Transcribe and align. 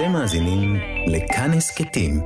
אתם 0.00 0.12
מאזינים 0.12 0.76
לכאן 1.06 1.50
הסכתים, 1.52 2.20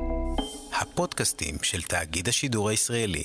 הפודקאסטים 0.81 1.55
של 1.61 1.81
תאגיד 1.81 2.27
השידור 2.29 2.69
הישראלי. 2.69 3.23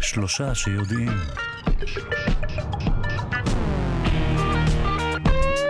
שלושה 0.00 0.54
שיודעים. 0.54 1.08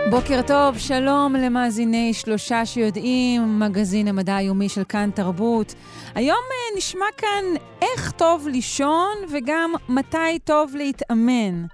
בוקר 0.09 0.41
טוב, 0.47 0.77
שלום 0.77 1.35
למאזיני 1.35 2.13
שלושה 2.13 2.65
שיודעים, 2.65 3.59
מגזין 3.59 4.07
המדע 4.07 4.35
היומי 4.35 4.69
של 4.69 4.83
כאן 4.83 5.09
תרבות. 5.15 5.73
היום 6.15 6.37
נשמע 6.77 7.05
כאן 7.17 7.43
איך 7.81 8.11
טוב 8.11 8.47
לישון 8.47 9.15
וגם 9.31 9.73
מתי 9.89 10.39
טוב 10.43 10.75
להתאמן. 10.75 11.65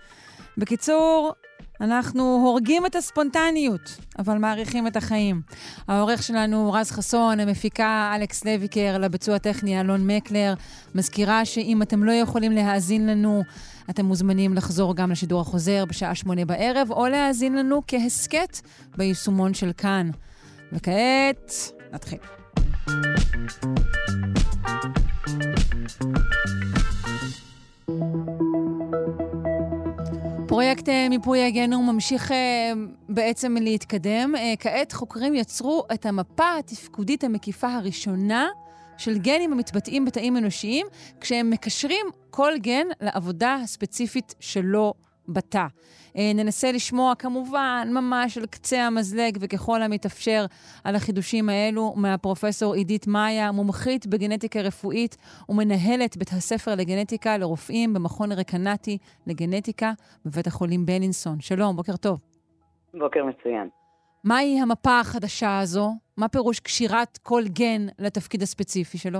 בקיצור, 0.57 1.33
אנחנו 1.81 2.41
הורגים 2.45 2.85
את 2.85 2.95
הספונטניות, 2.95 3.97
אבל 4.19 4.37
מעריכים 4.37 4.87
את 4.87 4.95
החיים. 4.95 5.41
העורך 5.87 6.23
שלנו 6.23 6.71
רז 6.73 6.91
חסון, 6.91 7.39
המפיקה 7.39 8.13
אלכס 8.15 8.45
לויקר, 8.45 8.97
לביצוע 8.97 9.35
הטכני 9.35 9.81
אלון 9.81 10.07
מקלר. 10.07 10.53
מזכירה 10.95 11.45
שאם 11.45 11.81
אתם 11.81 12.03
לא 12.03 12.11
יכולים 12.11 12.51
להאזין 12.51 13.07
לנו, 13.07 13.43
אתם 13.89 14.05
מוזמנים 14.05 14.53
לחזור 14.53 14.95
גם 14.95 15.11
לשידור 15.11 15.41
החוזר 15.41 15.85
בשעה 15.85 16.15
שמונה 16.15 16.45
בערב, 16.45 16.91
או 16.91 17.07
להאזין 17.07 17.55
לנו 17.55 17.81
כהסכת 17.87 18.59
ביישומון 18.97 19.53
של 19.53 19.71
כאן. 19.77 20.09
וכעת, 20.73 21.53
נתחיל. 21.93 22.19
פרויקט 30.47 30.89
אה, 30.89 31.09
מיפוי 31.09 31.43
הגנום 31.43 31.89
ממשיך 31.89 32.31
אה, 32.31 32.71
בעצם 33.09 33.55
להתקדם. 33.61 34.33
אה, 34.35 34.53
כעת 34.59 34.91
חוקרים 34.91 35.35
יצרו 35.35 35.83
את 35.93 36.05
המפה 36.05 36.57
התפקודית 36.59 37.23
המקיפה 37.23 37.73
הראשונה 37.73 38.47
של 38.97 39.17
גנים 39.17 39.53
המתבטאים 39.53 40.05
בתאים 40.05 40.37
אנושיים, 40.37 40.87
כשהם 41.21 41.49
מקשרים 41.49 42.05
כל 42.29 42.53
גן 42.57 42.87
לעבודה 43.01 43.55
הספציפית 43.63 44.35
שלו 44.39 44.93
בתא. 45.27 45.65
אה, 46.17 46.31
ננסה 46.35 46.71
לשמוע 46.71 47.15
כמובן 47.15 47.87
ממש 47.93 48.37
על 48.37 48.45
קצה 48.45 48.77
המזלג 48.77 49.37
וככל 49.41 49.81
המתאפשר 49.81 50.45
על 50.83 50.95
החידושים 50.95 51.49
האלו 51.49 51.93
מהפרופסור 51.97 52.73
עידית 52.73 53.07
מאיה, 53.07 53.51
מומחית 53.51 54.07
בגנטיקה 54.07 54.59
רפואית 54.61 55.17
ומנהלת 55.49 56.17
בית 56.17 56.29
הספר 56.29 56.71
לגנטיקה 56.77 57.37
לרופאים 57.37 57.93
במכון 57.93 58.31
רקנטי 58.31 58.97
לגנטיקה 59.27 59.91
בבית 60.25 60.47
החולים 60.47 60.85
בלינסון. 60.85 61.39
שלום, 61.39 61.75
בוקר 61.75 61.95
טוב. 61.95 62.19
בוקר 62.93 63.25
מצוין. 63.25 63.69
מהי 64.23 64.59
המפה 64.61 64.99
החדשה 64.99 65.59
הזו? 65.59 65.89
מה 66.17 66.27
פירוש 66.27 66.59
קשירת 66.59 67.17
כל 67.23 67.41
גן 67.47 67.87
לתפקיד 67.99 68.41
הספציפי 68.41 68.97
שלו? 68.97 69.19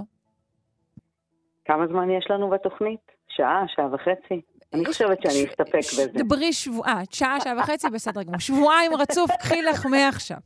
כמה 1.66 1.88
זמן 1.88 2.10
יש 2.10 2.28
לנו 2.30 2.50
בתוכנית? 2.50 3.12
שעה, 3.28 3.64
שעה 3.68 3.94
וחצי? 3.94 4.42
אני 4.74 4.86
חושבת 4.86 5.22
שאני 5.22 5.46
אסתפק 5.46 5.80
בזה. 5.80 6.24
דברי 6.24 6.54
שבועה, 6.54 7.02
שעה, 7.12 7.40
שעה 7.40 7.54
וחצי, 7.58 7.88
בסדר 7.90 8.24
גמור. 8.24 8.40
שבועיים 8.40 8.92
רצוף, 8.94 9.32
קחי 9.40 9.62
לך 9.62 9.86
מעכשיו. 9.86 10.38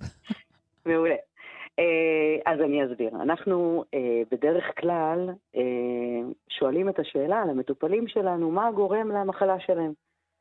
מעולה. 0.86 1.16
אה, 1.80 2.54
אז 2.54 2.60
אני 2.62 2.86
אסביר. 2.86 3.10
אנחנו 3.22 3.84
אה, 3.94 4.22
בדרך 4.32 4.64
כלל 4.80 5.30
אה, 5.56 6.32
שואלים 6.50 6.90
את 6.90 7.00
השאלה 7.00 7.46
למטופלים 7.46 8.08
שלנו, 8.08 8.52
מה 8.52 8.72
גורם 8.72 9.12
למחלה 9.12 9.60
שלהם? 9.60 9.94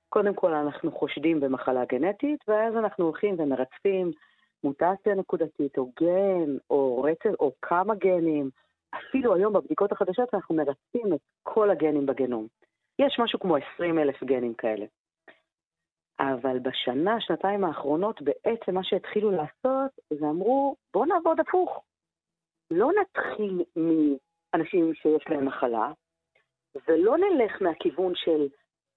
קודם 0.08 0.34
כל 0.34 0.55
אנחנו 0.55 0.92
חושדים 0.92 1.41
במחלה 1.41 1.84
גנטית, 1.84 2.41
ואז 2.48 2.77
אנחנו 2.77 3.04
הולכים 3.04 3.34
ומרצפים 3.38 4.10
מוטציה 4.64 5.14
נקודתית, 5.14 5.78
או 5.78 5.91
גן, 6.00 6.56
או 6.70 7.03
רצף, 7.03 7.41
או 7.41 7.53
כמה 7.62 7.94
גנים. 7.94 8.50
אפילו 8.94 9.34
היום 9.34 9.53
בבדיקות 9.53 9.93
החדשות 9.93 10.34
אנחנו 10.34 10.54
מרצפים 10.54 11.14
את 11.14 11.20
כל 11.43 11.70
הגנים 11.70 12.06
בגנום. 12.06 12.47
יש 12.98 13.19
משהו 13.19 13.41
כמו 13.41 13.56
20 13.75 13.98
אלף 13.98 14.25
גנים 14.25 14.54
כאלה. 14.54 14.86
אבל 16.20 16.58
בשנה, 16.58 17.20
שנתיים 17.20 17.64
האחרונות, 17.64 18.22
בעצם 18.22 18.75
מה 18.75 18.84
שהתחילו 18.84 19.30
לעשות, 19.30 19.91
זה 20.10 20.26
אמרו, 20.26 20.76
בואו 20.94 21.04
נעבוד 21.04 21.41
הפוך. 21.41 21.84
לא 22.70 22.91
נתחיל 23.00 23.64
מאנשים 23.76 24.94
שיש 24.94 25.25
להם 25.31 25.47
מחלה, 25.47 25.92
ולא 26.88 27.16
נלך 27.19 27.62
מהכיוון 27.62 28.12
של 28.14 28.48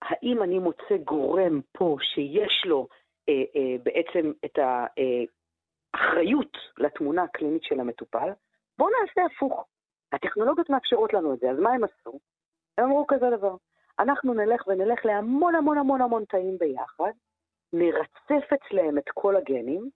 האם 0.01 0.44
אני 0.44 0.59
מוצא 0.59 0.97
גורם 1.03 1.61
פה 1.72 1.97
שיש 2.01 2.63
לו 2.66 2.88
אה, 3.29 3.44
אה, 3.55 3.75
בעצם 3.84 4.31
את 4.45 4.59
האחריות 5.94 6.57
לתמונה 6.78 7.23
הקלינית 7.23 7.63
של 7.63 7.79
המטופל, 7.79 8.29
בואו 8.78 8.89
נעשה 8.89 9.22
הפוך. 9.25 9.66
הטכנולוגיות 10.11 10.69
מאפשרות 10.69 11.13
לנו 11.13 11.34
את 11.34 11.39
זה, 11.39 11.51
אז 11.51 11.59
מה 11.59 11.73
הם 11.73 11.84
עשו? 11.84 12.19
הם 12.78 12.85
אמרו 12.85 13.07
כזה 13.07 13.29
דבר, 13.38 13.55
אנחנו 14.00 14.33
נלך 14.33 14.67
ונלך 14.67 15.06
להמון 15.06 15.56
המון 15.56 15.78
המון 15.78 16.01
המון 16.01 16.23
תאים 16.25 16.57
ביחד, 16.57 17.11
נרצף 17.73 18.53
אצלם 18.53 18.97
את 18.97 19.09
כל 19.13 19.35
הגנים, 19.35 19.89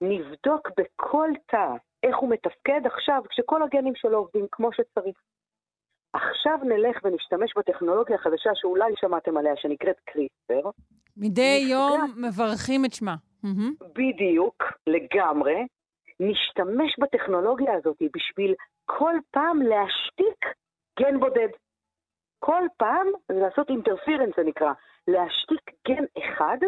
נבדוק 0.00 0.68
בכל 0.78 1.30
תא 1.46 1.68
איך 2.02 2.16
הוא 2.16 2.30
מתפקד 2.30 2.80
עכשיו 2.84 3.22
כשכל 3.30 3.62
הגנים 3.62 3.94
שלו 3.96 4.18
עובדים 4.18 4.46
כמו 4.52 4.72
שצריך. 4.72 5.16
עכשיו 6.12 6.58
נלך 6.62 6.96
ונשתמש 7.04 7.52
בטכנולוגיה 7.56 8.16
החדשה 8.16 8.50
שאולי 8.54 8.92
שמעתם 8.96 9.36
עליה, 9.36 9.56
שנקראת 9.56 9.96
קריספר. 10.04 10.70
מדי 11.16 11.60
נפגע... 11.62 11.74
יום 11.74 12.00
מברכים 12.16 12.84
את 12.84 12.92
שמה. 12.92 13.14
בדיוק, 13.92 14.62
לגמרי. 14.86 15.66
נשתמש 16.20 16.98
בטכנולוגיה 16.98 17.74
הזאת 17.74 17.96
בשביל 18.16 18.54
כל 18.84 19.14
פעם 19.30 19.62
להשתיק 19.62 20.44
גן 21.00 21.20
בודד. 21.20 21.48
כל 22.38 22.62
פעם 22.76 23.06
לעשות 23.28 23.68
אינטרפירנס 23.68 24.36
זה 24.36 24.42
נקרא, 24.42 24.72
להשתיק 25.08 25.70
גן 25.88 26.04
אחד 26.18 26.58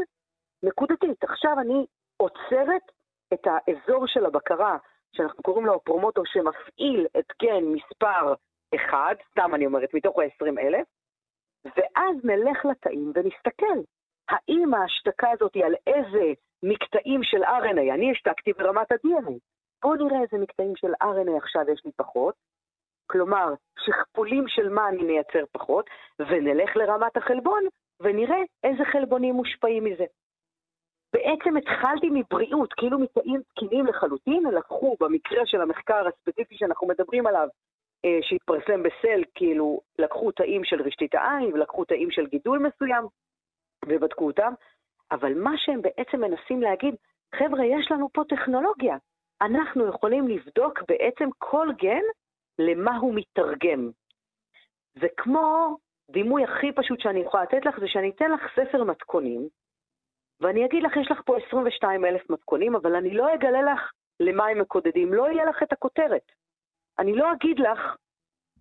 נקודתית. 0.62 1.24
עכשיו 1.24 1.60
אני 1.60 1.86
עוצרת 2.16 2.92
את 3.34 3.46
האזור 3.46 4.06
של 4.06 4.26
הבקרה, 4.26 4.78
שאנחנו 5.16 5.42
קוראים 5.42 5.66
לו 5.66 5.74
הפרומוטור 5.74 6.24
שמפעיל 6.26 7.06
את 7.18 7.26
גן 7.42 7.64
מספר 7.64 8.34
אחד, 8.74 9.14
סתם 9.30 9.54
אני 9.54 9.66
אומרת, 9.66 9.94
מתוך 9.94 10.18
ה-20 10.18 10.60
אלף, 10.60 10.86
ואז 11.64 12.24
נלך 12.24 12.64
לתאים 12.64 13.12
ונסתכל, 13.14 13.78
האם 14.28 14.74
ההשתקה 14.74 15.30
הזאת 15.30 15.54
היא 15.54 15.64
על 15.64 15.74
איזה 15.86 16.32
מקטעים 16.62 17.22
של 17.22 17.44
RNA, 17.44 17.94
אני 17.94 18.12
השתקתי 18.12 18.52
ברמת 18.52 18.92
ה-DNA, 18.92 19.32
בואו 19.82 19.94
נראה 19.94 20.22
איזה 20.22 20.38
מקטעים 20.38 20.76
של 20.76 20.92
RNA 21.02 21.36
עכשיו 21.36 21.62
יש 21.72 21.82
לי 21.84 21.92
פחות, 21.96 22.34
כלומר, 23.10 23.54
שכפולים 23.78 24.44
של 24.48 24.68
מה 24.68 24.88
אני 24.88 25.02
מייצר 25.02 25.44
פחות, 25.52 25.90
ונלך 26.18 26.76
לרמת 26.76 27.16
החלבון 27.16 27.62
ונראה 28.00 28.38
איזה 28.64 28.84
חלבונים 28.84 29.34
מושפעים 29.34 29.84
מזה. 29.84 30.04
בעצם 31.12 31.56
התחלתי 31.56 32.08
מבריאות, 32.10 32.72
כאילו 32.72 32.98
מתאים 32.98 33.40
תקינים 33.48 33.86
לחלוטין, 33.86 34.42
לקחו 34.44 34.96
במקרה 35.00 35.46
של 35.46 35.60
המחקר 35.60 36.08
הספציפי 36.08 36.56
שאנחנו 36.56 36.86
מדברים 36.86 37.26
עליו, 37.26 37.48
אה, 38.04 38.18
שהתפרסם 38.22 38.82
בסל, 38.82 39.22
כאילו 39.34 39.80
לקחו 39.98 40.32
תאים 40.32 40.64
של 40.64 40.82
רשתית 40.82 41.14
העין 41.14 41.52
ולקחו 41.52 41.84
תאים 41.84 42.10
של 42.10 42.26
גידול 42.26 42.58
מסוים 42.58 43.04
ובדקו 43.86 44.26
אותם, 44.26 44.52
אבל 45.10 45.34
מה 45.34 45.52
שהם 45.56 45.82
בעצם 45.82 46.20
מנסים 46.20 46.62
להגיד, 46.62 46.94
חבר'ה, 47.34 47.64
יש 47.64 47.90
לנו 47.90 48.08
פה 48.12 48.22
טכנולוגיה. 48.28 48.96
אנחנו 49.42 49.88
יכולים 49.88 50.28
לבדוק 50.28 50.82
בעצם 50.88 51.28
כל 51.38 51.68
גן 51.78 52.02
למה 52.58 52.96
הוא 52.96 53.14
מתרגם. 53.14 53.90
וכמו 54.96 55.76
דימוי 56.10 56.44
הכי 56.44 56.72
פשוט 56.72 57.00
שאני 57.00 57.20
יכולה 57.20 57.42
לתת 57.42 57.66
לך, 57.66 57.80
זה 57.80 57.86
שאני 57.88 58.10
אתן 58.10 58.30
לך 58.30 58.40
ספר 58.56 58.84
מתכונים, 58.84 59.48
ואני 60.40 60.66
אגיד 60.66 60.82
לך, 60.82 60.96
יש 60.96 61.10
לך 61.10 61.20
פה 61.24 61.36
22 61.46 62.04
אלף 62.04 62.30
מתכונים, 62.30 62.76
אבל 62.76 62.94
אני 62.96 63.14
לא 63.14 63.34
אגלה 63.34 63.62
לך 63.62 63.92
למה 64.20 64.46
הם 64.46 64.60
מקודדים, 64.60 65.12
לא 65.12 65.30
יהיה 65.30 65.44
לך 65.44 65.62
את 65.62 65.72
הכותרת. 65.72 66.32
אני 66.98 67.16
לא 67.16 67.32
אגיד 67.32 67.58
לך 67.58 67.96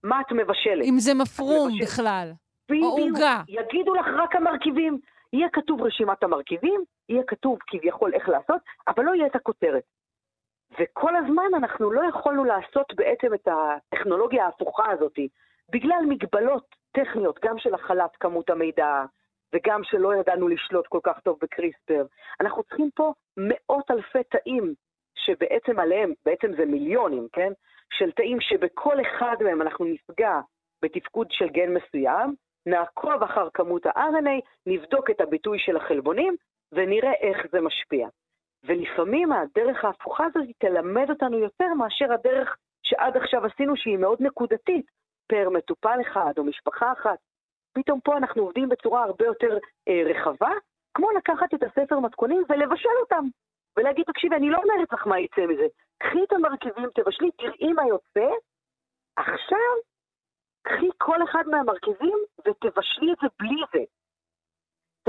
מה 0.03 0.21
את 0.21 0.31
מבשלת. 0.31 0.83
אם 0.83 0.95
זה 0.99 1.13
מפרום 1.13 1.69
מבשל... 1.69 1.83
בכלל, 1.83 2.31
או 2.71 2.97
עוגה. 2.97 3.41
יגידו 3.47 3.95
לך 3.95 4.05
רק 4.17 4.35
המרכיבים. 4.35 4.99
יהיה 5.33 5.49
כתוב 5.53 5.81
רשימת 5.81 6.23
המרכיבים, 6.23 6.83
יהיה 7.09 7.23
כתוב 7.27 7.57
כביכול 7.67 8.13
איך 8.13 8.29
לעשות, 8.29 8.61
אבל 8.87 9.03
לא 9.03 9.15
יהיה 9.15 9.27
את 9.27 9.35
הכותרת. 9.35 9.83
וכל 10.79 11.15
הזמן 11.15 11.51
אנחנו 11.57 11.91
לא 11.91 12.01
יכולנו 12.09 12.43
לעשות 12.43 12.93
בעצם 12.95 13.33
את 13.33 13.47
הטכנולוגיה 13.47 14.45
ההפוכה 14.45 14.91
הזאת, 14.91 15.19
בגלל 15.71 16.01
מגבלות 16.07 16.75
טכניות, 16.91 17.39
גם 17.43 17.57
של 17.57 17.73
הכלת 17.73 18.15
כמות 18.19 18.49
המידע, 18.49 19.05
וגם 19.53 19.83
שלא 19.83 20.15
ידענו 20.15 20.47
לשלוט 20.47 20.87
כל 20.87 20.99
כך 21.03 21.19
טוב 21.19 21.37
בקריספר. 21.41 22.05
אנחנו 22.41 22.63
צריכים 22.63 22.89
פה 22.95 23.13
מאות 23.37 23.91
אלפי 23.91 24.23
תאים 24.23 24.73
שבעצם 25.15 25.79
עליהם, 25.79 26.13
בעצם 26.25 26.51
זה 26.57 26.65
מיליונים, 26.65 27.27
כן? 27.33 27.51
של 27.93 28.11
תאים 28.11 28.41
שבכל 28.41 29.01
אחד 29.01 29.35
מהם 29.43 29.61
אנחנו 29.61 29.85
נפגע 29.85 30.39
בתפקוד 30.81 31.27
של 31.31 31.49
גן 31.49 31.73
מסוים, 31.73 32.35
נעקוב 32.65 33.23
אחר 33.23 33.49
כמות 33.53 33.85
ה-RNA, 33.85 34.41
נבדוק 34.65 35.09
את 35.09 35.21
הביטוי 35.21 35.59
של 35.59 35.77
החלבונים, 35.77 36.35
ונראה 36.71 37.13
איך 37.13 37.47
זה 37.51 37.61
משפיע. 37.61 38.07
ולפעמים 38.63 39.31
הדרך 39.31 39.85
ההפוכה 39.85 40.25
הזאת 40.25 40.47
תלמד 40.57 41.09
אותנו 41.09 41.37
יותר 41.39 41.73
מאשר 41.73 42.13
הדרך 42.13 42.57
שעד 42.83 43.17
עכשיו 43.17 43.45
עשינו, 43.45 43.77
שהיא 43.77 43.97
מאוד 43.97 44.17
נקודתית, 44.21 44.85
פר 45.27 45.49
מטופל 45.49 45.97
אחד 46.01 46.33
או 46.37 46.43
משפחה 46.43 46.91
אחת. 46.91 47.19
פתאום 47.73 47.99
פה 48.03 48.17
אנחנו 48.17 48.41
עובדים 48.43 48.69
בצורה 48.69 49.03
הרבה 49.03 49.25
יותר 49.25 49.57
אה, 49.87 50.01
רחבה, 50.05 50.51
כמו 50.93 51.11
לקחת 51.11 51.53
את 51.53 51.63
הספר 51.63 51.99
מתכונים 51.99 52.43
ולבשל 52.49 52.97
אותם. 53.01 53.25
ולהגיד, 53.77 54.05
תקשיבי, 54.05 54.35
אני 54.35 54.49
לא 54.49 54.57
אומרת 54.57 54.93
לך 54.93 55.07
מה 55.07 55.19
יצא 55.19 55.41
מזה. 55.45 55.67
קחי 55.97 56.23
את 56.23 56.33
המרכיבים, 56.33 56.89
תבשלי, 56.95 57.31
תראי 57.31 57.73
מה 57.73 57.87
יוצא. 57.87 58.29
עכשיו, 59.17 59.73
קחי 60.61 60.89
כל 60.97 61.23
אחד 61.23 61.43
מהמרכיבים 61.47 62.17
ותבשלי 62.39 63.13
את 63.13 63.17
זה 63.21 63.27
בלי 63.39 63.61
זה. 63.73 63.83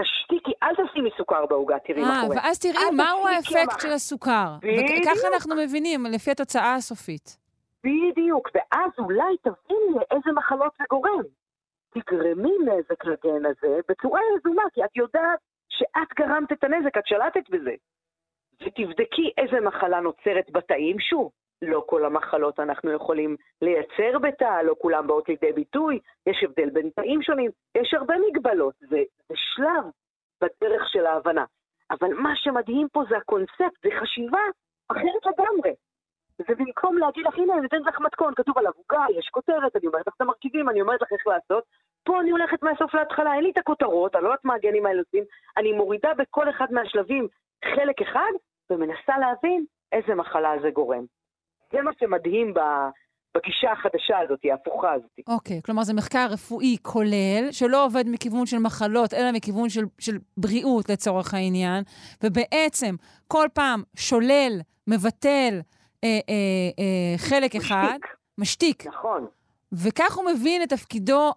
תשתיקי, 0.01 0.53
אל 0.63 0.75
תשימי 0.75 1.11
סוכר 1.17 1.47
בעוגה, 1.47 1.79
תראי 1.79 2.01
מה 2.01 2.21
קורה. 2.23 2.37
אה, 2.37 2.43
ואז 2.43 2.59
תראי 2.59 2.91
מהו 2.97 3.29
האפקט 3.29 3.81
של 3.81 3.93
הסוכר. 3.93 4.49
בדיוק. 4.63 5.09
וככה 5.09 5.29
אנחנו 5.35 5.57
מבינים, 5.57 6.07
לפי 6.07 6.31
התוצאה 6.31 6.75
הסופית. 6.75 7.37
בדיוק, 7.85 8.49
ואז 8.55 8.91
אולי 8.99 9.37
תביני 9.43 9.95
לאיזה 9.95 10.33
מחלות 10.35 10.73
זה 10.79 10.85
גורם. 10.91 11.23
תגרמי 11.91 12.53
נזק 12.65 13.05
לגן 13.05 13.47
הזה 13.47 13.79
בצורה 13.89 14.21
יזומה, 14.37 14.63
כי 14.75 14.85
את 14.85 14.97
יודעת 14.97 15.39
שאת 15.69 16.09
גרמת 16.19 16.53
את 16.53 16.65
הנזק, 16.65 16.99
את 16.99 17.07
שלטת 17.07 17.51
בזה. 17.51 17.75
ותבדקי 18.61 19.31
איזה 19.39 19.61
מחלה 19.61 20.01
נוצרת 20.01 20.51
בתאים, 20.51 21.01
שוב, 21.01 21.31
לא 21.63 21.85
כל 21.87 22.05
המחלות 22.05 22.61
אנחנו 22.61 22.93
יכולים 22.93 23.37
לייצר 23.63 24.19
בתא, 24.19 24.63
לא 24.63 24.75
כולם 24.79 25.07
באות 25.07 25.29
לידי 25.29 25.53
ביטוי, 25.53 25.99
יש 26.27 26.45
הבדל 26.45 26.71
בין 26.71 26.91
תאים 26.91 27.23
שונים, 27.23 27.51
יש 27.75 27.95
הרבה 27.95 28.15
מגבלות, 28.29 28.75
זה, 28.81 29.03
זה 29.29 29.35
שלב 29.37 29.85
בדרך 30.41 30.89
של 30.89 31.07
ההבנה. 31.07 31.45
אבל 31.91 32.15
מה 32.15 32.37
שמדהים 32.37 32.89
פה 32.93 33.03
זה 33.09 33.17
הקונספט, 33.17 33.83
זה 33.83 33.89
חשיבה 34.01 34.41
אחרת 34.89 35.27
לגמרי. 35.27 35.73
זה 36.39 36.55
במקום 36.55 36.99
להגיד 36.99 37.27
לך, 37.27 37.39
הנה, 37.39 37.53
אני 37.53 37.63
נותנת 37.63 37.87
לך 37.87 38.01
מתכון, 38.01 38.33
כתוב 38.37 38.59
עליו 38.59 38.73
עוגה, 38.77 39.05
יש 39.19 39.29
כותרת, 39.29 39.77
אני 39.77 39.87
אומרת 39.87 40.07
לך 40.07 40.15
את 40.17 40.21
המרכיבים, 40.21 40.69
אני 40.69 40.81
אומרת 40.81 41.03
לך 41.03 41.13
איך 41.13 41.27
לעשות. 41.27 41.65
פה 42.05 42.21
אני 42.21 42.31
הולכת 42.31 42.63
מהסוף 42.63 42.95
להתחלה, 42.95 43.35
אין 43.35 43.43
לי 43.45 43.51
את 43.51 43.59
הכותרות, 43.59 44.15
אני 44.15 44.25
לא 44.25 44.29
יודעת 44.29 44.45
מה 44.45 44.55
הגנים 44.55 44.87
האלה 44.87 44.99
עושים, 44.99 45.25
אני 45.57 45.73
מורידה 45.73 46.15
בכל 46.15 46.51
אחד 46.51 46.67
מהשלבים 46.71 47.29
חלק 47.65 48.03
אחד, 48.03 48.31
ומנסה 48.71 49.19
להבין 49.19 49.65
איזה 49.93 50.15
מחלה 50.15 50.55
זה 50.63 50.71
גורם. 50.71 51.05
זה 51.73 51.79
מה 51.83 51.91
שמדהים 52.01 52.55
בגישה 53.35 53.73
החדשה 53.73 54.19
הזאת, 54.19 54.41
ההפוכה 54.53 54.93
הזאת. 54.93 55.11
אוקיי, 55.29 55.59
okay, 55.59 55.63
כלומר 55.63 55.83
זה 55.83 55.95
מחקר 55.95 56.27
רפואי 56.31 56.77
כולל, 56.83 57.49
שלא 57.51 57.85
עובד 57.85 58.05
מכיוון 58.07 58.47
של 58.47 58.59
מחלות, 58.59 59.15
אלא 59.15 59.33
מכיוון 59.33 59.69
של, 59.69 59.85
של 59.99 60.19
בריאות 60.37 60.89
לצורך 60.89 61.35
העניין, 61.35 61.85
ובעצם 62.25 62.95
כל 63.29 63.47
פעם 63.55 63.83
שולל, 63.97 64.61
מבטל 64.87 65.61
אה, 66.05 66.09
אה, 66.09 66.35
אה, 66.79 67.19
חלק 67.19 67.55
משתיק. 67.55 67.63
אחד, 67.63 67.99
משתיק. 68.39 68.87
נכון. 68.87 69.27
וכך 69.73 70.17
הוא 70.17 70.25
מבין 70.25 70.63
את 70.63 70.69
תפקידו 70.69 71.33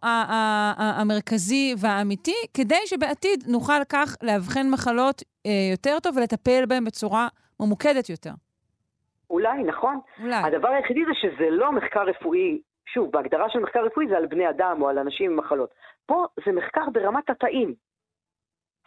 המרכזי 0.78 1.76
והאמיתי, 1.78 2.36
כדי 2.54 2.80
שבעתיד 2.86 3.44
נוכל 3.48 3.84
כך 3.90 4.16
לאבחן 4.22 4.70
מחלות 4.70 5.24
אה, 5.46 5.52
יותר 5.72 6.00
טוב 6.00 6.18
ולטפל 6.18 6.66
בהן 6.66 6.84
בצורה 6.84 7.28
ממוקדת 7.60 8.10
יותר. 8.10 8.32
אולי, 9.32 9.64
נכון. 9.64 10.00
אולי. 10.20 10.36
הדבר 10.36 10.68
היחידי 10.68 11.06
זה 11.06 11.12
שזה 11.22 11.50
לא 11.50 11.72
מחקר 11.72 12.04
רפואי, 12.04 12.62
שוב, 12.94 13.12
בהגדרה 13.12 13.50
של 13.50 13.60
מחקר 13.60 13.86
רפואי 13.86 14.08
זה 14.08 14.18
על 14.18 14.26
בני 14.26 14.50
אדם 14.50 14.82
או 14.82 14.90
על 14.90 14.98
אנשים 14.98 15.32
עם 15.32 15.38
מחלות. 15.38 15.70
פה 16.06 16.26
זה 16.46 16.52
מחקר 16.52 16.90
ברמת 16.94 17.30
התאים. 17.30 17.74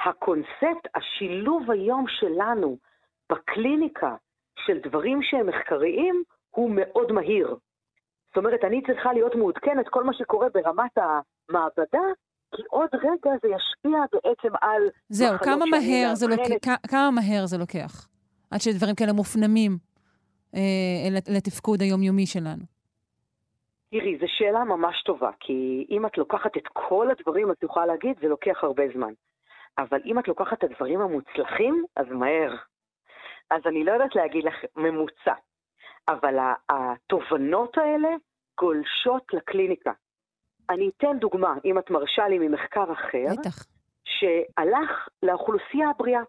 הקונספט, 0.06 0.82
השילוב 0.94 1.70
היום 1.70 2.04
שלנו 2.08 2.76
בקליניקה 3.32 4.14
של 4.66 4.78
דברים 4.88 5.22
שהם 5.22 5.46
מחקריים, 5.46 6.22
הוא 6.50 6.70
מאוד 6.74 7.12
מהיר. 7.12 7.56
זאת 8.28 8.36
אומרת, 8.36 8.60
אני 8.64 8.82
צריכה 8.82 9.12
להיות 9.12 9.34
מעודכנת 9.34 9.88
כל 9.88 10.04
מה 10.04 10.12
שקורה 10.14 10.48
ברמת 10.54 10.98
המעבדה, 10.98 12.06
כי 12.56 12.62
עוד 12.70 12.88
רגע 12.94 13.30
זה 13.42 13.48
ישפיע 13.48 13.98
בעצם 14.12 14.56
על 14.60 14.82
זהו, 15.08 15.38
כמה 15.38 15.64
מהר, 15.70 16.14
זה 16.14 16.26
לוק... 16.26 16.40
כ- 16.62 16.90
כמה 16.90 17.10
מהר 17.10 17.46
זה 17.46 17.58
לוקח? 17.58 18.08
עד 18.50 18.60
שדברים 18.60 18.94
כאלה 18.94 19.12
מופנמים 19.12 19.78
לתפקוד 21.28 21.80
היומיומי 21.80 22.26
שלנו. 22.26 22.64
תראי, 23.90 24.18
זו 24.18 24.26
שאלה 24.28 24.64
ממש 24.64 25.02
טובה, 25.02 25.30
כי 25.40 25.86
אם 25.90 26.06
את 26.06 26.18
לוקחת 26.18 26.56
את 26.56 26.62
כל 26.72 27.10
הדברים, 27.10 27.50
את 27.50 27.62
יכולה 27.62 27.86
להגיד, 27.86 28.16
זה 28.20 28.28
לוקח 28.28 28.58
הרבה 28.62 28.82
זמן. 28.94 29.12
אבל 29.78 29.98
אם 30.04 30.18
את 30.18 30.28
לוקחת 30.28 30.58
את 30.58 30.64
הדברים 30.64 31.00
המוצלחים, 31.00 31.84
אז 31.96 32.06
מהר. 32.10 32.56
אז 33.50 33.60
אני 33.66 33.84
לא 33.84 33.92
יודעת 33.92 34.14
להגיד 34.14 34.44
לך 34.44 34.54
ממוצע, 34.76 35.34
אבל 36.08 36.34
התובנות 36.68 37.78
האלה 37.78 38.08
גולשות 38.60 39.34
לקליניקה. 39.34 39.92
אני 40.70 40.90
אתן 40.96 41.18
דוגמה, 41.18 41.54
אם 41.64 41.78
את 41.78 41.90
מרשה 41.90 42.28
לי, 42.28 42.38
ממחקר 42.38 42.92
אחר, 42.92 43.26
בטח. 43.40 43.66
שהלך 44.04 45.08
לאוכלוסייה 45.22 45.90
הבריאה. 45.90 46.22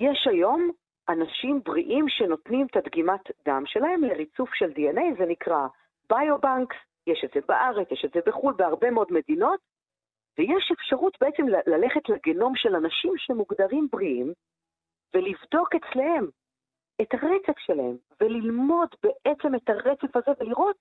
יש 0.00 0.26
היום 0.30 0.70
אנשים 1.08 1.60
בריאים 1.64 2.08
שנותנים 2.08 2.66
את 2.66 2.76
הדגימת 2.76 3.20
דם 3.46 3.62
שלהם 3.66 4.04
לריצוף 4.04 4.54
של 4.54 4.70
DNA, 4.70 5.18
זה 5.18 5.26
נקרא 5.26 5.66
ביובנקס, 6.10 6.76
יש 7.06 7.24
את 7.24 7.30
זה 7.34 7.40
בארץ, 7.48 7.88
יש 7.90 8.04
את 8.04 8.12
זה 8.14 8.20
בחו"ל, 8.26 8.54
בהרבה 8.54 8.90
מאוד 8.90 9.08
מדינות, 9.10 9.60
ויש 10.38 10.72
אפשרות 10.72 11.16
בעצם 11.20 11.42
ללכת 11.66 12.08
לגנום 12.08 12.52
של 12.56 12.76
אנשים 12.76 13.12
שמוגדרים 13.16 13.88
בריאים, 13.92 14.32
ולבדוק 15.14 15.74
אצלהם 15.74 16.26
את 17.02 17.14
הרצף 17.14 17.58
שלהם, 17.58 17.96
וללמוד 18.20 18.88
בעצם 19.02 19.54
את 19.54 19.70
הרצף 19.70 20.16
הזה, 20.16 20.30
ולראות 20.40 20.76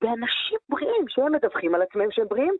באנשים 0.00 0.58
בריאים, 0.68 1.08
שהם 1.08 1.32
מדווחים 1.32 1.74
על 1.74 1.82
עצמם 1.82 2.10
שהם 2.10 2.28
בריאים, 2.28 2.54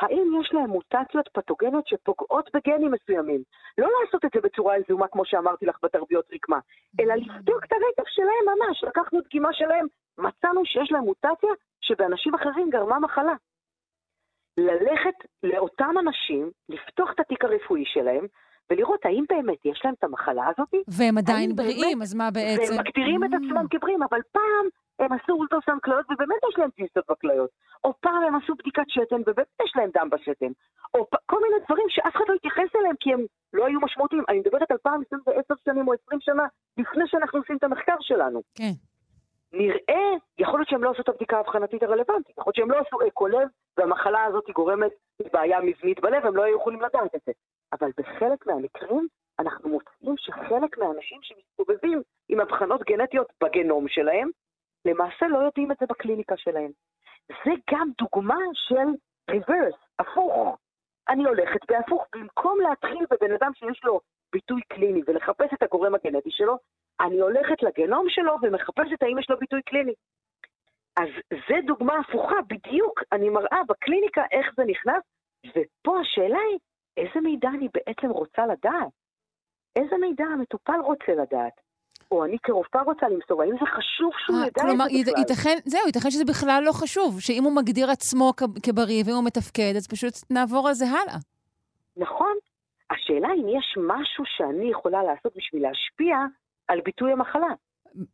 האם 0.00 0.40
יש 0.40 0.52
להם 0.52 0.70
מוטציות 0.70 1.28
פתוגניות 1.32 1.86
שפוגעות 1.86 2.50
בגנים 2.54 2.90
מסוימים. 2.90 3.42
לא 3.78 3.88
לעשות 4.04 4.24
את 4.24 4.30
זה 4.34 4.40
בצורה 4.40 4.78
יזומה, 4.78 5.08
כמו 5.08 5.24
שאמרתי 5.24 5.66
לך 5.66 5.78
בתרביות 5.82 6.24
רקמה, 6.34 6.58
אלא 7.00 7.14
לבדוק 7.14 7.64
את 7.64 7.72
הרצף 7.72 8.08
שלהם 8.08 8.44
ממש. 8.56 8.84
לקחנו 8.84 9.20
דגימה 9.20 9.52
שלהם, 9.52 9.86
מצאנו 10.18 10.64
שיש 10.64 10.92
להם 10.92 11.04
מוטציה 11.04 11.50
שבאנשים 11.80 12.34
אחרים 12.34 12.70
גרמה 12.70 12.98
מחלה. 12.98 13.34
ללכת 14.56 15.14
לאותם 15.42 15.94
אנשים, 16.00 16.50
לפתוח 16.68 17.12
את 17.12 17.20
התיק 17.20 17.44
הרפואי 17.44 17.84
שלהם, 17.86 18.26
ולראות 18.70 19.00
האם 19.06 19.24
באמת 19.28 19.64
יש 19.64 19.80
להם 19.84 19.94
את 19.98 20.04
המחלה 20.04 20.44
הזאת, 20.48 20.68
והם 20.88 21.18
עדיין 21.18 21.56
בריאים, 21.56 21.80
באמת- 21.80 22.02
אז 22.02 22.14
מה 22.14 22.30
בעצם? 22.30 22.72
והם 22.72 22.80
מגדירים 22.80 23.24
את 23.24 23.30
Mm. 23.30 23.36
עצמם 23.36 23.66
כבריאים, 23.70 24.02
אבל 24.02 24.20
פעם 24.32 24.64
הם 24.98 25.12
עשו 25.12 25.32
אולטרסאונד 25.32 25.80
כליות 25.80 26.06
ובאמת 26.10 26.38
יש 26.52 26.58
להם 26.58 26.70
ציסטות 26.70 27.04
בכליות. 27.10 27.50
או 27.84 27.92
פעם 28.00 28.22
הם 28.26 28.34
עשו 28.34 28.54
בדיקת 28.54 28.82
שתן 28.88 29.20
ובאמת 29.26 29.46
יש 29.64 29.72
להם 29.76 29.90
דם 29.94 30.08
בשתן. 30.10 30.52
או 30.94 31.06
פ- 31.10 31.16
כל 31.26 31.36
מיני 31.42 31.64
דברים 31.64 31.86
שאף 31.88 32.16
אחד 32.16 32.24
לא 32.28 32.34
התייחס 32.34 32.76
אליהם 32.76 32.94
כי 33.00 33.12
הם 33.12 33.20
לא 33.52 33.66
היו 33.66 33.80
משמעותיים. 33.80 34.22
אני 34.28 34.38
מדברת 34.38 34.70
על 34.70 34.76
פעם 34.82 35.00
10 35.26 35.54
שנים 35.64 35.88
או 35.88 35.92
20 36.06 36.20
שנה 36.20 36.42
לפני 36.78 37.04
שאנחנו 37.06 37.38
עושים 37.38 37.56
את 37.56 37.64
המחקר 37.64 37.94
שלנו. 38.00 38.42
כן. 38.54 38.72
נראה, 39.54 40.16
יכול 40.38 40.58
להיות 40.58 40.68
שהם 40.68 40.84
לא 40.84 40.90
עשו 40.90 41.02
את 41.02 41.08
הבדיקה 41.08 41.36
האבחנתית 41.36 41.82
הרלוונטית, 41.82 42.38
יכול 42.38 42.44
להיות 42.46 42.56
שהם 42.56 42.70
לא 42.70 42.78
עשו 42.78 43.08
אקו 43.08 43.26
לב, 43.26 43.48
והמחלה 43.76 44.24
הזאת 44.24 44.50
גורמת 44.50 44.92
לבעיה 45.20 45.60
מבנית 45.60 46.00
בלב, 46.00 46.26
הם 46.26 46.36
לא 46.36 46.42
היו 46.42 46.56
יכולים 46.56 46.80
לדעת 46.80 47.14
את 47.14 47.20
זה. 47.26 47.32
אבל 47.72 47.90
בחלק 47.96 48.46
מהמקרים, 48.46 49.06
אנחנו 49.38 49.68
מוצאים 49.68 50.14
שחלק 50.16 50.78
מהאנשים 50.78 51.18
שמסתובבים 51.22 52.02
עם 52.28 52.40
אבחנות 52.40 52.82
גנטיות 52.82 53.32
בגנום 53.42 53.88
שלהם, 53.88 54.28
למעשה 54.84 55.26
לא 55.28 55.38
יודעים 55.38 55.72
את 55.72 55.76
זה 55.80 55.86
בקליניקה 55.86 56.36
שלהם. 56.36 56.70
זה 57.28 57.50
גם 57.70 57.88
דוגמה 57.98 58.38
של 58.52 58.88
ריברס, 59.30 59.74
הפוך. 59.98 60.58
אני 61.08 61.24
הולכת 61.24 61.60
בהפוך, 61.68 62.06
במקום 62.14 62.60
להתחיל 62.60 63.06
בבן 63.10 63.34
אדם 63.34 63.50
שיש 63.54 63.84
לו 63.84 64.00
ביטוי 64.32 64.60
קליני 64.68 65.00
ולחפש 65.06 65.50
את 65.54 65.62
הגורם 65.62 65.94
הגנטי 65.94 66.30
שלו, 66.30 66.58
אני 67.00 67.20
הולכת 67.20 67.62
לגנום 67.62 68.06
שלו 68.08 68.36
ומחפשת 68.42 69.02
האם 69.02 69.18
יש 69.18 69.30
לו 69.30 69.38
ביטוי 69.38 69.62
קליני. 69.62 69.92
אז 70.96 71.08
זה 71.48 71.54
דוגמה 71.66 71.94
הפוכה, 71.98 72.36
בדיוק 72.48 73.02
אני 73.12 73.28
מראה 73.28 73.58
בקליניקה 73.68 74.22
איך 74.32 74.46
זה 74.56 74.62
נכנס, 74.64 75.02
ופה 75.46 76.00
השאלה 76.00 76.38
היא, 76.50 76.58
איזה 76.96 77.20
מידע 77.20 77.48
אני 77.48 77.68
בעצם 77.74 78.10
רוצה 78.10 78.46
לדעת? 78.46 78.92
איזה 79.76 79.96
מידע 80.00 80.24
המטופל 80.24 80.80
רוצה 80.84 81.12
לדעת? 81.22 81.60
או 82.10 82.24
אני 82.24 82.38
כרופאה 82.42 82.82
רוצה 82.82 83.08
למסור, 83.08 83.42
האם 83.42 83.52
זה 83.52 83.66
חשוב 83.66 84.12
שהוא 84.18 84.36
אה, 84.36 84.46
ידע 84.46 84.62
את 84.62 84.78
זה 84.78 85.12
בכלל? 85.12 85.18
ייתכן, 85.18 85.56
זהו, 85.64 85.86
ייתכן 85.86 86.10
שזה 86.10 86.24
בכלל 86.24 86.62
לא 86.66 86.72
חשוב, 86.72 87.20
שאם 87.20 87.44
הוא 87.44 87.52
מגדיר 87.56 87.90
עצמו 87.90 88.32
כבריא 88.62 89.02
ואם 89.06 89.14
הוא 89.14 89.24
מתפקד, 89.24 89.72
אז 89.76 89.86
פשוט 89.88 90.14
נעבור 90.30 90.68
על 90.68 90.74
זה 90.74 90.84
הלאה. 90.84 91.16
נכון. 91.96 92.34
השאלה 92.94 93.28
אם 93.32 93.48
יש 93.48 93.74
משהו 93.86 94.24
שאני 94.26 94.70
יכולה 94.70 95.02
לעשות 95.02 95.32
בשביל 95.36 95.62
להשפיע 95.62 96.16
על 96.68 96.80
ביטוי 96.80 97.12
המחלה. 97.12 97.48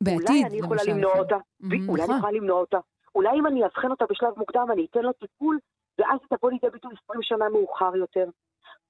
בעתיד, 0.00 0.28
אולי 0.28 0.44
אני 0.44 0.56
יכולה 0.58 0.80
למשל, 0.82 0.90
למנוע. 0.92 1.18
אותה, 1.18 1.36
Mhm, 1.36 1.66
אולי 1.88 2.02
אני 2.02 2.04
נכון. 2.04 2.16
יכולה 2.18 2.32
למנוע 2.32 2.60
אותה, 2.60 2.78
אולי 3.14 3.30
אם 3.38 3.46
אני 3.46 3.64
אבחן 3.64 3.90
אותה 3.90 4.04
בשלב 4.10 4.32
מוקדם, 4.36 4.66
אני 4.72 4.86
אתן 4.90 5.00
לו 5.02 5.12
טיפול, 5.12 5.58
ואז 5.98 6.18
תבוא 6.30 6.50
לידי 6.50 6.70
ביטוי 6.72 6.92
20 7.04 7.22
שנה 7.22 7.48
מאוחר 7.48 7.96
יותר. 7.96 8.28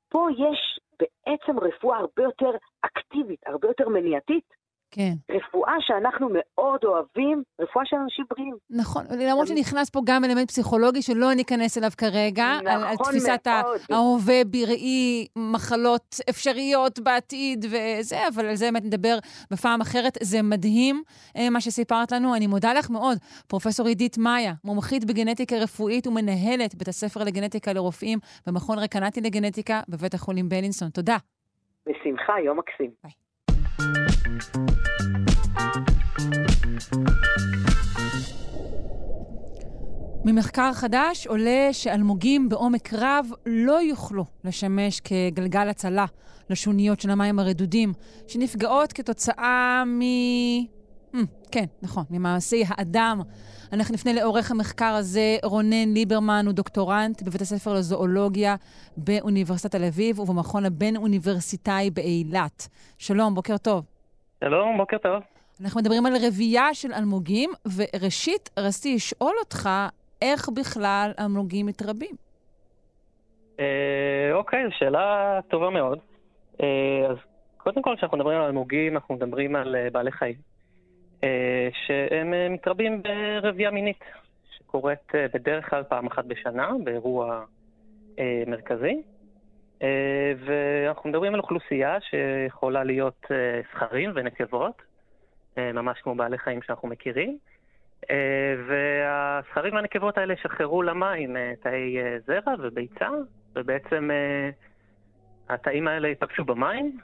פה 0.09 0.29
יש 0.39 0.81
בעצם 1.01 1.59
רפואה 1.59 1.99
הרבה 1.99 2.23
יותר 2.23 2.51
אקטיבית, 2.83 3.41
הרבה 3.47 3.69
יותר 3.69 3.89
מניעתית, 3.89 4.45
כן. 4.91 5.13
רפואה 5.31 5.73
שאנחנו 5.81 6.29
מאוד 6.33 6.85
אוהבים, 6.85 7.43
רפואה 7.61 7.85
של 7.87 7.97
אנשים 7.97 8.25
בריאים. 8.31 8.57
נכון, 8.71 9.05
למרות 9.19 9.47
שנכנס 9.47 9.91
פה 9.91 10.01
גם 10.05 10.25
אלמנט 10.25 10.49
פסיכולוגי 10.49 11.03
שלא 11.03 11.35
ניכנס 11.35 11.79
אליו 11.79 11.91
כרגע, 11.99 12.47
נכון 12.55 12.69
על, 12.69 12.85
על 12.85 12.97
תפיסת 12.97 13.47
מאוד. 13.47 13.81
ההווה 13.91 14.45
בראי, 14.47 15.27
מחלות 15.37 16.17
אפשריות 16.31 16.99
בעתיד 16.99 17.65
וזה, 17.65 18.29
אבל 18.35 18.47
על 18.47 18.55
זה 18.55 18.65
באמת 18.65 18.85
נדבר 18.85 19.19
בפעם 19.51 19.81
אחרת. 19.81 20.19
זה 20.23 20.43
מדהים 20.43 21.03
אה, 21.37 21.51
מה 21.51 21.61
שסיפרת 21.61 22.13
לנו, 22.13 22.35
אני 22.35 22.47
מודה 22.47 22.73
לך 22.73 22.91
מאוד. 22.91 23.19
פרופ' 23.49 23.67
עידית 23.87 24.19
מאיה, 24.19 24.53
מומחית 24.65 25.05
בגנטיקה 25.05 25.57
רפואית 25.57 26.07
ומנהלת 26.07 26.75
בית 26.75 26.89
הספר 26.89 27.25
לגנטיקה 27.25 27.73
לרופאים 27.73 28.19
במכון 28.47 28.79
רקנטי 28.79 29.21
לגנטיקה 29.21 29.81
בבית 29.89 30.15
החולים 30.15 30.49
בלינסון. 30.49 30.91
תודה. 30.91 31.17
בשמחה, 31.87 32.41
יום 32.45 32.59
מקסים. 32.59 32.91
ביי. 33.05 33.30
ממחקר 40.25 40.73
חדש 40.73 41.27
עולה 41.27 41.69
שאלמוגים 41.73 42.49
בעומק 42.49 42.95
רב 42.95 43.27
לא 43.47 43.83
יוכלו 43.83 44.25
לשמש 44.45 45.01
כגלגל 45.01 45.69
הצלה 45.69 46.07
לשוניות 46.51 47.01
של 47.01 47.11
המים 47.11 47.39
הרדודים, 47.39 47.93
שנפגעות 48.27 48.93
כתוצאה 48.93 49.85
מ... 49.87 50.01
Mm, 51.15 51.19
כן, 51.51 51.65
נכון, 51.83 52.05
ממעשי 52.11 52.65
האדם. 52.67 53.21
אנחנו 53.73 53.95
נפנה 53.95 54.13
לעורך 54.13 54.51
המחקר 54.51 54.95
הזה, 54.95 55.37
רונן 55.43 55.93
ליברמן, 55.95 56.47
הוא 56.47 56.53
דוקטורנט 56.53 57.23
בבית 57.23 57.41
הספר 57.41 57.75
לזואולוגיה 57.75 58.57
באוניברסיטת 58.97 59.71
תל 59.71 59.85
אביב 59.85 60.19
ובמכון 60.19 60.65
הבין-אוניברסיטאי 60.65 61.91
באילת. 61.91 62.69
שלום, 62.99 63.35
בוקר 63.35 63.57
טוב. 63.59 64.00
שלום, 64.45 64.77
בוקר 64.79 64.99
טוב. 64.99 65.23
אנחנו 65.65 65.81
מדברים 65.81 66.07
על 66.07 66.13
רבייה 66.27 66.75
של 66.75 66.93
אלמוגים, 66.93 67.51
וראשית 67.77 68.51
רציתי 68.59 68.95
לשאול 68.95 69.35
אותך, 69.41 69.69
איך 70.23 70.49
בכלל 70.49 71.13
אלמוגים 71.19 71.67
מתרבים? 71.67 72.17
אה, 73.61 74.31
אוקיי, 74.33 74.65
זו 74.69 74.75
שאלה 74.79 75.39
טובה 75.49 75.71
מאוד. 75.71 75.99
אה, 76.63 76.67
אז 77.11 77.17
קודם 77.57 77.83
כל, 77.83 77.95
כשאנחנו 77.97 78.19
מדברים 78.19 78.39
על 78.39 78.45
אלמוגים, 78.45 78.95
אנחנו 78.95 79.15
מדברים 79.15 79.57
על 79.57 79.77
אה, 79.77 79.89
בעלי 79.93 80.13
חיים, 80.13 80.37
אה, 81.25 81.69
שהם 81.87 82.35
אה, 82.35 82.49
מתרבים 82.49 83.03
ברבייה 83.03 83.71
מינית, 83.71 84.05
שקורית 84.59 85.15
אה, 85.15 85.27
בדרך 85.35 85.71
כלל 85.71 85.83
פעם 85.83 86.07
אחת 86.07 86.25
בשנה, 86.25 86.71
באירוע 86.85 87.45
אה, 88.19 88.43
מרכזי. 88.47 89.03
אה, 89.83 90.33
ואנחנו 90.45 91.11
מדברים 91.11 91.35
על 91.35 91.41
אוכלוסייה 91.41 91.99
שיכולה 92.01 92.85
להיות 92.85 93.27
אה, 93.31 93.61
זכרים 93.73 94.11
ונקבות, 94.15 94.83
אה, 95.59 95.73
ממש 95.73 96.01
כמו 96.01 96.15
בעלי 96.15 96.39
חיים 96.39 96.63
שאנחנו 96.63 96.89
מכירים. 96.89 97.39
והזכרים 98.69 99.75
והנקבות 99.75 100.19
האלה 100.19 100.35
שחררו 100.43 100.83
למים 100.83 101.37
תאי 101.63 101.97
זרע 102.27 102.55
וביצה, 102.59 103.09
ובעצם 103.57 104.11
התאים 105.49 105.89
האלה 105.89 106.09
ייפגשו 106.09 106.45
במים, 106.45 106.99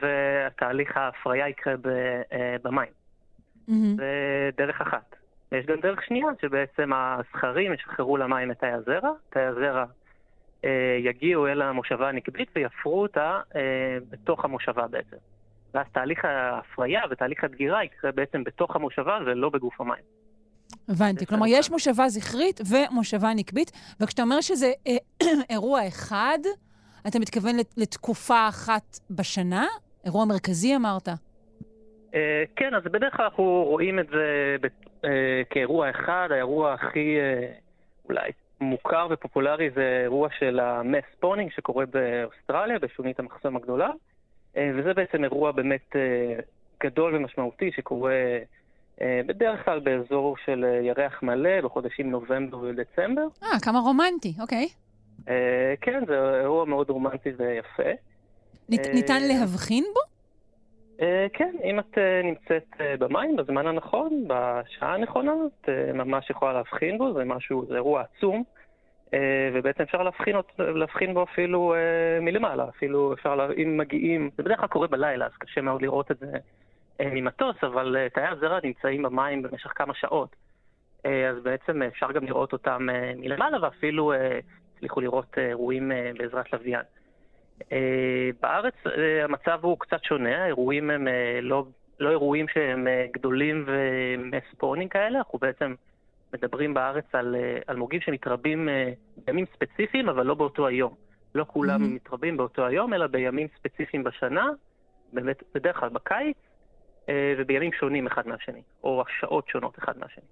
והתהליך 0.00 0.96
ההפריה 0.96 1.48
יקרה 1.48 1.74
במים. 2.64 2.92
זה 3.96 4.50
דרך 4.56 4.80
אחת. 4.80 5.16
יש 5.52 5.66
גם 5.66 5.80
דרך 5.80 6.02
שנייה, 6.02 6.28
שבעצם 6.40 6.90
הזכרים 6.92 7.72
ישחררו 7.72 8.16
למים 8.16 8.50
את 8.50 8.58
תאי 8.58 8.72
הזרע, 8.72 9.10
תאי 9.30 9.42
הזרע 9.42 9.84
יגיעו 11.04 11.46
אל 11.46 11.62
המושבה 11.62 12.08
הנקבית 12.08 12.48
ויפרו 12.56 13.02
אותה 13.02 13.40
אה, 13.56 13.60
בתוך 14.10 14.44
המושבה 14.44 14.86
בעצם. 14.86 15.16
ואז 15.74 15.86
תהליך 15.92 16.24
ההפריה 16.24 17.00
ותהליך 17.10 17.44
הדגירה 17.44 17.84
יקרה 17.84 18.12
בעצם 18.12 18.44
בתוך 18.44 18.76
המושבה 18.76 19.18
ולא 19.26 19.48
בגוף 19.50 19.80
המים. 19.80 20.02
הבנתי. 20.88 21.26
כלומר, 21.26 21.46
יש 21.48 21.70
מושבה 21.70 22.08
זכרית 22.08 22.60
ומושבה 22.70 23.34
נקבית, 23.36 23.70
וכשאתה 24.00 24.22
אומר 24.22 24.40
שזה 24.40 24.72
אה, 24.86 25.26
אירוע 25.50 25.88
אחד, 25.88 26.38
אתה 27.06 27.18
מתכוון 27.18 27.56
לת- 27.56 27.74
לתקופה 27.76 28.48
אחת 28.48 28.98
בשנה? 29.10 29.66
אירוע 30.04 30.24
מרכזי 30.24 30.76
אמרת. 30.76 31.08
אה, 32.14 32.44
כן, 32.56 32.74
אז 32.74 32.82
בדרך 32.84 33.16
כלל 33.16 33.24
אנחנו 33.24 33.64
רואים 33.68 33.98
את 33.98 34.06
זה 34.08 34.56
אה, 35.04 35.10
כאירוע 35.50 35.90
אחד, 35.90 36.28
האירוע 36.30 36.72
הכי 36.72 37.16
אה, 37.20 37.52
אולי 38.08 38.30
מוכר 38.62 39.06
ופופולרי 39.10 39.70
זה 39.70 40.00
אירוע 40.02 40.28
של 40.38 40.60
ה 40.60 40.69
mass 40.69 41.04
spawning 41.16 41.50
שקורה 41.50 41.84
באוסטרליה, 41.86 42.78
בשונית 42.78 43.18
המחסום 43.20 43.56
הגדולה, 43.56 43.90
אה, 44.56 44.70
וזה 44.76 44.94
בעצם 44.94 45.24
אירוע 45.24 45.52
באמת 45.52 45.96
אה, 45.96 46.34
גדול 46.82 47.14
ומשמעותי 47.16 47.70
שקורה 47.76 48.14
אה, 49.00 49.20
בדרך 49.26 49.64
כלל 49.64 49.80
באזור 49.80 50.36
של 50.44 50.64
ירח 50.82 51.22
מלא 51.22 51.60
בחודשים 51.60 52.10
נובמבר 52.10 52.58
ודצמבר. 52.58 53.26
אה, 53.42 53.60
כמה 53.62 53.78
רומנטי, 53.78 54.34
אוקיי. 54.40 54.68
כן, 55.80 56.02
זה 56.06 56.40
אירוע 56.40 56.64
מאוד 56.64 56.90
רומנטי 56.90 57.30
ויפה. 57.36 57.82
נית- 58.68 58.86
ניתן 58.94 59.22
להבחין 59.22 59.84
בו? 59.94 60.00
אה, 61.02 61.26
כן, 61.32 61.54
אם 61.64 61.78
את 61.78 61.98
אה, 61.98 62.20
נמצאת 62.24 62.66
אה, 62.80 62.96
במים 62.96 63.36
בזמן 63.36 63.66
הנכון, 63.66 64.24
בשעה 64.26 64.94
הנכונה, 64.94 65.32
את 65.46 65.68
ממש 65.94 66.30
יכולה 66.30 66.52
להבחין 66.52 66.98
בו, 66.98 67.12
זה 67.12 67.24
משהו, 67.24 67.66
זה 67.68 67.74
אירוע 67.74 68.02
עצום, 68.02 68.42
ובעצם 69.54 69.82
אפשר 69.82 70.02
להבחין, 70.02 70.36
להבחין 70.58 71.14
בו 71.14 71.22
אפילו 71.22 71.74
מלמעלה, 72.20 72.68
אפילו 72.68 73.12
אפשר, 73.12 73.34
לה, 73.34 73.48
אם 73.56 73.76
מגיעים, 73.76 74.30
זה 74.36 74.42
בדרך 74.42 74.58
כלל 74.58 74.68
קורה 74.68 74.86
בלילה, 74.86 75.26
אז 75.26 75.32
קשה 75.38 75.60
מאוד 75.60 75.82
לראות 75.82 76.10
את 76.10 76.18
זה 76.18 76.32
ממטוס, 77.00 77.56
אבל 77.62 77.96
תאי 78.14 78.26
הזרע 78.26 78.58
נמצאים 78.64 79.02
במים 79.02 79.42
במשך 79.42 79.72
כמה 79.74 79.94
שעות, 79.94 80.36
אז 81.04 81.42
בעצם 81.42 81.82
אפשר 81.82 82.12
גם 82.12 82.24
לראות 82.24 82.52
אותם 82.52 82.88
מלמעלה, 83.16 83.62
ואפילו 83.62 84.12
הצליחו 84.76 85.00
לראות 85.00 85.38
אירועים 85.38 85.92
בעזרת 86.18 86.52
לוויין. 86.52 86.84
אה, 87.72 88.30
בארץ 88.42 88.74
אה, 88.86 89.24
המצב 89.24 89.58
הוא 89.62 89.78
קצת 89.78 90.04
שונה, 90.04 90.42
האירועים 90.42 90.90
הם 90.90 91.08
אה, 91.08 91.38
לא, 91.42 91.64
לא 92.00 92.10
אירועים 92.10 92.46
שהם 92.48 92.86
גדולים 93.12 93.66
ומספונים 93.66 94.88
כאלה, 94.88 95.18
אנחנו 95.18 95.38
בעצם 95.38 95.74
מדברים 96.34 96.74
בארץ 96.74 97.04
על 97.12 97.36
אה, 97.36 97.58
אלמוגים 97.68 98.00
שמתרבים 98.00 98.68
בימים 99.26 99.44
ספציפיים, 99.54 100.08
אבל 100.08 100.26
לא 100.26 100.34
באותו 100.34 100.66
היום. 100.66 100.94
לא 101.34 101.44
כולם 101.48 101.82
Mhm. 101.82 101.84
מתרבים 101.94 102.36
באותו 102.36 102.66
היום, 102.66 102.94
אלא 102.94 103.06
בימים 103.06 103.46
ספציפיים 103.58 104.04
בשנה, 104.04 104.48
באמת, 105.12 105.42
בדרך 105.54 105.76
כלל 105.76 105.88
בקיץ, 105.88 106.36
ובימים 107.38 107.72
שונים 107.72 108.06
אחד 108.06 108.28
מהשני, 108.28 108.62
או 108.84 109.04
השעות 109.08 109.48
שונות 109.48 109.78
אחד 109.78 109.98
מהשני. 109.98 110.24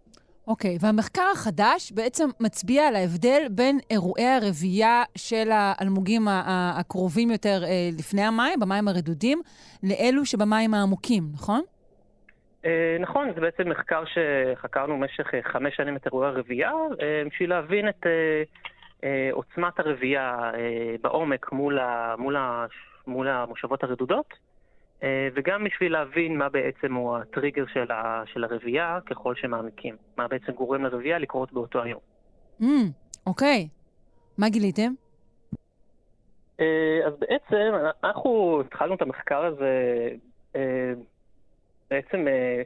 אוקיי, 0.50 0.76
והמחקר 0.80 1.28
החדש 1.33 1.92
בעצם 1.92 2.28
מצביע 2.40 2.88
על 2.88 2.97
ההבדל 2.97 3.42
בין 3.50 3.78
אירועי 3.90 4.26
הרבייה 4.26 5.02
של 5.16 5.49
האלמוגים 5.52 6.23
הקרובים 6.78 7.30
יותר 7.30 7.64
אה, 7.64 7.88
לפני 7.99 8.23
המים, 8.23 8.61
במים 8.61 8.88
הרדודים, 8.88 9.40
לאלו 9.83 10.26
שבמים 10.26 10.75
העמוקים, 10.75 11.23
נכון? 11.35 11.61
אה, 12.64 12.97
נכון, 13.00 13.33
זה 13.35 13.40
בעצם 13.40 13.69
מחקר 13.69 14.02
שחקרנו 14.04 14.99
במשך 14.99 15.35
אה, 15.35 15.40
חמש 15.42 15.76
שנים 15.76 15.97
את 15.97 16.07
אירועי 16.07 16.28
הרבייה, 16.28 16.73
בשביל 17.26 17.50
להבין 17.50 17.88
את 17.88 18.07
עוצמת 19.33 19.80
הרבייה 19.80 20.50
בעומק 21.02 21.52
מול, 21.52 21.78
ה, 21.78 22.14
מול, 22.19 22.37
ה, 22.37 22.66
מול 23.07 23.28
המושבות 23.28 23.85
הרדודות, 23.85 24.35
וגם 25.35 25.64
בשביל 25.64 25.92
להבין 25.92 26.38
מה 26.38 26.49
בעצם 26.49 26.95
הוא 26.95 27.16
הטריגר 27.16 27.64
של, 27.73 27.92
ה, 27.92 28.23
של 28.26 28.45
הרבייה 28.45 28.99
ככל 29.07 29.35
שמעמיקים. 29.35 29.97
מה 30.16 30.28
בעצם 30.28 30.52
גורם 30.52 30.85
לרבייה 30.85 31.19
לקרות 31.19 31.52
באותו 31.52 31.83
היום. 31.83 32.00
Mm, 32.61 32.64
אוקיי. 33.26 33.69
מה 34.38 34.49
גיליתם? 34.49 34.92
אה, 36.61 37.00
אז 37.07 37.12
בעצם 37.19 37.73
אנחנו 38.04 38.61
התחלנו 38.66 38.95
את 38.95 39.02
המחקר 39.02 39.45
הזה 39.45 40.09
אה, 40.57 40.92
בעצם 41.90 42.28
אה, 42.28 42.62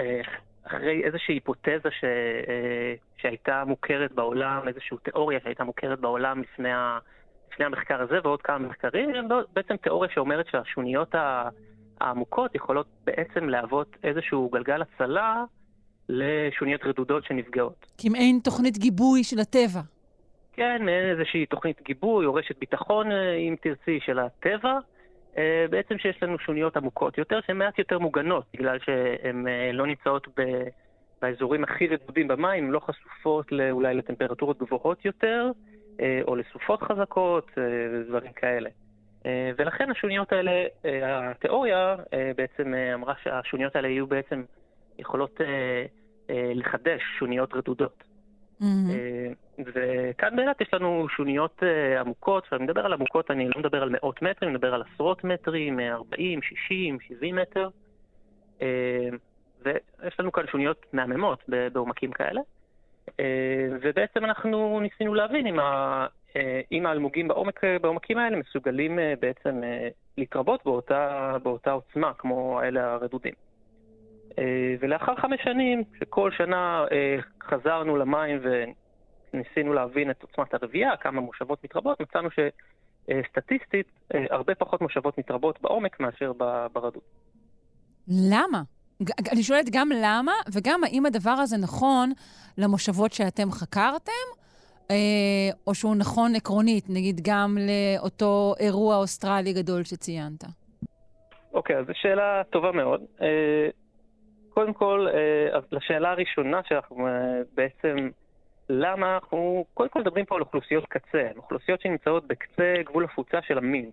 אה, 0.00 0.20
אחרי 0.66 1.04
איזושהי 1.04 1.34
היפותזה 1.34 1.90
ש, 2.00 2.04
אה, 2.48 2.94
שהייתה 3.16 3.64
מוכרת 3.66 4.12
בעולם, 4.12 4.68
איזושהי 4.68 4.96
תיאוריה 5.02 5.40
שהייתה 5.42 5.64
מוכרת 5.64 6.00
בעולם 6.00 6.42
לפני, 6.42 6.72
ה, 6.72 6.98
לפני 7.52 7.64
המחקר 7.66 8.02
הזה 8.02 8.18
ועוד 8.24 8.42
כמה 8.42 8.58
מחקרים, 8.58 9.10
בעצם 9.52 9.76
תיאוריה 9.76 10.10
שאומרת 10.10 10.46
שהשוניות 10.46 11.14
ה- 11.14 11.48
העמוקות 12.00 12.54
יכולות 12.54 12.86
בעצם 13.04 13.48
להוות 13.48 13.96
איזשהו 14.04 14.50
גלגל 14.52 14.82
הצלה 14.82 15.44
לשוניות 16.08 16.80
רדודות 16.84 17.24
שנפגעות. 17.24 17.86
כמעין 17.98 18.38
תוכנית 18.44 18.78
גיבוי 18.78 19.24
של 19.24 19.40
הטבע. 19.40 19.80
כן, 20.52 20.82
מעין 20.84 21.10
איזושהי 21.10 21.46
תוכנית 21.46 21.82
גיבוי 21.82 22.26
או 22.26 22.34
רשת 22.34 22.58
ביטחון, 22.58 23.12
אה, 23.12 23.34
אם 23.34 23.54
תרצי, 23.62 24.00
של 24.06 24.18
הטבע. 24.18 24.78
אה, 25.38 25.64
בעצם 25.70 25.98
שיש 25.98 26.22
לנו 26.22 26.38
שוניות 26.38 26.76
עמוקות 26.76 27.18
יותר, 27.18 27.40
שהן 27.46 27.58
מעט 27.58 27.78
יותר 27.78 27.98
מוגנות, 27.98 28.44
בגלל 28.54 28.78
שהן 28.78 29.48
אה, 29.48 29.72
לא 29.72 29.86
נמצאות 29.86 30.28
ב, 30.36 30.42
באזורים 31.22 31.64
הכי 31.64 31.86
רדודים 31.86 32.28
במים, 32.28 32.72
לא 32.72 32.80
חשופות 32.80 33.46
אולי 33.70 33.94
לטמפרטורות 33.94 34.58
גבוהות 34.58 35.04
יותר, 35.04 35.50
או 36.28 36.36
לסופות 36.36 36.82
חזקות 36.82 37.50
ודברים 37.92 38.32
כאלה. 38.32 38.70
ולכן 39.56 39.90
השוניות 39.90 40.32
האלה, 40.32 40.52
התיאוריה 41.02 41.96
בעצם 42.36 42.74
אמרה 42.94 43.14
שהשוניות 43.22 43.76
האלה 43.76 43.88
יהיו 43.88 44.06
בעצם 44.06 44.44
יכולות 44.98 45.40
לחדש 46.28 47.02
שוניות 47.18 47.54
רדודות. 47.54 48.04
Mm-hmm. 48.60 48.64
וכאן 49.58 50.36
באילת 50.36 50.60
יש 50.60 50.74
לנו 50.74 51.06
שוניות 51.08 51.62
עמוקות, 52.00 52.46
כשאני 52.46 52.64
מדבר 52.64 52.86
על 52.86 52.92
עמוקות 52.92 53.30
אני 53.30 53.48
לא 53.48 53.60
מדבר 53.60 53.82
על 53.82 53.88
מאות 53.88 54.22
מטרים, 54.22 54.48
אני 54.48 54.56
מדבר 54.56 54.74
על 54.74 54.82
עשרות 54.94 55.24
מטרים, 55.24 55.80
40, 55.80 56.42
60, 56.42 57.00
70 57.00 57.36
מטר. 57.36 57.68
ויש 59.62 60.20
לנו 60.20 60.32
כאן 60.32 60.46
שוניות 60.46 60.86
מהממות 60.92 61.44
בעומקים 61.72 62.12
כאלה. 62.12 62.40
ובעצם 63.82 64.24
אנחנו 64.24 64.80
ניסינו 64.80 65.14
להבין 65.14 65.46
אם, 65.46 65.58
אם 66.72 66.86
האלמוגים 66.86 67.28
בעומק, 67.28 67.60
בעומקים 67.80 68.18
האלה 68.18 68.36
מסוגלים 68.36 68.98
בעצם 69.20 69.60
להתרבות 70.18 70.64
באותה, 70.64 71.36
באותה 71.42 71.70
עוצמה 71.70 72.14
כמו 72.14 72.60
האלה 72.60 72.92
הרדודים. 72.92 73.34
ולאחר 74.80 75.16
חמש 75.16 75.40
שנים, 75.44 75.82
שכל 75.98 76.30
שנה 76.36 76.84
חזרנו 77.42 77.96
למים 77.96 78.40
וניסינו 79.32 79.72
להבין 79.72 80.10
את 80.10 80.22
עוצמת 80.22 80.54
הרבייה, 80.54 80.96
כמה 80.96 81.20
מושבות 81.20 81.64
מתרבות, 81.64 82.00
מצאנו 82.00 82.28
שסטטיסטית 82.30 83.86
הרבה 84.30 84.54
פחות 84.54 84.80
מושבות 84.80 85.18
מתרבות 85.18 85.60
בעומק 85.60 86.00
מאשר 86.00 86.32
ברדוד. 86.72 87.02
למה? 88.08 88.62
אני 89.32 89.42
שואלת 89.42 89.66
גם 89.72 89.88
למה, 90.02 90.32
וגם 90.52 90.84
האם 90.84 91.06
הדבר 91.06 91.30
הזה 91.30 91.56
נכון 91.56 92.12
למושבות 92.58 93.12
שאתם 93.12 93.50
חקרתם, 93.50 94.12
אה, 94.12 94.43
או 95.66 95.74
שהוא 95.74 95.96
נכון 95.96 96.34
עקרונית, 96.34 96.84
נגיד 96.88 97.20
גם 97.24 97.58
לאותו 97.58 98.54
אירוע 98.60 98.96
אוסטרלי 98.96 99.52
גדול 99.52 99.84
שציינת. 99.84 100.44
אוקיי, 101.54 101.76
okay, 101.76 101.78
אז 101.78 101.86
זו 101.86 101.92
שאלה 101.94 102.42
טובה 102.50 102.72
מאוד. 102.72 103.02
אה, 103.22 103.68
קודם 104.50 104.72
כל, 104.72 105.06
אה, 105.14 105.56
אז 105.56 105.62
לשאלה 105.72 106.10
הראשונה 106.10 106.60
שאנחנו 106.68 107.08
בעצם, 107.54 108.10
למה 108.68 109.14
אנחנו 109.14 109.64
קודם 109.74 109.88
כל 109.88 110.00
מדברים 110.00 110.24
פה 110.24 110.34
על 110.34 110.40
אוכלוסיות 110.40 110.84
קצה, 110.88 111.28
אוכלוסיות 111.36 111.80
שנמצאות 111.80 112.26
בקצה 112.26 112.74
גבול 112.84 113.04
הפוצה 113.04 113.38
של 113.42 113.58
המין. 113.58 113.90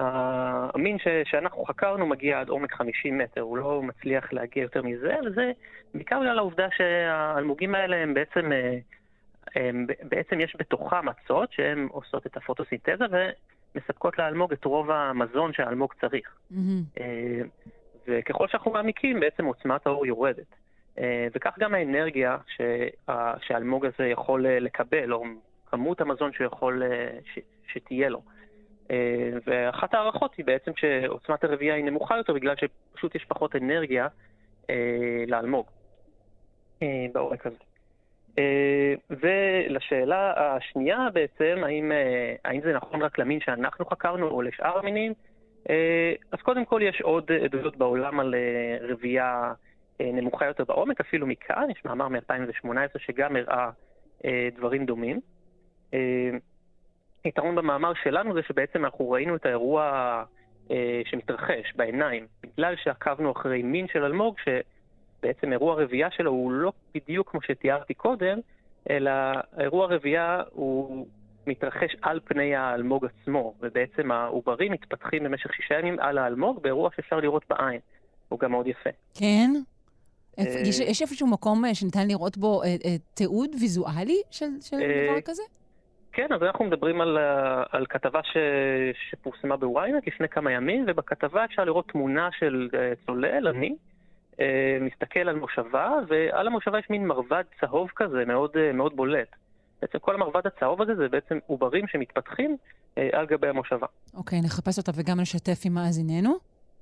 המין 0.00 0.98
ש, 0.98 1.08
שאנחנו 1.24 1.64
חקרנו 1.64 2.06
מגיע 2.06 2.40
עד 2.40 2.48
עומק 2.48 2.74
50 2.74 3.18
מטר, 3.18 3.40
הוא 3.40 3.58
לא 3.58 3.82
מצליח 3.82 4.32
להגיע 4.32 4.62
יותר 4.62 4.82
מזה, 4.82 5.16
וזה 5.26 5.52
בעיקר 5.94 6.20
בגלל 6.20 6.38
העובדה 6.38 6.66
שהאלמוגים 6.76 7.74
האלה 7.74 7.96
הם 7.96 8.14
בעצם, 8.14 8.52
אה, 8.52 8.78
בעצם 10.02 10.40
יש 10.40 10.56
בתוכם 10.58 11.06
מצות 11.06 11.52
שהן 11.52 11.88
עושות 11.90 12.26
את 12.26 12.36
הפוטוסינתזה 12.36 13.04
ומספקות 13.74 14.18
לאלמוג 14.18 14.52
את 14.52 14.64
רוב 14.64 14.90
המזון 14.90 15.52
שהאלמוג 15.52 15.92
צריך. 16.00 16.36
Mm-hmm. 16.52 17.00
וככל 18.08 18.48
שאנחנו 18.48 18.70
מעמיקים, 18.70 19.20
בעצם 19.20 19.44
עוצמת 19.44 19.86
האור 19.86 20.06
יורדת. 20.06 20.54
אה, 20.98 21.26
וכך 21.34 21.58
גם 21.58 21.74
האנרגיה 21.74 22.36
שהאלמוג 23.40 23.86
הזה 23.86 24.06
יכול 24.06 24.46
לקבל, 24.48 25.12
או 25.12 25.24
כמות 25.66 26.00
המזון 26.00 26.32
שהוא 26.32 26.46
יכול 26.46 26.82
ש, 27.34 27.38
שתהיה 27.72 28.08
לו. 28.08 28.22
אה, 28.90 29.30
ואחת 29.46 29.94
ההערכות 29.94 30.34
היא 30.34 30.44
בעצם 30.44 30.72
שעוצמת 30.76 31.44
הרבייה 31.44 31.74
היא 31.74 31.84
נמוכה 31.84 32.16
יותר 32.16 32.32
בגלל 32.32 32.54
שפשוט 32.56 33.14
יש 33.14 33.24
פחות 33.24 33.56
אנרגיה 33.56 34.06
אה, 34.70 35.24
לאלמוג 35.26 35.66
אה, 36.82 37.06
בעורק 37.12 37.46
הזה. 37.46 37.56
ולשאלה 39.10 40.32
השנייה 40.36 41.08
בעצם, 41.12 41.64
האם, 41.64 41.92
האם 42.44 42.60
זה 42.60 42.72
נכון 42.72 43.02
רק 43.02 43.18
למין 43.18 43.40
שאנחנו 43.40 43.86
חקרנו 43.86 44.28
או 44.28 44.42
לשאר 44.42 44.78
המינים, 44.78 45.12
אז 46.32 46.40
קודם 46.42 46.64
כל 46.64 46.80
יש 46.82 47.00
עוד 47.00 47.32
עדויות 47.44 47.76
בעולם 47.76 48.20
על 48.20 48.34
רבייה 48.80 49.52
נמוכה 50.00 50.46
יותר 50.46 50.64
בעומק, 50.64 51.00
אפילו 51.00 51.26
מכאן, 51.26 51.70
יש 51.70 51.84
מאמר 51.84 52.08
מ-2018 52.08 52.98
שגם 52.98 53.36
הראה 53.36 53.70
דברים 54.56 54.86
דומים. 54.86 55.20
היתרון 57.24 57.54
במאמר 57.54 57.92
שלנו 57.94 58.34
זה 58.34 58.42
שבעצם 58.42 58.84
אנחנו 58.84 59.10
ראינו 59.10 59.36
את 59.36 59.46
האירוע 59.46 59.82
אה, 60.70 61.00
שמתרחש 61.04 61.72
בעיניים, 61.76 62.26
בגלל 62.42 62.74
שעקבנו 62.76 63.32
אחרי 63.32 63.62
מין 63.62 63.88
של 63.88 64.04
אלמוג, 64.04 64.36
שבעצם 65.18 65.52
אירוע 65.52 65.72
הרבייה 65.72 66.10
שלו 66.10 66.30
הוא 66.30 66.52
לא 66.52 66.72
בדיוק 66.94 67.30
כמו 67.30 67.42
שתיארתי 67.42 67.94
קודם, 67.94 68.38
אלא 68.90 69.10
אירוע 69.58 69.84
הרבייה 69.84 70.42
הוא 70.52 71.06
מתרחש 71.46 71.96
על 72.02 72.20
פני 72.24 72.56
האלמוג 72.56 73.06
עצמו, 73.06 73.54
ובעצם 73.60 74.12
העוברים 74.12 74.72
מתפתחים 74.72 75.24
במשך 75.24 75.54
שישה 75.54 75.74
ימים 75.78 76.00
על 76.00 76.18
האלמוג 76.18 76.62
באירוע 76.62 76.90
שאפשר 76.96 77.16
לראות 77.16 77.44
בעין. 77.50 77.80
הוא 78.28 78.38
גם 78.40 78.50
מאוד 78.50 78.66
יפה. 78.66 78.90
כן? 79.14 79.50
אה, 80.38 80.44
יש, 80.44 80.80
יש 80.80 81.02
איפשהו 81.02 81.26
מקום 81.26 81.64
אה, 81.64 81.74
שניתן 81.74 82.08
לראות 82.08 82.38
בו 82.38 82.62
אה, 82.62 82.76
תיעוד 83.14 83.50
ויזואלי 83.60 84.22
של, 84.30 84.46
של 84.60 84.76
דבר 84.76 85.20
כזה? 85.24 85.42
כן, 86.12 86.32
אז 86.32 86.42
אנחנו 86.42 86.64
מדברים 86.64 87.00
על, 87.00 87.18
על 87.70 87.86
כתבה 87.86 88.20
ש, 88.22 88.36
שפורסמה 89.10 89.56
בוויינט 89.56 90.06
לפני 90.06 90.28
כמה 90.28 90.52
ימים, 90.52 90.84
ובכתבה 90.88 91.44
אפשר 91.44 91.64
לראות 91.64 91.88
תמונה 91.88 92.28
של 92.38 92.68
צולל, 93.06 93.48
אני, 93.48 93.68
אה, 93.68 93.74
מסתכל 94.80 95.20
על 95.20 95.36
מושבה, 95.36 95.92
ועל 96.08 96.46
המושבה 96.46 96.78
יש 96.78 96.90
מין 96.90 97.06
מרבד 97.06 97.44
צהוב 97.60 97.88
כזה, 97.96 98.24
מאוד, 98.26 98.50
מאוד 98.74 98.96
בולט. 98.96 99.28
בעצם 99.82 99.98
כל 99.98 100.14
המרבד 100.14 100.46
הצהוב 100.46 100.82
הזה 100.82 100.94
זה 100.96 101.08
בעצם 101.08 101.38
עוברים 101.46 101.88
שמתפתחים 101.88 102.56
על 103.12 103.26
גבי 103.26 103.48
המושבה. 103.48 103.86
אוקיי, 104.14 104.40
נחפש 104.40 104.78
אותה 104.78 104.92
וגם 104.94 105.20
נשתף 105.20 105.60
עם 105.64 105.74
מאזיננו. 105.74 106.34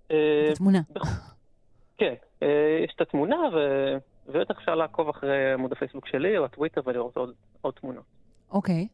את 0.06 0.12
התמונה. 0.52 0.80
כן, 1.98 2.14
יש 2.84 2.92
את 2.96 3.00
התמונה, 3.00 3.36
ובטח 4.28 4.58
אפשר 4.58 4.74
לעקוב 4.74 5.08
אחרי 5.08 5.52
עמוד 5.52 5.72
הפייסבוק 5.72 6.06
שלי 6.06 6.38
או 6.38 6.44
הטוויטר 6.44 6.80
ולראות 6.84 7.16
עוד, 7.16 7.32
עוד 7.60 7.74
תמונות. 7.74 8.04
אוקיי. 8.50 8.88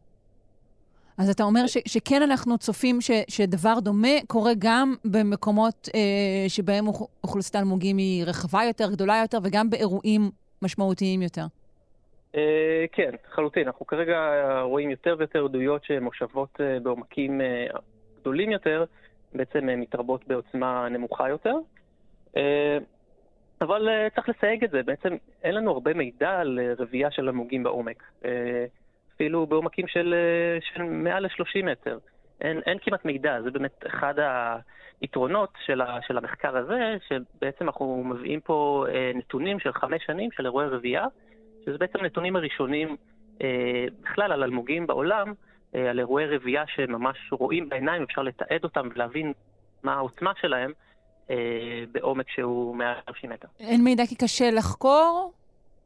אז 1.19 1.31
אתה 1.31 1.43
אומר 1.43 1.67
ש, 1.67 1.79
שכן 1.89 2.23
אנחנו 2.23 2.59
צופים 2.59 3.01
ש, 3.01 3.11
שדבר 3.29 3.81
דומה 3.81 4.17
קורה 4.27 4.53
גם 4.59 4.95
במקומות 5.05 5.89
אה, 5.95 6.49
שבהם 6.49 6.85
אוכלוסיית 7.25 7.55
האלמוגים 7.55 7.97
היא 7.97 8.25
רחבה 8.25 8.61
יותר, 8.67 8.91
גדולה 8.91 9.19
יותר, 9.23 9.39
וגם 9.43 9.71
באירועים 9.71 10.31
משמעותיים 10.63 11.23
יותר. 11.23 11.45
אה, 12.35 12.85
כן, 12.93 13.11
לחלוטין. 13.29 13.67
אנחנו 13.67 13.87
כרגע 13.87 14.17
רואים 14.63 14.91
יותר 14.91 15.17
ויותר 15.19 15.45
עדויות 15.45 15.85
שמושבות 15.85 16.61
אה, 16.61 16.81
בעומקים 16.81 17.41
אה, 17.41 17.67
גדולים 18.21 18.51
יותר, 18.51 18.85
בעצם 19.35 19.69
אה, 19.69 19.77
מתרבות 19.77 20.27
בעוצמה 20.27 20.89
נמוכה 20.89 21.29
יותר. 21.29 21.55
אה, 22.37 22.79
אבל 23.61 23.89
אה, 23.89 24.11
צריך 24.15 24.29
לסייג 24.29 24.65
את 24.65 24.71
זה, 24.71 24.83
בעצם 24.83 25.17
אין 25.43 25.55
לנו 25.55 25.71
הרבה 25.71 25.95
מידע 25.95 26.31
על 26.31 26.59
אה, 26.63 26.73
רבייה 26.79 27.11
של 27.11 27.23
אלמוגים 27.23 27.63
בעומק. 27.63 28.03
אפילו 29.23 29.47
בעומקים 29.47 29.89
של, 29.89 30.15
אה, 30.15 30.59
של 30.75 30.83
מעל 30.83 31.23
ל-30 31.23 31.65
מטר. 31.65 31.99
אין, 32.41 32.61
אין 32.67 32.79
כמעט 32.83 33.05
מידע, 33.05 33.43
זה 33.43 33.51
באמת 33.51 33.85
אחד 33.87 34.15
היתרונות 35.01 35.51
של, 35.67 35.81
ה, 35.81 35.99
של 36.07 36.19
המחקר 36.19 36.57
הזה, 36.57 36.97
שבעצם 37.09 37.65
אנחנו 37.67 38.05
מביאים 38.05 38.41
פה 38.41 38.87
אה, 38.89 39.13
נתונים 39.15 39.61
של 39.61 39.73
חמש 39.73 40.03
שנים 40.07 40.31
של 40.33 40.47
אירועי 40.47 40.69
רבייה, 40.69 41.07
שזה 41.65 41.79
בעצם 41.79 41.99
הנתונים 41.99 42.37
הראשונים 42.37 42.97
אה, 43.43 43.85
בכלל 44.03 44.33
על 44.33 44.43
אלמוגים 44.43 44.87
בעולם, 44.87 45.33
אה, 45.75 45.91
על 45.91 45.99
אירועי 45.99 46.27
רבייה 46.27 46.65
שממש 46.67 47.19
רואים 47.33 47.69
בעיניים, 47.69 48.03
אפשר 48.03 48.23
לתעד 48.23 48.65
אותם 48.65 48.89
ולהבין 48.95 49.33
מה 49.83 49.95
העוצמה 49.95 50.33
שלהם 50.41 50.73
אה, 51.31 51.37
בעומק 51.93 52.29
שהוא 52.29 52.77
מעל 52.77 52.95
30 53.05 53.31
מטר. 53.31 53.49
אין 53.61 53.85
מידע 53.85 54.03
כי 54.09 54.17
קשה 54.17 54.51
לחקור? 54.51 55.33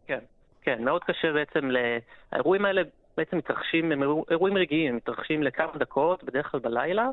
כן, 0.06 0.20
כן, 0.62 0.84
מאוד 0.84 1.04
קשה 1.04 1.32
בעצם, 1.32 1.70
האירועים 2.32 2.64
האלה 2.64 2.82
בעצם 3.16 3.36
מתרחשים, 3.36 3.92
הם 3.92 4.02
אירועים 4.30 4.56
רגעיים, 4.56 4.88
הם 4.90 4.96
מתרחשים 4.96 5.42
לכמה 5.42 5.72
דקות, 5.78 6.24
בדרך 6.24 6.50
כלל 6.50 6.60
בלילה, 6.60 7.08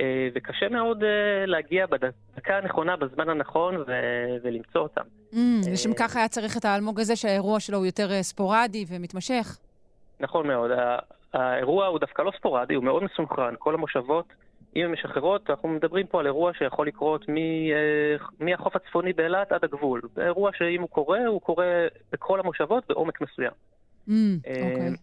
אה, 0.00 0.28
וקשה 0.34 0.68
מאוד 0.68 1.04
אה, 1.04 1.46
להגיע 1.46 1.86
בדקה 1.86 2.56
הנכונה, 2.56 2.96
בזמן 2.96 3.28
הנכון, 3.28 3.76
ו- 3.76 4.36
ולמצוא 4.42 4.80
אותם. 4.80 5.02
Mm, 5.32 5.36
לשם 5.72 5.94
כך 5.94 6.16
היה 6.16 6.28
צריך 6.28 6.56
את 6.56 6.64
האלמוג 6.64 7.00
הזה, 7.00 7.16
שהאירוע 7.16 7.60
שלו 7.60 7.78
הוא 7.78 7.86
יותר 7.86 8.12
אה, 8.12 8.22
ספורדי 8.22 8.84
ומתמשך. 8.88 9.58
נכון 10.20 10.46
מאוד. 10.46 10.70
האירוע 11.32 11.86
הוא 11.86 11.98
דווקא 11.98 12.22
לא 12.22 12.32
ספורדי, 12.38 12.74
הוא 12.74 12.84
מאוד 12.84 13.02
מסונכרן. 13.02 13.54
כל 13.58 13.74
המושבות, 13.74 14.24
אם 14.76 14.84
הן 14.84 14.92
משחררות, 14.92 15.50
אנחנו 15.50 15.68
מדברים 15.68 16.06
פה 16.06 16.20
על 16.20 16.26
אירוע 16.26 16.52
שיכול 16.58 16.86
לקרות 16.86 17.24
מהחוף 18.40 18.76
הצפוני 18.76 19.12
באילת 19.12 19.52
עד 19.52 19.64
הגבול. 19.64 20.00
אירוע 20.18 20.50
שאם 20.54 20.80
הוא 20.80 20.88
קורה, 20.88 21.26
הוא 21.26 21.40
קורה 21.40 21.86
בכל 22.12 22.40
המושבות 22.40 22.84
בעומק 22.88 23.20
מסוים. 23.20 23.52
Mm, 24.08 24.12
אוקיי. 24.46 24.94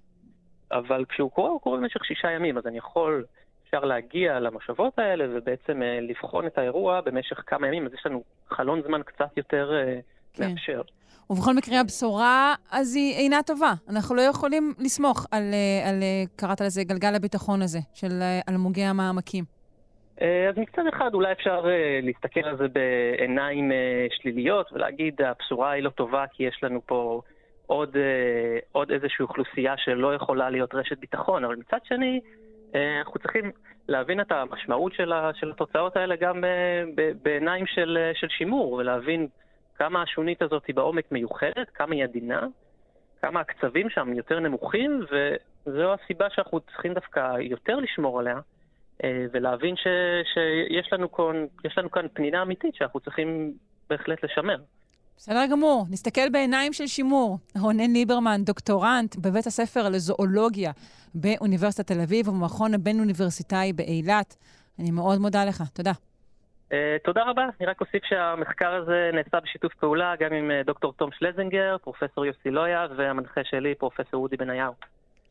אבל 0.71 1.05
כשהוא 1.09 1.31
קורה, 1.31 1.49
הוא 1.49 1.61
קורה 1.61 1.77
במשך 1.77 2.05
שישה 2.05 2.31
ימים, 2.31 2.57
אז 2.57 2.67
אני 2.67 2.77
יכול, 2.77 3.25
אפשר 3.65 3.79
להגיע 3.79 4.39
למושבות 4.39 4.99
האלה 4.99 5.25
ובעצם 5.29 5.81
אה, 5.83 5.99
לבחון 6.01 6.47
את 6.47 6.57
האירוע 6.57 7.01
במשך 7.01 7.43
כמה 7.47 7.67
ימים, 7.67 7.85
אז 7.85 7.93
יש 7.93 8.05
לנו 8.05 8.23
חלון 8.49 8.81
זמן 8.87 9.01
קצת 9.03 9.37
יותר 9.37 9.73
אה, 9.73 9.99
כן. 10.33 10.49
מאפשר. 10.49 10.81
ובכל 11.29 11.53
מקרה, 11.53 11.79
הבשורה 11.79 12.55
אז 12.71 12.95
היא 12.95 13.15
אינה 13.15 13.43
טובה. 13.45 13.73
אנחנו 13.89 14.15
לא 14.15 14.21
יכולים 14.21 14.73
לסמוך 14.79 15.25
על, 15.31 15.43
על 15.87 16.03
קראת 16.35 16.61
לזה, 16.61 16.83
גלגל 16.83 17.15
הביטחון 17.15 17.61
הזה, 17.61 17.79
של 17.93 18.21
אלמוגי 18.49 18.83
המעמקים. 18.83 19.43
אז 20.21 20.57
מצד 20.57 20.81
אחד 20.95 21.13
אולי 21.13 21.31
אפשר 21.31 21.65
להסתכל 22.01 22.39
על 22.39 22.57
זה 22.57 22.67
בעיניים 22.67 23.71
שליליות 24.09 24.73
ולהגיד, 24.73 25.21
הבשורה 25.21 25.71
היא 25.71 25.83
לא 25.83 25.89
טובה 25.89 26.25
כי 26.33 26.43
יש 26.43 26.59
לנו 26.63 26.81
פה 26.85 27.21
עוד, 27.67 27.97
עוד 28.71 28.91
איזושהי 28.91 29.23
אוכלוסייה 29.23 29.77
שלא 29.77 30.15
יכולה 30.15 30.49
להיות 30.49 30.75
רשת 30.75 30.97
ביטחון, 30.99 31.45
אבל 31.45 31.55
מצד 31.55 31.77
שני, 31.83 32.19
אנחנו 32.99 33.19
צריכים 33.19 33.51
להבין 33.87 34.21
את 34.21 34.31
המשמעות 34.31 34.93
של, 34.93 35.11
של 35.33 35.51
התוצאות 35.51 35.97
האלה 35.97 36.15
גם 36.15 36.43
בעיניים 37.23 37.65
של, 37.67 37.97
של 38.13 38.27
שימור, 38.29 38.73
ולהבין 38.73 39.27
כמה 39.75 40.01
השונית 40.01 40.41
הזאת 40.41 40.65
היא 40.65 40.75
בעומק 40.75 41.11
מיוחדת, 41.11 41.69
כמה 41.73 41.95
היא 41.95 42.03
עדינה, 42.03 42.47
כמה 43.21 43.39
הקצבים 43.39 43.89
שם 43.89 44.13
יותר 44.13 44.39
נמוכים, 44.39 45.05
וזו 45.11 45.93
הסיבה 45.93 46.29
שאנחנו 46.29 46.59
צריכים 46.59 46.93
דווקא 46.93 47.39
יותר 47.39 47.75
לשמור 47.75 48.19
עליה, 48.19 48.39
ולהבין 49.31 49.75
ש, 49.75 49.87
שיש 50.33 50.93
לנו 50.93 51.11
כאן, 51.11 51.45
לנו 51.77 51.91
כאן 51.91 52.05
פנינה 52.13 52.41
אמיתית 52.41 52.75
שאנחנו 52.75 52.99
צריכים 52.99 53.53
בהחלט 53.89 54.23
לשמר. 54.23 54.57
בסדר 55.17 55.45
גמור. 55.51 55.85
נסתכל 55.89 56.29
בעיניים 56.29 56.73
של 56.73 56.87
שימור. 56.87 57.37
רונן 57.59 57.93
ליברמן, 57.93 58.41
דוקטורנט 58.43 59.15
בבית 59.15 59.47
הספר 59.47 59.89
לזואולוגיה 59.89 60.71
באוניברסיטת 61.15 61.87
תל 61.87 62.01
אביב 62.01 62.27
ובמכון 62.27 62.73
הבין-אוניברסיטאי 62.73 63.73
באילת. 63.73 64.35
אני 64.79 64.91
מאוד 64.91 65.19
מודה 65.19 65.45
לך. 65.45 65.63
תודה. 65.73 65.91
Uh, 66.69 66.73
תודה 67.03 67.23
רבה. 67.23 67.43
אני 67.59 67.67
רק 67.67 67.81
אוסיף 67.81 68.03
שהמחקר 68.05 68.73
הזה 68.73 69.09
נעשה 69.13 69.39
בשיתוף 69.39 69.73
פעולה 69.73 70.13
גם 70.19 70.33
עם 70.33 70.51
uh, 70.51 70.65
דוקטור 70.65 70.93
תום 70.93 71.09
שלזינגר, 71.11 71.77
פרופסור 71.83 72.25
יוסי 72.25 72.49
לויה, 72.49 72.87
והמנחה 72.97 73.41
שלי, 73.43 73.75
פרופסור 73.75 74.23
אודי 74.23 74.37
בניהו. 74.37 74.73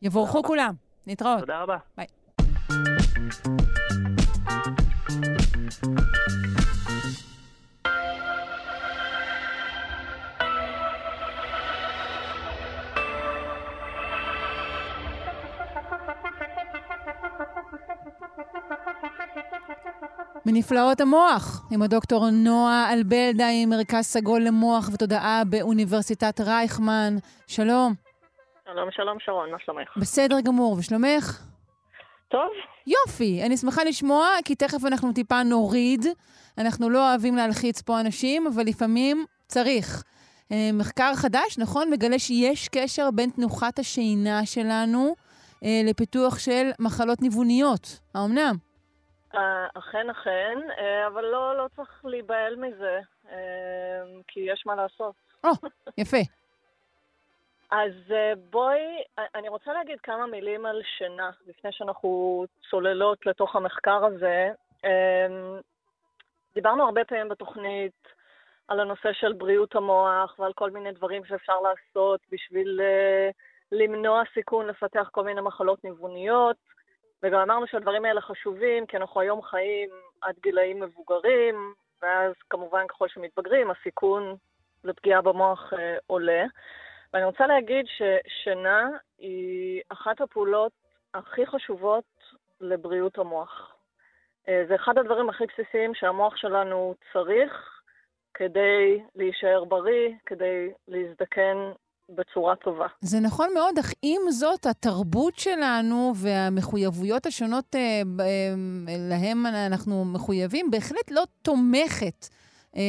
יבורכו 0.01 0.43
כולם. 0.43 0.73
נתראות. 1.07 1.39
תודה 1.39 1.61
רבה. 1.61 1.77
ביי. 1.97 2.07
מנפלאות 20.49 21.01
המוח, 21.01 21.67
עם 21.71 21.81
הדוקטור 21.81 22.29
נועה 22.29 22.93
אלבלדה, 22.93 23.47
עם 23.53 23.69
מרכז 23.69 24.05
סגול 24.05 24.41
למוח 24.41 24.89
ותודעה 24.93 25.41
באוניברסיטת 25.49 26.41
רייכמן. 26.41 27.15
שלום. 27.47 27.93
שלום, 28.65 28.91
שלום, 28.91 29.17
שרון, 29.19 29.51
מה 29.51 29.57
שלומך? 29.65 29.97
בסדר 29.97 30.39
גמור, 30.39 30.75
ושלומך? 30.79 31.41
טוב. 32.27 32.49
יופי, 32.87 33.43
אני 33.45 33.57
שמחה 33.57 33.83
לשמוע, 33.83 34.27
כי 34.45 34.55
תכף 34.55 34.85
אנחנו 34.85 35.13
טיפה 35.13 35.43
נוריד. 35.43 36.05
אנחנו 36.57 36.89
לא 36.89 37.09
אוהבים 37.09 37.35
להלחיץ 37.35 37.81
פה 37.81 37.99
אנשים, 37.99 38.47
אבל 38.47 38.63
לפעמים 38.65 39.25
צריך. 39.47 40.03
אה, 40.51 40.69
מחקר 40.73 41.15
חדש, 41.15 41.57
נכון? 41.57 41.89
מגלה 41.89 42.19
שיש 42.19 42.69
קשר 42.69 43.11
בין 43.11 43.29
תנוחת 43.29 43.79
השינה 43.79 44.45
שלנו 44.45 45.15
אה, 45.63 45.81
לפיתוח 45.85 46.39
של 46.39 46.69
מחלות 46.79 47.21
ניווניות. 47.21 47.99
האמנם? 48.15 48.66
אה, 49.37 49.67
אכן, 49.73 50.09
אכן, 50.09 50.57
אה, 50.77 51.07
אבל 51.07 51.25
לא, 51.25 51.57
לא 51.57 51.67
צריך 51.75 52.05
להיבהל 52.05 52.55
מזה, 52.55 52.99
אה, 53.31 54.03
כי 54.27 54.39
יש 54.39 54.63
מה 54.65 54.75
לעשות. 54.75 55.15
או, 55.43 55.49
oh, 55.49 55.69
יפה. 55.97 56.17
אז 57.71 57.91
בואי, 58.49 59.03
אני 59.35 59.49
רוצה 59.49 59.73
להגיד 59.73 59.99
כמה 59.99 60.25
מילים 60.27 60.65
על 60.65 60.81
שינה, 60.97 61.29
לפני 61.47 61.71
שאנחנו 61.71 62.43
צוללות 62.69 63.25
לתוך 63.25 63.55
המחקר 63.55 64.05
הזה. 64.05 64.49
דיברנו 66.53 66.83
הרבה 66.83 67.05
פעמים 67.05 67.29
בתוכנית 67.29 68.07
על 68.67 68.79
הנושא 68.79 69.13
של 69.13 69.33
בריאות 69.33 69.75
המוח 69.75 70.39
ועל 70.39 70.53
כל 70.53 70.71
מיני 70.71 70.91
דברים 70.91 71.25
שאפשר 71.25 71.59
לעשות 71.59 72.19
בשביל 72.31 72.81
למנוע 73.71 74.23
סיכון 74.33 74.67
לפתח 74.67 75.09
כל 75.11 75.23
מיני 75.23 75.41
מחלות 75.41 75.83
ניווניות. 75.83 76.57
וגם 77.23 77.39
אמרנו 77.39 77.67
שהדברים 77.67 78.05
האלה 78.05 78.21
חשובים, 78.21 78.85
כי 78.85 78.97
אנחנו 78.97 79.21
היום 79.21 79.41
חיים 79.41 79.89
עד 80.21 80.35
גילאים 80.43 80.79
מבוגרים, 80.79 81.73
ואז 82.01 82.33
כמובן 82.49 82.87
ככל 82.87 83.07
שמתבגרים, 83.07 83.71
הסיכון 83.71 84.35
לפגיעה 84.83 85.21
במוח 85.21 85.73
אה, 85.73 85.97
עולה. 86.07 86.45
ואני 87.13 87.25
רוצה 87.25 87.47
להגיד 87.47 87.85
ששינה 87.87 88.89
היא 89.17 89.81
אחת 89.89 90.21
הפעולות 90.21 90.71
הכי 91.13 91.45
חשובות 91.45 92.05
לבריאות 92.61 93.17
המוח. 93.17 93.75
אה, 94.47 94.63
זה 94.67 94.75
אחד 94.75 94.97
הדברים 94.97 95.29
הכי 95.29 95.43
בסיסיים 95.45 95.93
שהמוח 95.95 96.35
שלנו 96.35 96.95
צריך 97.13 97.81
כדי 98.33 99.01
להישאר 99.15 99.63
בריא, 99.63 100.09
כדי 100.25 100.69
להזדקן 100.87 101.71
בצורה 102.09 102.55
טובה. 102.55 102.87
זה 103.01 103.19
נכון 103.19 103.49
מאוד, 103.53 103.77
אך 103.79 103.93
עם 104.01 104.21
זאת, 104.29 104.65
התרבות 104.65 105.35
שלנו 105.35 106.13
והמחויבויות 106.15 107.25
השונות 107.25 107.75
אה, 107.75 107.79
אה, 108.19 108.53
להם 109.09 109.45
אנחנו 109.45 110.05
מחויבים, 110.05 110.71
בהחלט 110.71 111.11
לא 111.11 111.23
תומכת 111.41 112.27
אה, 112.75 112.81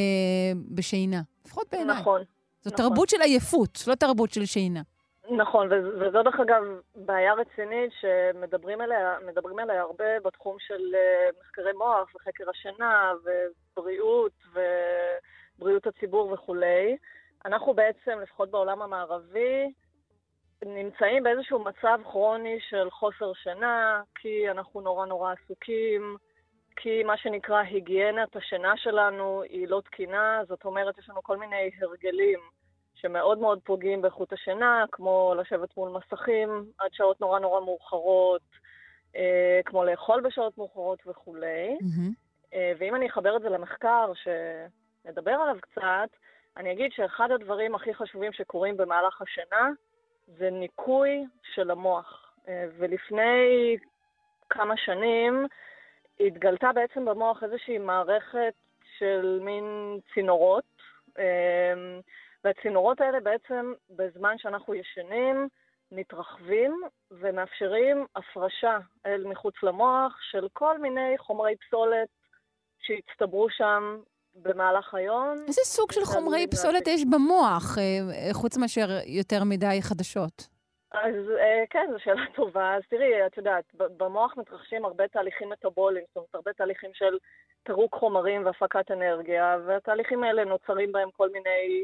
בשינה, 0.75 1.21
לפחות 1.45 1.67
בעיניי. 1.71 1.95
נכון. 1.99 2.21
זו 2.61 2.71
נכון. 2.73 2.89
תרבות 2.89 3.09
של 3.09 3.21
עייפות, 3.21 3.83
לא 3.87 3.95
תרבות 3.95 4.31
של 4.31 4.45
שינה. 4.45 4.81
נכון, 5.31 5.67
וזו 5.71 6.23
דרך 6.23 6.39
אגב 6.39 6.63
בעיה 6.95 7.33
רצינית 7.33 7.91
שמדברים 8.01 8.81
עליה, 8.81 9.15
עליה 9.59 9.81
הרבה 9.81 10.19
בתחום 10.25 10.55
של 10.59 10.95
אה, 10.95 11.29
מחקרי 11.41 11.73
מוח 11.73 12.15
וחקר 12.15 12.49
השינה 12.49 13.11
ובריאות 13.23 14.31
ובריאות 15.57 15.87
הציבור 15.87 16.31
וכולי. 16.31 16.97
אנחנו 17.45 17.73
בעצם, 17.73 18.19
לפחות 18.19 18.51
בעולם 18.51 18.81
המערבי, 18.81 19.73
נמצאים 20.65 21.23
באיזשהו 21.23 21.59
מצב 21.59 21.99
כרוני 22.03 22.59
של 22.69 22.89
חוסר 22.89 23.33
שינה, 23.33 24.01
כי 24.15 24.49
אנחנו 24.51 24.81
נורא 24.81 25.05
נורא 25.05 25.33
עסוקים, 25.33 26.17
כי 26.75 27.03
מה 27.03 27.17
שנקרא 27.17 27.57
היגיינת 27.57 28.35
השינה 28.35 28.77
שלנו 28.77 29.41
היא 29.41 29.67
לא 29.67 29.81
תקינה, 29.85 30.41
זאת 30.47 30.65
אומרת, 30.65 30.97
יש 30.97 31.09
לנו 31.09 31.23
כל 31.23 31.37
מיני 31.37 31.69
הרגלים 31.81 32.39
שמאוד 32.95 33.37
מאוד 33.37 33.59
פוגעים 33.63 34.01
באיכות 34.01 34.33
השינה, 34.33 34.85
כמו 34.91 35.33
לשבת 35.37 35.77
מול 35.77 35.89
מסכים 35.89 36.65
עד 36.77 36.93
שעות 36.93 37.21
נורא 37.21 37.39
נורא 37.39 37.61
מאוחרות, 37.61 38.41
אה, 39.15 39.59
כמו 39.65 39.83
לאכול 39.83 40.21
בשעות 40.21 40.57
מאוחרות 40.57 40.99
וכולי. 41.07 41.77
Mm-hmm. 41.81 42.13
אה, 42.53 42.71
ואם 42.79 42.95
אני 42.95 43.09
אחבר 43.09 43.35
את 43.35 43.41
זה 43.41 43.49
למחקר, 43.49 44.11
שנדבר 44.13 45.31
עליו 45.31 45.55
קצת, 45.61 46.09
אני 46.57 46.71
אגיד 46.71 46.91
שאחד 46.91 47.31
הדברים 47.31 47.75
הכי 47.75 47.93
חשובים 47.93 48.33
שקורים 48.33 48.77
במהלך 48.77 49.21
השינה 49.21 49.69
זה 50.27 50.49
ניקוי 50.49 51.25
של 51.53 51.71
המוח. 51.71 52.33
אה, 52.47 52.65
ולפני 52.77 53.77
כמה 54.49 54.77
שנים 54.77 55.45
התגלתה 56.19 56.71
בעצם 56.73 57.05
במוח 57.05 57.43
איזושהי 57.43 57.77
מערכת 57.77 58.53
של 58.97 59.39
מין 59.41 59.99
צינורות, 60.13 60.63
אה, 61.19 61.99
והצינורות 62.43 63.01
האלה 63.01 63.19
בעצם 63.19 63.73
בזמן 63.89 64.37
שאנחנו 64.37 64.75
ישנים 64.75 65.47
מתרחבים 65.91 66.81
ומאפשרים 67.11 68.05
הפרשה 68.15 68.77
אל 69.05 69.23
מחוץ 69.23 69.55
למוח 69.63 70.17
של 70.21 70.47
כל 70.53 70.77
מיני 70.77 71.17
חומרי 71.17 71.55
פסולת 71.55 72.09
שהצטברו 72.79 73.49
שם 73.49 73.99
במהלך 74.35 74.93
היום. 74.93 75.35
איזה 75.47 75.61
סוג 75.63 75.91
של 75.91 76.05
חומרי 76.05 76.47
פסולת 76.47 76.87
יש 76.87 77.05
במוח, 77.05 77.77
אה, 77.77 78.33
חוץ 78.33 78.57
מאשר 78.57 78.87
יותר 79.05 79.43
מדי 79.43 79.77
חדשות? 79.81 80.47
אז 80.91 81.15
אה, 81.39 81.63
כן, 81.69 81.87
זו 81.91 81.99
שאלה 81.99 82.21
טובה. 82.35 82.75
אז 82.75 82.81
תראי, 82.89 83.25
את 83.25 83.37
יודעת, 83.37 83.63
במוח 83.73 84.37
מתרחשים 84.37 84.85
הרבה 84.85 85.07
תהליכים 85.07 85.49
מטאבוליים, 85.49 86.05
זאת 86.07 86.15
אומרת, 86.15 86.35
הרבה 86.35 86.53
תהליכים 86.53 86.89
של 86.93 87.17
פירוק 87.63 87.95
חומרים 87.95 88.45
והפקת 88.45 88.91
אנרגיה, 88.91 89.57
והתהליכים 89.65 90.23
האלה 90.23 90.45
נוצרים 90.45 90.91
בהם 90.91 91.09
כל 91.11 91.29
מיני 91.29 91.83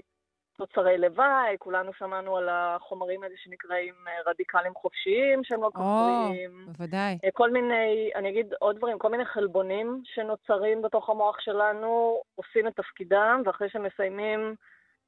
תוצרי 0.57 0.97
לוואי, 0.97 1.55
כולנו 1.59 1.91
שמענו 1.93 2.37
על 2.37 2.49
החומרים 2.49 3.23
האלה 3.23 3.35
שנקראים 3.43 3.93
אה, 4.07 4.31
רדיקלים 4.31 4.73
חופשיים 4.75 5.43
שהם 5.43 5.61
לא 5.61 5.69
כפריים. 5.73 6.65
או, 6.67 6.73
בוודאי. 6.73 7.17
אה, 7.25 7.29
כל 7.33 7.51
מיני, 7.51 8.11
אני 8.15 8.29
אגיד 8.29 8.53
עוד 8.59 8.77
דברים, 8.77 8.99
כל 8.99 9.09
מיני 9.09 9.25
חלבונים 9.25 10.01
שנוצרים 10.05 10.81
בתוך 10.81 11.09
המוח 11.09 11.39
שלנו, 11.39 12.21
עושים 12.35 12.67
את 12.67 12.75
תפקידם, 12.75 13.41
ואחרי 13.45 13.69
שהם 13.69 13.83
מסיימים 13.83 14.55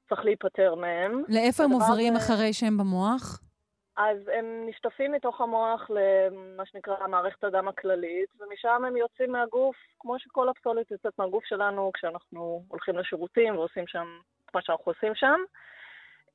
צריך 0.09 0.25
להיפטר 0.25 0.75
מהם. 0.75 1.23
לאיפה 1.27 1.63
הם 1.63 1.71
עוברים 1.71 2.13
זה... 2.13 2.19
אחרי 2.19 2.53
שהם 2.53 2.77
במוח? 2.77 3.39
אז 3.97 4.17
הם 4.33 4.45
נשטפים 4.69 5.11
מתוך 5.11 5.41
המוח 5.41 5.89
למה 5.89 6.65
שנקרא 6.65 7.07
מערכת 7.07 7.43
הדם 7.43 7.67
הכללית, 7.67 8.29
ומשם 8.39 8.85
הם 8.87 8.97
יוצאים 8.97 9.31
מהגוף, 9.31 9.75
כמו 9.99 10.19
שכל 10.19 10.49
הפסולת 10.49 10.91
יוצאת 10.91 11.13
מהגוף 11.19 11.45
שלנו 11.45 11.91
כשאנחנו 11.93 12.63
הולכים 12.67 12.97
לשירותים 12.97 13.57
ועושים 13.57 13.87
שם 13.87 14.07
מה 14.53 14.61
שאנחנו 14.61 14.91
עושים 14.91 15.15
שם. 15.15 15.39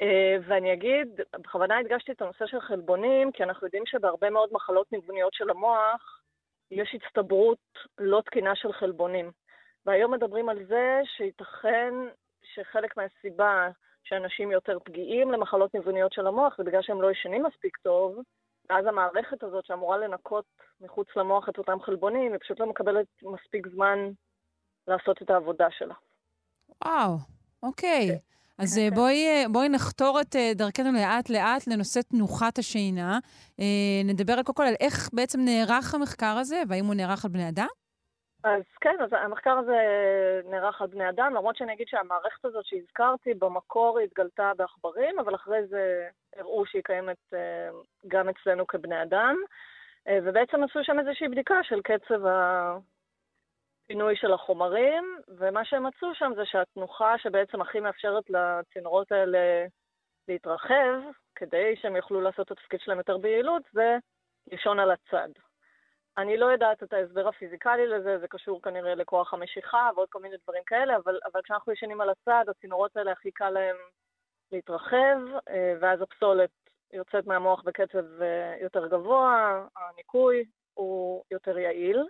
אה, 0.01 0.37
ואני 0.47 0.73
אגיד, 0.73 1.21
בכוונה 1.39 1.79
הדגשתי 1.79 2.13
את 2.13 2.23
הנושא 2.23 2.47
של 2.47 2.61
חלבונים, 2.61 3.33
כי 3.33 3.43
אנחנו 3.43 3.67
יודעים 3.67 3.87
שבהרבה 3.87 4.31
מאוד 4.31 4.49
מחלות 4.53 4.93
ניווניות 4.93 5.35
של 5.35 5.51
המוח 5.51 6.21
יש 6.71 6.95
הצטברות 6.95 7.59
לא 7.99 8.23
תקינה 8.27 8.57
של 8.57 8.73
חלבונים. 8.73 9.31
והיום 9.87 10.15
מדברים 10.15 10.49
על 10.49 10.65
זה 10.67 11.01
שייתכן 11.17 11.95
שחלק 12.43 12.97
מהסיבה 12.97 13.69
שאנשים 14.05 14.51
יותר 14.51 14.79
פגיעים 14.85 15.33
למחלות 15.33 15.75
ניווניות 15.75 16.13
של 16.13 16.27
המוח 16.27 16.55
זה 16.59 16.65
בגלל 16.65 16.83
שהם 16.83 17.03
לא 17.03 17.11
ישנים 17.11 17.43
מספיק 17.43 17.77
טוב, 17.77 18.19
ואז 18.71 18.87
המערכת 18.87 19.43
הזאת 19.43 19.65
שאמורה 19.65 19.99
לנקות 19.99 20.45
מחוץ 20.81 21.09
למוח 21.17 21.49
את 21.49 21.59
אותם 21.59 21.81
חלבונים, 21.81 22.33
היא 22.33 22.41
פשוט 22.41 22.61
לא 22.61 22.67
מקבלת 22.67 23.07
מספיק 23.23 23.67
זמן 23.67 23.99
לעשות 24.89 25.23
את 25.23 25.31
העבודה 25.31 25.71
שלה. 25.71 25.95
וואו, 26.85 27.17
אוקיי. 27.63 28.19
אז 28.59 28.79
אה, 28.79 28.89
בואי, 28.95 29.27
אה, 29.27 29.45
בואי 29.53 29.69
נחתור 29.69 30.21
את 30.21 30.37
אה, 30.37 30.51
דרכנו 30.55 30.93
לאט-לאט 30.93 31.67
לנושא 31.67 32.01
תנוחת 32.01 32.59
השינה. 32.59 33.19
נדבר 34.05 34.43
קודם 34.43 34.55
כל 34.55 34.63
על 34.63 34.75
איך 34.81 35.09
בעצם 35.13 35.41
נערך 35.45 35.95
המחקר 35.95 36.37
הזה, 36.41 36.63
והאם 36.69 36.85
הוא 36.85 36.95
נערך 36.95 37.25
על 37.25 37.31
בני 37.31 37.49
אדם? 37.49 37.67
אז 38.45 38.63
כן, 38.81 38.97
אז 39.05 39.11
המחקר 39.13 39.51
הזה 39.59 39.79
נערך 40.51 40.83
על 40.83 40.87
בני 40.87 41.09
אדם, 41.09 41.35
למרות 41.35 41.57
שאני 41.57 41.73
אגיד 41.73 41.87
שהמערכת 41.89 42.45
הזאת 42.45 42.65
שהזכרתי, 42.67 43.35
במקור 43.35 43.99
התגלתה 43.99 44.53
בעכברים, 44.57 45.19
אבל 45.19 45.35
אחרי 45.35 45.67
זה 45.67 46.09
הראו 46.37 46.67
שהיא 46.67 46.83
קיימת 46.85 47.35
גם 48.09 48.29
אצלנו 48.29 48.67
כבני 48.67 49.03
אדם. 49.03 49.37
ובעצם 50.09 50.63
עשו 50.63 50.79
שם 50.83 50.99
איזושהי 50.99 51.29
בדיקה 51.29 51.55
של 51.63 51.81
קצב 51.83 52.21
פינוי 53.93 54.17
של 54.17 54.33
החומרים, 54.33 55.17
ומה 55.29 55.65
שהם 55.65 55.87
מצאו 55.87 56.15
שם 56.15 56.33
זה 56.37 56.43
שהתנוחה 56.45 57.19
שבעצם 57.19 57.61
הכי 57.61 57.81
מאפשרת 57.81 58.25
לצינורות 58.31 59.13
האלה 59.13 59.67
להתרחב, 60.29 61.01
כדי 61.35 61.77
שהם 61.77 61.97
יוכלו 61.97 62.21
לעשות 62.21 62.47
את 62.47 62.51
התפקיד 62.51 62.81
שלהם 62.81 62.99
יותר 62.99 63.19
ביעילות, 63.19 63.63
זה 63.73 63.97
לישון 64.51 64.79
על 64.79 64.91
הצד. 64.91 65.29
אני 66.19 66.37
לא 66.37 66.47
יודעת 66.47 66.83
את 66.83 66.93
ההסבר 66.93 67.29
הפיזיקלי 67.29 67.87
לזה, 67.87 68.19
זה 68.19 68.29
קשור 68.29 68.63
כנראה 68.63 68.95
לכוח 68.95 69.35
המשיכה 69.35 69.91
ועוד 69.95 70.09
כל 70.09 70.23
מיני 70.23 70.37
דברים 70.43 70.63
כאלה, 70.67 70.97
אבל, 70.97 71.19
אבל 71.33 71.41
כשאנחנו 71.43 71.73
ישנים 71.73 72.01
על 72.01 72.11
הצד, 72.11 72.45
הצינורות 72.49 72.97
האלה 72.97 73.13
הכי 73.13 73.31
קל 73.31 73.51
להם 73.51 73.77
להתרחב, 74.53 75.19
אה, 75.49 75.75
ואז 75.81 76.03
הפסולת 76.03 76.51
יוצאת 76.93 77.27
מהמוח 77.27 77.63
בקצב 77.63 78.23
אה, 78.23 78.57
יותר 78.61 78.87
גבוה, 78.87 79.67
הניקוי 79.77 80.45
הוא 80.75 81.25
יותר 81.31 81.59
יעיל. 81.59 82.03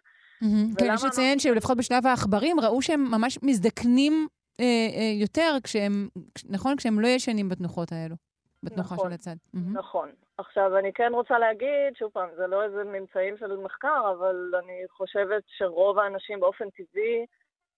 כן, 0.78 0.86
יש 0.94 1.04
לציין 1.04 1.38
שלפחות 1.38 1.76
בשלב 1.76 2.06
העכברים 2.06 2.60
ראו 2.60 2.82
שהם 2.82 3.04
ממש 3.10 3.38
מזדקנים 3.42 4.28
אה, 4.60 4.64
אה, 4.64 5.20
יותר 5.20 5.56
כשהם, 5.64 6.08
נכון? 6.50 6.76
כשהם 6.76 7.00
לא 7.00 7.08
ישנים 7.08 7.48
בתנוחות 7.48 7.92
האלו, 7.92 8.14
בתנוחה 8.62 8.94
נכון, 8.94 9.08
של 9.08 9.14
הצד. 9.14 9.36
נכון. 9.72 10.10
עכשיו, 10.38 10.78
אני 10.78 10.92
כן 10.92 11.12
רוצה 11.14 11.38
להגיד, 11.38 11.96
שוב 11.98 12.10
פעם, 12.12 12.28
זה 12.36 12.46
לא 12.46 12.62
איזה 12.62 12.84
ממצאים 12.84 13.36
של 13.38 13.56
מחקר, 13.56 14.12
אבל 14.18 14.52
אני 14.64 14.84
חושבת 14.88 15.42
שרוב 15.46 15.98
האנשים 15.98 16.40
באופן 16.40 16.70
טבעי, 16.70 17.26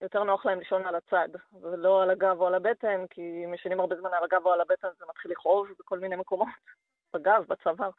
יותר 0.01 0.23
נוח 0.23 0.45
להם 0.45 0.59
לישון 0.59 0.85
על 0.85 0.95
הצד, 0.95 1.29
ולא 1.61 2.03
על 2.03 2.09
הגב 2.09 2.37
או 2.39 2.47
על 2.47 2.55
הבטן, 2.55 3.05
כי 3.09 3.21
אם 3.45 3.53
ישנים 3.53 3.79
הרבה 3.79 3.95
זמן 3.95 4.09
על 4.13 4.23
הגב 4.23 4.45
או 4.45 4.51
על 4.51 4.61
הבטן 4.61 4.87
זה 4.99 5.05
מתחיל 5.09 5.31
לכאוב 5.31 5.67
בכל 5.79 5.99
מיני 5.99 6.15
מקומות, 6.15 6.47
בגב, 7.13 7.43
בצוואר. 7.47 7.89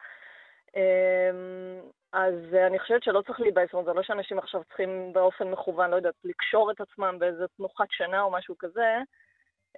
אמ, 0.77 1.81
אז 2.13 2.35
אני 2.67 2.79
חושבת 2.79 3.03
שלא 3.03 3.23
צריך 3.27 3.41
להיבאס, 3.41 3.69
זה 3.85 3.93
לא 3.93 4.03
שאנשים 4.03 4.39
עכשיו 4.39 4.61
צריכים 4.65 5.13
באופן 5.13 5.51
מכוון, 5.51 5.91
לא 5.91 5.97
יודעת, 5.97 6.15
לקשור 6.25 6.71
את 6.71 6.81
עצמם 6.81 7.17
באיזה 7.19 7.45
תנוחת 7.57 7.87
שינה 7.91 8.23
או 8.23 8.31
משהו 8.31 8.55
כזה, 8.59 8.97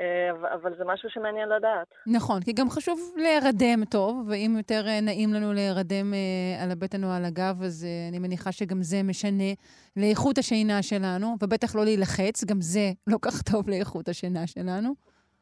אה, 0.01 0.55
אבל 0.55 0.77
זה 0.79 0.85
משהו 0.85 1.11
שמעניין 1.11 1.49
לדעת. 1.49 1.87
נכון, 2.07 2.43
כי 2.43 2.53
גם 2.53 2.71
חשוב 2.71 3.15
להירדם 3.17 3.85
טוב, 3.85 4.29
ואם 4.29 4.55
יותר 4.57 4.83
אה, 4.87 5.01
נעים 5.01 5.35
לנו 5.35 5.53
להירדם 5.53 6.15
אה, 6.15 6.63
על 6.63 6.71
הבטן 6.71 7.05
או 7.05 7.09
על 7.11 7.25
הגב, 7.25 7.63
אז 7.63 7.87
אני 8.09 8.19
מניחה 8.19 8.53
שגם 8.53 8.83
זה 8.83 9.03
משנה 9.03 9.53
לאיכות 9.97 10.39
השינה 10.39 10.83
שלנו, 10.83 11.37
ובטח 11.43 11.77
לא 11.77 11.85
להילחץ, 11.85 12.45
גם 12.45 12.61
זה 12.61 12.91
לא 13.07 13.19
כך 13.23 13.43
טוב 13.53 13.69
לאיכות 13.69 14.09
השינה 14.09 14.47
שלנו. 14.47 14.95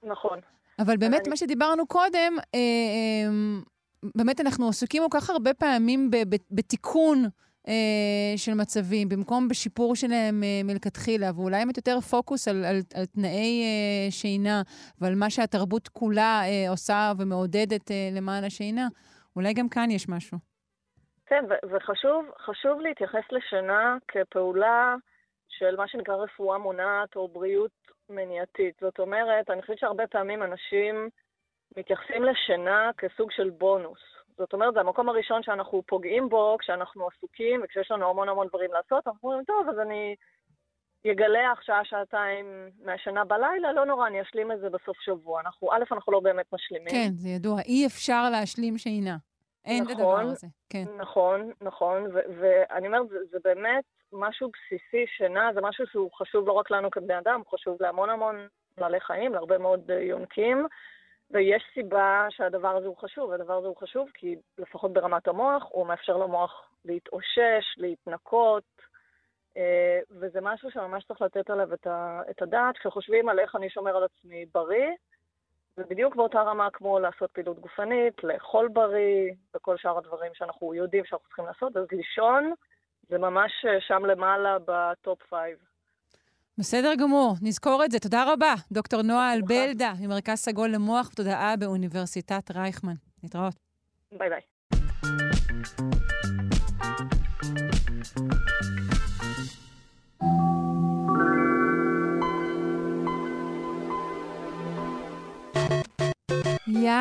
נכון. 0.02 0.38
אבל 0.78 0.96
באמת, 0.96 1.20
אני... 1.20 1.28
מה 1.28 1.36
שדיברנו 1.36 1.86
קודם, 1.86 2.36
אה, 2.54 2.58
אה, 2.58 3.28
באמת 4.14 4.40
אנחנו 4.40 4.68
עסוקים 4.68 5.02
כל 5.10 5.18
כך 5.20 5.30
הרבה 5.30 5.54
פעמים 5.54 6.10
בתיקון 6.50 7.24
אה, 7.68 8.36
של 8.36 8.54
מצבים, 8.54 9.08
במקום 9.08 9.48
בשיפור 9.48 9.96
שלהם 9.96 10.42
אה, 10.42 10.60
מלכתחילה, 10.64 11.26
ואולי 11.36 11.58
באמת 11.64 11.76
יותר 11.76 12.00
פוקוס 12.00 12.48
על, 12.48 12.64
על, 12.64 12.76
על 12.94 13.06
תנאי 13.06 13.62
אה, 13.64 14.10
שינה 14.10 14.62
ועל 15.00 15.14
מה 15.14 15.30
שהתרבות 15.30 15.88
כולה 15.88 16.42
אה, 16.44 16.70
עושה 16.70 17.12
ומעודדת 17.18 17.90
אה, 17.90 18.08
למען 18.16 18.44
השינה, 18.44 18.86
אולי 19.36 19.52
גם 19.54 19.68
כאן 19.68 19.90
יש 19.90 20.08
משהו. 20.08 20.38
כן, 21.26 21.44
וחשוב 21.70 22.80
להתייחס 22.80 23.24
לשינה 23.30 23.96
כפעולה 24.08 24.94
של 25.48 25.76
מה 25.76 25.88
שנקרא 25.88 26.14
רפואה 26.14 26.58
מונעת 26.58 27.16
או 27.16 27.28
בריאות 27.28 27.70
מניעתית. 28.10 28.74
זאת 28.80 28.98
אומרת, 28.98 29.50
אני 29.50 29.62
חושבת 29.62 29.78
שהרבה 29.78 30.06
פעמים 30.06 30.42
אנשים 30.42 31.08
מתייחסים 31.76 32.24
לשינה 32.24 32.90
כסוג 32.98 33.30
של 33.30 33.50
בונוס. 33.50 34.00
זאת 34.38 34.52
אומרת, 34.52 34.74
זה 34.74 34.80
המקום 34.80 35.08
הראשון 35.08 35.42
שאנחנו 35.42 35.82
פוגעים 35.86 36.28
בו 36.28 36.56
כשאנחנו 36.60 37.08
עסוקים 37.08 37.60
וכשיש 37.64 37.90
לנו 37.90 38.10
המון 38.10 38.28
המון 38.28 38.48
דברים 38.48 38.72
לעשות, 38.72 39.06
אנחנו 39.06 39.28
אומרים, 39.28 39.44
טוב, 39.44 39.68
אז 39.68 39.78
אני 39.78 40.16
אגלח 41.12 41.62
שעה-שעתיים 41.62 42.70
מהשינה 42.84 43.24
בלילה, 43.24 43.72
לא 43.72 43.86
נורא, 43.86 44.06
אני 44.06 44.22
אשלים 44.22 44.52
את 44.52 44.60
זה 44.60 44.70
בסוף 44.70 44.96
שבוע. 45.00 45.40
אנחנו, 45.40 45.72
א', 45.72 45.84
אנחנו 45.92 46.12
לא 46.12 46.20
באמת 46.20 46.46
משלימים. 46.52 46.90
כן, 46.90 47.10
זה 47.12 47.28
ידוע, 47.28 47.60
אי 47.60 47.86
אפשר 47.86 48.30
להשלים 48.30 48.78
שינה. 48.78 49.16
אין 49.64 49.82
נכון, 49.82 49.94
את 49.94 49.98
הדבר 50.00 50.20
הזה, 50.20 50.46
כן. 50.70 50.84
נכון, 50.98 51.50
נכון, 51.60 52.06
ואני 52.40 52.86
אומרת, 52.86 53.08
זה, 53.08 53.18
זה 53.30 53.38
באמת 53.44 53.84
משהו 54.12 54.50
בסיסי, 54.50 55.04
שינה 55.16 55.50
זה 55.54 55.60
משהו 55.60 55.86
שהוא 55.86 56.10
חשוב 56.12 56.48
לא 56.48 56.52
רק 56.52 56.70
לנו 56.70 56.90
כבני 56.90 57.18
אדם, 57.18 57.42
הוא 57.44 57.58
חשוב 57.58 57.76
להמון 57.80 58.10
המון 58.10 58.46
בעלי 58.78 59.00
חיים, 59.00 59.32
להרבה 59.32 59.58
מאוד 59.58 59.90
יונקים. 59.90 60.66
ויש 61.30 61.62
סיבה 61.74 62.26
שהדבר 62.30 62.76
הזה 62.76 62.86
הוא 62.86 62.96
חשוב. 62.96 63.32
הדבר 63.32 63.54
הזה 63.54 63.66
הוא 63.66 63.76
חשוב 63.76 64.08
כי 64.14 64.36
לפחות 64.58 64.92
ברמת 64.92 65.28
המוח, 65.28 65.62
הוא 65.70 65.86
מאפשר 65.86 66.16
למוח 66.16 66.70
להתאושש, 66.84 67.64
להתנקות, 67.76 68.64
אה, 69.56 70.00
וזה 70.10 70.40
משהו 70.40 70.70
שממש 70.70 71.04
צריך 71.04 71.22
לתת 71.22 71.50
עליו 71.50 71.74
את 72.30 72.42
הדעת. 72.42 72.78
כשחושבים 72.78 73.28
על 73.28 73.38
איך 73.38 73.56
אני 73.56 73.70
שומר 73.70 73.96
על 73.96 74.04
עצמי 74.04 74.46
בריא, 74.54 74.90
זה 75.76 75.84
בדיוק 75.84 76.16
באותה 76.16 76.42
רמה 76.42 76.70
כמו 76.70 76.98
לעשות 76.98 77.30
פעילות 77.30 77.60
גופנית, 77.60 78.24
לאכול 78.24 78.68
בריא, 78.68 79.32
וכל 79.54 79.76
שאר 79.76 79.98
הדברים 79.98 80.34
שאנחנו 80.34 80.74
יודעים 80.74 81.04
שאנחנו 81.04 81.26
צריכים 81.26 81.44
לעשות. 81.46 81.76
אז 81.76 81.86
לישון 81.92 82.52
זה 83.08 83.18
ממש 83.18 83.52
שם 83.80 84.06
למעלה 84.06 84.56
ב 84.64 84.79
top 84.79 85.22
five. 85.22 85.58
בסדר 86.58 86.94
גמור, 86.94 87.34
נזכור 87.42 87.84
את 87.84 87.90
זה. 87.90 87.98
תודה 87.98 88.32
רבה, 88.32 88.54
דוקטור 88.72 89.02
נועה 89.02 89.34
אלבלדה, 89.34 89.92
ממרכז 90.00 90.38
סגול 90.38 90.70
למוח 90.70 91.08
ותודעה 91.12 91.56
באוניברסיטת 91.56 92.50
רייכמן. 92.50 92.94
להתראות. 93.22 93.54
bye 94.18 94.28
bye. 94.28 94.40
יא, 106.66 106.92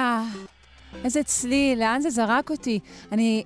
איזה 1.04 1.24
צליל, 1.24 1.80
לאן 1.80 2.02
זה 2.02 2.10
זרק 2.10 2.52
אותי? 2.52 2.80
אני 3.12 3.44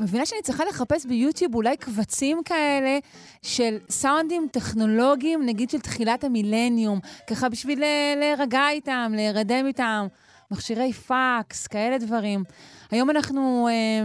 מבינה 0.00 0.26
שאני 0.26 0.42
צריכה 0.42 0.64
לחפש 0.64 1.06
ביוטיוב 1.06 1.54
אולי 1.54 1.76
קבצים 1.76 2.42
כאלה 2.44 2.98
של 3.42 3.78
סאונדים 3.90 4.48
טכנולוגיים, 4.52 5.46
נגיד 5.46 5.70
של 5.70 5.80
תחילת 5.80 6.24
המילניום, 6.24 6.98
ככה 7.26 7.48
בשביל 7.48 7.84
להירגע 8.16 8.68
איתם, 8.70 9.12
להירדם 9.16 9.66
איתם, 9.66 10.06
מכשירי 10.50 10.92
פאקס, 10.92 11.66
כאלה 11.66 11.98
דברים. 11.98 12.44
היום 12.90 13.10
אנחנו 13.10 13.68
אה, 13.68 14.04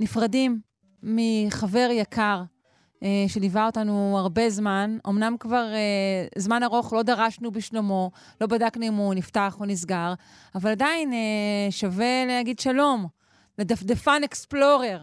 נפרדים 0.00 0.60
מחבר 1.02 1.88
יקר. 1.92 2.42
אה, 3.02 3.24
שליווה 3.28 3.66
אותנו 3.66 4.18
הרבה 4.18 4.50
זמן. 4.50 4.98
אמנם 5.08 5.36
כבר 5.40 5.72
אה, 5.74 6.26
זמן 6.38 6.62
ארוך 6.62 6.92
לא 6.92 7.02
דרשנו 7.02 7.50
בשלומו, 7.50 8.10
לא 8.40 8.46
בדקנו 8.46 8.86
אם 8.86 8.94
הוא 8.94 9.14
נפתח 9.14 9.56
או 9.60 9.64
נסגר, 9.64 10.14
אבל 10.54 10.70
עדיין 10.70 11.12
אה, 11.12 11.18
שווה 11.70 12.24
להגיד 12.26 12.58
שלום 12.58 13.06
לדפדפן 13.58 14.20
אקספלורר, 14.24 15.00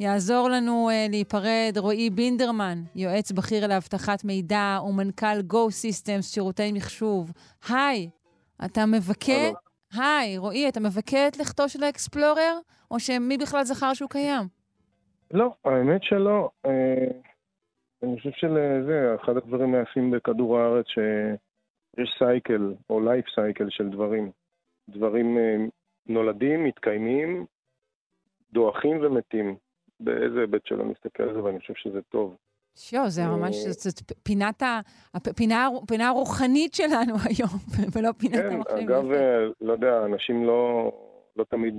יעזור 0.00 0.48
לנו 0.48 0.88
uh, 0.90 1.10
להיפרד 1.10 1.72
רועי 1.78 2.10
בינדרמן, 2.10 2.78
יועץ 2.94 3.32
בכיר 3.32 3.66
לאבטחת 3.66 4.24
מידע 4.24 4.78
ומנכ"ל 4.88 5.40
Go 5.52 5.70
Systems, 5.70 6.22
שירותי 6.22 6.72
מחשוב. 6.72 7.32
היי, 7.68 8.10
אתה 8.64 8.80
מבכה... 8.86 9.50
היי, 9.92 10.38
רועי, 10.38 10.68
אתה 10.68 10.80
מבכה 10.80 11.28
את 11.28 11.36
לכתו 11.36 11.68
של 11.68 11.82
האקספלורר, 11.82 12.58
או 12.90 13.00
שמי 13.00 13.36
בכלל 13.38 13.64
זכר 13.64 13.94
שהוא 13.94 14.10
קיים? 14.10 14.42
לא, 15.30 15.54
האמת 15.64 16.02
שלא. 16.02 16.50
אה, 16.66 17.06
אני 18.02 18.16
חושב 18.16 18.30
שזה 18.30 19.14
אחד 19.22 19.36
הדברים 19.36 19.74
היפים 19.74 20.10
בכדור 20.10 20.58
הארץ, 20.58 20.86
שיש 20.86 22.16
סייקל, 22.18 22.74
או 22.90 23.00
לייף 23.00 23.26
סייקל 23.34 23.70
של 23.70 23.88
דברים. 23.88 24.30
דברים 24.88 25.38
אה, 25.38 25.56
נולדים, 26.06 26.64
מתקיימים, 26.64 27.46
דועכים 28.52 28.98
ומתים. 29.02 29.56
באיזה 30.00 30.40
היבט 30.40 30.66
שלא 30.66 30.84
מסתכל 30.84 31.22
על 31.22 31.34
זה, 31.34 31.42
ואני 31.42 31.60
חושב 31.60 31.74
שזה 31.74 32.02
טוב. 32.02 32.36
שו, 32.76 33.08
זה 33.08 33.22
אה, 33.22 33.36
ממש, 33.36 33.56
זאת 33.56 34.12
פינת 34.22 34.62
ה... 34.62 34.80
הפינה, 35.14 35.68
הפינה 35.82 36.08
הרוחנית 36.08 36.74
שלנו 36.74 37.14
היום, 37.28 37.58
ולא 37.94 38.10
פינת 38.18 38.42
כן, 38.42 38.52
המחשבים. 38.52 38.88
אגב, 38.88 39.12
אה, 39.12 39.46
לא 39.60 39.72
יודע, 39.72 40.04
אנשים 40.04 40.44
לא, 40.44 40.92
לא 41.36 41.44
תמיד 41.44 41.74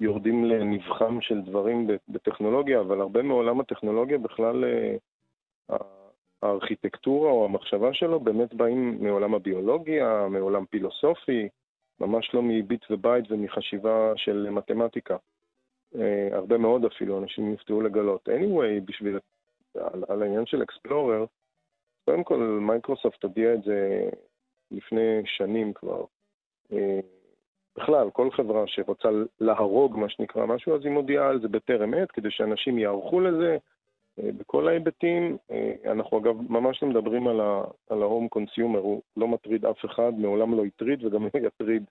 יורדים 0.00 0.44
לנבחם 0.44 1.20
של 1.20 1.40
דברים 1.40 1.86
בטכנולוגיה, 2.08 2.80
אבל 2.80 3.00
הרבה 3.00 3.22
מעולם 3.22 3.60
הטכנולוגיה 3.60 4.18
בכלל, 4.18 4.64
אה, 4.64 4.96
הארכיטקטורה 6.42 7.30
או 7.30 7.44
המחשבה 7.44 7.94
שלו 7.94 8.20
באמת 8.20 8.54
באים 8.54 8.98
מעולם 9.04 9.34
הביולוגיה, 9.34 10.26
מעולם 10.30 10.64
פילוסופי, 10.70 11.48
ממש 12.00 12.30
לא 12.34 12.42
מביט 12.42 12.84
ובית 12.90 13.24
ומחשיבה 13.30 14.12
של 14.16 14.50
מתמטיקה. 14.50 15.16
אה, 15.94 16.28
הרבה 16.32 16.58
מאוד 16.58 16.84
אפילו, 16.84 17.18
אנשים 17.18 17.54
יפתעו 17.54 17.80
לגלות. 17.80 18.28
anyway, 18.28 18.80
בשביל, 18.84 19.18
על, 19.74 20.04
על 20.08 20.22
העניין 20.22 20.46
של 20.46 20.62
אקספלורר, 20.62 21.24
קודם 22.04 22.24
כל 22.24 22.58
מייקרוסופט 22.60 23.22
הודיע 23.22 23.54
את 23.54 23.62
זה 23.62 24.08
לפני 24.70 25.22
שנים 25.24 25.72
כבר. 25.72 26.04
אה, 26.72 27.00
בכלל, 27.76 28.10
כל 28.10 28.30
חברה 28.30 28.66
שרוצה 28.66 29.08
להרוג, 29.40 29.96
מה 29.96 30.08
שנקרא, 30.08 30.46
משהו, 30.46 30.76
אז 30.76 30.84
היא 30.84 30.92
מודיעה 30.92 31.28
על 31.28 31.40
זה 31.40 31.48
בטרם 31.48 31.94
עת, 31.94 32.10
כדי 32.10 32.30
שאנשים 32.30 32.78
יערכו 32.78 33.20
לזה 33.20 33.56
אה, 34.18 34.30
בכל 34.32 34.68
ההיבטים. 34.68 35.36
אנחנו 35.84 36.18
אגב 36.18 36.52
ממש 36.52 36.82
לא 36.82 36.88
מדברים 36.88 37.28
על 37.28 37.40
ה-home 37.40 38.38
consumer, 38.38 38.78
הוא 38.78 39.02
לא 39.16 39.28
מטריד 39.28 39.64
אף 39.66 39.84
אחד, 39.84 40.12
מעולם 40.18 40.54
לא 40.54 40.64
הטריד 40.64 41.04
וגם 41.04 41.24
לא 41.24 41.40
יטריד. 41.46 41.84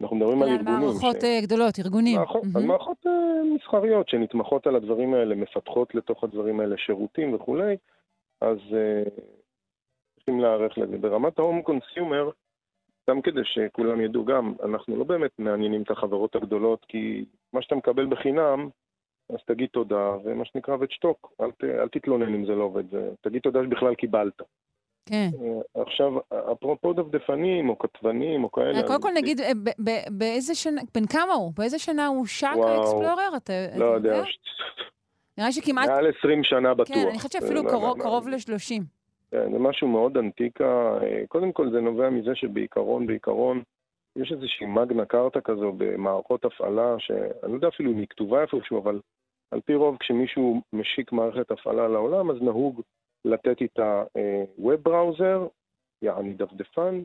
אנחנו 0.00 0.16
מדברים 0.16 0.42
על 0.42 0.48
ארגונים. 0.48 0.74
על 0.74 0.84
מערכות 0.84 1.20
ש... 1.20 1.24
אה, 1.24 1.40
גדולות, 1.42 1.78
ארגונים. 1.78 2.16
מערכות, 2.16 2.42
mm-hmm. 2.42 2.58
על 2.58 2.64
מערכות 2.64 3.06
uh, 3.06 3.10
מסחריות 3.54 4.08
שנתמכות 4.08 4.66
על 4.66 4.76
הדברים 4.76 5.14
האלה, 5.14 5.34
מפתחות 5.34 5.94
לתוך 5.94 6.24
הדברים 6.24 6.60
האלה 6.60 6.76
שירותים 6.78 7.34
וכולי, 7.34 7.76
אז 8.40 8.58
uh, 8.58 9.10
צריכים 10.16 10.40
להיערך 10.40 10.78
לזה. 10.78 10.98
ברמת 10.98 11.38
ההום 11.38 11.62
קונסיומר, 11.62 12.30
גם 13.10 13.22
כדי 13.22 13.40
שכולם 13.44 14.00
ידעו, 14.00 14.24
גם 14.24 14.54
אנחנו 14.64 14.96
לא 14.96 15.04
באמת 15.04 15.30
מעניינים 15.38 15.82
את 15.82 15.90
החברות 15.90 16.36
הגדולות, 16.36 16.84
כי 16.88 17.24
מה 17.52 17.62
שאתה 17.62 17.74
מקבל 17.74 18.06
בחינם, 18.06 18.68
אז 19.30 19.38
תגיד 19.46 19.68
תודה, 19.72 20.16
ומה 20.24 20.44
שנקרא 20.44 20.76
ותשתוק, 20.80 21.32
אל, 21.40 21.50
ת, 21.50 21.64
אל 21.64 21.88
תתלונן 21.88 22.34
אם 22.34 22.46
זה 22.46 22.54
לא 22.54 22.64
עובד, 22.64 22.84
תגיד 23.20 23.42
תודה 23.42 23.60
שבכלל 23.64 23.94
קיבלת. 23.94 24.42
כן. 25.06 25.28
אה, 25.42 25.82
עכשיו, 25.82 26.12
אפרופו 26.52 26.92
דפדפנים 26.92 27.68
או 27.68 27.78
כתבנים 27.78 28.44
או 28.44 28.52
כאלה... 28.52 28.82
קודם 28.86 29.02
כל 29.02 29.10
נגיד, 29.14 29.40
אה, 29.40 29.50
באיזה 30.10 30.54
שנה, 30.54 30.82
בן 30.94 31.06
כמה 31.06 31.32
הוא? 31.32 31.52
באיזה 31.56 31.78
שנה 31.78 32.06
הוא 32.06 32.26
שק 32.26 32.46
האקספלורר? 32.46 33.36
אתה 33.36 33.52
לא 33.76 33.84
יודע. 33.84 34.22
נראה 35.38 35.52
שכמעט... 35.52 35.88
מעל 35.88 36.06
20 36.18 36.44
שנה 36.44 36.74
בטוח. 36.74 36.96
כן, 36.96 37.08
אני 37.08 37.18
חושבת 37.18 37.32
שאפילו 37.32 37.62
קרוב 37.98 38.28
ל-30. 38.28 38.82
כן, 39.30 39.52
זה 39.52 39.58
משהו 39.58 39.88
מאוד 39.88 40.16
אנטיקה. 40.16 40.98
אה, 41.02 41.22
קודם 41.28 41.52
כל 41.52 41.70
זה 41.70 41.80
נובע 41.80 42.10
מזה 42.10 42.34
שבעיקרון, 42.34 43.06
בעיקרון, 43.06 43.62
יש 44.16 44.32
איזושהי 44.32 44.66
מגנה 44.66 45.04
כרטא 45.04 45.40
כזו 45.44 45.72
במערכות 45.76 46.44
הפעלה, 46.44 46.94
שאני 46.98 47.52
לא 47.52 47.54
יודע 47.54 47.68
אפילו 47.68 47.92
אם 47.92 47.98
היא 47.98 48.06
כתובה 48.10 48.42
איפשהו, 48.42 48.82
אבל 48.82 49.00
על 49.50 49.60
פי 49.60 49.74
רוב 49.74 49.96
כשמישהו 50.00 50.62
משיק 50.72 51.12
מערכת 51.12 51.50
הפעלה 51.50 51.88
לעולם, 51.88 52.30
אז 52.30 52.36
נהוג 52.42 52.80
לתת 53.24 53.60
איתה 53.60 54.04
web 54.58 54.74
browser, 54.74 55.46
יעני 56.02 56.34
דפדפן, 56.34 57.02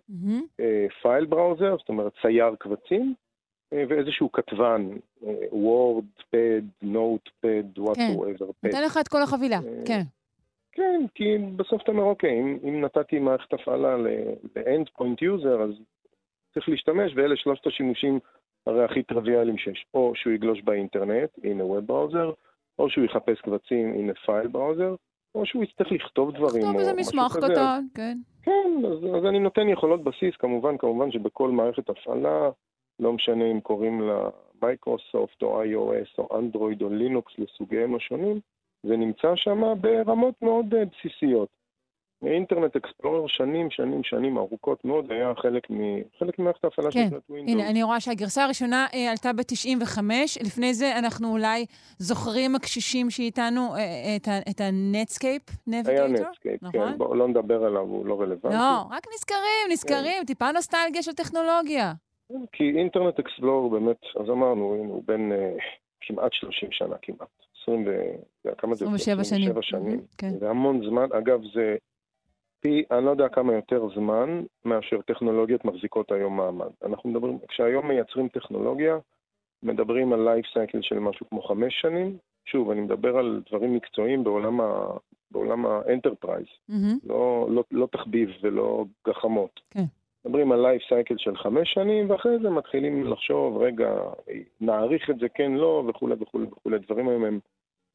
file 1.02 1.26
browser, 1.26 1.78
זאת 1.78 1.90
אומרת 1.90 2.12
סייר 2.22 2.56
קבצים, 2.60 3.14
אה, 3.74 3.84
ואיזשהו 3.90 4.32
כתבן, 4.32 4.90
Word, 5.52 6.06
pad, 6.30 6.62
note, 6.82 7.30
pad, 7.40 7.80
whatever 7.80 8.52
pad. 8.52 8.68
נותן 8.68 8.84
לך 8.86 8.98
את 9.02 9.08
כל 9.08 9.22
החבילה, 9.22 9.56
אה, 9.56 9.82
כן. 9.86 10.02
כן, 10.72 11.06
כי 11.16 11.38
בסוף 11.56 11.82
אתה 11.82 11.92
אומר, 11.92 12.04
אוקיי, 12.04 12.40
אם, 12.40 12.58
אם 12.64 12.82
נתתי 12.82 13.20
מערכת 13.20 13.54
הפעלה 13.54 13.98
ל 13.98 14.21
end 14.21 14.90
point 15.00 15.22
user, 15.22 15.62
אז 15.64 15.70
צריך 16.54 16.70
להשתמש, 16.70 17.12
ואלה 17.16 17.36
שלושת 17.36 17.68
השימושים 17.68 18.20
הרי 18.66 18.86
הכי 18.86 19.04
טריוויאליים 19.04 19.58
שיש. 19.58 19.86
או 19.94 20.12
שהוא 20.16 20.34
יגלוש 20.34 20.62
באינטרנט, 20.62 21.30
הנה 21.44 21.66
web 21.66 21.86
browser, 21.86 22.32
או 22.80 22.90
שהוא 22.90 23.06
יחפש 23.06 23.42
קבצים, 23.42 23.94
הנה 23.94 24.14
file 24.26 24.48
browser, 24.48 24.96
או 25.36 25.46
שהוא 25.46 25.64
יצטרך 25.64 25.92
לכתוב 25.92 26.32
דברים. 26.32 26.64
לכתוב 26.64 26.80
איזה 26.80 26.94
מסמך 26.94 27.38
קטן, 27.38 27.86
כן. 27.96 28.18
כן, 28.44 28.72
אז, 28.92 29.16
אז 29.16 29.26
אני 29.26 29.40
נותן 29.40 29.70
יכולות 29.70 30.04
בסיס, 30.04 30.36
כמובן, 30.40 30.78
כמובן 30.78 31.12
שבכל 31.12 31.52
מערכת 31.52 31.90
הפעלה, 31.90 32.50
לא 33.00 33.14
משנה 33.14 33.52
אם 33.52 33.60
קוראים 33.60 34.02
לה 34.02 34.30
מייקרוסופט 34.62 35.42
או 35.42 35.64
iOS 35.64 36.16
או 36.18 36.40
אנדרואיד 36.40 36.82
או 36.82 36.90
לינוקס 36.90 37.34
לסוגיהם 37.38 37.96
השונים, 37.96 38.40
זה 38.84 38.98
נמצא 38.98 39.36
שם 39.36 39.62
ברמות 39.82 40.36
מאוד 40.42 40.74
אה, 40.74 40.84
בסיסיות. 40.86 41.50
Internet 42.26 42.76
Explorer 42.76 43.28
שנים, 43.28 43.72
שנים, 43.72 44.04
שנים 44.04 44.38
ארוכות 44.38 44.86
מאוד, 44.86 45.12
היה 45.12 45.34
חלק, 45.38 45.72
מ... 45.72 45.76
חלק 46.20 46.40
ממערכת 46.40 46.64
ההפעלה 46.64 46.92
כן. 46.92 47.10
של 47.10 47.18
Windows. 47.30 47.54
הנה, 47.54 47.70
אני 47.70 47.84
רואה 47.84 48.00
שהגרסה 48.00 48.44
הראשונה 48.44 48.86
אה, 48.94 49.12
עלתה 49.12 49.34
ב-95, 49.34 50.00
לפני 50.46 50.74
זה 50.74 50.98
אנחנו 50.98 51.32
אולי 51.32 51.66
זוכרים 51.98 52.56
הקשישים 52.56 53.10
שאיתנו 53.10 53.76
אה, 53.76 53.80
אה 53.80 54.16
את, 54.16 54.28
ה- 54.28 54.52
את 54.52 54.62
ה 54.62 54.71
Netscape 54.71 55.42
Navigator? 55.68 56.06
היה 56.06 56.28
Netscape, 56.30 56.64
נכון? 56.64 56.92
כן, 56.92 56.98
בואו 56.98 57.16
לא 57.16 57.28
נדבר 57.28 57.64
עליו, 57.64 57.82
הוא 57.82 58.06
לא 58.06 58.22
רלוונטי. 58.22 58.58
לא, 58.58 58.82
רק 58.92 59.04
נזכרים, 59.14 59.72
נזכרים, 59.72 60.20
כן. 60.20 60.26
טיפה 60.26 60.52
נוסטלגיה 60.52 61.04
של 61.04 61.14
טכנולוגיה. 61.14 61.94
כי 62.52 62.64
Internet 62.78 63.20
Explorer 63.20 63.68
באמת, 63.68 64.02
אז 64.20 64.30
אמרנו, 64.30 64.64
הוא 64.64 65.04
בן 65.06 65.32
אה, 65.32 65.56
כמעט 66.02 66.34
30 66.34 66.70
שנה 66.72 66.96
כמעט. 67.02 67.28
20 67.62 67.88
ו... 67.88 67.92
כמה 68.58 68.76
זה? 68.76 68.86
27 68.86 69.24
שנים. 69.24 69.50
27 69.50 69.62
שנים. 69.62 70.02
כן. 70.18 70.40
זה 70.40 70.50
המון 70.50 70.82
זמן. 70.90 71.08
אגב, 71.18 71.42
זה 71.54 71.76
פי, 72.62 72.84
אני 72.92 73.06
לא 73.06 73.12
יודע 73.12 73.30
כמה 73.30 73.54
יותר 73.54 73.88
זמן 73.96 74.44
מאשר 74.66 75.02
טכנולוגיות 75.02 75.66
מחזיקות 75.66 76.12
היום 76.12 76.38
מעמד. 76.38 76.70
אנחנו 76.86 77.10
מדברים, 77.10 77.40
כשהיום 77.48 77.88
מייצרים 77.88 78.28
טכנולוגיה, 78.28 78.98
מדברים 79.64 80.14
על 80.14 80.24
life 80.24 80.46
cycle 80.54 80.82
של 80.82 81.00
משהו 81.00 81.30
כמו 81.30 81.42
חמש 81.42 81.82
שנים. 81.82 82.18
שוב, 82.46 82.72
אני 82.72 82.82
מדבר 82.82 83.18
על 83.18 83.42
דברים 83.50 83.76
מקצועיים 83.76 84.24
בעולם, 84.24 84.62
ה, 84.62 84.86
בעולם 85.32 85.66
ה 85.66 85.72
enterprise, 85.72 86.46
mm-hmm. 86.46 87.08
לא, 87.08 87.48
לא, 87.50 87.64
לא 87.72 87.88
תחביב 87.92 88.30
ולא 88.42 88.86
גחמות. 89.08 89.60
כן. 89.70 89.84
מדברים 90.26 90.52
על 90.52 90.62
life 90.62 90.82
cycle 90.90 91.16
של 91.18 91.38
חמש 91.38 91.74
שנים, 91.74 92.10
ואחרי 92.10 92.40
זה 92.42 92.50
מתחילים 92.50 93.04
לחשוב, 93.04 93.58
רגע, 93.58 93.96
נעריך 94.62 95.10
את 95.10 95.20
זה 95.20 95.30
כן, 95.30 95.52
לא, 95.52 95.84
וכולי 95.88 96.16
וכולי 96.20 96.46
וכולי. 96.46 96.76
הדברים 96.76 97.10
האלה 97.10 97.28
הם 97.28 97.40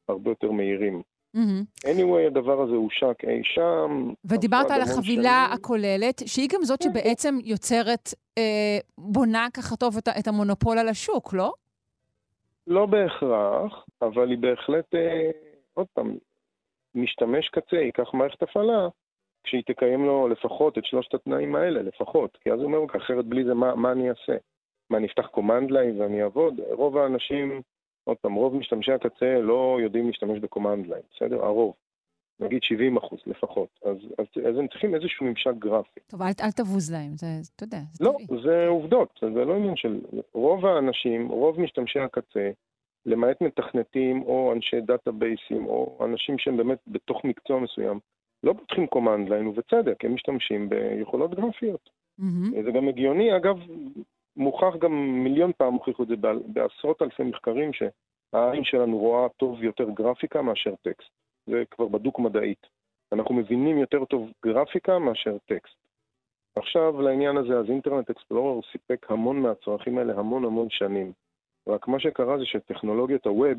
הרבה 0.09 0.31
יותר 0.31 0.51
מהירים. 0.51 1.01
Mm-hmm. 1.35 1.87
anyway, 1.87 2.27
הדבר 2.27 2.61
הזה 2.61 2.75
הושק 2.75 3.23
אי 3.23 3.41
שם. 3.43 4.13
ודיברת 4.25 4.71
על 4.71 4.81
החבילה 4.81 5.45
שנים. 5.47 5.59
הכוללת, 5.59 6.21
שהיא 6.25 6.49
גם 6.53 6.63
זאת 6.63 6.83
כן. 6.83 6.89
שבעצם 6.89 7.35
יוצרת, 7.43 8.09
אה, 8.37 8.77
בונה 8.97 9.47
ככה 9.53 9.75
טוב 9.75 9.97
את, 9.97 10.07
את 10.19 10.27
המונופול 10.27 10.77
על 10.77 10.89
השוק, 10.89 11.33
לא? 11.33 11.51
לא 12.67 12.85
בהכרח, 12.85 13.85
אבל 14.01 14.29
היא 14.29 14.37
בהחלט, 14.37 14.95
אה, 14.95 15.31
עוד 15.73 15.87
פעם, 15.93 16.17
משתמש 16.95 17.49
קצה, 17.49 17.75
ייקח 17.75 18.13
מערכת 18.13 18.43
הפעלה, 18.43 18.87
כשהיא 19.43 19.63
תקיים 19.65 20.05
לו 20.05 20.27
לפחות 20.27 20.77
את 20.77 20.85
שלושת 20.85 21.13
התנאים 21.13 21.55
האלה, 21.55 21.81
לפחות. 21.81 22.37
כי 22.41 22.51
אז 22.51 22.59
הוא 22.59 22.65
אומר, 22.65 22.97
אחרת 22.97 23.25
בלי 23.25 23.43
זה, 23.43 23.53
מה, 23.53 23.75
מה 23.75 23.91
אני 23.91 24.09
אעשה? 24.09 24.37
מה, 24.89 24.97
אני 24.97 25.07
אפתח 25.07 25.27
command 25.27 25.71
line 25.71 26.01
ואני 26.01 26.23
אעבוד? 26.23 26.59
רוב 26.71 26.97
האנשים... 26.97 27.61
עוד 28.05 28.17
פעם, 28.17 28.33
רוב 28.33 28.55
משתמשי 28.55 28.91
הקצה 28.91 29.39
לא 29.41 29.77
יודעים 29.81 30.07
להשתמש 30.07 30.39
ב 30.39 30.45
command 30.45 30.87
line, 30.87 31.01
בסדר? 31.15 31.45
הרוב. 31.45 31.73
נגיד 32.39 32.63
70 32.63 32.97
אחוז 32.97 33.19
לפחות. 33.27 33.69
אז, 33.85 33.97
אז, 34.17 34.25
אז 34.47 34.57
הם 34.57 34.67
צריכים 34.67 34.95
איזשהו 34.95 35.25
ממשק 35.25 35.53
גרפי. 35.59 35.99
טוב, 36.07 36.21
אל, 36.21 36.27
אל 36.41 36.51
תבוז 36.51 36.91
להם, 36.91 37.17
זה, 37.17 37.27
אתה 37.55 37.63
יודע, 37.63 37.79
זה 37.93 38.05
לא, 38.05 38.11
טבעי. 38.11 38.41
זה 38.43 38.67
עובדות, 38.67 39.19
זה 39.21 39.45
לא 39.45 39.55
עניין 39.55 39.75
של... 39.75 40.01
רוב 40.33 40.65
האנשים, 40.65 41.27
רוב 41.27 41.61
משתמשי 41.61 41.99
הקצה, 41.99 42.51
למעט 43.05 43.41
מתכנתים 43.41 44.21
או 44.21 44.53
אנשי 44.53 44.81
דאטאבייסים 44.81 45.65
או 45.65 46.05
אנשים 46.05 46.37
שהם 46.37 46.57
באמת 46.57 46.79
בתוך 46.87 47.25
מקצוע 47.25 47.59
מסוים, 47.59 47.99
לא 48.43 48.53
פותחים 48.53 48.87
command 48.87 49.29
line, 49.29 49.47
ובצדק, 49.47 50.05
הם 50.05 50.13
משתמשים 50.13 50.69
ביכולות 50.69 51.35
גרפיות. 51.35 51.89
Mm-hmm. 52.19 52.63
זה 52.63 52.71
גם 52.71 52.87
הגיוני, 52.87 53.35
אגב, 53.35 53.57
מוכח 54.37 54.75
גם 54.79 55.23
מיליון 55.23 55.51
פעם, 55.57 55.73
הוכיחו 55.73 56.03
את 56.03 56.07
זה 56.07 56.15
בעשרות 56.47 57.01
אלפי 57.01 57.23
מחקרים, 57.23 57.71
שהעין 57.73 58.63
שלנו 58.63 58.97
רואה 58.97 59.29
טוב 59.29 59.63
יותר 59.63 59.89
גרפיקה 59.89 60.41
מאשר 60.41 60.75
טקסט. 60.81 61.09
זה 61.47 61.63
כבר 61.71 61.87
בדוק 61.87 62.19
מדעית. 62.19 62.67
אנחנו 63.11 63.35
מבינים 63.35 63.77
יותר 63.77 64.05
טוב 64.05 64.31
גרפיקה 64.45 64.99
מאשר 64.99 65.37
טקסט. 65.45 65.75
עכשיו 66.55 67.01
לעניין 67.01 67.37
הזה, 67.37 67.59
אז 67.59 67.69
אינטרנט 67.69 68.09
אקספלורר 68.09 68.61
סיפק 68.71 69.11
המון 69.11 69.41
מהצרכים 69.41 69.97
האלה 69.97 70.13
המון 70.13 70.45
המון 70.45 70.67
שנים. 70.69 71.11
רק 71.67 71.87
מה 71.87 71.99
שקרה 71.99 72.37
זה 72.37 72.45
שטכנולוגיות 72.45 73.25
הווב 73.25 73.57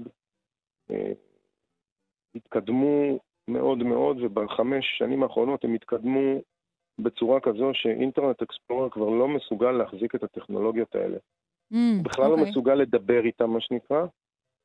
אה, 0.91 1.13
התקדמו 2.35 3.19
מאוד 3.49 3.79
מאוד, 3.79 4.17
ובחמש 4.21 4.85
שנים 4.99 5.23
האחרונות 5.23 5.65
הם 5.65 5.75
התקדמו 5.75 6.41
בצורה 6.99 7.41
כזו 7.41 7.71
שאינטרנט 7.75 8.43
אקספלורר 8.43 8.91
כבר 8.91 9.09
לא 9.09 9.29
מסוגל 9.29 9.71
להחזיק 9.73 10.15
את 10.15 10.23
הטכנולוגיות 10.23 10.95
האלה. 10.95 11.17
Mm, 11.73 11.77
בכלל 12.03 12.25
okay. 12.25 12.29
לא 12.29 12.33
אוקיי. 12.33 12.51
מסוגל 12.51 12.75
לדבר 12.75 13.25
איתם, 13.25 13.51
מה 13.51 13.61
שנקרא, 13.61 14.07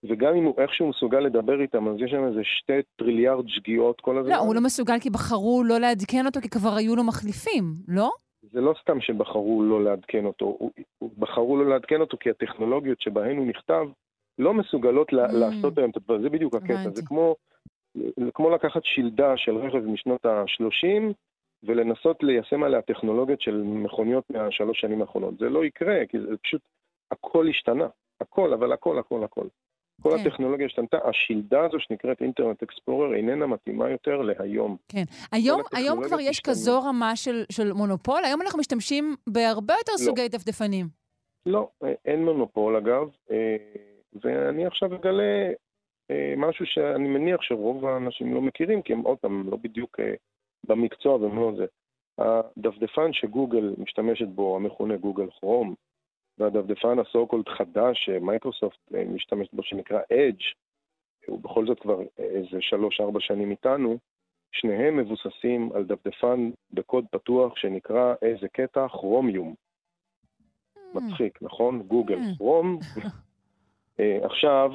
וגם 0.10 0.36
אם 0.36 0.44
הוא 0.44 0.62
איכשהו 0.62 0.90
מסוגל 0.90 1.20
לדבר 1.20 1.62
איתם, 1.62 1.88
אז 1.88 1.96
יש 2.00 2.12
שם 2.12 2.28
איזה 2.28 2.42
שתי 2.44 2.82
טריליארד 2.96 3.46
שגיאות 3.48 4.02
כל 4.02 4.18
הזמן. 4.18 4.32
לא, 4.32 4.38
הוא 4.38 4.56
לא 4.56 4.62
מסוגל 4.62 5.00
כי 5.00 5.10
בחרו 5.10 5.64
לא 5.66 5.78
לעדכן 5.80 6.26
אותו, 6.26 6.42
כי 6.42 6.50
כבר 6.50 6.76
היו 6.76 6.96
לו 6.96 7.04
מחליפים, 7.04 7.64
לא? 7.88 8.12
זה 8.52 8.62
לא 8.62 8.74
סתם 8.82 9.02
שבחרו 9.02 9.64
לא 9.64 9.84
לעדכן 9.84 10.26
אותו, 10.26 10.46
הוא, 10.46 10.72
הוא 10.98 11.10
בחרו 11.18 11.58
לא 11.58 11.70
לעדכן 11.70 12.02
אותו 12.02 12.18
כי 12.18 12.30
הטכנולוגיות 12.30 13.02
שבהן 13.02 13.38
הוא 13.38 13.48
נכתב 13.48 13.86
לא 14.40 14.54
מסוגלות 14.54 15.10
mm. 15.14 15.16
לעשות 15.16 15.78
היום 15.78 15.92
את 15.92 15.98
הדבר, 15.98 16.22
זה 16.22 16.30
בדיוק 16.30 16.56
הקטע, 16.56 16.90
זה 16.94 17.02
כמו, 17.06 17.36
כמו 18.34 18.50
לקחת 18.50 18.82
שלדה 18.84 19.38
של 19.38 19.58
רכב 19.58 19.86
משנות 19.86 20.26
ה-30 20.26 21.14
ולנסות 21.64 22.24
ליישם 22.24 22.64
עליה 22.64 22.82
טכנולוגיות 22.82 23.42
של 23.42 23.62
מכוניות 23.64 24.30
מהשלוש 24.30 24.82
שנים 24.82 25.02
האחרונות. 25.02 25.38
זה 25.40 25.50
לא 25.50 25.66
יקרה, 25.66 26.06
כי 26.10 26.20
זה 26.20 26.38
פשוט, 26.38 26.62
הכל 27.12 27.48
השתנה, 27.50 27.88
הכל, 28.22 28.54
אבל 28.54 28.72
הכל, 28.72 29.00
הכל, 29.00 29.24
הכל. 29.24 29.48
כל 30.02 30.10
כן. 30.10 30.28
הטכנולוגיה 30.28 30.66
השתנתה, 30.66 30.98
השלדה 31.04 31.66
הזו 31.66 31.80
שנקראת 31.80 32.22
אינטרנט 32.22 32.64
אקספלורר 32.64 33.14
איננה 33.14 33.48
מתאימה 33.48 33.90
יותר 33.90 34.22
להיום. 34.22 34.78
כן. 34.88 35.04
היום, 35.32 35.62
היום 35.74 36.04
כבר 36.04 36.20
יש 36.20 36.40
כזו 36.40 36.82
רמה 36.82 37.16
של, 37.16 37.44
של 37.52 37.74
מונופול? 37.74 38.24
היום 38.26 38.42
אנחנו 38.42 38.60
משתמשים 38.60 39.16
בהרבה 39.28 39.74
יותר 39.74 39.92
לא. 39.92 39.98
סוגי 39.98 40.30
דפדפנים. 40.30 40.86
לא, 41.46 41.70
אין 42.06 42.26
מונופול 42.26 42.76
אגב, 42.76 43.10
אה, 43.32 43.58
ואני 44.24 44.66
עכשיו 44.66 44.96
אגלה 44.96 45.52
אה, 46.12 46.34
משהו 46.38 46.66
שאני 46.66 47.08
מניח 47.08 47.42
שרוב 47.42 47.86
האנשים 47.86 48.34
לא 48.34 48.42
מכירים, 48.42 48.82
כי 48.82 48.94
הם 48.94 49.00
עוד 49.00 49.18
פעם 49.18 49.50
לא 49.50 49.58
בדיוק 49.58 50.00
אה, 50.00 50.14
במקצוע 50.68 51.18
לא 51.18 51.52
זה. 51.58 51.66
הדפדפן 52.18 53.14
שגוגל 53.14 53.74
משתמשת 53.78 54.28
בו, 54.28 54.56
המכונה 54.56 54.98
גוגל 54.98 55.32
כרום, 55.32 55.76
והדפדפן 56.38 57.00
הסו-קולד 57.00 57.50
חדש 57.50 58.06
שמייקרוסופט 58.06 58.80
אה, 58.96 59.04
משתמשת 59.06 59.54
בו, 59.54 59.64
שנקרא 59.64 60.00
Edge, 60.00 60.44
הוא 61.28 61.40
בכל 61.42 61.68
זאת 61.68 61.80
כבר 61.80 62.00
איזה 62.18 62.58
שלוש-ארבע 62.62 63.20
שנים 63.20 63.52
איתנו, 63.52 63.98
שניהם 64.52 64.98
מבוססים 64.98 65.72
על 65.76 65.84
דפדפן 65.84 66.52
בקוד 66.74 67.06
פתוח 67.12 67.56
שנקרא 67.56 68.14
איזה 68.22 68.48
קטע 68.48 68.88
כרומיום. 68.88 69.56
Mm. 70.76 70.80
מצחיק, 70.94 71.42
נכון? 71.42 71.82
גוגל 71.82 72.20
כרום. 72.38 72.80
עכשיו, 74.24 74.72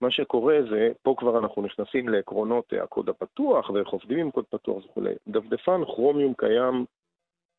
מה 0.00 0.10
שקורה 0.10 0.58
זה, 0.70 0.92
פה 1.02 1.14
כבר 1.18 1.38
אנחנו 1.38 1.62
נכנסים 1.62 2.08
לעקרונות 2.08 2.72
הקוד 2.82 3.08
הפתוח 3.08 3.70
ואיך 3.70 3.88
עובדים 3.88 4.18
עם 4.18 4.30
קוד 4.30 4.44
פתוח 4.44 4.84
וכולי. 4.84 5.14
דפדפן 5.28 5.84
כרומיום 5.84 6.34
קיים 6.34 6.84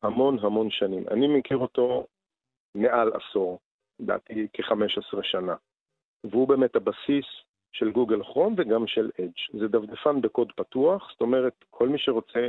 המון 0.03 0.39
המון 0.39 0.69
שנים. 0.69 1.03
אני 1.11 1.27
מכיר 1.27 1.57
אותו 1.57 2.05
מעל 2.75 3.11
עשור, 3.13 3.59
לדעתי 3.99 4.47
כ-15 4.53 5.23
שנה. 5.23 5.55
והוא 6.23 6.47
באמת 6.47 6.75
הבסיס 6.75 7.25
של 7.71 7.91
גוגל 7.91 8.23
כרום 8.23 8.55
וגם 8.57 8.87
של 8.87 9.11
אדג'. 9.19 9.59
זה 9.59 9.67
דפדפן 9.67 10.21
בקוד 10.21 10.51
פתוח, 10.51 11.09
זאת 11.11 11.21
אומרת, 11.21 11.53
כל 11.69 11.89
מי 11.89 11.97
שרוצה 11.97 12.47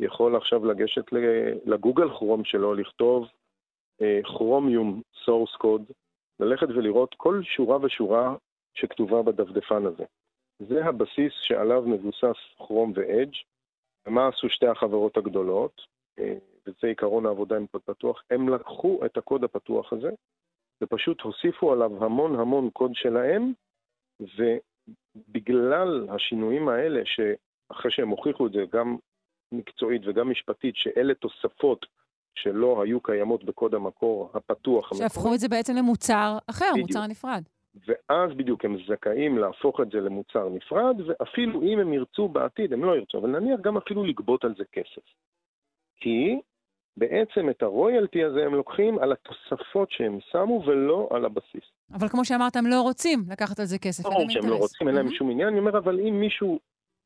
יכול 0.00 0.36
עכשיו 0.36 0.66
לגשת 0.66 1.12
ל 1.64 1.70
Google 1.70 2.08
Chrome 2.08 2.44
שלו, 2.44 2.74
לכתוב 2.74 3.26
Chromium 4.24 5.02
source 5.24 5.56
code, 5.56 5.82
ללכת 6.40 6.68
ולראות 6.68 7.14
כל 7.14 7.42
שורה 7.42 7.78
ושורה 7.82 8.34
שכתובה 8.78 9.22
בדפדפן 9.22 9.86
הזה. 9.86 10.04
זה 10.58 10.84
הבסיס 10.84 11.32
שעליו 11.42 11.82
מבוסס 11.82 12.36
Chrome 12.58 12.92
ו 12.96 13.02
Edge. 13.02 13.34
ומה 14.06 14.28
עשו 14.28 14.48
שתי 14.48 14.66
החברות 14.66 15.16
הגדולות? 15.16 15.80
אה, 16.18 16.34
וזה 16.66 16.86
עיקרון 16.86 17.26
העבודה 17.26 17.56
עם 17.56 17.66
קוד 17.66 17.82
פתוח, 17.82 18.22
הם 18.30 18.48
לקחו 18.48 19.00
את 19.06 19.16
הקוד 19.16 19.44
הפתוח 19.44 19.92
הזה 19.92 20.10
ופשוט 20.82 21.20
הוסיפו 21.20 21.72
עליו 21.72 22.04
המון 22.04 22.40
המון 22.40 22.70
קוד 22.70 22.90
שלהם, 22.94 23.52
ובגלל 24.20 26.06
השינויים 26.10 26.68
האלה, 26.68 27.02
שאחרי 27.04 27.90
שהם 27.90 28.08
הוכיחו 28.08 28.46
את 28.46 28.52
זה 28.52 28.64
גם 28.72 28.96
מקצועית 29.52 30.02
וגם 30.06 30.30
משפטית, 30.30 30.76
שאלה 30.76 31.14
תוספות 31.14 31.86
שלא 32.34 32.82
היו 32.82 33.00
קיימות 33.00 33.44
בקוד 33.44 33.74
המקור 33.74 34.30
הפתוח. 34.34 34.94
שהפכו 34.94 35.34
את 35.34 35.40
זה 35.40 35.48
בעצם 35.48 35.76
למוצר 35.76 36.38
אחר, 36.50 36.70
בדיוק. 36.72 36.88
מוצר 36.88 37.06
נפרד. 37.06 37.42
ואז 37.86 38.36
בדיוק 38.36 38.64
הם 38.64 38.76
זכאים 38.88 39.38
להפוך 39.38 39.80
את 39.80 39.90
זה 39.90 40.00
למוצר 40.00 40.48
נפרד, 40.48 40.96
ואפילו 41.06 41.62
אם 41.62 41.78
הם 41.78 41.92
ירצו 41.92 42.28
בעתיד, 42.28 42.72
הם 42.72 42.84
לא 42.84 42.96
ירצו, 42.96 43.18
אבל 43.18 43.28
נניח 43.28 43.60
גם 43.60 43.76
אפילו 43.76 44.04
לגבות 44.04 44.44
על 44.44 44.54
זה 44.58 44.64
כסף. 44.72 45.02
כי 46.00 46.40
בעצם 46.96 47.50
את 47.50 47.62
הרויאלטי 47.62 48.24
הזה 48.24 48.44
הם 48.44 48.54
לוקחים 48.54 48.98
על 48.98 49.12
התוספות 49.12 49.90
שהם 49.90 50.18
שמו 50.32 50.62
ולא 50.66 51.08
על 51.10 51.24
הבסיס. 51.24 51.64
אבל 51.92 52.08
כמו 52.08 52.24
שאמרת, 52.24 52.56
הם 52.56 52.66
לא 52.66 52.80
רוצים 52.80 53.24
לקחת 53.30 53.58
על 53.58 53.64
זה 53.64 53.78
כסף, 53.78 54.04
להם 54.04 54.30
שהם 54.30 54.48
לא 54.48 54.56
רוצים, 54.56 54.88
אין 54.88 54.96
להם 54.96 55.10
שום 55.10 55.30
עניין. 55.30 55.48
אני 55.48 55.58
אומר, 55.58 55.78
אבל 55.78 56.00
אם 56.00 56.20
מישהו 56.20 56.58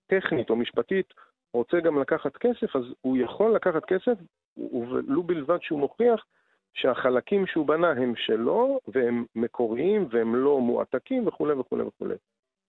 טכנית 0.07 0.51
או 0.51 0.57
משפטית 0.57 1.15
רוצה 1.55 1.81
גם 1.81 2.01
לקחת 2.01 2.37
כסף, 2.37 2.77
אז 2.77 2.83
הוא 3.01 3.17
יכול 3.17 3.55
לקחת 3.55 3.85
כסף, 3.85 4.19
ולו 4.73 5.23
בלבד 5.23 5.59
שהוא 5.63 5.81
מוכיח 5.81 6.25
שהחלקים 6.75 7.47
שהוא 7.47 7.67
בנה 7.67 7.91
הם 7.91 8.17
שלו, 8.17 8.81
והם 8.89 9.25
מקוריים, 9.35 10.07
והם 10.11 10.35
לא 10.35 10.61
מועתקים 10.61 11.27
וכולי 11.27 11.53
וכולי 11.53 11.83
וכולי. 11.83 12.15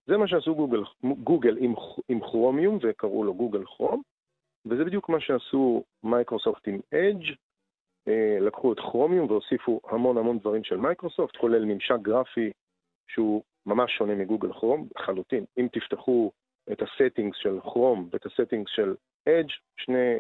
זה 0.07 0.17
מה 0.17 0.27
שעשו 0.27 0.55
גוגל, 0.55 0.83
גוגל 1.03 1.57
עם, 1.59 1.73
עם 2.09 2.19
כרומיום, 2.19 2.77
וקראו 2.81 3.23
לו 3.23 3.33
Google 3.33 3.65
Chrome. 3.65 4.01
וזה 4.65 4.85
בדיוק 4.85 5.09
מה 5.09 5.19
שעשו 5.19 5.83
מייקרוסופט 6.03 6.67
עם 6.67 6.79
Edge, 6.93 7.35
אה, 8.07 8.37
לקחו 8.41 8.73
את 8.73 8.79
כרומיום 8.79 9.31
והוסיפו 9.31 9.81
המון 9.87 10.17
המון 10.17 10.39
דברים 10.39 10.63
של 10.63 10.77
מייקרוסופט, 10.77 11.37
כולל 11.37 11.65
ממשק 11.65 11.99
גרפי 12.01 12.51
שהוא 13.07 13.43
ממש 13.65 13.91
שונה 13.97 14.15
מ 14.15 14.21
Google 14.21 14.53
Chrome, 14.53 14.87
לחלוטין. 14.95 15.45
אם 15.57 15.67
תפתחו 15.71 16.31
את 16.71 16.81
ה 16.81 16.88
settings 16.88 17.37
של 17.37 17.59
Chrome 17.61 18.09
ואת 18.11 18.25
ה 18.25 18.31
settings 18.31 18.71
של 18.71 18.95
Edge, 19.29 19.49
שני 19.77 20.19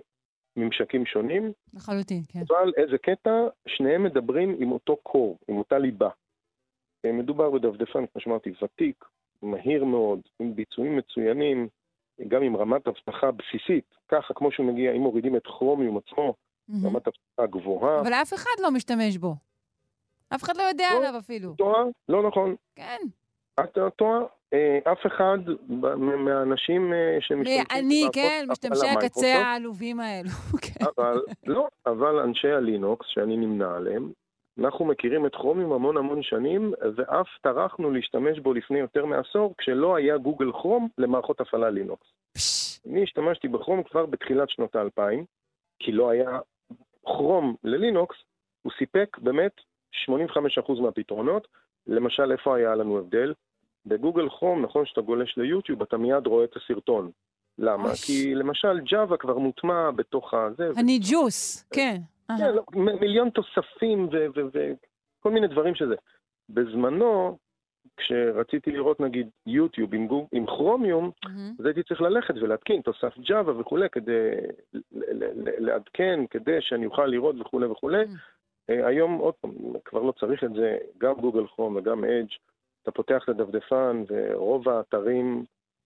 ממשקים 0.55 1.05
שונים. 1.05 1.51
לחלוטין, 1.73 2.23
כן. 2.27 2.39
אבל 2.47 2.71
איזה 2.77 2.97
קטע, 2.97 3.47
שניהם 3.67 4.03
מדברים 4.03 4.55
עם 4.59 4.71
אותו 4.71 4.97
core, 5.03 5.37
עם 5.47 5.57
אותה 5.57 5.77
ליבה. 5.77 6.09
אה, 7.05 7.11
מדובר 7.11 7.49
בדפדפן, 7.49 8.05
כמו 8.05 8.21
שאמרתי, 8.21 8.51
ותיק, 8.63 9.05
מהיר 9.41 9.85
מאוד, 9.85 10.19
עם 10.39 10.55
ביצועים 10.55 10.97
מצוינים, 10.97 11.67
גם 12.27 12.43
עם 12.43 12.55
רמת 12.55 12.87
אבטחה 12.87 13.31
בסיסית, 13.31 13.85
ככה 14.07 14.33
כמו 14.33 14.51
שהוא 14.51 14.65
מגיע, 14.65 14.91
אם 14.91 15.01
מורידים 15.01 15.35
את 15.35 15.45
כרומיום 15.45 15.97
עצמו, 15.97 16.33
mm-hmm. 16.33 16.87
רמת 16.87 17.07
אבטחה 17.07 17.45
גבוהה. 17.59 18.01
אבל 18.01 18.13
אף 18.13 18.33
אחד 18.33 18.61
לא 18.61 18.71
משתמש 18.71 19.17
בו. 19.17 19.35
אף 20.35 20.43
אחד 20.43 20.57
לא 20.57 20.63
יודע 20.63 20.89
לא, 20.93 20.97
עליו 20.97 21.19
אפילו. 21.19 21.55
טועה, 21.55 21.83
לא 22.09 22.27
נכון. 22.27 22.55
כן. 22.75 22.97
טועה, 23.95 24.21
אה, 24.53 24.91
אף 24.91 25.05
אחד 25.07 25.37
מהאנשים 25.97 26.93
אה, 26.93 27.17
שמשתמשים... 27.19 27.63
אני, 27.71 28.07
כן, 28.13 28.45
משתמשי 28.49 28.87
הקצה 28.87 29.35
העלובים 29.35 29.99
האלו. 29.99 30.29
כן. 30.61 30.85
אבל, 30.97 31.21
לא, 31.45 31.67
אבל 31.85 32.19
אנשי 32.19 32.51
הלינוקס, 32.51 33.05
שאני 33.09 33.37
נמנה 33.37 33.75
עליהם, 33.75 34.11
אנחנו 34.59 34.85
מכירים 34.85 35.25
את 35.25 35.35
כרומיום 35.35 35.71
המון 35.71 35.97
המון 35.97 36.23
שנים, 36.23 36.73
ואף 36.95 37.27
טרחנו 37.41 37.91
להשתמש 37.91 38.39
בו 38.39 38.53
לפני 38.53 38.79
יותר 38.79 39.05
מעשור, 39.05 39.53
כשלא 39.57 39.95
היה 39.95 40.17
גוגל 40.17 40.51
כרום 40.51 40.89
למערכות 40.97 41.41
הפעלה 41.41 41.69
לינוקס. 41.69 42.07
אני 42.89 43.03
השתמשתי 43.03 43.47
בכרום 43.47 43.83
כבר 43.83 44.05
בתחילת 44.05 44.49
שנות 44.49 44.75
האלפיים, 44.75 45.25
כי 45.79 45.91
לא 45.91 46.09
היה 46.09 46.39
כרום 47.05 47.55
ללינוקס, 47.63 48.15
הוא 48.61 48.71
סיפק 48.77 49.17
באמת 49.21 49.51
85% 50.09 50.81
מהפתרונות. 50.81 51.47
למשל, 51.87 52.31
איפה 52.31 52.55
היה 52.55 52.75
לנו 52.75 52.97
הבדל? 52.99 53.33
בגוגל 53.85 54.29
כרום, 54.29 54.61
נכון 54.61 54.85
שאתה 54.85 55.01
גולש 55.01 55.37
ליוטיוב, 55.37 55.81
אתה 55.81 55.97
מיד 55.97 56.27
רואה 56.27 56.45
את 56.45 56.55
הסרטון. 56.55 57.11
למה? 57.57 57.89
כי 58.05 58.35
למשל 58.35 58.79
ג'אווה 58.79 59.17
כבר 59.17 59.37
מוטמע 59.37 59.91
בתוך 59.91 60.33
הזה. 60.33 60.69
אני 60.77 60.99
ג'וס, 61.11 61.69
כן. 61.73 62.01
כן, 62.37 62.53
לא, 62.53 62.63
מיליון 62.73 63.29
תוספים 63.29 64.09
וכל 65.19 65.31
מיני 65.31 65.47
דברים 65.47 65.75
שזה. 65.75 65.95
בזמנו, 66.49 67.37
כשרציתי 67.97 68.71
לראות 68.71 68.99
נגיד 68.99 69.29
יוטיוב 69.45 69.93
עם, 69.93 70.07
גוג, 70.07 70.27
עם 70.31 70.45
כרומיום, 70.45 71.11
mm-hmm. 71.25 71.29
אז 71.59 71.65
הייתי 71.65 71.83
צריך 71.83 72.01
ללכת 72.01 72.33
ולהתקין 72.41 72.81
תוסף 72.81 73.17
ג'אווה 73.19 73.59
וכולי, 73.59 73.89
כדי 73.89 74.29
לעדכן, 75.57 76.19
כדי 76.29 76.57
שאני 76.59 76.85
אוכל 76.85 77.05
לראות 77.05 77.35
וכולי 77.39 77.65
וכולי. 77.65 78.03
Mm-hmm. 78.03 78.40
היום, 78.85 79.17
עוד 79.17 79.33
פעם, 79.33 79.51
כבר 79.85 80.01
לא 80.01 80.11
צריך 80.19 80.43
את 80.43 80.53
זה, 80.53 80.77
גם 80.97 81.13
גוגל 81.13 81.47
כרום 81.47 81.75
וגם 81.75 82.03
אדג', 82.03 82.27
אתה 82.83 82.91
פותח 82.91 83.23
את 83.23 83.29
הדפדפן 83.29 84.03
ורוב 84.09 84.69
האתרים 84.69 85.45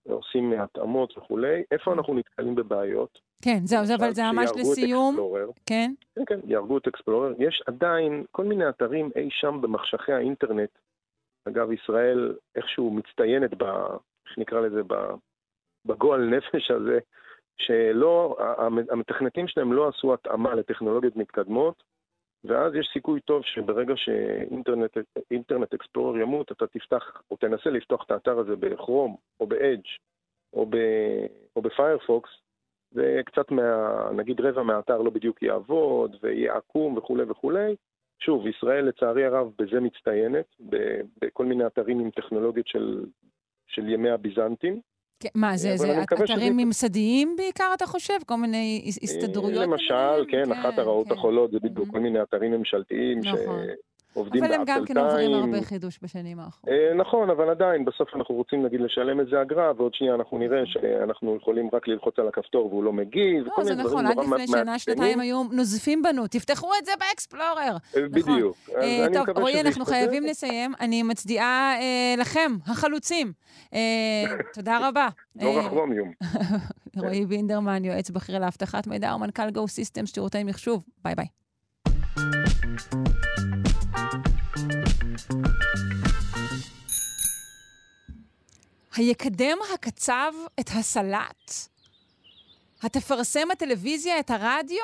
עושים 0.10 0.54
התאמות 0.54 1.18
וכולי. 1.18 1.64
איפה 1.72 1.94
אנחנו 1.94 2.14
נתקלים 2.14 2.56
בבעיות? 2.56 3.20
כן, 3.42 3.60
זהו, 3.64 3.86
זה, 3.86 3.96
אבל 3.96 4.12
זה 4.12 4.22
ממש 4.34 4.50
לסיום. 4.56 5.18
כן? 5.66 5.92
כן, 6.16 6.26
כן, 6.26 6.40
יהרגו 6.46 6.78
את 6.78 6.88
אקספלורר. 6.88 7.34
יש 7.40 7.64
עדיין 7.68 8.24
כל 8.32 8.44
מיני 8.44 8.70
אתרים 8.70 9.10
אי 9.16 9.30
שם 9.32 9.62
במחשכי 9.62 10.14
האינטרנט. 10.14 10.70
אגב, 11.48 11.72
ישראל 11.72 12.36
איכשהו 12.56 12.92
מצטיינת 12.92 13.54
ב... 13.58 13.64
איך 14.28 14.38
נקרא 14.38 14.62
לזה? 14.62 14.82
בגועל 15.86 16.22
נפש 16.22 16.72
הזה 16.72 17.00
שלא, 17.58 18.38
המתכנתים 18.92 19.48
שלהם 19.48 19.74
לא 19.74 19.88
עשו 19.88 20.14
התאמה 20.14 20.56
לטכנולוגיות 20.56 21.16
מתקדמות, 21.16 21.84
ואז 22.48 22.76
יש 22.76 22.90
סיכוי 22.94 23.22
טוב 23.22 23.44
שברגע 23.44 23.94
שאינטרנט 23.96 25.74
אקספלורר 25.74 26.18
ימות, 26.18 26.52
אתה 26.52 26.68
תפתח, 26.68 27.22
או 27.32 27.38
תנסה 27.38 27.70
לפתוח 27.70 28.04
את 28.06 28.12
האתר 28.12 28.40
הזה 28.40 28.56
בכרום, 28.56 29.16
או 29.40 29.48
באדג', 29.48 29.86
או, 30.54 30.66
ב, 30.66 30.78
או 31.56 31.62
בפיירפוקס, 31.62 32.30
וקצת 32.94 33.52
מה... 33.52 34.10
נגיד 34.16 34.42
רבע 34.42 34.64
מהאתר 34.64 35.02
לא 35.02 35.10
בדיוק 35.10 35.42
יעבוד, 35.42 36.16
ויהיה 36.22 36.56
עקום 36.56 36.98
וכולי 36.98 37.24
וכולי. 37.24 37.76
שוב, 38.20 38.48
ישראל 38.48 38.86
לצערי 38.86 39.26
הרב 39.26 39.52
בזה 39.58 39.80
מצטיינת, 39.80 40.46
בכל 41.22 41.46
מיני 41.46 41.68
אתרים 41.68 42.00
עם 42.00 42.10
טכנולוגיות 42.10 42.68
של, 42.68 43.06
של 43.68 43.90
ימי 43.90 44.10
הביזנטים. 44.10 44.82
כן, 45.20 45.30
מה, 45.36 45.58
זה, 45.58 45.78
זה 45.78 46.04
אתרים 46.04 46.58
ממסדיים 46.58 47.36
בעיקר, 47.38 47.72
אתה 47.74 47.86
חושב? 47.86 48.14
כל 48.26 48.36
מיני 48.36 48.92
הסתדרויות? 49.04 49.64
למשל, 49.64 50.26
כן, 50.32 50.46
כן, 50.46 50.52
אחת 50.52 50.80
הרעות 50.80 51.08
כן. 51.08 51.14
החולות 51.14 51.52
זה 51.52 51.60
בדיוק 51.60 51.88
mm-hmm. 51.88 51.92
כל 51.92 52.00
מיני 52.00 52.22
אתרים 52.22 52.52
ממשלתיים, 52.52 53.20
נכון. 53.20 53.66
עובדים 54.16 54.44
אבל 54.44 54.54
הם 54.54 54.62
גם 54.66 54.86
כן 54.86 54.98
עוברים 54.98 55.34
הרבה 55.34 55.62
חידוש 55.62 56.00
בשנים 56.02 56.40
האחרונות. 56.40 56.80
אה, 56.80 56.94
נכון, 56.94 57.30
אבל 57.30 57.50
עדיין, 57.50 57.86
בסוף 57.86 58.10
אנחנו 58.16 58.36
רוצים 58.36 58.66
נגיד 58.66 58.82
לשלם 58.82 59.20
איזה 59.20 59.42
אגרה, 59.42 59.72
ועוד 59.78 59.94
שנייה 59.94 60.16
אנחנו 60.16 60.38
נראה 60.38 60.62
נכון. 60.62 60.82
שאנחנו 60.82 61.36
יכולים 61.36 61.70
רק 61.74 61.88
ללחוץ 61.88 62.20
על 62.20 62.28
הכפתור 62.28 62.66
והוא 62.66 62.84
לא 62.84 62.94
מגיב. 62.94 63.46
לא, 63.58 63.64
זה 63.64 63.76
נכון, 63.76 64.06
עד 64.06 64.18
לפני 64.18 64.48
שנה, 64.48 64.80
שנתיים 64.80 65.20
היו 65.20 65.44
נוזפים 65.52 66.02
בנו, 66.02 66.28
תפתחו 66.28 66.70
את 66.80 66.86
זה 66.86 66.92
ב 67.00 67.04
Explorer. 67.04 67.46
אה, 67.58 68.02
נכון. 68.02 68.10
בדיוק. 68.12 68.58
אה, 68.78 69.08
טוב, 69.14 69.38
רועי, 69.38 69.62
אנחנו 69.62 69.86
חייבים 69.86 70.24
לסיים. 70.24 70.74
אני 70.80 71.04
מצדיעה 71.04 71.74
לכם, 72.18 72.52
החלוצים. 72.68 73.34
תודה 74.56 74.88
רבה. 74.88 75.08
לא 75.42 75.60
רחרומיום. 75.60 76.12
רועי 76.98 77.26
בינדרמן, 77.26 77.86
יועץ 77.86 78.10
בכיר 78.10 78.40
לאבטחת 78.40 78.88
מידע 78.88 79.16
ומנכ"ל 79.16 79.50
גו 79.50 79.68
סיסטם 79.68 80.06
שירותי 80.06 80.44
מחשוב. 80.44 80.84
bye 81.04 81.16
bye. 81.16 81.26
היקדם 88.96 89.58
הקצב 89.74 90.32
את 90.60 90.70
הסלט? 90.80 91.52
התפרסם 92.84 93.52
הטלוויזיה 93.52 94.20
את 94.20 94.30
הרדיו? 94.30 94.84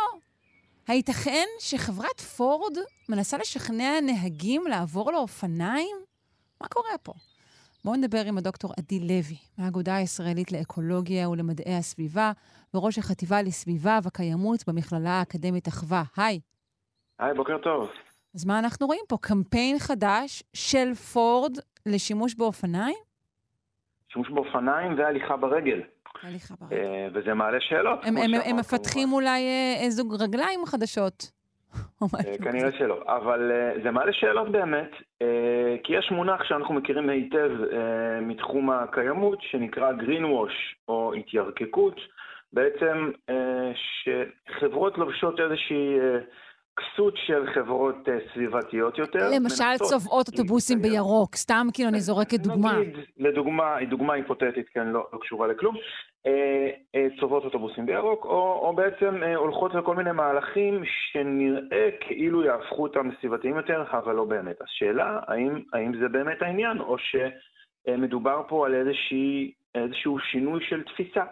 הייתכן 0.87 1.45
שחברת 1.59 2.19
פורד 2.19 2.77
מנסה 3.09 3.37
לשכנע 3.37 3.99
נהגים 4.01 4.67
לעבור 4.67 5.11
לאופניים? 5.11 5.97
מה 6.61 6.67
קורה 6.67 6.97
פה? 7.03 7.13
בואו 7.85 7.95
נדבר 7.95 8.25
עם 8.27 8.37
הדוקטור 8.37 8.73
עדי 8.77 8.99
לוי, 8.99 9.37
מהאגודה 9.57 9.95
הישראלית 9.95 10.51
לאקולוגיה 10.51 11.29
ולמדעי 11.29 11.75
הסביבה, 11.75 12.31
וראש 12.73 12.97
החטיבה 12.97 13.41
לסביבה 13.41 13.99
וקיימות 14.03 14.63
במכללה 14.67 15.09
האקדמית 15.19 15.67
אחווה. 15.67 16.03
היי. 16.17 16.39
היי, 17.19 17.33
בוקר 17.33 17.57
טוב. 17.63 17.89
אז 18.35 18.45
מה 18.45 18.59
אנחנו 18.59 18.87
רואים 18.87 19.01
פה? 19.07 19.17
קמפיין 19.21 19.79
חדש 19.79 20.43
של 20.53 20.93
פורד 20.93 21.51
לשימוש 21.85 22.35
באופניים? 22.35 22.95
שימוש 24.13 24.29
באופניים 24.29 24.97
והליכה 24.97 25.37
ברגל. 25.37 25.81
הליכה 26.23 26.53
ברגל. 26.61 26.75
אה, 26.75 27.07
וזה 27.13 27.33
מעלה 27.33 27.57
שאלות. 27.61 27.99
הם, 28.03 28.17
הם, 28.17 28.31
הם 28.45 28.57
מפתחים 28.57 29.07
כמובן. 29.07 29.23
אולי 29.23 29.41
אה, 29.83 29.89
זוג 29.89 30.15
רגליים 30.21 30.65
חדשות. 30.65 31.31
אה, 32.01 32.37
כנראה 32.43 32.71
שלא, 32.71 33.03
אבל 33.07 33.51
זה 33.83 33.91
מעלה 33.91 34.13
שאלות 34.13 34.51
באמת, 34.51 34.91
כי 35.83 35.93
יש 35.93 36.11
מונח 36.11 36.43
שאנחנו 36.43 36.73
מכירים 36.73 37.09
היטב 37.09 37.51
מתחום 38.21 38.69
הקיימות, 38.69 39.39
שנקרא 39.41 39.91
green 39.91 40.23
wash, 40.23 40.75
או 40.87 41.13
התיירקקות, 41.13 41.95
בעצם 42.53 43.11
שחברות 44.03 44.97
לובשות 44.97 45.39
איזושהי 45.39 45.97
כסות 46.77 47.13
של 47.17 47.45
חברות 47.53 48.07
uh, 48.07 48.33
סביבתיות 48.33 48.97
יותר. 48.97 49.29
למשל 49.35 49.77
צובעות 49.77 50.27
אוטובוסים 50.27 50.81
בירוק, 50.81 51.35
סתם 51.35 51.67
כאילו 51.73 51.89
אני 51.89 51.99
זורקת 51.99 52.39
דוגמה. 52.39 52.79
נגיד, 52.79 52.97
לדוגמה, 53.17 53.75
היא 53.75 53.87
דוגמה 53.87 54.13
היפותטית, 54.13 54.69
כן, 54.69 54.87
לא, 54.87 55.07
לא 55.13 55.19
קשורה 55.19 55.47
לכלום. 55.47 55.75
uh, 55.75 56.27
uh, 56.27 57.19
צובעות 57.19 57.45
אוטובוסים 57.45 57.85
בירוק, 57.85 58.25
או, 58.25 58.59
או 58.67 58.75
בעצם 58.75 59.21
הולכות 59.35 59.73
לכל 59.75 59.95
מיני 59.95 60.11
מהלכים 60.11 60.83
שנראה 60.85 61.89
כאילו 61.99 62.43
יהפכו 62.43 62.83
אותם 62.83 63.09
לסביבתיים 63.09 63.57
יותר, 63.57 63.83
אבל 63.91 64.15
לא 64.15 64.23
באמת. 64.23 64.61
אז 64.61 64.67
שאלה, 64.69 65.19
האם, 65.27 65.61
האם 65.73 65.91
זה 66.01 66.07
באמת 66.07 66.41
העניין, 66.41 66.79
או 66.79 66.95
שמדובר 66.97 68.41
פה 68.47 68.65
על 68.65 68.73
איזושהי, 68.75 69.51
איזשהו 69.75 70.19
שינוי 70.19 70.59
של 70.69 70.83
תפיסה. 70.83 71.23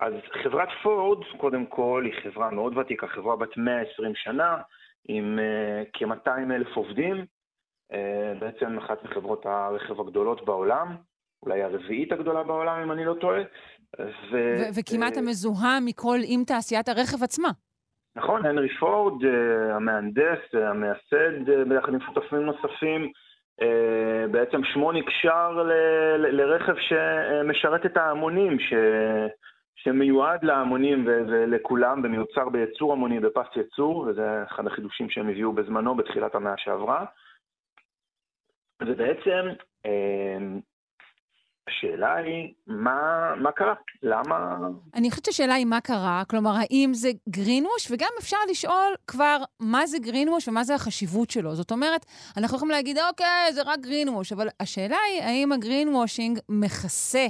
אז 0.00 0.12
חברת 0.42 0.68
פורד, 0.82 1.24
קודם 1.36 1.66
כל, 1.66 2.02
היא 2.04 2.14
חברה 2.22 2.50
מאוד 2.50 2.78
ותיקה, 2.78 3.06
חברה 3.06 3.36
בת 3.36 3.56
120 3.56 4.12
שנה, 4.14 4.56
עם 5.08 5.38
uh, 5.38 5.88
כ-200 5.92 6.52
אלף 6.54 6.76
עובדים, 6.76 7.24
uh, 7.92 7.96
בעצם 8.40 8.78
אחת 8.78 9.04
מחברות 9.04 9.46
הרכב 9.46 10.00
הגדולות 10.00 10.44
בעולם, 10.44 10.96
אולי 11.42 11.62
הרביעית 11.62 12.12
הגדולה 12.12 12.42
בעולם, 12.42 12.82
אם 12.82 12.92
אני 12.92 13.04
לא 13.04 13.14
טועה. 13.20 13.42
ו- 14.32 14.62
וכמעט 14.78 15.14
uh, 15.14 15.18
המזוהה 15.18 15.78
מכל, 15.84 16.18
עם 16.26 16.44
תעשיית 16.46 16.88
הרכב 16.88 17.22
עצמה. 17.22 17.48
נכון, 18.16 18.46
הנרי 18.46 18.68
פורד, 18.80 19.22
uh, 19.22 19.26
המהנדס, 19.74 20.38
uh, 20.54 20.58
המייסד, 20.58 21.48
uh, 21.48 21.68
ביחד 21.68 21.94
עם 21.94 22.00
שותפים 22.00 22.38
נוספים, 22.38 23.10
uh, 23.60 23.64
בעצם 24.30 24.64
שמו 24.64 24.92
נקשר 24.92 25.52
ל- 25.52 25.72
ל- 26.16 26.36
לרכב 26.40 26.74
שמשרת 26.78 27.86
את 27.86 27.96
ההמונים, 27.96 28.58
ש... 28.58 28.72
שמיועד 29.86 30.44
להמונים 30.44 31.06
ולכולם 31.06 32.00
ומיוצר 32.04 32.48
בייצור 32.48 32.92
המוני 32.92 33.20
בפס 33.20 33.56
ייצור, 33.56 33.98
וזה 33.98 34.42
אחד 34.42 34.66
החידושים 34.66 35.10
שהם 35.10 35.28
הביאו 35.28 35.52
בזמנו 35.52 35.94
בתחילת 35.94 36.34
המאה 36.34 36.54
שעברה. 36.56 37.04
ובעצם 38.82 39.48
אה, 39.86 40.38
השאלה 41.68 42.14
היא, 42.14 42.54
מה, 42.66 43.32
מה 43.42 43.52
קרה? 43.52 43.74
למה... 44.02 44.56
אני 44.94 45.10
חושבת 45.10 45.24
שהשאלה 45.24 45.54
היא 45.54 45.66
מה 45.66 45.80
קרה, 45.80 46.22
כלומר, 46.30 46.50
האם 46.50 46.90
זה 46.92 47.08
גרינווש, 47.28 47.90
וגם 47.90 48.10
אפשר 48.20 48.36
לשאול 48.50 48.94
כבר 49.06 49.36
מה 49.60 49.86
זה 49.86 49.98
גרינווש 49.98 50.48
ומה 50.48 50.64
זה 50.64 50.74
החשיבות 50.74 51.30
שלו. 51.30 51.54
זאת 51.54 51.70
אומרת, 51.70 52.06
אנחנו 52.36 52.56
יכולים 52.56 52.72
להגיד, 52.72 52.98
אוקיי, 52.98 53.52
זה 53.52 53.62
רק 53.66 53.80
גרינווש, 53.80 54.32
אבל 54.32 54.48
השאלה 54.60 54.96
היא, 55.08 55.22
האם 55.22 55.52
הגרינוושינג 55.52 56.38
מכסה 56.48 57.26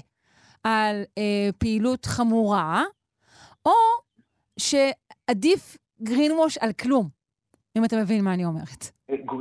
על 0.64 0.96
אה, 1.18 1.48
פעילות 1.58 2.06
חמורה, 2.06 2.82
או 3.66 3.72
שעדיף 4.58 5.76
גרינווש 6.02 6.58
על 6.58 6.72
כלום, 6.72 7.08
אם 7.78 7.84
אתה 7.84 7.96
מבין 7.96 8.24
מה 8.24 8.34
אני 8.34 8.44
אומרת. 8.44 8.96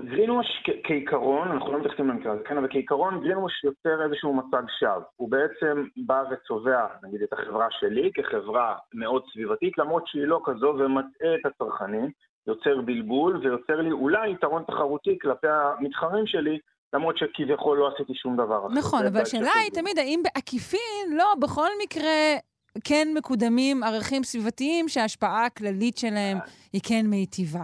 גרינווש 0.05 0.47
כעיקרון, 0.83 1.51
אנחנו 1.51 1.71
לא 1.71 1.79
מתייחסים 1.79 2.09
למקרה 2.09 2.33
הזה, 2.33 2.43
כן, 2.43 2.57
אבל 2.57 2.67
כעיקרון 2.71 3.21
גרינווש 3.23 3.63
יוצר 3.63 4.03
איזשהו 4.03 4.33
מצג 4.33 4.63
שווא. 4.79 5.01
הוא 5.15 5.31
בעצם 5.31 5.83
בא 5.97 6.23
וצובע, 6.31 6.87
נגיד, 7.03 7.21
את 7.21 7.33
החברה 7.33 7.67
שלי 7.69 8.11
כחברה 8.13 8.75
מאוד 8.93 9.23
סביבתית, 9.33 9.77
למרות 9.77 10.07
שהיא 10.07 10.25
לא 10.25 10.41
כזו, 10.45 10.75
ומטעה 10.79 11.35
את 11.35 11.45
הצרכנים, 11.45 12.11
יוצר 12.47 12.81
בלבול 12.81 13.37
ויוצר 13.37 13.81
לי 13.81 13.91
אולי 13.91 14.31
יתרון 14.31 14.63
תחרותי 14.63 15.17
כלפי 15.21 15.47
המתחרים 15.47 16.27
שלי, 16.27 16.59
למרות 16.93 17.17
שכביכול 17.17 17.77
לא 17.77 17.89
עשיתי 17.95 18.13
שום 18.15 18.35
דבר 18.35 18.67
אחר. 18.67 18.75
נכון, 18.75 19.05
אבל 19.05 19.21
השאלה 19.21 19.51
היא 19.63 19.71
תמיד, 19.71 19.99
האם 19.99 20.21
בעקיפין, 20.23 21.17
לא, 21.17 21.33
בכל 21.41 21.69
מקרה 21.83 22.35
כן 22.83 23.07
מקודמים 23.17 23.83
ערכים 23.83 24.23
סביבתיים 24.23 24.87
שההשפעה 24.87 25.45
הכללית 25.45 25.97
שלהם 25.97 26.37
היא 26.73 26.81
כן 26.83 27.05
מיטיבה. 27.05 27.63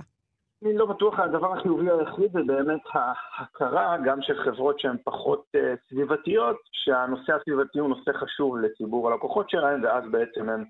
אני 0.64 0.78
לא 0.78 0.86
בטוח, 0.86 1.20
הדבר 1.20 1.54
החיובי 1.54 1.92
היחיד 1.92 2.32
זה 2.34 2.40
באמת 2.46 2.82
ההכרה, 2.94 3.98
גם 4.06 4.22
של 4.22 4.44
חברות 4.44 4.80
שהן 4.80 4.98
פחות 5.04 5.46
uh, 5.58 5.60
סביבתיות, 5.90 6.58
שהנושא 6.72 7.34
הסביבתי 7.34 7.80
הוא 7.80 7.90
נושא 7.90 8.12
חשוב 8.14 8.58
לציבור 8.58 9.12
הלקוחות 9.12 9.50
שלהם, 9.50 9.84
ואז 9.84 10.04
בעצם 10.12 10.50
הן 10.50 10.64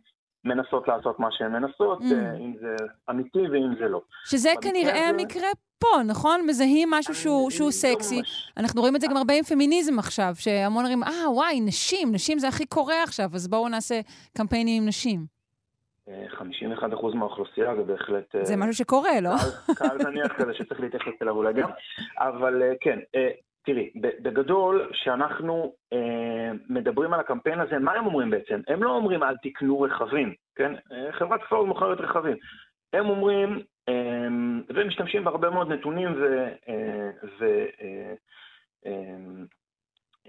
מנסות 0.45 0.87
לעשות 0.87 1.19
מה 1.19 1.27
שהן 1.31 1.51
מנסות, 1.51 1.99
mm. 1.99 2.03
uh, 2.03 2.39
אם 2.39 2.53
זה 2.61 2.75
אמיתי 3.09 3.39
ואם 3.39 3.75
זה 3.79 3.87
לא. 3.87 4.01
שזה 4.25 4.49
כנראה 4.61 4.93
זה... 4.93 5.07
המקרה 5.07 5.47
פה, 5.79 6.03
נכון? 6.07 6.41
מזהים 6.47 6.89
משהו 6.91 7.15
שהוא, 7.15 7.49
שהוא 7.49 7.65
לא 7.65 7.71
סקסי. 7.71 8.15
לא 8.15 8.21
אנחנו 8.57 8.81
רואים 8.81 8.95
את 8.95 9.01
זה 9.01 9.07
גם 9.07 9.17
הרבה 9.17 9.33
עם 9.33 9.43
פמיניזם 9.43 9.99
עכשיו, 9.99 10.33
שהמון 10.35 10.83
אומרים, 10.83 11.03
אה, 11.03 11.31
וואי, 11.31 11.61
נשים, 11.61 12.11
נשים 12.11 12.39
זה 12.39 12.47
הכי 12.47 12.65
קורה 12.65 13.03
עכשיו, 13.03 13.29
אז 13.33 13.47
בואו 13.47 13.69
נעשה 13.69 13.99
קמפיינים 14.37 14.81
עם 14.81 14.87
נשים. 14.87 15.25
51% 16.07 16.11
אה, 16.11 17.15
מהאוכלוסייה 17.15 17.75
זה 17.75 17.83
בהחלט... 17.83 18.35
זה 18.41 18.55
משהו 18.55 18.73
שקורה, 18.73 19.21
לא? 19.21 19.35
קהל 19.75 19.97
נניח 19.97 20.33
כזה 20.33 20.53
שצריך 20.53 20.81
להתייחס 20.81 21.13
אליו 21.21 21.35
אולי 21.35 21.53
גם. 21.53 21.69
אבל 22.17 22.61
כן, 22.81 22.99
תראי, 23.65 23.89
בגדול, 23.95 24.89
כשאנחנו 24.91 25.73
אה, 25.93 26.51
מדברים 26.69 27.13
על 27.13 27.19
הקמפיין 27.19 27.59
הזה, 27.59 27.79
מה 27.79 27.93
הם 27.93 28.05
אומרים 28.05 28.29
בעצם? 28.29 28.61
הם 28.67 28.83
לא 28.83 28.95
אומרים 28.95 29.23
אל 29.23 29.35
תקנו 29.43 29.81
רכבים, 29.81 30.33
כן? 30.55 30.73
חברת 31.11 31.41
פורד 31.49 31.67
מוכרת 31.67 31.99
רכבים. 31.99 32.37
הם 32.93 33.09
אומרים, 33.09 33.59
אה, 33.89 34.27
ומשתמשים 34.69 35.23
בהרבה 35.23 35.49
מאוד 35.49 35.71
נתונים 35.71 36.13
ו... 36.13 36.47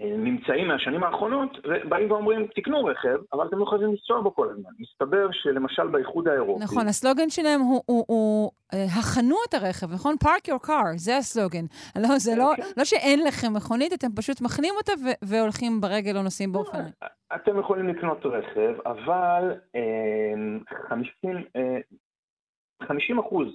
אה, 0.01 0.05
אה, 0.05 0.11
אה, 0.11 0.17
ממצאים 0.17 0.67
מהשנים 0.67 1.03
האחרונות, 1.03 1.57
ובאים 1.63 2.11
ואומרים, 2.11 2.47
תקנו 2.55 2.85
רכב, 2.85 3.17
אבל 3.33 3.47
אתם 3.47 3.59
לא 3.59 3.65
חייבים 3.65 3.87
לנסוע 3.87 4.21
בו 4.21 4.35
כל 4.35 4.49
הזמן. 4.49 4.69
מסתבר 4.79 5.27
שלמשל 5.31 5.87
באיחוד 5.87 6.27
האירופי... 6.27 6.63
נכון, 6.63 6.87
הסלוגן 6.87 7.29
שלהם 7.29 7.61
הוא, 7.61 7.81
הוא, 7.85 8.05
הוא 8.07 8.51
אה, 8.73 8.85
החנו 8.85 9.35
את 9.49 9.53
הרכב, 9.53 9.93
נכון? 9.93 10.15
Park 10.23 10.47
your 10.47 10.67
car, 10.67 10.97
זה 10.97 11.17
הסלוגן. 11.17 11.65
לא, 12.03 12.17
זה 12.17 12.31
לא, 12.37 12.51
כן. 12.57 12.63
לא 12.77 12.85
שאין 12.85 13.23
לכם 13.23 13.53
מכונית, 13.53 13.93
אתם 13.93 14.07
פשוט 14.15 14.41
מחנים 14.41 14.73
אותה 14.77 14.91
והולכים 15.23 15.81
ברגל 15.81 16.17
או 16.17 16.23
נוסעים 16.23 16.51
באופניים. 16.51 16.93
אתם 17.35 17.59
יכולים 17.59 17.87
לקנות 17.87 18.25
רכב, 18.25 18.75
אבל 18.85 19.53
50, 20.89 21.37
אה, 21.55 21.77
50 22.87 23.19
אה, 23.19 23.25
אחוז, 23.25 23.47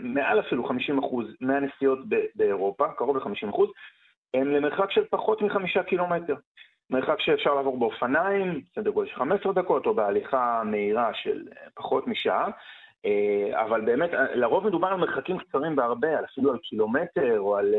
מעל 0.00 0.40
אפילו 0.40 0.64
50 0.64 0.98
אחוז 0.98 1.26
מהנסיעות 1.40 1.98
באירופה, 2.34 2.88
קרוב 2.96 3.16
ל-50 3.16 3.50
אחוז, 3.50 3.68
הם 4.34 4.50
למרחק 4.50 4.90
של 4.90 5.04
פחות 5.10 5.42
מחמישה 5.42 5.82
קילומטר. 5.82 6.34
מרחק 6.90 7.20
שאפשר 7.20 7.54
לעבור 7.54 7.78
באופניים, 7.78 8.60
סדר 8.74 8.90
גודל 8.90 9.08
של 9.08 9.16
15 9.16 9.52
דקות, 9.52 9.86
או 9.86 9.94
בהליכה 9.94 10.62
מהירה 10.64 11.10
של 11.14 11.42
פחות 11.74 12.06
משעה. 12.06 12.50
אה, 13.06 13.64
אבל 13.64 13.80
באמת, 13.80 14.10
לרוב 14.34 14.66
מדובר 14.66 14.88
על 14.88 14.96
מרחקים 14.96 15.38
קצרים 15.38 15.76
בהרבה, 15.76 16.08
אפילו 16.24 16.52
על 16.52 16.58
קילומטר 16.58 17.38
או 17.40 17.56
על 17.56 17.74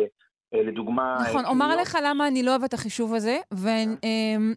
אה, 0.54 0.64
לדוגמה... 0.64 1.18
נכון, 1.30 1.46
אומר 1.46 1.76
לך 1.76 1.98
למה 2.04 2.28
אני 2.28 2.44
לא 2.44 2.52
אוהבת 2.52 2.70
את 2.70 2.74
החישוב 2.74 3.14
הזה, 3.14 3.38
ו... 3.54 3.68
אמ, 4.04 4.54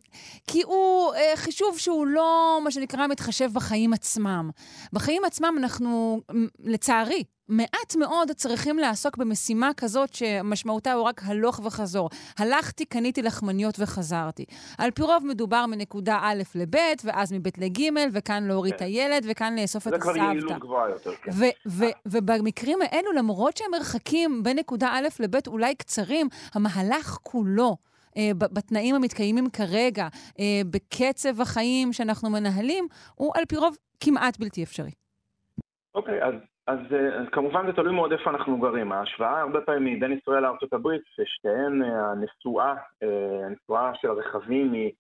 כי 0.47 0.63
הוא 0.63 1.15
אה, 1.15 1.37
חישוב 1.37 1.79
שהוא 1.79 2.07
לא, 2.07 2.61
מה 2.65 2.71
שנקרא, 2.71 3.07
מתחשב 3.07 3.49
בחיים 3.55 3.93
עצמם. 3.93 4.51
בחיים 4.93 5.25
עצמם 5.25 5.55
אנחנו, 5.59 6.21
לצערי, 6.65 7.25
מעט 7.49 7.97
מאוד 7.99 8.33
צריכים 8.33 8.79
לעסוק 8.79 9.17
במשימה 9.17 9.71
כזאת 9.77 10.15
שמשמעותה 10.15 10.93
הוא 10.93 11.05
רק 11.05 11.21
הלוך 11.25 11.61
וחזור. 11.65 12.11
הלכתי, 12.39 12.85
קניתי 12.85 13.23
לחמניות 13.23 13.75
וחזרתי. 13.79 14.45
על 14.79 14.91
פי 14.91 15.03
רוב 15.03 15.27
מדובר 15.27 15.67
מנקודה 15.67 16.19
א' 16.23 16.43
לב', 16.55 16.79
ואז 17.05 17.33
מב' 17.33 17.47
לג', 17.59 17.79
וכאן 18.13 18.45
להוריד 18.45 18.73
כן. 18.73 18.77
את 18.77 18.83
הילד, 18.83 19.27
וכאן 19.31 19.59
לאסוף 19.59 19.89
את 19.89 19.93
הסבתא. 19.93 20.07
זה 20.07 20.19
כבר 20.19 20.25
יעילות 20.25 20.59
גבוהה 20.61 20.91
יותר, 20.91 21.15
כן. 21.15 21.31
ובמקרים 22.07 22.79
האלו, 22.83 23.13
למרות 23.13 23.57
שהמרחקים 23.57 24.43
בין 24.43 24.59
נקודה 24.59 24.89
א' 24.93 25.09
לב' 25.21 25.49
אולי 25.49 25.75
קצרים, 25.75 26.29
המהלך 26.55 27.19
כולו... 27.23 27.77
אה, 28.17 28.31
בתנאים 28.35 28.95
המתקיימים 28.95 29.51
כרגע, 29.51 30.09
אה, 30.41 30.61
בקצב 30.71 31.41
החיים 31.41 31.93
שאנחנו 31.93 32.31
מנהלים, 32.31 32.87
הוא 33.15 33.33
על 33.35 33.45
פי 33.49 33.57
רוב 33.57 33.77
כמעט 34.01 34.39
בלתי 34.39 34.63
אפשרי. 34.63 34.91
אוקיי, 35.95 36.23
okay, 36.23 36.27
אז 36.27 36.35
אז 36.67 36.79
uh, 36.91 37.31
כמובן 37.31 37.67
זה 37.67 37.73
תלוי 37.73 37.95
מאוד 37.95 38.13
איפה 38.13 38.31
אנחנו 38.31 38.59
גרים. 38.59 38.93
ההשוואה 38.93 39.41
הרבה 39.41 39.61
פעמים 39.61 40.01
בין 40.01 40.19
ישראל 40.19 40.43
לארצות 40.43 40.73
הברית, 40.73 41.03
ששתיהן 41.17 41.83
uh, 41.83 41.87
הנסועה, 41.87 42.75
uh, 42.75 43.07
הנסועה 43.47 43.93
של 43.95 44.09
הרכבים 44.11 44.73
היא 44.73 44.93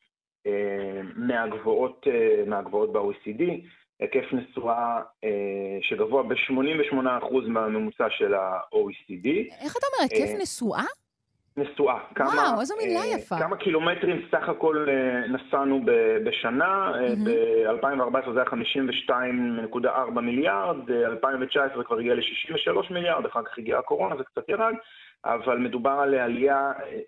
מהגבוהות, 1.16 2.06
מהגבוהות 2.46 2.92
ב-OECD, 2.92 3.42
היקף 4.00 4.32
נסועה 4.32 5.00
uh, 5.00 5.28
שגבוה 5.80 6.22
ב-88% 6.22 7.48
מהממוצע 7.48 8.06
של 8.10 8.34
ה-OECD. 8.34 9.28
איך 9.64 9.76
אתה 9.76 9.86
אומר, 9.86 10.08
היקף 10.10 10.40
נסועה? 10.42 10.84
נסועה. 11.56 11.98
וואו, 12.18 12.60
איזו 12.60 12.74
מילה 12.82 13.00
אה, 13.00 13.06
יפה. 13.06 13.38
כמה 13.38 13.56
קילומטרים 13.56 14.26
סך 14.30 14.48
הכל 14.48 14.86
אה, 14.88 15.28
נסענו 15.28 15.84
בשנה. 16.24 16.92
ב-2014 17.24 18.32
זה 18.32 18.40
היה 18.40 18.48
52.4 20.14 20.20
מיליארד, 20.20 20.90
2019 20.90 21.84
כבר 21.84 21.98
הגיע 21.98 22.14
ל-63 22.14 22.92
מיליארד, 22.92 23.26
אחר 23.26 23.42
כך 23.42 23.58
הגיעה 23.58 23.78
הקורונה, 23.78 24.16
זה 24.16 24.24
קצת 24.24 24.48
ירד, 24.48 24.74
אבל 25.24 25.58
מדובר 25.58 25.90
על 25.90 26.14
עלייה, 26.14 26.72
אה, 26.86 27.00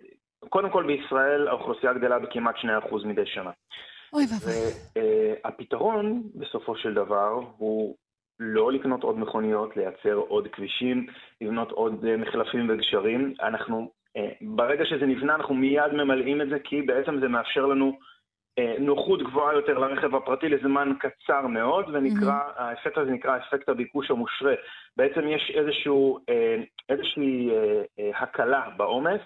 קודם 0.49 0.71
כל 0.71 0.87
בישראל 0.87 1.49
האוכלוסייה 1.49 1.93
גדלה 1.93 2.19
בכמעט 2.19 2.55
2% 2.57 3.05
מדי 3.05 3.27
שנה. 3.27 3.51
אוי 4.13 4.25
ואבוי. 4.25 4.53
והפתרון, 5.45 6.23
בסופו 6.35 6.77
של 6.77 6.95
דבר, 6.95 7.41
הוא 7.57 7.97
לא 8.41 8.73
לקנות 8.73 9.03
עוד 9.03 9.19
מכוניות, 9.19 9.77
לייצר 9.77 10.15
עוד 10.15 10.49
כבישים, 10.49 11.07
לבנות 11.41 11.71
עוד 11.71 12.17
מחלפים 12.17 12.71
וגשרים. 12.71 13.35
אנחנו 13.43 13.79
אה, 13.79 13.96
ברגע 14.41 14.85
שזה 14.85 15.07
נבנה 15.07 15.35
אנחנו 15.35 15.55
מיד 15.55 15.93
ממלאים 15.93 16.43
את 16.43 16.49
זה, 16.49 16.59
כי 16.59 16.83
בעצם 16.83 17.21
זה 17.21 17.29
מאפשר 17.29 17.67
לנו 17.67 17.99
אה, 18.59 18.75
נוחות 18.79 19.23
גבוהה 19.23 19.55
יותר 19.55 19.79
לרכב 19.79 20.15
הפרטי 20.15 20.49
לזמן 20.49 20.93
קצר 21.01 21.47
מאוד, 21.47 21.85
ונקרא, 21.93 22.41
mm-hmm. 22.41 22.63
האפקט 22.63 22.99
הזה 22.99 23.11
נקרא 23.11 23.37
אפקט 23.37 23.69
הביקוש 23.69 24.11
המושרה. 24.11 24.55
בעצם 24.97 25.29
יש 25.29 25.53
איזשהו, 25.55 26.19
אה, 26.29 26.57
איזושהי 26.89 27.51
הקלה 28.15 28.69
בעומס. 28.77 29.21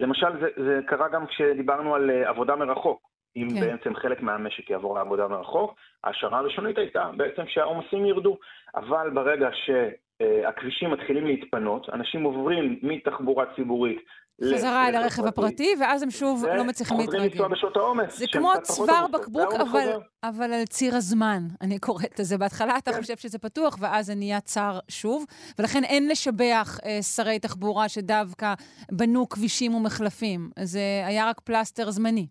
למשל, 0.00 0.40
זה, 0.40 0.48
זה 0.64 0.80
קרה 0.86 1.08
גם 1.08 1.26
כשדיברנו 1.26 1.94
על 1.94 2.10
עבודה 2.10 2.56
מרחוק. 2.56 3.08
אם 3.36 3.48
כן. 3.54 3.60
בעצם 3.60 3.94
חלק 3.94 4.22
מהמשק 4.22 4.70
יעבור 4.70 4.94
לעבודה 4.94 5.28
מרחוק, 5.28 5.74
ההשערה 6.04 6.38
הראשונית 6.38 6.78
הייתה 6.78 7.10
בעצם 7.16 7.42
שהעומסים 7.46 8.06
ירדו. 8.06 8.38
אבל 8.74 9.10
ברגע 9.10 9.48
שהכבישים 9.52 10.90
מתחילים 10.90 11.26
להתפנות, 11.26 11.88
אנשים 11.92 12.22
עוברים 12.22 12.78
מתחבורה 12.82 13.44
ציבורית 13.56 14.00
חזרה 14.44 14.88
אל 14.88 14.94
הרכב 14.94 15.26
הפרטי, 15.26 15.74
ואז 15.80 16.02
הם 16.02 16.10
שוב 16.10 16.44
לא 16.56 16.64
מצליחים 16.64 16.98
להתרגל. 16.98 17.44
זה 18.08 18.24
כמו 18.32 18.52
צוואר 18.62 19.06
בקבוק, 19.12 19.52
אבל, 19.52 19.88
אבל 20.22 20.52
על 20.52 20.64
ציר 20.64 20.94
הזמן, 20.96 21.38
אני 21.60 21.78
קוראת 21.78 22.20
לזה. 22.20 22.38
בהתחלה 22.38 22.78
אתה 22.78 22.92
כן. 22.92 23.00
חושב 23.00 23.16
שזה 23.16 23.38
פתוח, 23.38 23.76
ואז 23.80 24.06
זה 24.06 24.14
נהיה 24.14 24.40
צר 24.40 24.78
שוב, 24.88 25.24
ולכן 25.58 25.84
אין 25.84 26.08
לשבח 26.08 26.78
אה, 26.84 27.02
שרי 27.02 27.38
תחבורה 27.38 27.88
שדווקא 27.88 28.54
בנו 28.92 29.28
כבישים 29.28 29.74
ומחלפים. 29.74 30.50
זה 30.58 30.80
היה 31.06 31.28
רק 31.28 31.40
פלסטר 31.40 31.90
זמני. 31.90 32.26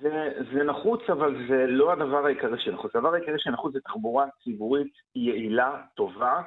זה, 0.00 0.28
זה 0.54 0.64
נחוץ, 0.64 1.00
אבל 1.08 1.36
זה 1.48 1.66
לא 1.68 1.92
הדבר 1.92 2.26
העיקרי 2.26 2.60
שנחוץ. 2.60 2.96
הדבר 2.96 3.14
העיקרי 3.14 3.38
שנחוץ 3.38 3.72
זה 3.72 3.80
תחבורה 3.80 4.26
ציבורית 4.44 4.92
יעילה, 5.14 5.76
טובה, 5.94 6.42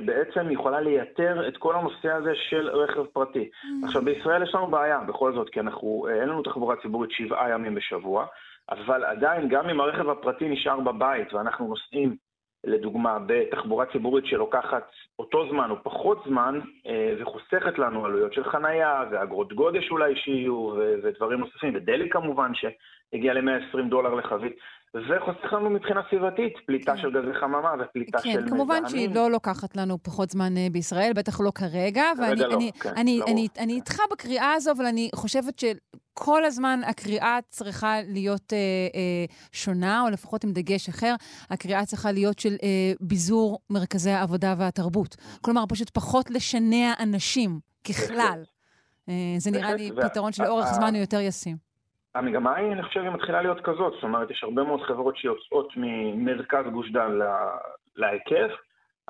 שבעצם 0.00 0.50
יכולה 0.50 0.80
לייתר 0.80 1.48
את 1.48 1.56
כל 1.56 1.74
הנושא 1.76 2.12
הזה 2.12 2.32
של 2.34 2.68
רכב 2.68 3.04
פרטי. 3.06 3.50
Mm. 3.52 3.86
עכשיו, 3.86 4.02
בישראל 4.02 4.42
יש 4.42 4.54
לנו 4.54 4.66
בעיה 4.66 5.00
בכל 5.00 5.32
זאת, 5.32 5.50
כי 5.50 5.60
אנחנו, 5.60 6.06
אה, 6.08 6.20
אין 6.20 6.28
לנו 6.28 6.42
תחבורה 6.42 6.76
ציבורית 6.82 7.10
שבעה 7.10 7.50
ימים 7.50 7.74
בשבוע, 7.74 8.26
אבל 8.70 9.04
עדיין, 9.04 9.48
גם 9.48 9.68
אם 9.68 9.80
הרכב 9.80 10.08
הפרטי 10.08 10.48
נשאר 10.48 10.80
בבית 10.80 11.34
ואנחנו 11.34 11.68
נוסעים, 11.68 12.16
לדוגמה, 12.64 13.18
בתחבורה 13.26 13.86
ציבורית 13.86 14.26
שלוקחת 14.26 14.90
אותו 15.18 15.48
זמן 15.50 15.70
או 15.70 15.76
פחות 15.82 16.22
זמן, 16.26 16.60
אה, 16.86 17.14
וחוסכת 17.20 17.78
לנו 17.78 18.04
עלויות 18.04 18.32
של 18.32 18.44
חנייה 18.44 19.04
ואגרות 19.10 19.52
גודש 19.52 19.90
אולי 19.90 20.16
שיהיו, 20.16 20.72
ודברים 21.02 21.38
נוספים, 21.40 21.74
ודלק 21.74 22.12
כמובן, 22.12 22.52
שהגיע 22.54 23.34
ל-120 23.34 23.88
דולר 23.88 24.14
לחבית. 24.14 24.56
וחוסך 24.94 25.52
לנו 25.52 25.70
מבחינה 25.70 26.00
סביבתית, 26.10 26.52
פליטה 26.66 26.92
כן. 26.92 27.02
של 27.02 27.10
גזי 27.10 27.40
חממה 27.40 27.72
ופליטה 27.80 28.18
כן, 28.18 28.22
של 28.22 28.28
מזהמים. 28.28 28.48
כן, 28.48 28.50
כמובן 28.50 28.88
שהיא 28.88 29.14
לא 29.14 29.30
לוקחת 29.30 29.76
לנו 29.76 30.02
פחות 30.02 30.30
זמן 30.30 30.54
uh, 30.56 30.72
בישראל, 30.72 31.12
בטח 31.12 31.40
לא 31.40 31.50
כרגע. 31.54 32.04
כרגע 32.16 32.46
לא, 32.46 32.54
אני, 32.54 32.70
כן, 32.80 32.92
אני, 32.96 33.20
אני, 33.26 33.48
אני 33.58 33.72
איתך 33.72 34.00
בקריאה 34.12 34.52
הזו, 34.52 34.72
אבל 34.76 34.86
אני 34.86 35.10
חושבת 35.14 35.58
שכל 35.58 36.44
הזמן 36.44 36.80
הקריאה 36.86 37.38
צריכה 37.48 37.94
להיות 38.06 38.52
uh, 38.52 38.94
uh, 38.94 39.48
שונה, 39.52 40.02
או 40.02 40.10
לפחות 40.10 40.44
עם 40.44 40.52
דגש 40.52 40.88
אחר. 40.88 41.14
הקריאה 41.50 41.84
צריכה 41.84 42.12
להיות 42.12 42.38
של 42.38 42.54
uh, 42.54 42.96
ביזור 43.00 43.58
מרכזי 43.70 44.10
העבודה 44.10 44.54
והתרבות. 44.58 45.16
כלומר, 45.40 45.64
פשוט 45.68 45.90
פחות 45.90 46.30
לשנע 46.30 46.92
אנשים 47.00 47.60
ככלל. 47.88 48.42
Uh, 49.06 49.10
זה 49.38 49.50
נראה 49.50 49.74
לי 49.74 49.90
פתרון 50.02 50.32
שלאורך 50.32 50.66
זמן 50.72 50.94
הוא 50.94 51.00
יותר 51.00 51.20
ישים. 51.20 51.67
המגמה 52.14 52.56
היא, 52.56 52.72
אני 52.72 52.82
חושב, 52.82 53.00
היא 53.00 53.10
מתחילה 53.10 53.42
להיות 53.42 53.60
כזאת. 53.60 53.92
זאת 53.92 54.02
אומרת, 54.02 54.30
יש 54.30 54.44
הרבה 54.44 54.62
מאוד 54.62 54.82
חברות 54.82 55.16
שיוצאות 55.16 55.72
ממרכז 55.76 56.64
גוש 56.72 56.92
דן 56.92 57.18
להיקף, 57.96 58.50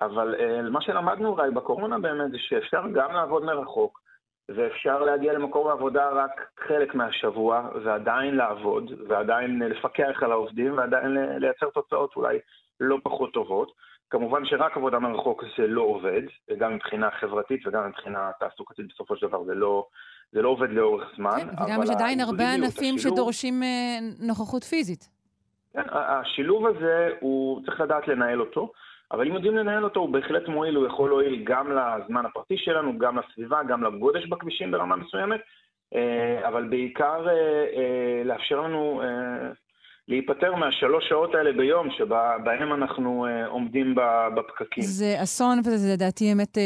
אבל 0.01 0.35
uh, 0.35 0.71
מה 0.71 0.81
שלמדנו 0.81 1.29
אולי 1.29 1.51
בקורונה 1.51 1.99
באמת 1.99 2.31
זה 2.31 2.39
שאפשר 2.39 2.83
גם 2.95 3.13
לעבוד 3.13 3.45
מרחוק, 3.45 4.01
ואפשר 4.49 5.03
להגיע 5.03 5.33
למקום 5.33 5.69
העבודה 5.69 6.09
רק 6.09 6.51
חלק 6.59 6.95
מהשבוע, 6.95 7.69
ועדיין 7.85 8.37
לעבוד, 8.37 8.93
ועדיין 9.09 9.59
לפקח 9.59 10.23
על 10.23 10.33
העובדים, 10.33 10.79
ועדיין 10.79 11.17
לייצר 11.41 11.71
תוצאות 11.71 12.17
אולי 12.17 12.39
לא 12.81 12.99
פחות 13.03 13.33
טובות. 13.33 13.73
כמובן 14.11 14.45
שרק 14.45 14.77
עבודה 14.77 14.99
מרחוק 14.99 15.45
זה 15.59 15.67
לא 15.67 15.83
עובד, 15.83 16.23
גם 16.59 16.75
מבחינה 16.75 17.11
חברתית 17.11 17.67
וגם 17.67 17.89
מבחינה 17.89 18.31
תעסוקתית 18.41 18.87
בסופו 18.89 19.17
של 19.17 19.27
דבר 19.27 19.45
זה 19.45 19.55
לא, 19.55 19.87
זה 20.33 20.43
לא 20.43 20.49
עובד 20.49 20.71
לאורך 20.71 21.13
זמן. 21.17 21.39
כן, 21.41 21.63
וגם 21.65 21.83
יש 21.83 21.91
עדיין 21.91 22.21
הרבה 22.21 22.53
ענפים 22.55 22.95
השילוב, 22.95 23.17
שדורשים 23.17 23.63
אה, 23.63 23.99
נוכחות 24.21 24.65
פיזית. 24.65 25.09
כן, 25.73 25.83
השילוב 25.93 26.67
הזה, 26.67 27.09
הוא 27.21 27.61
צריך 27.67 27.81
לדעת 27.81 28.09
לנהל 28.09 28.41
אותו, 28.41 28.73
אבל 29.13 29.27
אם 29.27 29.35
יודעים 29.35 29.57
לנהל 29.57 29.85
אותו, 29.85 30.01
הוא 30.01 30.09
בהחלט 30.13 30.49
מועיל, 30.49 30.77
הוא 30.77 30.87
יכול 30.87 31.11
להועיל 31.11 31.45
גם 31.45 31.73
לזמן 31.77 32.27
הפרטי 32.27 32.59
שלנו, 32.59 32.99
גם 32.99 33.19
לסביבה, 33.19 33.63
גם 33.63 33.85
לגודש 33.85 34.27
בכבישים 34.27 34.71
ברמה 34.71 34.97
מסוימת, 34.97 35.41
אה, 35.95 36.49
אבל 36.49 36.69
בעיקר 36.69 37.29
אה, 37.29 38.23
לאפשר 38.25 38.61
לנו 38.61 39.03
להיפטר 40.09 40.55
מהשלוש 40.55 41.09
שעות 41.09 41.35
האלה 41.35 41.53
ביום 41.53 41.91
שבהם 41.91 42.73
אנחנו 42.73 43.27
uh, 43.27 43.49
עומדים 43.49 43.95
בפקקים. 44.37 44.85
זה 44.85 45.23
אסון, 45.23 45.59
וזה 45.59 45.95
לדעתי 45.95 46.25
באמת 46.29 46.59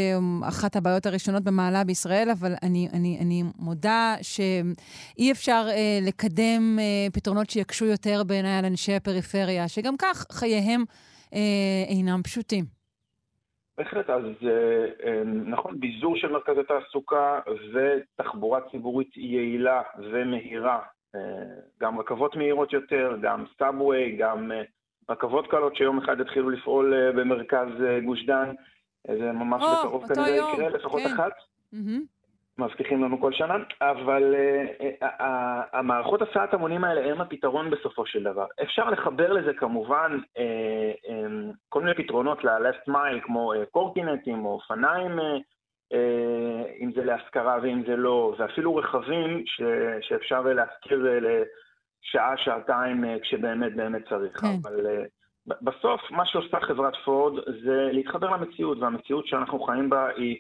אחת 0.49 0.77
הבעיות 0.77 1.07
הראשונות 1.07 1.45
במעלה 1.45 1.85
בישראל, 1.85 2.29
אבל 2.41 2.53
אני, 2.63 2.89
אני, 2.93 3.19
אני 3.21 3.43
מודה 3.59 4.15
שאי 4.23 5.33
אפשר 5.33 5.63
uh, 5.69 6.09
לקדם 6.09 6.79
uh, 6.79 7.13
פתרונות 7.13 7.51
שיקשו 7.51 7.85
יותר 7.85 8.23
בעיניי 8.27 8.59
על 8.59 8.65
אנשי 8.65 8.93
הפריפריה, 8.93 9.69
שגם 9.69 9.95
כך 9.97 10.27
חייהם 10.33 10.85
uh, 11.31 11.35
אינם 11.89 12.23
פשוטים. 12.25 12.65
בהחלט, 13.79 14.11
אז 14.11 14.23
נכון, 15.45 15.81
ביזור 15.81 16.17
של 16.17 16.29
מרכזי 16.33 16.61
תעסוקה 16.69 17.41
ותחבורה 17.75 18.61
ציבורית 18.71 19.17
יעילה 19.17 19.83
ומהירה 19.99 20.79
גם 21.81 21.99
רכבות 21.99 22.37
מהירות 22.37 22.73
יותר, 22.73 23.17
גם 23.21 23.45
סאבווי, 23.59 24.17
גם 24.17 24.53
אה, 24.53 24.63
רכבות 25.11 25.47
קלות 25.51 25.77
שיום 25.77 25.99
אחד 25.99 26.21
יתחילו 26.21 26.51
לפעול 26.51 26.95
אה, 26.95 27.13
במרכז 27.13 27.69
אה, 27.87 28.01
גוש 28.01 28.27
דן. 28.27 28.53
זה 29.09 29.33
ממש 29.33 29.63
oh, 29.63 29.79
בקרוב 29.79 30.15
כנראה 30.15 30.37
יקרה, 30.37 30.69
לפחות 30.69 31.03
כן. 31.03 31.13
אחת. 31.15 31.33
Mm-hmm. 31.75 32.01
מבטיחים 32.59 33.05
לנו 33.05 33.21
כל 33.21 33.33
שנה, 33.33 33.55
אבל 33.81 34.35
uh, 34.35 35.05
uh, 35.05 35.07
המערכות 35.73 36.23
הסעת 36.23 36.55
המונים 36.55 36.85
האלה 36.85 37.13
הם 37.13 37.21
הפתרון 37.21 37.71
בסופו 37.71 38.07
של 38.07 38.23
דבר. 38.23 38.47
אפשר 38.63 38.91
לחבר 38.91 39.33
לזה 39.33 39.53
כמובן 39.55 40.19
uh, 40.37 40.39
um, 41.07 41.55
כל 41.69 41.83
מיני 41.83 41.95
פתרונות 41.95 42.45
ל-left 42.45 42.89
mile, 42.89 43.21
כמו 43.23 43.53
uh, 43.55 43.57
קורקינטים 43.71 44.45
או 44.45 44.53
אופניים 44.53 45.19
uh, 45.19 45.23
אם 46.81 46.93
זה 46.95 47.05
להשכרה 47.05 47.59
ואם 47.63 47.83
זה 47.87 47.97
לא, 47.97 48.35
ואפילו 48.39 48.77
רכבים 48.77 49.43
ש, 49.47 49.63
שאפשר 50.01 50.41
להשכיר 50.41 51.07
אה, 51.07 51.19
לשעה, 51.21 52.37
שעתיים 52.37 53.05
אה, 53.05 53.17
כשבאמת 53.23 53.77
באמת 53.77 54.09
צריך. 54.09 54.41
כן. 54.41 54.47
אבל 54.63 54.87
בסוף 55.47 56.01
מה 56.11 56.27
שעושה 56.27 56.61
חברת 56.61 56.95
פורד 57.05 57.45
זה 57.65 57.89
להתחבר 57.93 58.31
למציאות, 58.31 58.79
והמציאות 58.79 59.27
שאנחנו 59.27 59.61
חיים 59.61 59.91
בה 59.91 60.09
היא 60.17 60.37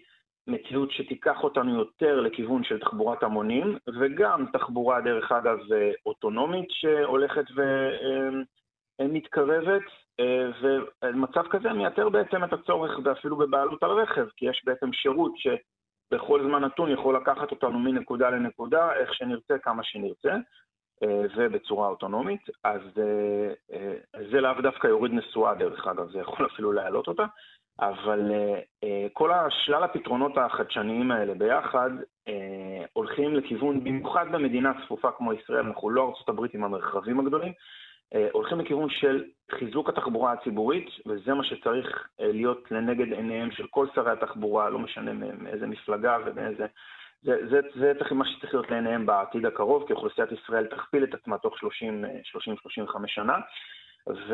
מציאות 0.46 0.90
שתיקח 0.90 1.42
אותנו 1.42 1.78
יותר 1.78 2.20
לכיוון 2.20 2.64
של 2.64 2.80
תחבורת 2.80 3.22
המונים, 3.22 3.78
וגם 4.00 4.46
תחבורה, 4.52 5.00
דרך 5.00 5.32
אגב, 5.32 5.58
אוטונומית 6.06 6.70
שהולכת 6.70 7.44
ומתקרבת. 9.00 9.82
אה, 9.82 10.01
ומצב 11.02 11.42
כזה 11.50 11.72
מייתר 11.72 12.08
בעצם 12.08 12.44
את 12.44 12.52
הצורך 12.52 12.98
ואפילו 13.04 13.36
בבעלות 13.36 13.82
על 13.82 13.90
רכב, 13.90 14.26
כי 14.36 14.46
יש 14.46 14.62
בעצם 14.64 14.92
שירות 14.92 15.32
שבכל 15.36 16.42
זמן 16.42 16.64
נתון 16.64 16.90
יכול 16.90 17.16
לקחת 17.16 17.50
אותנו 17.50 17.78
מנקודה 17.78 18.30
לנקודה, 18.30 18.92
איך 18.92 19.14
שנרצה, 19.14 19.58
כמה 19.58 19.82
שנרצה, 19.82 20.36
אה, 21.02 21.22
ובצורה 21.36 21.88
אוטונומית. 21.88 22.40
אז 22.64 22.80
אה, 22.98 23.94
זה 24.30 24.40
לאו 24.40 24.60
דווקא 24.62 24.86
יוריד 24.86 25.12
נסועה, 25.12 25.54
דרך 25.54 25.86
אגב, 25.86 26.10
זה 26.10 26.18
יכול 26.18 26.46
אפילו 26.46 26.72
להעלות 26.72 27.08
אותה. 27.08 27.24
אבל 27.80 28.30
כל 29.12 29.32
השלל 29.32 29.84
הפתרונות 29.84 30.32
החדשניים 30.38 31.10
האלה 31.10 31.34
ביחד 31.34 31.90
הולכים 32.92 33.34
לכיוון, 33.34 33.84
במיוחד 33.84 34.26
במדינה 34.32 34.72
צפופה 34.84 35.10
כמו 35.10 35.32
ישראל, 35.32 35.66
אנחנו 35.66 35.90
לא 35.90 36.14
הברית 36.28 36.54
עם 36.54 36.64
המרחבים 36.64 37.20
הגדולים, 37.20 37.52
אה, 37.52 37.54
הולכים 38.32 38.60
לכיוון 38.60 38.90
של 38.90 39.24
חיזוק 39.50 39.88
התחבורה 39.88 40.32
הציבורית, 40.32 40.88
וזה 41.06 41.34
מה 41.34 41.44
שצריך 41.44 42.08
אה, 42.20 42.32
להיות 42.32 42.70
לנגד 42.70 43.12
עיניהם 43.12 43.50
של 43.50 43.66
כל 43.66 43.86
שרי 43.94 44.10
התחבורה, 44.10 44.70
לא 44.70 44.78
משנה 44.78 45.12
מאיזה 45.12 45.66
מפלגה 45.66 46.16
ובאיזה... 46.26 46.66
זה, 47.24 47.36
זה, 47.50 47.60
זה 47.74 47.92
צריך 47.98 48.12
מה 48.12 48.24
שצריך 48.26 48.54
להיות 48.54 48.70
לעיניהם 48.70 49.06
בעתיד 49.06 49.46
הקרוב, 49.46 49.86
כי 49.86 49.92
אוכלוסיית 49.92 50.32
ישראל 50.32 50.66
תכפיל 50.66 51.04
את 51.04 51.14
עצמה 51.14 51.38
תוך 51.38 51.54
30-35 51.54 51.58
אה, 51.58 53.06
שנה. 53.06 53.34
ו... 54.08 54.32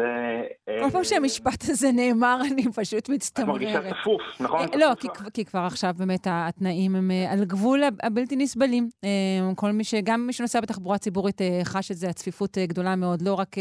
כל 0.83 0.91
פעם 0.91 1.05
שהמשפט 1.05 1.65
הזה 1.69 1.93
נאמר, 1.93 2.41
אני 2.53 2.73
פשוט 2.73 3.09
מצטמררת. 3.09 3.57
את 3.57 3.63
מרגישה 3.63 3.81
צפוף, 3.91 4.23
נכון? 4.41 4.67
לא, 4.75 4.93
כי 5.35 5.45
כבר 5.45 5.61
עכשיו 5.61 5.95
באמת 5.99 6.27
התנאים 6.31 6.97
הם 6.97 7.11
אה, 7.11 7.33
על 7.33 7.45
גבול 7.45 7.83
הבלתי 8.03 8.37
נסבלים. 8.37 8.89
אה, 9.05 9.09
כל 9.57 9.73
מי 9.73 9.85
ש... 9.85 9.95
גם 9.95 10.27
מי 10.27 10.33
שנוסע 10.33 10.61
בתחבורה 10.61 10.99
ציבורית 10.99 11.43
אה, 11.43 11.61
חש 11.65 11.91
את 11.91 11.97
זה, 11.97 12.09
הצפיפות 12.09 12.59
גדולה 12.59 12.97
מאוד, 12.97 13.23
לא 13.23 13.35
רק, 13.35 13.57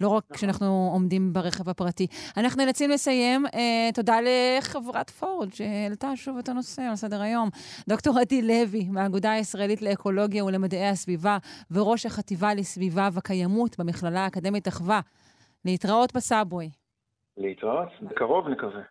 לא 0.00 0.08
נכון. 0.08 0.20
כשאנחנו 0.32 0.90
עומדים 0.92 1.32
ברכב 1.32 1.68
הפרטי. 1.68 2.06
אנחנו 2.36 2.64
נאלצים 2.64 2.90
לסיים. 2.90 3.46
תודה 3.94 4.16
לחברת 4.22 5.10
פורד, 5.10 5.52
שהעלתה 5.54 6.16
שוב 6.16 6.38
את 6.38 6.48
הנושא 6.48 6.82
על 6.82 6.96
סדר 6.96 7.22
היום. 7.22 7.48
דוקטור 7.88 8.18
עדי 8.18 8.42
לוי, 8.42 8.86
מהאגודה 8.90 9.32
הישראלית 9.32 9.82
לאקולוגיה 9.82 10.44
ולמדעי 10.44 10.88
הסביבה, 10.88 11.38
וראש 11.70 12.06
החטיבה 12.06 12.54
לסביבה 12.54 13.08
וקיימות 13.12 13.78
במכללה 13.78 14.24
האקדמית 14.24 14.68
אחווה. 14.68 15.00
להתראות 15.64 16.16
בסאבווי. 16.16 16.70
להתראות, 17.36 17.88
בקרוב 18.02 18.48
נקווה. 18.48 18.82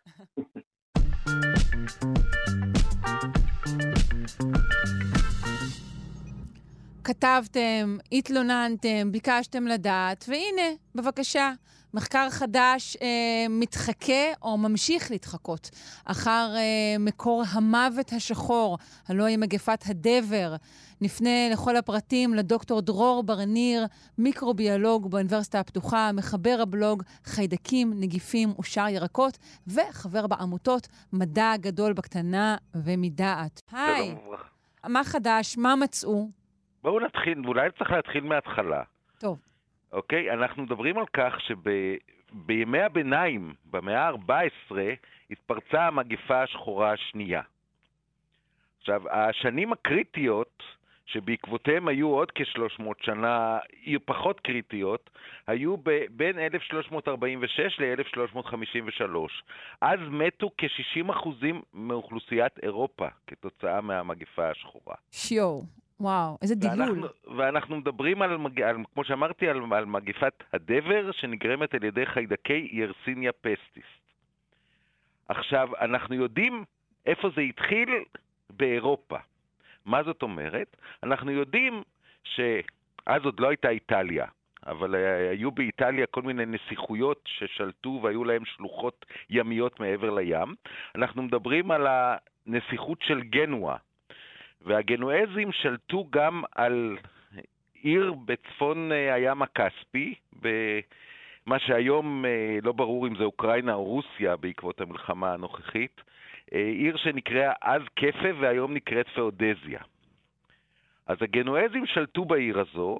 כתבתם, 7.03 7.97
התלוננתם, 8.11 9.11
ביקשתם 9.11 9.67
לדעת, 9.67 10.25
והנה, 10.27 10.75
בבקשה, 10.95 11.51
מחקר 11.93 12.27
חדש 12.29 12.97
אה, 13.01 13.07
מתחכה 13.49 14.33
או 14.41 14.57
ממשיך 14.57 15.11
להתחקות 15.11 15.69
אחר 16.05 16.47
אה, 16.55 16.95
מקור 16.99 17.43
המוות 17.53 18.13
השחור, 18.13 18.77
הלוא 19.07 19.25
היא 19.25 19.37
מגפת 19.37 19.83
הדבר. 19.89 20.55
נפנה 21.01 21.49
לכל 21.51 21.75
הפרטים 21.75 22.33
לדוקטור 22.33 22.81
דרור 22.81 23.23
ברניר, 23.23 23.85
מיקרוביולוג 24.17 25.11
באוניברסיטה 25.11 25.59
הפתוחה, 25.59 26.11
מחבר 26.13 26.57
הבלוג 26.61 27.03
חיידקים, 27.23 27.93
נגיפים 27.99 28.49
ושאר 28.59 28.87
ירקות, 28.89 29.37
וחבר 29.67 30.27
בעמותות 30.27 30.87
מדע 31.13 31.53
גדול 31.57 31.93
בקטנה 31.93 32.57
ומדעת. 32.75 33.61
היי, 33.71 34.15
מה 34.87 35.03
חדש? 35.03 35.57
מה 35.57 35.75
מצאו? 35.75 36.29
בואו 36.83 36.99
נתחיל, 36.99 37.41
אולי 37.47 37.69
צריך 37.77 37.91
להתחיל 37.91 38.23
מההתחלה. 38.23 38.83
טוב. 39.19 39.48
אוקיי? 39.91 40.31
אנחנו 40.31 40.63
מדברים 40.63 40.97
על 40.97 41.05
כך 41.13 41.35
שבימי 41.39 42.81
הביניים, 42.81 43.53
במאה 43.65 44.07
ה-14, 44.09 44.75
התפרצה 45.31 45.87
המגפה 45.87 46.43
השחורה 46.43 46.91
השנייה. 46.93 47.41
עכשיו, 48.79 49.09
השנים 49.09 49.73
הקריטיות 49.73 50.63
שבעקבותיהם 51.05 51.87
היו 51.87 52.07
עוד 52.07 52.31
כ-300 52.31 52.83
שנה 53.01 53.59
פחות 54.05 54.39
קריטיות, 54.39 55.09
היו 55.47 55.77
ב- 55.77 56.05
בין 56.09 56.39
1346 56.39 57.79
ל-1353. 57.79 59.15
אז 59.81 59.99
מתו 60.09 60.51
כ-60% 60.57 61.29
מאוכלוסיית 61.73 62.59
אירופה 62.63 63.07
כתוצאה 63.27 63.81
מהמגפה 63.81 64.49
השחורה. 64.49 64.95
שיו, 65.11 65.59
וואו, 65.99 66.37
איזה 66.41 66.55
דילול. 66.55 66.79
ואנחנו, 66.79 67.07
ואנחנו 67.37 67.77
מדברים 67.77 68.21
על, 68.21 68.31
על, 68.63 68.77
כמו 68.93 69.03
שאמרתי, 69.03 69.49
על, 69.49 69.73
על 69.73 69.85
מגפת 69.85 70.43
הדבר 70.53 71.11
שנגרמת 71.11 71.73
על 71.73 71.83
ידי 71.83 72.05
חיידקי 72.05 72.69
ירסיניה 72.71 73.31
פסטיס. 73.31 73.85
עכשיו, 75.29 75.69
אנחנו 75.81 76.15
יודעים 76.15 76.63
איפה 77.05 77.29
זה 77.35 77.41
התחיל 77.41 77.89
באירופה. 78.49 79.17
מה 79.85 80.03
זאת 80.03 80.21
אומרת? 80.21 80.77
אנחנו 81.03 81.31
יודעים 81.31 81.83
שאז 82.23 83.21
עוד 83.23 83.39
לא 83.39 83.47
הייתה 83.47 83.69
איטליה, 83.69 84.25
אבל 84.65 84.95
היו 85.31 85.51
באיטליה 85.51 86.05
כל 86.05 86.21
מיני 86.21 86.45
נסיכויות 86.45 87.23
ששלטו 87.25 87.99
והיו 88.03 88.23
להם 88.23 88.45
שלוחות 88.45 89.05
ימיות 89.29 89.79
מעבר 89.79 90.09
לים. 90.09 90.55
אנחנו 90.95 91.23
מדברים 91.23 91.71
על 91.71 91.87
הנסיכות 91.89 93.01
של 93.01 93.21
גנואה, 93.21 93.75
והגנואזים 94.61 95.51
שלטו 95.51 96.07
גם 96.09 96.43
על 96.55 96.97
עיר 97.83 98.13
בצפון 98.25 98.91
אה, 98.91 99.13
הים 99.13 99.41
הכספי, 99.41 100.15
במה 100.33 101.59
שהיום 101.59 102.25
אה, 102.25 102.57
לא 102.63 102.71
ברור 102.71 103.07
אם 103.07 103.15
זה 103.15 103.23
אוקראינה 103.23 103.73
או 103.73 103.83
רוסיה 103.83 104.35
בעקבות 104.35 104.81
המלחמה 104.81 105.33
הנוכחית, 105.33 106.01
אה, 106.53 106.59
עיר 106.59 106.97
שנקראה 106.97 107.53
אז 107.61 107.81
קפה 107.95 108.27
והיום 108.39 108.73
נקראת 108.73 109.07
פאודזיה. 109.07 109.79
אז 111.07 111.17
הגנואזים 111.21 111.85
שלטו 111.85 112.25
בעיר 112.25 112.59
הזו, 112.59 112.99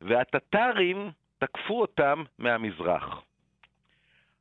והטטרים 0.00 1.10
תקפו 1.38 1.80
אותם 1.80 2.22
מהמזרח. 2.38 3.22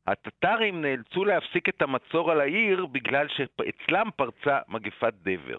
הטטרים 0.08 0.82
נאלצו 0.82 1.26
להפסיק 1.26 1.70
את 1.70 1.82
המצור 1.82 2.32
על 2.32 2.42
העיר 2.42 2.86
בגלל 2.86 3.28
שאצלם 3.28 4.10
פרצה 4.16 4.60
מגפת 4.68 5.14
דבר. 5.14 5.58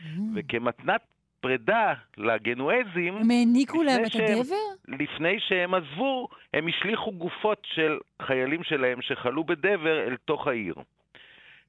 Mm. 0.00 0.20
וכמתנת 0.34 1.00
פרידה 1.40 1.94
לגנואזים... 2.16 3.16
הם 3.16 3.30
העניקו 3.30 3.82
להם 3.82 4.04
את 4.04 4.14
הדבר? 4.14 4.96
לפני 4.98 5.40
שהם 5.40 5.74
עזבו, 5.74 6.28
הם 6.54 6.68
השליכו 6.68 7.12
גופות 7.12 7.66
של 7.74 7.98
חיילים 8.22 8.64
שלהם 8.64 9.02
שחלו 9.02 9.44
בדבר 9.44 10.06
אל 10.06 10.16
תוך 10.24 10.46
העיר. 10.46 10.74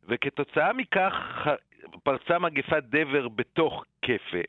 וכתוצאה 0.08 0.74
מכך 0.74 1.14
פרצה 2.04 2.40
מגפת 2.40 2.84
דבר 2.84 3.28
בתוך 3.28 3.86
כפה, 4.02 4.42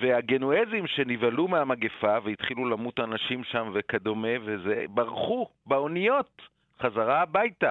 והגנואזים 0.00 0.86
שנבהלו 0.86 1.48
מהמגפה 1.48 2.18
והתחילו 2.24 2.68
למות 2.68 3.00
אנשים 3.00 3.44
שם 3.44 3.70
וכדומה 3.74 4.28
וזה, 4.44 4.84
ברחו 4.88 5.48
באוניות 5.66 6.42
חזרה 6.80 7.22
הביתה, 7.22 7.70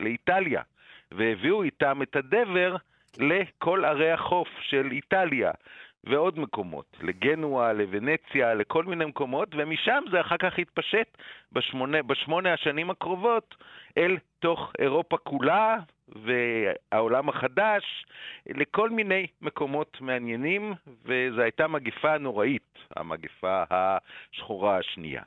לאיטליה, 0.00 0.62
והביאו 1.12 1.62
איתם 1.62 2.02
את 2.02 2.16
הדבר 2.16 2.76
לכל 3.18 3.84
ערי 3.84 4.12
החוף 4.12 4.48
של 4.60 4.88
איטליה. 4.92 5.50
ועוד 6.06 6.38
מקומות, 6.38 6.96
לגנואה, 7.02 7.72
לוונציה, 7.72 8.54
לכל 8.54 8.84
מיני 8.84 9.04
מקומות, 9.04 9.48
ומשם 9.56 10.02
זה 10.10 10.20
אחר 10.20 10.36
כך 10.36 10.58
התפשט 10.58 11.18
בשמונה, 11.52 12.02
בשמונה 12.02 12.52
השנים 12.52 12.90
הקרובות 12.90 13.54
אל 13.98 14.16
תוך 14.38 14.72
אירופה 14.78 15.16
כולה 15.16 15.76
והעולם 16.08 17.28
החדש, 17.28 18.06
לכל 18.46 18.90
מיני 18.90 19.26
מקומות 19.42 20.00
מעניינים, 20.00 20.74
וזו 21.04 21.40
הייתה 21.40 21.68
מגיפה 21.68 22.18
נוראית, 22.18 22.78
המגיפה 22.96 23.64
השחורה 23.70 24.78
השנייה. 24.78 25.22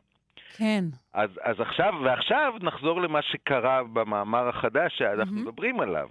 כן. 0.58 0.84
אז, 1.14 1.30
אז 1.42 1.60
עכשיו, 1.60 1.94
ועכשיו 2.04 2.54
נחזור 2.62 3.02
למה 3.02 3.22
שקרה 3.22 3.84
במאמר 3.84 4.50
החדש 4.50 4.98
שאנחנו 4.98 5.38
mm-hmm. 5.38 5.40
מדברים 5.40 5.80
עליו. 5.80 6.08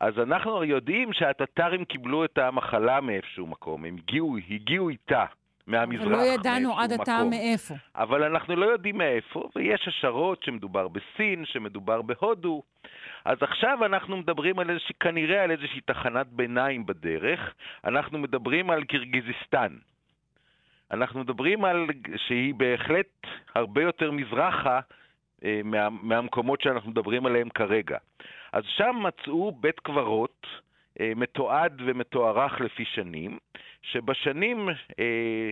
אז 0.00 0.18
אנחנו 0.18 0.64
יודעים 0.64 1.12
שהטטרים 1.12 1.84
קיבלו 1.84 2.24
את 2.24 2.38
המחלה 2.38 3.00
מאיפשהו 3.00 3.46
מקום, 3.46 3.84
הם 3.84 3.96
הגיעו, 3.96 4.36
הגיעו 4.50 4.88
איתה. 4.88 5.24
מהמזרח, 5.68 6.02
אבל 6.02 6.12
לא 6.12 6.22
ידענו 6.22 6.78
עד 6.78 6.92
עתה 6.92 7.24
מאיפה. 7.30 7.74
אבל 7.96 8.24
אנחנו 8.24 8.56
לא 8.56 8.66
יודעים 8.66 8.98
מאיפה, 8.98 9.48
ויש 9.56 9.88
השערות 9.88 10.42
שמדובר 10.42 10.88
בסין, 10.88 11.44
שמדובר 11.44 12.02
בהודו. 12.02 12.62
אז 13.24 13.38
עכשיו 13.40 13.84
אנחנו 13.84 14.16
מדברים 14.16 14.58
על 14.58 14.70
איזושהי, 14.70 14.94
כנראה 15.00 15.42
על 15.42 15.50
איזושהי 15.50 15.80
תחנת 15.80 16.26
ביניים 16.26 16.86
בדרך. 16.86 17.54
אנחנו 17.84 18.18
מדברים 18.18 18.70
על 18.70 18.84
קירגיזיסטן. 18.84 19.76
אנחנו 20.90 21.20
מדברים 21.20 21.64
על, 21.64 21.86
שהיא 22.16 22.54
בהחלט 22.54 23.26
הרבה 23.54 23.82
יותר 23.82 24.10
מזרחה 24.10 24.80
אה, 25.44 25.60
מה, 25.64 25.88
מהמקומות 25.90 26.60
שאנחנו 26.60 26.90
מדברים 26.90 27.26
עליהם 27.26 27.48
כרגע. 27.48 27.98
אז 28.52 28.64
שם 28.76 28.96
מצאו 29.02 29.52
בית 29.52 29.80
קברות 29.80 30.46
אה, 31.00 31.12
מתועד 31.16 31.82
ומתוארך 31.86 32.60
לפי 32.60 32.84
שנים, 32.84 33.38
שבשנים 33.82 34.68
אה, 34.98 35.50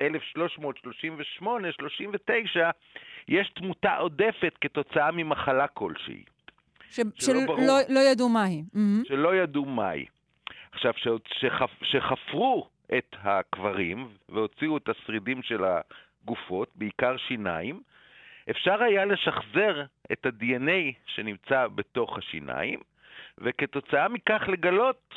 1338-39 0.00 0.02
יש 3.28 3.50
תמותה 3.54 3.96
עודפת 3.96 4.54
כתוצאה 4.60 5.10
ממחלה 5.12 5.68
כלשהי. 5.68 6.24
ש... 6.90 7.00
שלא 7.14 7.40
לא, 7.66 7.78
לא 7.88 8.00
ידעו 8.00 8.28
מהי. 8.28 8.62
שלא 9.04 9.36
ידעו 9.36 9.64
מהי. 9.64 10.06
עכשיו, 10.72 10.92
שחפ... 11.40 11.70
שחפרו 11.82 12.68
את 12.98 13.16
הקברים 13.22 14.08
והוציאו 14.28 14.76
את 14.76 14.88
השרידים 14.88 15.42
של 15.42 15.64
הגופות, 15.64 16.68
בעיקר 16.74 17.16
שיניים, 17.16 17.80
אפשר 18.50 18.82
היה 18.82 19.04
לשחזר 19.04 19.82
את 20.12 20.26
ה-DNA 20.26 20.94
שנמצא 21.06 21.66
בתוך 21.74 22.18
השיניים, 22.18 22.80
וכתוצאה 23.38 24.08
מכך 24.08 24.42
לגלות 24.48 25.14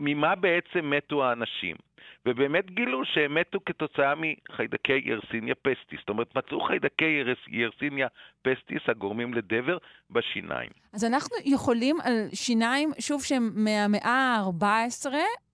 ממה 0.00 0.34
בעצם 0.34 0.90
מתו 0.90 1.24
האנשים. 1.24 1.76
ובאמת 2.26 2.70
גילו 2.70 3.04
שהם 3.04 3.34
מתו 3.34 3.58
כתוצאה 3.66 4.14
מחיידקי 4.16 5.02
ירסיניה 5.04 5.54
פסטיס. 5.54 6.00
זאת 6.00 6.08
אומרת, 6.08 6.36
מצאו 6.36 6.60
חיידקי 6.60 7.22
ירסיניה 7.48 8.08
פסטיס 8.42 8.82
הגורמים 8.88 9.34
לדבר 9.34 9.78
בשיניים. 10.10 10.70
אז 10.92 11.04
אנחנו 11.04 11.36
יכולים 11.44 11.96
על 12.00 12.28
שיניים, 12.34 12.90
שוב, 13.00 13.22
שהם 13.22 13.50
מהמאה 13.54 14.36
ה-14, 14.36 15.06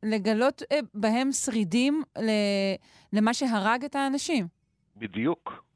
לגלות 0.03 0.63
אה, 0.73 0.79
בהם 0.95 1.33
שרידים 1.33 2.03
למה 3.13 3.35
שהרג 3.35 3.85
את 3.85 3.95
האנשים. 3.95 4.47
בדיוק. 4.97 5.70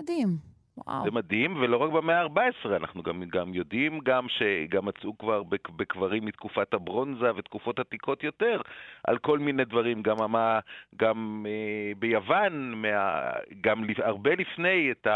מדהים. 0.00 0.54
וואו. 0.76 1.04
זה 1.04 1.10
מדהים, 1.10 1.56
ולא 1.56 1.76
רק 1.76 1.90
במאה 1.90 2.22
ה-14, 2.22 2.76
אנחנו 2.76 3.02
גם, 3.02 3.24
גם 3.24 3.54
יודעים 3.54 4.00
גם 4.04 4.26
שגם 4.28 4.86
מצאו 4.86 5.18
כבר 5.18 5.42
בקברים 5.76 6.24
מתקופת 6.24 6.74
הברונזה 6.74 7.34
ותקופות 7.36 7.78
עתיקות 7.78 8.24
יותר, 8.24 8.60
על 9.04 9.18
כל 9.18 9.38
מיני 9.38 9.64
דברים, 9.64 10.02
גם, 10.02 10.22
המה, 10.22 10.60
גם 10.96 11.46
אה, 11.48 11.92
ביוון, 11.98 12.72
מה, 12.72 13.30
גם 13.60 13.84
הרבה 13.98 14.30
לפני 14.34 14.90
את 14.90 15.06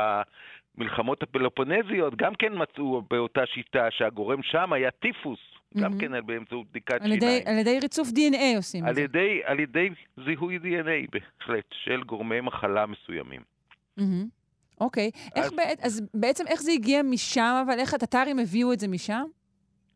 המלחמות 0.76 1.22
הפלופונזיות, 1.22 2.16
גם 2.16 2.34
כן 2.34 2.52
מצאו 2.56 3.02
באותה 3.10 3.46
שיטה 3.46 3.90
שהגורם 3.90 4.42
שם 4.42 4.72
היה 4.72 4.90
טיפוס. 4.90 5.38
Mm-hmm. 5.38 5.80
גם 5.80 5.98
כן 5.98 6.26
באמצעות 6.26 6.66
בדיקת 6.70 7.02
על 7.02 7.12
ידי, 7.12 7.20
שיניים. 7.20 7.42
על 7.46 7.58
ידי 7.58 7.78
ריצוף 7.82 8.08
DNA 8.08 8.56
עושים 8.56 8.88
את 8.88 8.94
זה. 8.94 9.00
ידי, 9.00 9.40
על 9.44 9.60
ידי 9.60 9.88
זיהוי 10.24 10.56
DNA, 10.56 11.10
בהחלט, 11.12 11.64
של 11.72 12.02
גורמי 12.02 12.40
מחלה 12.40 12.86
מסוימים. 12.86 13.40
Mm-hmm. 13.98 14.37
אוקיי. 14.80 15.10
אז... 15.14 15.44
איך 15.44 15.52
בעת, 15.52 15.80
אז 15.80 16.02
בעצם 16.14 16.44
איך 16.46 16.62
זה 16.62 16.72
הגיע 16.72 17.02
משם, 17.02 17.62
אבל 17.66 17.78
איך 17.78 17.94
הטטרים 17.94 18.38
הביאו 18.38 18.72
את 18.72 18.80
זה 18.80 18.88
משם? 18.88 19.24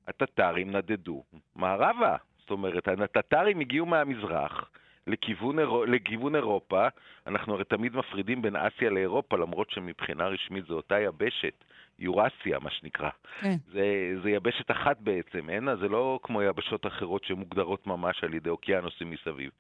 הטטרים 0.09 0.70
נדדו 0.70 1.22
מערבה. 1.57 2.16
זאת 2.41 2.51
אומרת, 2.51 2.89
הטטרים 2.89 3.61
הגיעו 3.61 3.87
מהמזרח 3.87 4.70
לכיוון, 5.07 5.59
אירו, 5.59 5.85
לכיוון 5.85 6.37
אירופה. 6.37 6.89
אנחנו 7.26 7.55
הרי 7.55 7.64
תמיד 7.64 7.97
מפרידים 7.97 8.43
בין 8.43 8.57
אסיה 8.57 8.91
לאירופה, 8.91 9.37
למרות 9.37 9.70
שמבחינה 9.70 10.26
רשמית 10.26 10.64
זו 10.66 10.74
אותה 10.74 11.01
יבשת. 11.01 11.64
יורסיה, 11.99 12.59
מה 12.59 12.70
שנקרא. 12.70 13.11
כן. 13.41 13.57
זה, 13.72 14.14
זה 14.22 14.30
יבשת 14.30 14.70
אחת 14.70 14.97
בעצם, 15.01 15.51
אין? 15.51 15.68
זה 15.80 15.89
לא 15.89 16.20
כמו 16.22 16.43
יבשות 16.43 16.87
אחרות 16.87 17.24
שמוגדרות 17.24 17.87
ממש 17.87 18.24
על 18.24 18.35
ידי 18.35 18.51
אוקיינוסים 18.51 19.11
מסביב. 19.11 19.51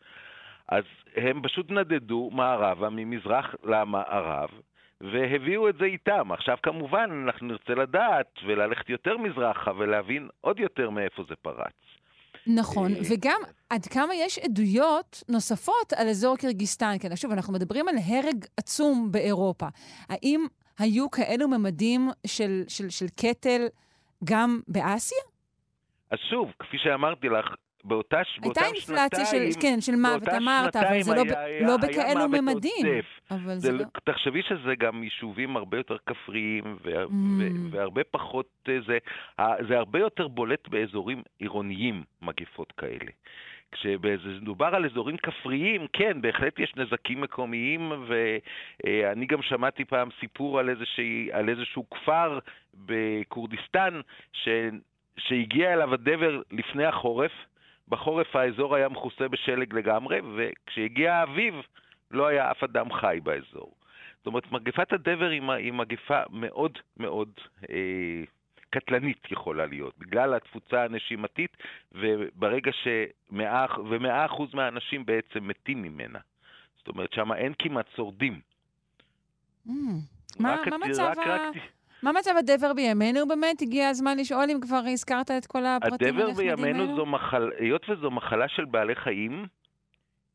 אז 0.68 0.84
הם 1.16 1.42
פשוט 1.42 1.70
נדדו 1.70 2.30
מערבה, 2.32 2.88
ממזרח 2.90 3.54
למערב, 3.64 4.48
והביאו 5.02 5.68
את 5.68 5.74
זה 5.78 5.84
איתם. 5.84 6.32
עכשיו 6.32 6.56
כמובן 6.62 7.24
אנחנו 7.24 7.46
נרצה 7.46 7.74
לדעת 7.74 8.30
וללכת 8.46 8.88
יותר 8.88 9.16
מזרחה 9.16 9.70
ולהבין 9.78 10.28
עוד 10.40 10.60
יותר 10.60 10.90
מאיפה 10.90 11.22
זה 11.28 11.34
פרץ. 11.42 11.72
נכון, 12.46 12.92
אה, 12.92 13.00
וגם 13.10 13.40
עד 13.70 13.86
כמה 13.86 14.14
יש 14.14 14.38
עדויות 14.38 15.22
נוספות 15.28 15.92
על 15.96 16.08
אזור 16.08 16.36
קירגיסטן. 16.36 16.96
כן, 17.00 17.16
שוב, 17.16 17.32
אנחנו 17.32 17.52
מדברים 17.52 17.88
על 17.88 17.94
הרג 18.06 18.44
עצום 18.56 19.08
באירופה. 19.12 19.66
האם 20.08 20.46
היו 20.78 21.10
כאלו 21.10 21.48
ממדים 21.48 22.08
של, 22.26 22.62
של, 22.68 22.90
של 22.90 23.06
קטל 23.08 23.62
גם 24.24 24.60
באסיה? 24.68 25.18
אז 26.10 26.18
שוב, 26.30 26.50
כפי 26.58 26.78
שאמרתי 26.78 27.28
לך, 27.28 27.54
באותה, 27.84 28.16
באותם 28.40 28.60
שנתיים... 28.60 28.72
הייתה 28.74 29.16
אינפלציה 29.16 29.24
של, 29.24 29.60
כן, 29.60 29.80
של 29.80 29.92
מוות, 29.96 30.28
אמרת, 30.28 30.76
אבל 30.76 31.02
זה 31.02 31.14
לא, 31.14 31.22
היה, 31.36 31.66
לא 31.66 31.76
בכאלו 31.76 32.28
ממדים. 32.28 32.86
אבל 33.30 33.54
זה, 33.54 33.58
זה 33.58 33.72
לא... 33.72 33.84
תחשבי 34.04 34.42
שזה 34.42 34.74
גם 34.78 35.02
יישובים 35.02 35.56
הרבה 35.56 35.76
יותר 35.76 35.96
כפריים, 36.06 36.76
וה, 36.84 37.04
mm. 37.04 37.10
והרבה 37.70 38.04
פחות... 38.10 38.46
אה, 38.68 38.78
זה, 38.86 38.98
זה 39.68 39.78
הרבה 39.78 39.98
יותר 39.98 40.28
בולט 40.28 40.68
באזורים 40.68 41.22
עירוניים, 41.38 42.02
מגפות 42.22 42.72
כאלה. 42.72 43.10
כשמדובר 43.72 44.66
על 44.66 44.86
אזורים 44.86 45.16
כפריים, 45.16 45.86
כן, 45.92 46.20
בהחלט 46.20 46.58
יש 46.58 46.72
נזקים 46.76 47.20
מקומיים, 47.20 47.92
ואני 48.06 49.26
גם 49.26 49.42
שמעתי 49.42 49.84
פעם 49.84 50.08
סיפור 50.20 50.58
על, 50.58 50.70
איזושהי, 50.70 51.28
על 51.32 51.48
איזשהו 51.48 51.90
כפר 51.90 52.38
בכורדיסטן, 52.74 54.00
ש... 54.32 54.48
שהגיע 55.18 55.72
אליו 55.72 55.94
הדבר 55.94 56.42
לפני 56.50 56.84
החורף, 56.84 57.32
בחורף 57.88 58.36
האזור 58.36 58.76
היה 58.76 58.88
מכוסה 58.88 59.28
בשלג 59.28 59.74
לגמרי, 59.74 60.20
וכשהגיע 60.36 61.14
האביב 61.14 61.54
לא 62.10 62.26
היה 62.26 62.50
אף 62.50 62.64
אדם 62.64 62.92
חי 62.92 63.18
באזור. 63.22 63.74
זאת 64.16 64.26
אומרת, 64.26 64.52
מגפת 64.52 64.92
הדבר 64.92 65.28
היא 65.28 65.72
מגפה 65.72 66.22
מאוד 66.30 66.78
מאוד 66.96 67.28
אה, 67.70 68.22
קטלנית 68.70 69.30
יכולה 69.30 69.66
להיות, 69.66 69.98
בגלל 69.98 70.34
התפוצה 70.34 70.84
הנשימתית, 70.84 71.56
וברגע 71.92 72.70
שמאה, 72.72 73.66
ומאה 73.90 74.26
אחוז 74.26 74.54
מהאנשים 74.54 75.06
בעצם 75.06 75.48
מתים 75.48 75.82
ממנה. 75.82 76.18
זאת 76.78 76.88
אומרת, 76.88 77.12
שם 77.12 77.32
אין 77.32 77.52
כמעט 77.58 77.86
שורדים. 77.96 78.40
Mm, 79.66 79.70
מה, 80.38 80.56
מה 80.70 80.78
מצב 80.78 81.12
ה... 81.18 81.22
רק... 81.26 81.56
מה 82.02 82.12
מצב 82.12 82.30
הדבר 82.38 82.72
בימינו 82.72 83.28
באמת? 83.28 83.62
הגיע 83.62 83.88
הזמן 83.88 84.18
לשאול 84.18 84.44
אם 84.50 84.60
כבר 84.60 84.80
הזכרת 84.92 85.30
את 85.30 85.46
כל 85.46 85.66
הפרטים 85.66 86.08
הנחמדים 86.08 86.18
האלו. 86.18 86.30
הדבר 86.30 86.62
בימינו 86.62 86.96
זו 86.96 87.06
מחלה, 87.06 87.50
היות 87.58 87.90
וזו 87.90 88.10
מחלה 88.10 88.48
של 88.48 88.64
בעלי 88.64 88.94
חיים, 88.94 89.46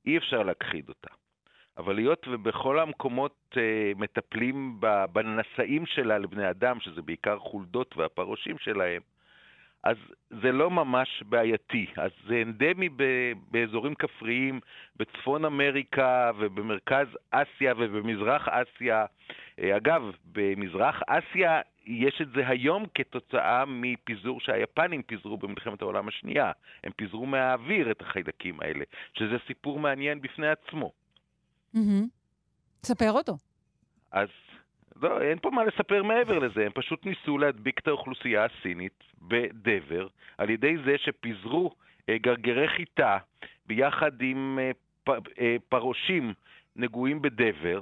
אי 0.05 0.18
אפשר 0.18 0.43
להכחיד 0.43 0.89
אותה. 0.89 1.09
אבל 1.78 1.97
היות 1.97 2.28
ובכל 2.28 2.80
המקומות 2.80 3.36
אה, 3.57 3.91
מטפלים 3.95 4.80
בנשאים 5.11 5.86
שלה 5.86 6.18
לבני 6.18 6.49
אדם, 6.49 6.80
שזה 6.80 7.01
בעיקר 7.01 7.39
חולדות 7.39 7.97
והפרושים 7.97 8.57
שלהם, 8.59 9.01
אז 9.84 9.98
זה 10.30 10.52
לא 10.52 10.72
ממש 10.72 11.24
בעייתי. 11.26 11.86
אז 11.98 12.12
זה 12.28 12.42
אנדמי 12.46 12.90
באזורים 13.52 13.96
כפריים, 13.96 14.60
בצפון 14.96 15.46
אמריקה 15.46 16.32
ובמרכז 16.40 17.08
אסיה 17.32 17.74
ובמזרח 17.78 18.48
אסיה. 18.48 19.06
אה, 19.60 19.78
אגב, 19.78 20.02
במזרח 20.26 21.02
אסיה 21.08 21.62
יש 21.86 22.22
את 22.22 22.28
זה 22.36 22.48
היום 22.48 22.86
כתוצאה 22.96 23.64
מפיזור 23.68 24.40
שהיפנים 24.40 25.04
פיזרו 25.04 25.38
במלחמת 25.38 25.82
העולם 25.82 26.08
השנייה. 26.08 26.52
הם 26.84 26.92
פיזרו 26.96 27.26
מהאוויר 27.26 27.92
את 27.92 28.02
החיידקים 28.02 28.60
האלה, 28.62 28.84
שזה 29.14 29.36
סיפור 29.48 29.80
מעניין 29.80 30.22
בפני 30.22 30.48
עצמו. 30.48 30.92
תספר 32.82 33.12
אותו. 33.12 33.38
אז 34.12 34.28
לא, 35.02 35.22
אין 35.22 35.39
פה 35.39 35.50
מה 35.50 35.64
לספר 35.64 36.04
מעבר 36.04 36.39
לזה, 36.39 36.66
הם 36.66 36.72
פשוט 36.74 37.06
ניסו 37.06 37.38
להדביק 37.38 37.80
את 37.80 37.88
האוכלוסייה 37.88 38.45
הסינית 38.45 39.04
בדבר, 39.22 40.08
על 40.38 40.50
ידי 40.50 40.76
זה 40.86 40.95
שפיזרו 40.98 41.72
אה, 42.10 42.18
גרגרי 42.18 42.68
חיטה 42.68 43.18
ביחד 43.66 44.22
עם 44.22 44.60
אה, 44.60 44.72
אה, 45.39 45.56
פרושים 45.70 46.34
נגועים 46.76 47.22
בדבר 47.22 47.82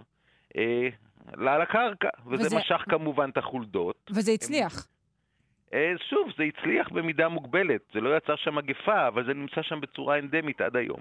על 1.37 1.61
הקרקע, 1.61 2.09
וזה, 2.27 2.45
וזה 2.45 2.55
משך 2.55 2.81
כמובן 2.89 3.29
את 3.29 3.37
החולדות. 3.37 4.11
וזה 4.15 4.31
הצליח. 4.31 4.87
שוב, 6.09 6.31
זה 6.37 6.43
הצליח 6.43 6.89
במידה 6.89 7.29
מוגבלת, 7.29 7.81
זה 7.93 8.01
לא 8.01 8.17
יצר 8.17 8.35
שם 8.35 8.55
מגפה, 8.55 9.07
אבל 9.07 9.25
זה 9.25 9.33
נמצא 9.33 9.61
שם 9.61 9.81
בצורה 9.81 10.19
אנדמית 10.19 10.61
עד 10.61 10.75
היום. 10.75 10.99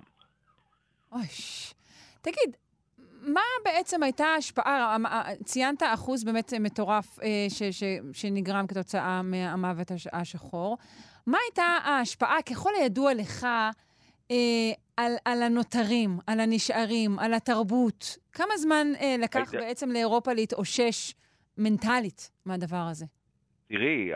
אוי, 1.12 1.26
תגיד, 2.20 2.56
מה 3.26 3.40
בעצם 3.64 4.02
הייתה 4.02 4.24
ההשפעה, 4.26 4.96
ציינת 5.44 5.82
אחוז 5.82 6.24
באמת 6.24 6.52
מטורף 6.60 7.18
אה, 7.22 7.46
ש, 7.48 7.62
ש, 7.62 7.84
שנגרם 8.12 8.66
כתוצאה 8.66 9.22
מהמוות 9.22 9.92
השחור. 10.12 10.78
מה 11.26 11.38
הייתה 11.48 11.62
ההשפעה, 11.62 12.42
ככל 12.42 12.70
הידוע 12.80 13.14
לך, 13.14 13.46
אה, 14.30 14.36
על, 14.96 15.12
על 15.24 15.42
הנותרים, 15.42 16.18
על 16.26 16.40
הנשארים, 16.40 17.18
על 17.18 17.34
התרבות? 17.34 18.18
כמה 18.32 18.56
זמן 18.56 18.92
אה, 19.00 19.16
לקח. 19.18 19.54
בעצם 19.54 19.90
לאירופה 19.90 20.32
להתאושש 20.32 21.14
מנטלית 21.58 22.30
מהדבר 22.46 22.86
הזה? 22.90 23.06
תראי, 23.68 24.10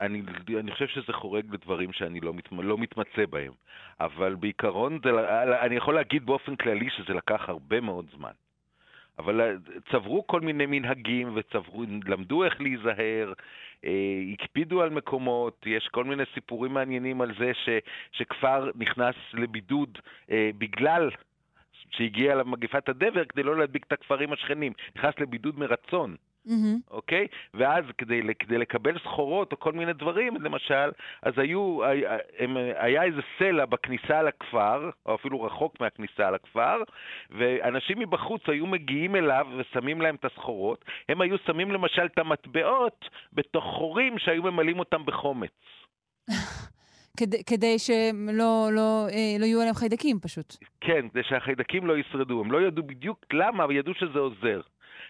אני, 0.00 0.22
אני 0.60 0.72
חושב 0.72 0.86
שזה 0.86 1.12
חורג 1.12 1.54
לדברים 1.54 1.92
שאני 1.92 2.20
לא, 2.20 2.34
מת, 2.34 2.48
לא 2.52 2.78
מתמצא 2.78 3.26
בהם, 3.30 3.52
אבל 4.00 4.34
בעיקרון 4.34 4.98
זה, 5.04 5.10
אני 5.60 5.76
יכול 5.76 5.94
להגיד 5.94 6.26
באופן 6.26 6.56
כללי 6.56 6.90
שזה 6.90 7.14
לקח 7.14 7.48
הרבה 7.48 7.80
מאוד 7.80 8.06
זמן. 8.16 8.32
אבל 9.18 9.40
אה, 9.40 9.52
צברו 9.90 10.26
כל 10.26 10.40
מיני 10.40 10.66
מנהגים 10.66 11.32
וצברו, 11.34 11.84
למדו 12.06 12.44
איך 12.44 12.60
להיזהר, 12.60 13.32
אה, 13.84 14.20
הקפידו 14.32 14.82
על 14.82 14.90
מקומות, 14.90 15.66
יש 15.66 15.88
כל 15.88 16.04
מיני 16.04 16.22
סיפורים 16.34 16.74
מעניינים 16.74 17.20
על 17.20 17.32
זה 17.38 17.52
ש, 17.54 17.68
שכפר 18.12 18.70
נכנס 18.74 19.14
לבידוד 19.34 19.98
אה, 20.30 20.50
בגלל 20.58 21.10
שהגיע 21.90 22.34
למגפת 22.34 22.88
הדבר 22.88 23.24
כדי 23.24 23.42
לא 23.42 23.58
להדביק 23.58 23.84
את 23.86 23.92
הכפרים 23.92 24.32
השכנים, 24.32 24.72
נכנס 24.96 25.14
לבידוד 25.18 25.58
מרצון. 25.58 26.16
Mm-hmm. 26.46 26.90
אוקיי? 26.90 27.26
ואז 27.54 27.84
כדי, 27.98 28.20
כדי 28.38 28.58
לקבל 28.58 28.98
סחורות 28.98 29.52
או 29.52 29.60
כל 29.60 29.72
מיני 29.72 29.92
דברים, 29.92 30.36
למשל, 30.40 30.90
אז 31.22 31.32
היו, 31.36 31.84
היה, 31.84 32.16
היה 32.76 33.02
איזה 33.04 33.20
סלע 33.38 33.64
בכניסה 33.64 34.22
לכפר, 34.22 34.90
או 35.06 35.14
אפילו 35.14 35.42
רחוק 35.42 35.80
מהכניסה 35.80 36.30
לכפר, 36.30 36.82
ואנשים 37.30 37.98
מבחוץ 37.98 38.42
היו 38.46 38.66
מגיעים 38.66 39.16
אליו 39.16 39.46
ושמים 39.58 40.00
להם 40.00 40.14
את 40.14 40.24
הסחורות. 40.24 40.84
הם 41.08 41.20
היו 41.20 41.36
שמים 41.46 41.70
למשל 41.70 42.06
את 42.06 42.18
המטבעות 42.18 43.08
בתוך 43.32 43.64
חורים 43.64 44.18
שהיו 44.18 44.42
ממלאים 44.42 44.78
אותם 44.78 45.04
בחומץ. 45.06 45.50
כדי, 47.18 47.44
כדי 47.44 47.78
שלא 47.78 48.68
לא, 48.72 49.06
אה, 49.12 49.36
לא 49.38 49.44
יהיו 49.44 49.60
עליהם 49.60 49.74
חיידקים 49.74 50.20
פשוט. 50.20 50.56
כן, 50.80 51.08
כדי 51.08 51.22
שהחיידקים 51.22 51.86
לא 51.86 51.98
ישרדו. 51.98 52.40
הם 52.40 52.52
לא 52.52 52.62
ידעו 52.62 52.82
בדיוק 52.82 53.24
למה, 53.32 53.64
אבל 53.64 53.76
ידעו 53.76 53.94
שזה 53.94 54.18
עוזר. 54.18 54.60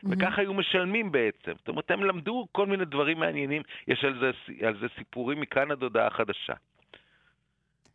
וככה 0.05 0.41
היו 0.41 0.55
משלמים 0.55 1.13
בעצם. 1.13 1.53
זאת 1.59 1.69
אומרת, 1.69 1.91
הם 1.91 2.05
למדו 2.05 2.47
כל 2.53 2.67
מיני 2.67 2.85
דברים 2.85 3.21
מעניינים, 3.21 3.63
יש 3.89 4.05
על 4.05 4.19
זה, 4.21 4.31
על 4.67 4.79
זה 4.81 4.87
סיפורים 4.99 5.41
מכאן 5.41 5.71
עד 5.71 5.83
הודעה 5.83 6.11
חדשה. 6.11 6.55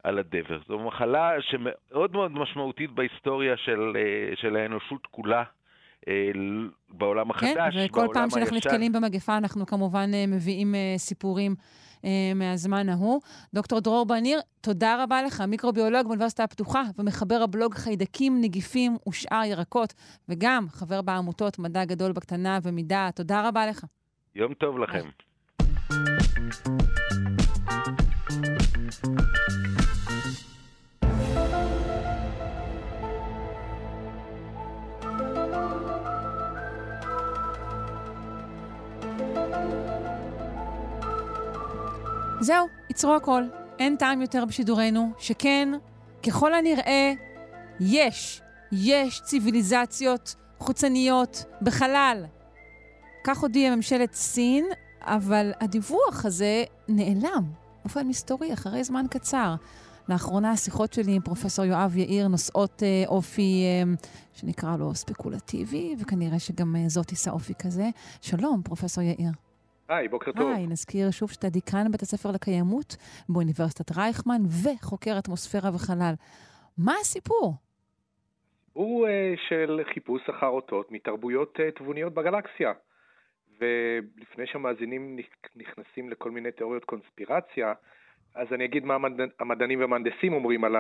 על 0.04 0.20
הדבר. 0.20 0.60
זו 0.68 0.80
מחלה 0.80 1.32
שמאוד 1.42 2.14
מאוד 2.14 2.32
משמעותית 2.32 2.92
בהיסטוריה 2.92 3.58
של, 3.58 3.94
אה, 3.96 4.36
של 4.36 4.56
האנושות 4.56 5.08
כולה. 5.12 5.44
אה, 6.08 6.32
בעולם 6.90 7.32
החדש, 7.32 7.56
בעולם 7.56 7.70
הישן. 7.72 7.80
כן, 7.80 7.86
וכל 7.90 8.08
פעם 8.14 8.30
שאנחנו 8.30 8.58
נתקלים 8.58 8.92
במגפה, 8.92 9.38
אנחנו 9.38 9.66
כמובן 9.66 10.10
אה, 10.14 10.26
מביאים 10.28 10.76
סיפורים 10.98 11.56
מהזמן 12.36 12.90
ההוא. 12.90 13.22
דוקטור 13.54 13.80
דרור 13.80 14.06
בניר, 14.06 14.42
תודה 14.62 15.04
רבה 15.04 15.24
לך, 15.24 15.42
מיקרוביולוג 15.42 16.08
באוניברסיטה 16.08 16.44
הפתוחה 16.44 16.84
ומחבר 16.98 17.42
הבלוג 17.44 17.76
חיידקים, 17.76 18.42
נגיפים 18.42 18.98
ושאר 19.10 19.44
ירקות, 19.46 19.94
וגם 20.30 20.66
חבר 20.70 21.02
בעמותות 21.02 21.60
מדע 21.60 21.86
גדול 21.86 22.12
בקטנה 22.12 22.60
ומידה. 22.64 23.10
תודה 23.16 23.48
רבה 23.48 23.68
לך. 23.68 23.86
יום 24.36 24.54
טוב 24.54 24.80
לכם. 24.80 25.10
זהו, 42.40 42.68
יצרו 42.90 43.16
הכל. 43.16 43.44
אין 43.80 43.96
טעם 43.96 44.22
יותר 44.22 44.46
בשידורנו, 44.46 45.12
שכן, 45.18 45.70
ככל 46.28 46.54
הנראה, 46.54 47.14
יש, 47.80 48.42
יש 48.72 49.22
ציוויליזציות 49.22 50.36
חוצניות 50.60 51.46
בחלל. 51.62 52.26
כך 53.24 53.40
הודיעה 53.40 53.76
ממשלת 53.76 54.14
סין, 54.14 54.66
אבל 55.02 55.52
הדיווח 55.60 56.26
הזה 56.26 56.64
נעלם 56.88 57.44
באופן 57.84 58.08
מסתורי 58.08 58.54
אחרי 58.54 58.84
זמן 58.84 59.06
קצר. 59.10 59.56
לאחרונה 60.10 60.52
השיחות 60.52 60.94
שלי 60.94 61.12
עם 61.12 61.22
פרופסור 61.22 61.66
יואב 61.66 61.98
יאיר 61.98 62.28
נושאות 62.28 62.84
אה, 62.84 63.04
אופי 63.08 63.64
אה, 63.64 63.94
שנקרא 64.34 64.78
לו 64.78 64.96
ספקולטיבי, 64.96 65.96
וכנראה 66.00 66.40
שגם 66.40 66.76
אה, 66.76 66.90
זאת 66.90 67.08
תישא 67.08 67.32
אופי 67.32 67.54
כזה. 67.60 67.90
שלום, 68.22 68.62
פרופסור 68.64 69.04
יאיר. 69.04 69.32
היי, 69.90 70.08
בוקר 70.08 70.32
טוב. 70.32 70.52
היי, 70.56 70.68
נזכיר 70.68 71.12
שוב 71.12 71.32
שאתה 71.32 71.50
דיקן 71.50 71.92
בית 71.92 72.02
הספר 72.02 72.30
לקיימות 72.32 72.96
באוניברסיטת 73.30 73.98
רייכמן 73.98 74.42
וחוקר 74.64 75.20
אטמוספירה 75.20 75.70
וחלל. 75.76 76.14
מה 76.78 76.94
הסיפור? 77.02 77.54
הוא 78.74 79.08
אה, 79.08 79.10
של 79.50 79.82
חיפוש 79.94 80.30
אחר 80.30 80.48
אותות 80.48 80.92
מתרבויות 80.92 81.58
אה, 81.58 81.80
תבוניות 81.80 82.14
בגלקסיה. 82.14 82.72
ולפני 83.60 84.48
שהמאזינים 84.48 85.18
נכנסים 85.56 86.10
לכל 86.10 86.32
מיני 86.32 86.52
תיאוריות 86.52 86.86
קונספירציה, 86.86 87.74
אז 88.36 88.48
אני 88.54 88.66
אגיד 88.66 88.86
מה 88.86 88.98
המדענים 89.40 89.80
והמהנדסים 89.80 90.34
אומרים 90.34 90.64
על. 90.64 90.76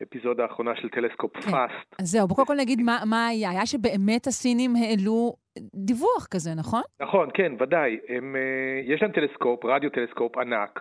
האפיזודה 0.00 0.42
האחרונה 0.42 0.70
של 0.76 0.88
טלסקופ 0.88 1.32
כן. 1.34 1.40
FAST. 1.40 1.94
אז 1.98 2.06
זהו, 2.06 2.28
בוא 2.28 2.36
קודם 2.36 2.46
כל 2.46 2.56
נגיד 2.56 2.80
מה, 2.80 2.98
מה 3.06 3.26
היה. 3.26 3.50
היה 3.50 3.66
שבאמת 3.66 4.26
הסינים 4.26 4.76
העלו 4.76 5.36
דיווח 5.74 6.26
כזה, 6.30 6.50
נכון? 6.56 6.82
נכון, 7.00 7.28
כן, 7.34 7.52
ודאי. 7.58 7.98
הם, 8.08 8.36
אה, 8.36 8.94
יש 8.94 9.02
להם 9.02 9.12
טלסקופ, 9.12 9.64
רדיו 9.64 9.90
טלסקופ 9.90 10.38
ענק, 10.38 10.80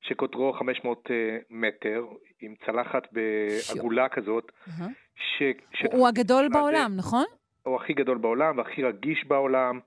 שקוטרו 0.00 0.52
500 0.52 1.10
אה, 1.10 1.38
מטר, 1.50 2.04
עם 2.40 2.54
צלחת 2.66 3.02
בעגולה 3.12 4.08
כזאת. 4.08 4.52
Uh-huh. 4.66 4.84
ש, 5.14 5.42
ש... 5.72 5.84
הוא 5.92 6.08
הגדול 6.08 6.48
בעולם, 6.52 6.92
נכון? 6.96 7.24
הוא 7.62 7.76
הכי 7.76 7.92
גדול 7.92 8.18
בעולם 8.18 8.58
והכי 8.58 8.82
רגיש 8.82 9.24
בעולם. 9.26 9.80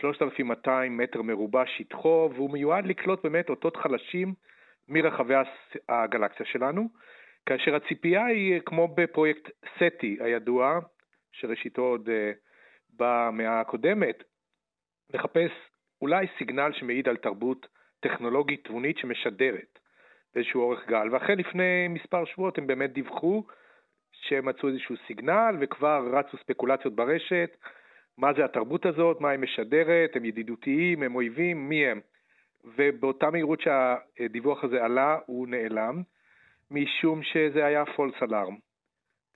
3,200 0.00 0.96
מטר 0.96 1.22
מרובע 1.22 1.62
שטחו, 1.66 2.30
והוא 2.34 2.50
מיועד 2.50 2.86
לקלוט 2.86 3.22
באמת 3.24 3.50
אותות 3.50 3.76
חלשים 3.76 4.34
מרחבי 4.88 5.34
הגלקסיה 5.88 6.46
שלנו. 6.46 6.88
כאשר 7.46 7.74
הציפייה 7.74 8.26
היא 8.26 8.60
כמו 8.66 8.88
בפרויקט 8.94 9.50
סטי 9.76 10.16
הידוע, 10.20 10.78
שראשיתו 11.32 11.82
עוד 11.82 12.08
uh, 12.08 12.45
במאה 12.96 13.60
הקודמת, 13.60 14.24
לחפש 15.14 15.50
אולי 16.02 16.26
סיגנל 16.38 16.72
שמעיד 16.72 17.08
על 17.08 17.16
תרבות 17.16 17.66
טכנולוגית 18.00 18.64
תבונית 18.64 18.98
שמשדרת 18.98 19.78
באיזשהו 20.34 20.60
אורך 20.60 20.86
גל. 20.88 21.08
ואחרי 21.12 21.36
לפני 21.36 21.88
מספר 21.88 22.24
שבועות 22.24 22.58
הם 22.58 22.66
באמת 22.66 22.92
דיווחו 22.92 23.42
שהם 24.12 24.46
מצאו 24.46 24.68
איזשהו 24.68 24.94
סיגנל 25.06 25.56
וכבר 25.60 26.08
רצו 26.12 26.36
ספקולציות 26.36 26.94
ברשת, 26.94 27.56
מה 28.18 28.32
זה 28.32 28.44
התרבות 28.44 28.86
הזאת, 28.86 29.20
מה 29.20 29.30
היא 29.30 29.38
משדרת, 29.38 30.16
הם 30.16 30.24
ידידותיים, 30.24 31.02
הם 31.02 31.14
אויבים, 31.14 31.68
מי 31.68 31.86
הם. 31.86 32.00
ובאותה 32.64 33.30
מהירות 33.30 33.60
שהדיווח 33.60 34.64
הזה 34.64 34.84
עלה, 34.84 35.18
הוא 35.26 35.48
נעלם. 35.48 36.02
משום 36.70 37.22
שזה 37.22 37.64
היה 37.66 37.82
false 37.82 38.22
alarm. 38.22 38.54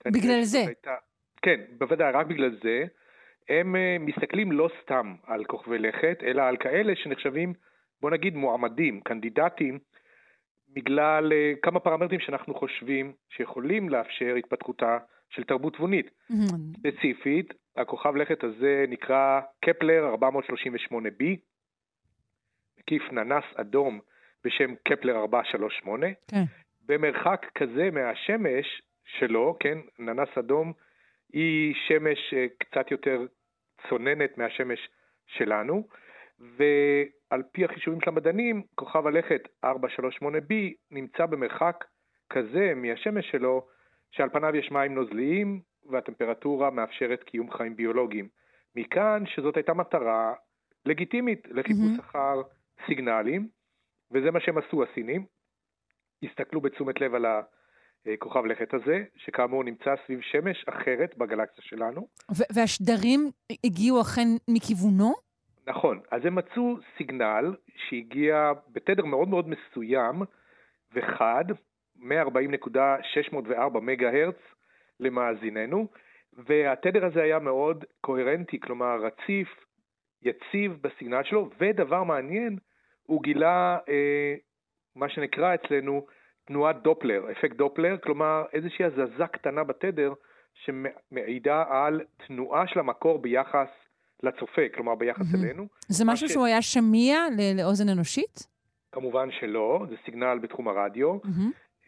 בגלל 0.05 0.41
זה? 0.41 0.57
הייתה, 0.57 0.95
כן, 1.41 1.61
בוודאי, 1.77 2.11
רק 2.11 2.27
בגלל 2.27 2.57
זה. 2.63 2.85
הם 3.49 3.75
uh, 3.75 3.99
מסתכלים 3.99 4.51
לא 4.51 4.69
סתם 4.83 5.15
על 5.23 5.45
כוכבי 5.45 5.79
לכת, 5.79 6.17
אלא 6.23 6.41
על 6.41 6.57
כאלה 6.57 6.95
שנחשבים, 6.95 7.53
בוא 8.01 8.11
נגיד, 8.11 8.35
מועמדים, 8.35 9.01
קנדידטים, 9.01 9.79
בגלל 10.69 11.31
uh, 11.31 11.59
כמה 11.61 11.79
פרמטרים 11.79 12.19
שאנחנו 12.19 12.55
חושבים 12.55 13.13
שיכולים 13.29 13.89
לאפשר 13.89 14.35
התפתחותה 14.35 14.97
של 15.29 15.43
תרבות 15.43 15.75
תבונית. 15.75 16.07
Mm-hmm. 16.31 16.79
ספציפית, 16.79 17.53
הכוכב 17.77 18.15
לכת 18.15 18.43
הזה 18.43 18.85
נקרא 18.87 19.41
קפלר 19.65 20.15
438b, 20.15 21.23
מקיף 22.79 23.11
ננס 23.11 23.43
אדום 23.55 23.99
בשם 24.43 24.75
קפלר 24.83 25.15
438. 25.15 26.07
כן. 26.27 26.43
במרחק 26.85 27.45
כזה 27.55 27.89
מהשמש 27.91 28.81
שלו, 29.05 29.57
כן, 29.59 29.77
ננס 29.99 30.29
אדום 30.39 30.73
היא 31.33 31.75
שמש 31.87 32.33
אה, 32.33 32.45
קצת 32.59 32.91
יותר 32.91 33.25
צוננת 33.89 34.37
מהשמש 34.37 34.89
שלנו, 35.27 35.87
ועל 36.39 37.43
פי 37.51 37.65
החישובים 37.65 38.01
של 38.01 38.09
המדענים, 38.09 38.63
כוכב 38.75 39.07
הלכת 39.07 39.41
438b 39.65 40.53
נמצא 40.91 41.25
במרחק 41.25 41.85
כזה 42.29 42.73
מהשמש 42.75 43.31
שלו, 43.31 43.67
שעל 44.11 44.29
פניו 44.29 44.55
יש 44.55 44.71
מים 44.71 44.95
נוזליים 44.95 45.61
והטמפרטורה 45.89 46.69
מאפשרת 46.69 47.23
קיום 47.23 47.51
חיים 47.51 47.75
ביולוגיים. 47.75 48.27
מכאן 48.75 49.23
שזאת 49.25 49.57
הייתה 49.57 49.73
מטרה 49.73 50.33
לגיטימית 50.85 51.47
לחיפוש 51.51 51.97
Mhm. 51.97 52.01
אחר 52.01 52.41
סיגנלים, 52.85 53.47
וזה 54.11 54.31
מה 54.31 54.39
שהם 54.39 54.57
עשו 54.57 54.83
הסינים. 54.83 55.25
הסתכלו 56.23 56.61
בתשומת 56.61 57.01
לב 57.01 57.15
על 57.15 57.25
הכוכב 58.07 58.45
לכת 58.45 58.73
הזה, 58.73 59.03
שכאמור 59.15 59.63
נמצא 59.63 59.95
סביב 60.05 60.21
שמש 60.21 60.65
אחרת 60.69 61.17
בגלקסיה 61.17 61.63
שלנו. 61.63 62.07
והשדרים 62.55 63.31
הגיעו 63.65 64.01
אכן 64.01 64.27
מכיוונו? 64.47 65.13
נכון, 65.67 65.99
אז 66.11 66.25
הם 66.25 66.35
מצאו 66.35 66.77
סיגנל 66.97 67.55
שהגיע 67.75 68.51
בתדר 68.71 69.05
מאוד 69.05 69.27
מאוד 69.27 69.49
מסוים 69.49 70.21
וחד, 70.93 71.45
140.604 71.99 73.79
מגה 73.81 74.09
הרץ 74.09 74.37
למאזיננו, 74.99 75.87
והתדר 76.33 77.05
הזה 77.05 77.23
היה 77.23 77.39
מאוד 77.39 77.85
קוהרנטי, 78.01 78.59
כלומר 78.59 79.01
רציף, 79.01 79.47
יציב 80.21 80.77
בסיגנל 80.81 81.23
שלו, 81.23 81.49
ודבר 81.59 82.03
מעניין, 82.03 82.57
הוא 83.03 83.23
גילה 83.23 83.77
אה, 83.89 84.35
מה 84.95 85.09
שנקרא 85.09 85.55
אצלנו 85.55 86.05
תנועת 86.45 86.83
דופלר, 86.83 87.31
אפקט 87.31 87.55
דופלר, 87.55 87.97
כלומר 88.03 88.43
איזושהי 88.53 88.85
הזזה 88.85 89.27
קטנה 89.31 89.63
בתדר 89.63 90.13
שמעידה 90.53 91.63
על 91.69 92.01
תנועה 92.27 92.67
של 92.67 92.79
המקור 92.79 93.19
ביחס 93.19 93.67
לצופה, 94.23 94.61
כלומר 94.75 94.95
ביחס 94.95 95.33
מהמם. 95.33 95.45
אלינו. 95.45 95.67
זה 95.87 96.05
משהו 96.07 96.29
ש- 96.29 96.31
שהוא 96.31 96.45
היה 96.45 96.61
שמיע 96.61 97.19
לאוזן 97.57 97.89
אנושית? 97.89 98.47
כמובן 98.91 99.29
שלא, 99.39 99.85
זה 99.89 99.95
סיגנל 100.05 100.39
בתחום 100.41 100.67
הרדיו. 100.67 101.17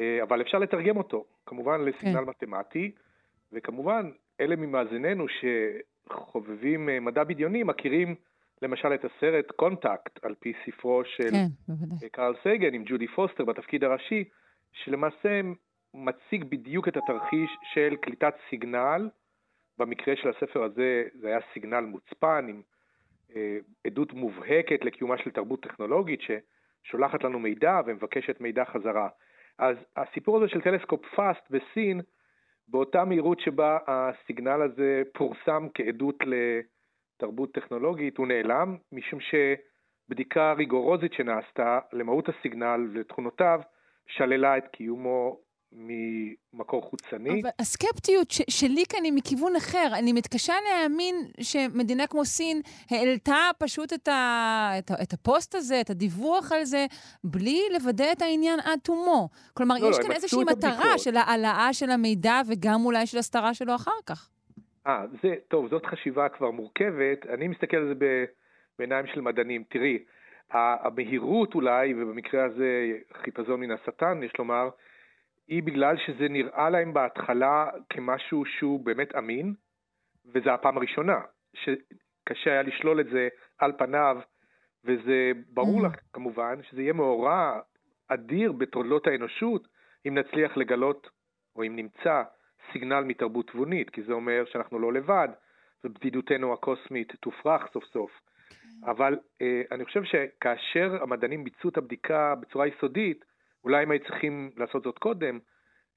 אה, 0.02 0.24
אבל 0.24 0.42
אפשר 0.42 0.58
לתרגם 0.60 0.98
אותו, 0.98 1.26
כמובן 1.46 1.82
לסיגנל 1.82 2.24
כן. 2.26 2.30
מתמטי, 2.30 2.92
וכמובן 3.54 4.12
אלה 4.42 4.56
ממאזיננו 4.56 5.26
שחובבים 6.10 6.90
אה, 6.90 7.00
מדע 7.00 7.24
בדיוני 7.24 7.64
מכירים 7.64 8.16
למשל 8.62 8.94
את 8.94 9.06
הסרט 9.06 9.52
קונטקט, 9.52 10.26
על 10.26 10.36
פי 10.40 10.54
ספרו 10.66 11.02
של 11.06 11.30
כן. 11.32 11.46
אה, 12.04 12.10
קרל 12.12 12.34
סייגן 12.44 12.74
עם 12.74 12.84
ג'ודי 12.86 13.08
פוסטר 13.08 13.46
בתפקיד 13.46 13.84
הראשי, 13.84 14.24
שלמעשה 14.74 15.42
מציג 15.94 16.44
בדיוק 16.44 16.88
את 16.88 16.98
התרחיש 16.98 17.50
של 17.74 17.96
קליטת 18.02 18.34
סיגנל, 18.50 19.10
במקרה 19.78 20.16
של 20.16 20.30
הספר 20.30 20.64
הזה 20.64 21.04
זה 21.14 21.28
היה 21.28 21.40
סיגנל 21.54 21.80
מוצפן 21.80 22.46
עם 22.50 22.62
אה, 23.36 23.58
עדות 23.88 24.14
מובהקת 24.14 24.86
לקיומה 24.86 25.18
של 25.18 25.32
תרבות 25.32 25.64
טכנולוגית 25.64 26.20
ששולחת 26.22 27.24
לנו 27.24 27.40
מידע 27.40 27.82
ומבקשת 27.86 28.42
מידע 28.42 28.66
חזרה. 28.66 29.10
אז 29.58 29.78
הסיפור 29.96 30.38
הזה 30.38 30.48
של 30.48 30.62
טלסקופ 30.62 31.06
פאסט 31.16 31.50
בסין, 31.50 32.02
באותה 32.68 33.06
מהירות 33.06 33.40
שבה 33.40 33.78
הסיגנל 33.88 34.62
הזה 34.62 35.04
פורסם 35.14 35.68
כעדות 35.74 36.16
לתרבות 36.26 37.54
טכנולוגית, 37.54 38.18
הוא 38.18 38.28
נעלם, 38.28 38.78
משום 38.92 39.20
שבדיקה 39.20 40.54
ריגורוזית 40.54 41.14
שנעשתה 41.14 41.80
למהות 41.94 42.30
הסיגנל 42.30 42.88
ולתכונותיו, 42.94 43.62
שללה 44.08 44.58
את 44.58 44.64
קיומו 44.72 45.38
ממקור 45.76 46.82
חוצני. 46.82 47.42
אבל 47.42 47.50
הסקפטיות 47.60 48.32
ש- 48.32 48.42
שלי 48.50 48.84
כאן 48.90 49.04
היא 49.04 49.14
מכיוון 49.14 49.56
אחר. 49.56 49.88
אני 49.94 50.14
מתקשה 50.14 50.54
להאמין 50.70 51.16
שמדינה 51.42 52.08
כמו 52.08 52.26
סין 52.26 52.62
העלתה 52.90 53.36
פשוט 53.60 53.94
את, 53.94 54.08
ה... 54.08 54.72
את, 54.80 54.92
ה... 54.92 54.94
את 55.04 55.14
הפוסט 55.14 55.56
הזה, 55.56 55.82
את 55.82 55.90
הדיווח 55.90 56.52
על 56.52 56.64
זה, 56.64 56.86
בלי 57.24 57.62
לוודא 57.74 58.12
את 58.12 58.22
העניין 58.22 58.60
עד 58.60 58.80
תומו. 58.84 59.30
כלומר, 59.54 59.76
לא, 59.82 59.90
יש 59.90 59.98
לא, 59.98 60.04
כאן 60.04 60.12
איזושהי 60.12 60.44
מטרה. 60.44 60.98
של 60.98 61.18
העלאה 61.18 61.74
של 61.74 61.90
המידע 61.90 62.42
וגם 62.48 62.86
אולי 62.86 63.08
של 63.08 63.18
הסתרה 63.18 63.54
שלו 63.54 63.76
אחר 63.76 64.02
כך. 64.06 64.30
אה, 64.88 65.06
זה, 65.24 65.36
טוב, 65.48 65.70
זאת 65.70 65.86
חשיבה 65.86 66.30
כבר 66.30 66.52
מורכבת. 66.52 67.26
אני 67.34 67.48
מסתכל 67.48 67.78
על 67.78 67.88
זה 67.88 67.94
ב- 67.98 68.26
בעיניים 68.80 69.06
של 69.14 69.22
מדענים. 69.22 69.64
תראי, 69.70 70.00
המהירות 70.54 71.56
אולי, 71.56 71.94
ובמקרה 71.94 72.46
הזה 72.46 72.92
חיפזון 73.14 73.60
מן 73.60 73.72
השטן, 73.72 74.24
יש 74.24 74.34
לומר, 74.40 74.70
היא 75.48 75.64
בגלל 75.64 75.98
שזה 75.98 76.28
נראה 76.30 76.70
להם 76.70 76.94
בהתחלה 76.94 77.70
כמשהו 77.90 78.46
שהוא 78.46 78.86
באמת 78.86 79.16
אמין, 79.16 79.54
וזו 80.34 80.50
הפעם 80.50 80.78
הראשונה, 80.78 81.20
שקשה 81.54 82.52
היה 82.52 82.62
לשלול 82.62 83.00
את 83.00 83.06
זה 83.08 83.28
על 83.58 83.72
פניו, 83.78 84.18
וזה 84.86 85.32
ברור 85.50 85.82
Mm. 85.82 85.86
לך 85.86 85.96
כמובן 86.14 86.64
שזה 86.64 86.82
יהיה 86.82 86.94
מאורע 86.94 87.60
אדיר 88.08 88.52
בתולדות 88.52 89.08
האנושות, 89.08 89.68
אם 90.08 90.18
נצליח 90.18 90.58
לגלות, 90.58 91.10
או 91.56 91.64
אם 91.64 91.76
נמצא, 91.76 92.24
סיגנל 92.72 93.04
מתרבות 93.04 93.48
תבונית, 93.48 93.90
כי 93.90 94.04
זה 94.04 94.14
אומר 94.14 94.44
שאנחנו 94.46 94.80
לא 94.80 94.94
לבד, 94.94 95.28
ובדידותנו 95.84 96.54
הקוסמית 96.54 97.14
תופרך 97.20 97.68
סוף 97.74 97.84
סוף. 97.86 98.12
אבל 98.86 99.18
אה, 99.42 99.62
אני 99.72 99.86
חושב 99.86 100.04
שכאשר 100.04 100.98
המדענים 101.02 101.44
ביצעו 101.44 101.70
את 101.70 101.78
הבדיקה 101.78 102.36
בצורה 102.36 102.68
יסודית, 102.68 103.26
אולי 103.64 103.84
הם 103.84 103.92
היו 103.92 104.00
צריכים 104.00 104.52
לעשות 104.58 104.84
זאת 104.84 104.98
קודם, 104.98 105.40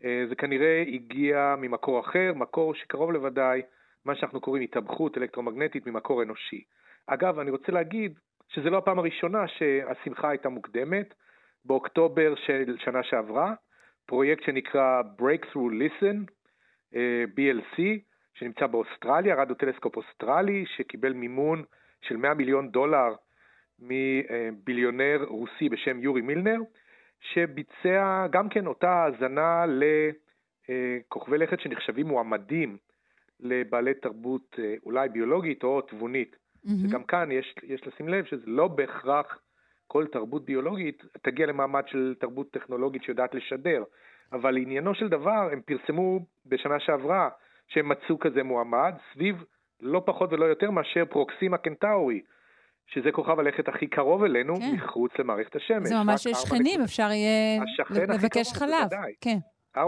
אה, 0.04 0.24
זה 0.28 0.34
כנראה 0.34 0.84
הגיע 0.86 1.54
ממקור 1.58 2.00
אחר, 2.00 2.32
מקור 2.34 2.74
שקרוב 2.74 3.12
לוודאי, 3.12 3.62
מה 4.04 4.14
שאנחנו 4.14 4.40
קוראים 4.40 4.62
התאבכות 4.62 5.18
אלקטרומגנטית 5.18 5.86
ממקור 5.86 6.22
אנושי. 6.22 6.64
אגב, 7.06 7.38
אני 7.38 7.50
רוצה 7.50 7.72
להגיד 7.72 8.18
שזו 8.48 8.70
לא 8.70 8.78
הפעם 8.78 8.98
הראשונה 8.98 9.48
שהשמחה 9.48 10.28
הייתה 10.28 10.48
מוקדמת. 10.48 11.14
באוקטובר 11.66 12.34
של 12.34 12.76
שנה 12.78 13.02
שעברה, 13.02 13.54
פרויקט 14.06 14.42
שנקרא 14.42 15.02
Breakthrough 15.18 15.72
Listen, 15.72 16.16
אה, 16.94 17.24
BLC, 17.36 17.82
שנמצא 18.34 18.66
באוסטרליה, 18.66 19.34
רדיו 19.34 19.56
טלסקופ 19.56 19.96
אוסטרלי, 19.96 20.64
שקיבל 20.66 21.12
מימון 21.12 21.64
של 22.02 22.16
100 22.16 22.34
מיליון 22.34 22.70
דולר 22.70 23.14
מביליונר 23.78 25.24
רוסי 25.28 25.68
בשם 25.68 26.02
יורי 26.02 26.20
מילנר, 26.20 26.60
שביצע 27.20 28.26
גם 28.30 28.48
כן 28.48 28.66
אותה 28.66 28.90
האזנה 28.90 29.64
לכוכבי 30.68 31.38
לכת 31.38 31.60
שנחשבים 31.60 32.06
מועמדים 32.06 32.76
לבעלי 33.40 33.94
תרבות 33.94 34.56
אה, 34.58 34.74
אולי 34.86 35.08
ביולוגית 35.08 35.64
או 35.64 35.80
תבונית. 35.80 36.36
מהמם. 36.64 36.86
וגם 36.86 37.04
כאן 37.04 37.32
יש, 37.32 37.54
יש 37.62 37.86
לשים 37.86 38.08
לב 38.08 38.24
שזה 38.24 38.42
לא 38.46 38.68
בהכרח 38.68 39.38
כל 39.86 40.06
תרבות 40.06 40.44
ביולוגית 40.44 41.02
תגיע 41.22 41.46
למעמד 41.46 41.82
של 41.86 42.14
תרבות 42.18 42.50
טכנולוגית 42.50 43.02
שיודעת 43.02 43.34
לשדר, 43.34 43.84
אבל 44.32 44.50
לעניינו 44.50 44.94
של 44.94 45.08
דבר 45.08 45.48
הם 45.52 45.60
פרסמו 45.60 46.20
בשנה 46.46 46.80
שעברה 46.80 47.28
שהם 47.68 47.88
מצאו 47.88 48.18
כזה 48.18 48.42
מועמד 48.42 48.94
סביב 49.12 49.44
לא 49.80 50.02
פחות 50.06 50.32
ולא 50.32 50.44
יותר 50.44 50.70
מאשר 50.70 51.04
פרוקסימה 51.04 51.58
קנטאורי, 51.58 52.20
שזה 52.86 53.12
כוכב 53.12 53.38
הלכת 53.38 53.68
הכי 53.68 53.86
קרוב 53.86 54.24
אלינו 54.24 54.56
כן. 54.56 54.72
מחוץ 54.74 55.12
למערכת 55.18 55.56
השמש. 55.56 55.88
זה 55.88 55.94
ממש 56.04 56.22
שכנים, 56.22 56.80
4.2 56.80 56.84
אפשר 56.84 57.08
יהיה 57.12 57.62
לבקש 58.08 58.52
חלב. 58.52 58.88
כן. 59.20 59.38
4.2 59.76 59.82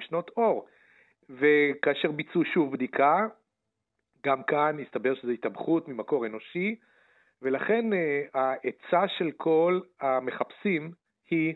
שנות 0.00 0.30
אור. 0.36 0.66
וכאשר 1.30 2.10
ביצעו 2.10 2.44
שוב 2.44 2.72
בדיקה, 2.72 3.26
גם 4.26 4.42
כאן 4.42 4.76
הסתבר 4.86 5.14
שזו 5.14 5.30
התאבכות 5.30 5.88
ממקור 5.88 6.26
אנושי, 6.26 6.76
ולכן 7.42 7.92
אה, 7.92 8.22
העצה 8.34 9.08
של 9.08 9.30
כל 9.36 9.80
המחפשים 10.00 10.92
היא, 11.30 11.54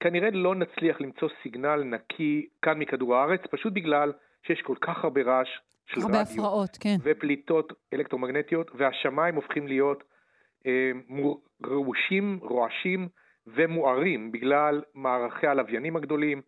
כנראה 0.00 0.30
לא 0.30 0.54
נצליח 0.54 1.00
למצוא 1.00 1.28
סיגנל 1.42 1.82
נקי 1.84 2.48
כאן 2.62 2.78
מכדור 2.78 3.16
הארץ, 3.16 3.40
פשוט 3.50 3.72
בגלל 3.72 4.12
שיש 4.46 4.62
כל 4.62 4.76
כך 4.80 5.04
הרבה 5.04 5.22
רעש 5.22 5.48
של 5.86 6.00
הרבה 6.00 6.20
רדיו 6.20 6.32
הפרעות, 6.32 6.78
כן. 6.80 6.96
ופליטות 7.02 7.72
אלקטרומגנטיות, 7.92 8.70
והשמיים 8.74 9.34
הופכים 9.34 9.66
להיות 9.66 10.04
אה, 10.66 10.90
מו- 11.08 11.40
רעושים, 11.66 12.38
רועשים 12.42 13.08
ומוארים 13.46 14.32
בגלל 14.32 14.82
מערכי 14.94 15.46
הלוויינים 15.46 15.96
הגדולים 15.96 16.42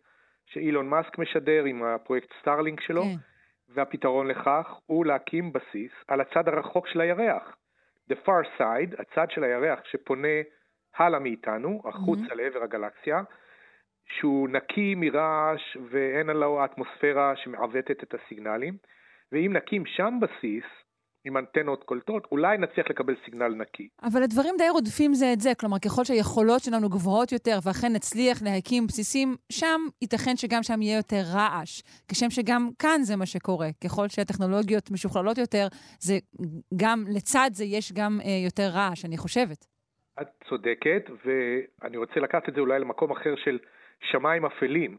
שאילון 0.45 0.89
מאסק 0.89 1.17
משדר 1.17 1.63
עם 1.63 1.83
הפרויקט 1.83 2.29
סטארלינק 2.41 2.81
שלו, 2.81 3.03
כן. 3.03 3.15
והפתרון 3.69 4.27
לכך 4.27 4.67
הוא 4.85 5.05
להקים 5.05 5.53
בסיס 5.53 5.91
על 6.07 6.21
הצד 6.21 6.47
הרחוק 6.47 6.87
של 6.87 7.01
הירח. 7.01 7.57
The 8.11 8.15
far 8.25 8.59
side, 8.59 9.01
הצד 9.01 9.25
של 9.29 9.43
הירח 9.43 9.79
שפונה 9.91 10.27
הלאה 10.97 11.19
מאיתנו, 11.19 11.81
החוצה 11.85 12.35
לעבר 12.35 12.63
הגלקסיה, 12.63 13.21
שהוא 14.05 14.49
נקי 14.49 14.95
מרעש 14.95 15.77
ואין 15.89 16.29
עליו 16.29 16.61
האטמוספירה 16.61 17.33
שמעוותת 17.35 18.03
את 18.03 18.13
הסיגנלים. 18.13 18.77
ואם 19.31 19.53
נקים 19.53 19.85
שם 19.85 20.19
בסיס, 20.21 20.63
עם 21.27 21.37
אנטנות 21.37 21.83
קולטות, 21.83 22.27
אולי 22.31 22.57
נצליח 22.57 22.89
לקבל 22.89 23.15
סיגנל 23.25 23.47
נקי. 23.47 23.87
אבל 24.03 24.23
הדברים 24.23 24.55
די 24.57 24.69
רודפים 24.69 25.13
זה 25.13 25.33
את 25.33 25.39
זה. 25.39 25.49
כלומר, 25.59 25.77
ככל 25.85 26.03
שהיכולות 26.03 26.61
שלנו 26.61 26.89
גבוהות 26.89 27.31
יותר, 27.31 27.57
ואכן 27.63 27.93
נצליח 27.93 28.37
להקים 28.45 28.87
בסיסים, 28.87 29.35
שם 29.51 29.79
ייתכן 30.01 30.35
שגם 30.35 30.63
שם 30.63 30.81
יהיה 30.81 30.97
יותר 30.97 31.21
רעש. 31.35 31.81
כשם 32.11 32.29
שגם 32.29 32.69
כאן 32.79 32.99
זה 33.01 33.15
מה 33.15 33.25
שקורה. 33.25 33.69
ככל 33.83 34.07
שהטכנולוגיות 34.07 34.91
משוכללות 34.91 35.37
יותר, 35.37 35.67
זה 35.99 36.13
גם, 36.81 37.03
לצד 37.15 37.49
זה 37.53 37.65
יש 37.65 37.93
גם 37.93 38.19
אה, 38.25 38.45
יותר 38.45 38.69
רעש, 38.73 39.05
אני 39.05 39.17
חושבת. 39.17 39.65
את 40.21 40.27
צודקת, 40.49 41.03
ואני 41.25 41.97
רוצה 41.97 42.19
לקחת 42.19 42.49
את 42.49 42.53
זה 42.53 42.59
אולי 42.59 42.79
למקום 42.79 43.11
אחר 43.11 43.35
של 43.35 43.59
שמיים 44.11 44.45
אפלים. 44.45 44.97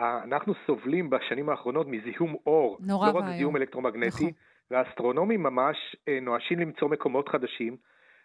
אנחנו 0.00 0.54
סובלים 0.66 1.10
בשנים 1.10 1.48
האחרונות 1.48 1.86
מזיהום 1.86 2.36
אור, 2.46 2.78
נורא 2.80 3.12
לא 3.12 3.18
רק 3.18 3.24
זיהום 3.36 3.56
אלקטרומגנטי, 3.56 4.06
נכון. 4.06 4.30
והאסטרונומים 4.70 5.42
ממש 5.42 5.96
אה, 6.08 6.18
נואשים 6.22 6.58
למצוא 6.58 6.88
מקומות 6.88 7.28
חדשים, 7.28 7.76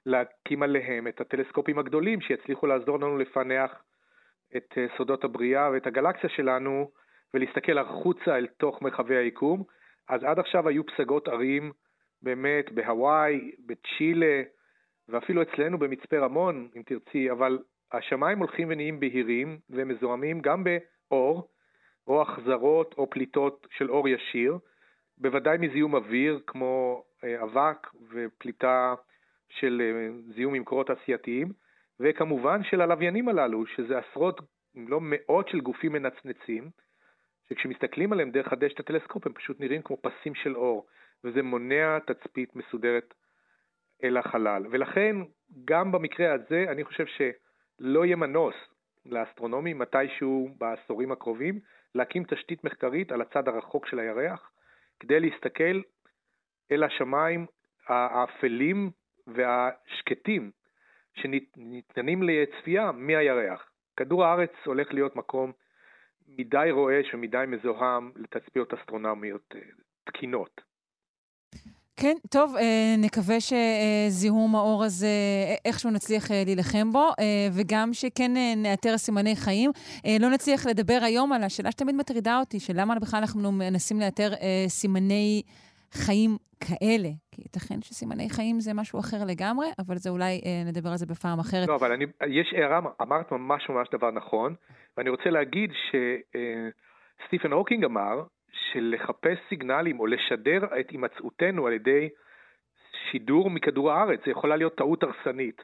להקים 0.05 0.63
עליהם 0.63 1.07
את 1.07 1.21
הטלסקופים 1.21 1.79
הגדולים 1.79 2.21
שיצליחו 2.21 2.67
לעזור 2.67 2.99
לנו 2.99 3.17
לפענח 3.17 3.71
את 4.57 4.73
אה, 4.77 4.85
סודות 4.97 5.23
הבריאה 5.23 5.71
ואת 5.71 5.87
הגלקסיה 5.87 6.29
שלנו 6.29 6.91
ולהסתכל 7.33 7.77
החוצה 7.77 8.37
אל 8.37 8.47
תוך 8.57 8.81
מרחבי 8.81 9.15
היקום. 9.15 9.63
אז 10.09 10.23
עד 10.23 10.39
עכשיו 10.39 10.67
היו 10.67 10.85
פסגות 10.85 11.27
ערים 11.27 11.71
באמת 12.21 12.71
בהוואי, 12.71 13.51
בצ'ילה 13.65 14.41
ואפילו 15.09 15.41
אצלנו 15.41 15.79
במצפה 15.79 16.17
רמון, 16.17 16.67
אם 16.75 16.81
תרצי, 16.85 17.31
אבל 17.31 17.59
השמיים 17.91 18.39
הולכים 18.39 18.67
ונהיים 18.71 18.99
בהירים 18.99 19.57
ומזוהמים 19.69 20.41
גם 20.41 20.63
באור, 20.63 21.47
או 22.07 22.21
החזרות 22.21 22.95
או 22.97 23.09
פליטות 23.09 23.67
של 23.71 23.91
אור 23.91 24.07
ישיר. 24.09 24.57
בוודאי 25.17 25.57
מזיהום 25.57 25.95
אוויר 25.95 26.39
כמו 26.47 27.03
אה, 27.23 27.43
אבק 27.43 27.87
ופליטה 28.09 28.95
של 29.49 29.81
אה, 29.81 30.33
זיהום 30.35 30.53
ממקורות 30.53 30.87
תעשייתיים, 30.87 31.51
וכמובן 31.99 32.63
של 32.63 32.81
הלוויינים 32.81 33.29
הללו, 33.29 33.65
שזה 33.65 33.97
עשרות, 33.97 34.41
אם 34.77 34.87
לא 34.87 34.99
מאות 35.01 35.47
של 35.47 35.61
גופים 35.61 35.91
מנצנצים, 35.91 36.69
שכשמסתכלים 37.49 38.13
עליהם 38.13 38.31
דרך 38.31 38.53
הדשת 38.53 38.79
הטלסקופ 38.79 39.27
הם 39.27 39.33
פשוט 39.33 39.59
נראים 39.59 39.81
כמו 39.81 39.97
פסים 40.01 40.35
של 40.35 40.55
אור, 40.55 40.85
וזה 41.23 41.43
מונע 41.43 41.99
תצפית 41.99 42.55
מסודרת 42.55 43.13
אל 44.03 44.17
החלל. 44.17 44.63
ולכן, 44.71 45.15
גם 45.65 45.91
במקרה 45.91 46.33
הזה, 46.33 46.65
אני 46.69 46.83
חושב 46.83 47.05
שלא 47.05 48.05
יהיה 48.05 48.15
מנוס 48.15 48.55
לאסטרונומים 49.05 49.79
מתישהו 49.79 50.49
בעשורים 50.57 51.11
הקרובים 51.11 51.59
להקים 51.95 52.23
תשתית 52.23 52.63
מחקרית 52.63 53.11
על 53.11 53.21
הצד 53.21 53.47
הרחוק 53.47 53.87
של 53.87 53.99
הירח, 53.99 54.51
כדי 54.99 55.19
להסתכל 55.19 55.81
אל 56.71 56.83
השמיים 56.83 57.45
האפלים 57.87 58.91
והשקטים 59.27 60.51
שניתנים 61.13 62.23
לצפייה 62.23 62.91
מהירח. 62.91 63.69
כדור 63.97 64.25
הארץ 64.25 64.51
הולך 64.65 64.93
להיות 64.93 65.15
מקום 65.15 65.51
מדי 66.27 66.67
רועש 66.71 67.13
ומדי 67.13 67.43
מזוהם 67.47 68.11
לתצפיות 68.15 68.73
אסטרונומיות 68.73 69.55
אה, 69.55 69.61
תקינות. 70.03 70.61
כן, 71.97 72.13
טוב, 72.31 72.55
אה, 72.55 72.95
נקווה 72.97 73.35
שזיהום 73.39 74.55
האור 74.55 74.83
הזה, 74.83 75.07
איכשהו 75.65 75.91
נצליח 75.91 76.31
אה, 76.31 76.43
להילחם 76.45 76.91
בו, 76.91 77.09
וגם 77.57 77.93
שכן 77.93 78.31
נאתר 78.57 78.97
סימני 78.97 79.35
חיים. 79.35 79.71
לא 80.19 80.29
נצליח 80.29 80.65
לדבר 80.67 80.99
היום 81.01 81.33
על 81.33 81.43
השאלה 81.43 81.71
שתמיד 81.71 81.95
מטרידה 81.95 82.39
אותי, 82.39 82.59
של 82.59 82.73
למה 82.75 82.95
בכלל 82.95 83.19
אנחנו 83.19 83.51
מנסים 83.51 83.99
לאתר 83.99 84.29
סימני 84.67 85.41
חיים 85.91 86.37
כאלה. 86.59 87.09
כי 87.31 87.41
ייתכן 87.41 87.81
שסימני 87.81 88.29
חיים 88.29 88.59
זה 88.59 88.73
משהו 88.73 88.99
אחר 88.99 89.17
לגמרי, 89.27 89.67
אבל 89.79 89.95
זה 89.95 90.09
אולי 90.09 90.41
נדבר 90.65 90.89
על 90.89 90.97
זה 90.97 91.05
בפעם 91.05 91.39
אחרת. 91.39 91.67
לא, 91.67 91.75
אבל 91.75 91.91
אני, 91.91 92.05
יש 92.27 92.53
הערה, 92.57 92.79
אמרת 93.01 93.31
ממש 93.31 93.69
ממש 93.69 93.87
דבר 93.91 94.11
נכון, 94.11 94.55
ואני 94.97 95.09
רוצה 95.09 95.29
להגיד 95.29 95.69
שסטיפן 95.89 97.51
הוקינג 97.51 97.85
אמר, 97.85 98.23
של 98.71 98.93
לחפש 98.95 99.37
סיגנלים 99.49 99.99
או 99.99 100.05
לשדר 100.05 100.79
את 100.79 100.89
הימצאותנו 100.89 101.67
על 101.67 101.73
ידי 101.73 102.09
שידור 103.11 103.49
מכדור 103.49 103.91
הארץ, 103.91 104.19
זה 104.25 104.31
יכולה 104.31 104.55
להיות 104.55 104.75
טעות 104.75 105.03
הרסנית. 105.03 105.61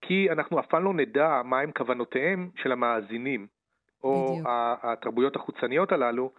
כי 0.00 0.30
אנחנו 0.30 0.60
אף 0.60 0.66
פעם 0.66 0.84
לא 0.84 0.94
נדע 0.94 1.42
מהם 1.44 1.72
כוונותיהם 1.72 2.50
של 2.56 2.72
המאזינים, 2.72 3.46
או 4.04 4.26
בדיוק. 4.26 4.46
התרבויות 4.82 5.36
החוצניות 5.36 5.92
הללו, 5.92 6.32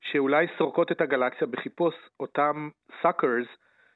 שאולי 0.00 0.46
סורקות 0.58 0.92
את 0.92 1.00
הגלקסיה 1.00 1.46
בחיפוש 1.46 1.94
אותם 2.20 2.68
suckers 3.02 3.46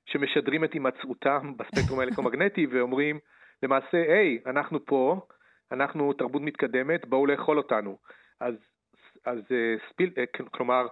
שמשדרים 0.06 0.64
את 0.64 0.72
הימצאותם 0.72 1.52
בספקטרום 1.56 2.00
האלקטרומגנטי 2.00 2.66
ואומרים 2.70 3.18
למעשה, 3.62 3.96
היי, 3.96 4.38
אנחנו 4.46 4.86
פה, 4.86 5.20
אנחנו 5.72 6.12
תרבות 6.12 6.42
מתקדמת, 6.42 7.06
בואו 7.06 7.26
לאכול 7.26 7.58
אותנו. 7.58 7.98
אז, 8.40 8.54
אז 9.24 9.38
אה, 9.50 9.74
ספיל, 9.90 10.10
אה, 10.18 10.24
כלומר, 10.50 10.86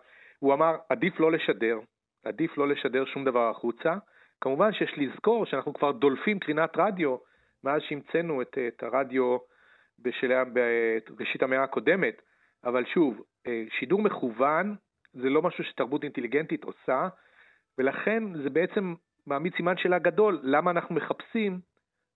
הוא 0.44 0.54
אמר, 0.54 0.76
עדיף 0.88 1.20
לא 1.20 1.32
לשדר, 1.32 1.78
עדיף 2.24 2.58
לא 2.58 2.68
לשדר 2.68 3.04
שום 3.04 3.24
דבר 3.24 3.50
החוצה. 3.50 3.94
כמובן 4.40 4.72
שיש 4.72 4.94
לזכור 4.96 5.46
שאנחנו 5.46 5.74
כבר 5.74 5.92
דולפים 5.92 6.38
קרינת 6.38 6.70
רדיו 6.76 7.16
מאז 7.64 7.82
שהמצאנו 7.82 8.42
את, 8.42 8.58
את 8.68 8.82
הרדיו 8.82 9.36
בשלה, 9.98 10.42
בראשית 10.44 11.42
המאה 11.42 11.62
הקודמת, 11.62 12.22
אבל 12.64 12.84
שוב, 12.84 13.22
אה, 13.46 13.64
שידור 13.78 14.02
מכוון 14.02 14.74
זה 15.12 15.30
לא 15.30 15.42
משהו 15.42 15.64
שתרבות 15.64 16.04
אינטליגנטית 16.04 16.64
עושה, 16.64 17.08
ולכן 17.78 18.22
זה 18.42 18.50
בעצם 18.50 18.94
מעמיד 19.26 19.52
סימן 19.56 19.76
שאלה 19.76 19.98
גדול, 19.98 20.40
למה 20.42 20.70
אנחנו 20.70 20.94
מחפשים 20.94 21.60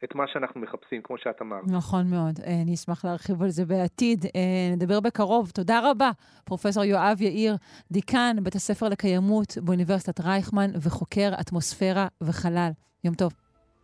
את 0.05 0.15
מה 0.15 0.25
שאנחנו 0.33 0.61
מחפשים, 0.61 1.03
כמו 1.03 1.19
שאת 1.19 1.43
אמרת. 1.43 1.65
נכון 1.67 2.11
מאוד. 2.11 2.41
אה, 2.47 2.63
אני 2.63 2.75
אשמח 2.75 3.05
להרחיב 3.05 3.43
על 3.43 3.49
זה 3.49 3.65
בעתיד. 3.65 4.25
אה, 4.25 4.75
נדבר 4.77 5.01
בקרוב. 5.01 5.51
תודה 5.51 5.91
רבה, 5.91 6.11
פרופ' 6.45 6.65
יואב 6.85 7.21
יאיר, 7.21 7.57
דיקן 7.91 8.37
בית 8.43 8.55
הספר 8.55 8.89
לקיימות 8.89 9.59
באוניברסיטת 9.63 10.21
רייכמן 10.21 10.71
וחוקר 10.83 11.31
אטמוספירה 11.41 12.07
וחלל. 12.21 12.71
יום 13.05 13.15
טוב. 13.15 13.33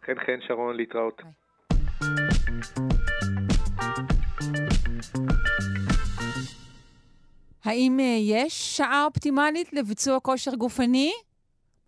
חן 0.07 0.15
חן, 0.27 0.39
שרון, 0.49 0.77
להתראות. 0.77 1.23
ביי. 1.23 1.33
האם 7.65 8.01
אה, 8.01 8.17
יש 8.21 8.77
שעה 8.77 9.05
אופטימלית 9.05 9.73
לביצוע 9.73 10.21
כושר 10.21 10.55
גופני? 10.55 11.13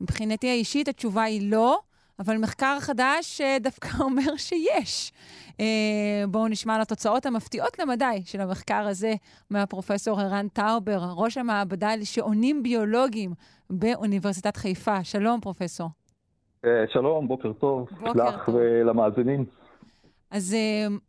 מבחינתי 0.01 0.49
האישית 0.49 0.89
התשובה 0.89 1.23
היא 1.23 1.51
לא. 1.51 1.79
אבל 2.19 2.37
מחקר 2.37 2.77
חדש 2.81 3.41
אה, 3.41 3.57
דווקא 3.61 3.89
אומר 4.05 4.37
שיש. 4.37 5.13
אה, 5.61 6.25
בואו 6.29 6.49
נשמע 6.49 6.75
על 6.75 6.81
התוצאות 6.81 7.27
המפתיעות 7.27 7.79
למדי 7.79 8.23
של 8.25 8.41
המחקר 8.41 8.87
הזה 8.89 9.15
מהפרופסור 9.51 10.21
ערן 10.21 10.49
טאובר, 10.49 10.99
ראש 11.17 11.39
המעבדה 11.39 11.97
לשעונים 11.97 12.63
ביולוגיים 12.63 13.33
באוניברסיטת 13.71 14.57
חיפה. 14.57 15.05
שלום, 15.05 15.41
פרופסור. 15.41 15.89
אה, 16.65 16.85
שלום, 16.93 17.29
בוקר 17.29 17.53
טוב. 17.53 17.89
בוקר 18.01 18.29
לך 18.29 18.47
טוב. 18.47 18.55
ולמאזינים. 18.55 19.45
אז 20.31 20.57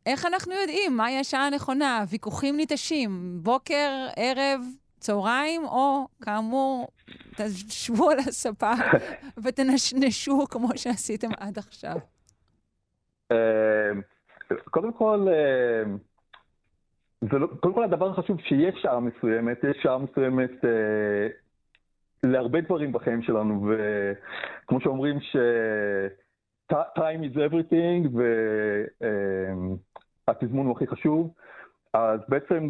איך 0.05 0.25
אנחנו 0.25 0.53
יודעים 0.53 0.97
מהי 0.97 1.19
השעה 1.19 1.47
הנכונה? 1.47 2.03
ויכוחים 2.09 2.57
ניטשים, 2.57 3.39
בוקר, 3.43 4.07
ערב, 4.15 4.61
צהריים, 4.99 5.65
או 5.65 6.07
כאמור, 6.21 6.87
תשבו 7.35 8.09
על 8.09 8.19
הספה 8.19 8.71
ותנשנשו 9.43 10.45
כמו 10.49 10.67
שעשיתם 10.75 11.29
עד 11.37 11.57
עכשיו. 11.57 11.95
אה, 13.31 13.91
קודם 14.71 14.93
כל, 14.93 15.27
אה, 15.29 15.83
לא, 17.31 17.47
קודם 17.59 17.73
כל 17.73 17.83
הדבר 17.83 18.09
החשוב 18.09 18.41
שיש 18.41 18.75
שעה 18.81 18.99
מסוימת, 18.99 19.63
יש 19.63 19.77
שעה 19.83 19.97
מסוימת 19.97 20.65
אה, 20.65 21.27
להרבה 22.23 22.61
דברים 22.61 22.91
בחיים 22.91 23.21
שלנו, 23.21 23.71
וכמו 24.65 24.81
שאומרים 24.81 25.19
ש... 25.21 25.35
time 26.73 27.23
is 27.23 27.35
everything, 27.35 28.17
והתזמון 30.27 30.65
הוא 30.65 30.75
הכי 30.75 30.87
חשוב, 30.87 31.33
אז 31.93 32.19
בעצם 32.27 32.69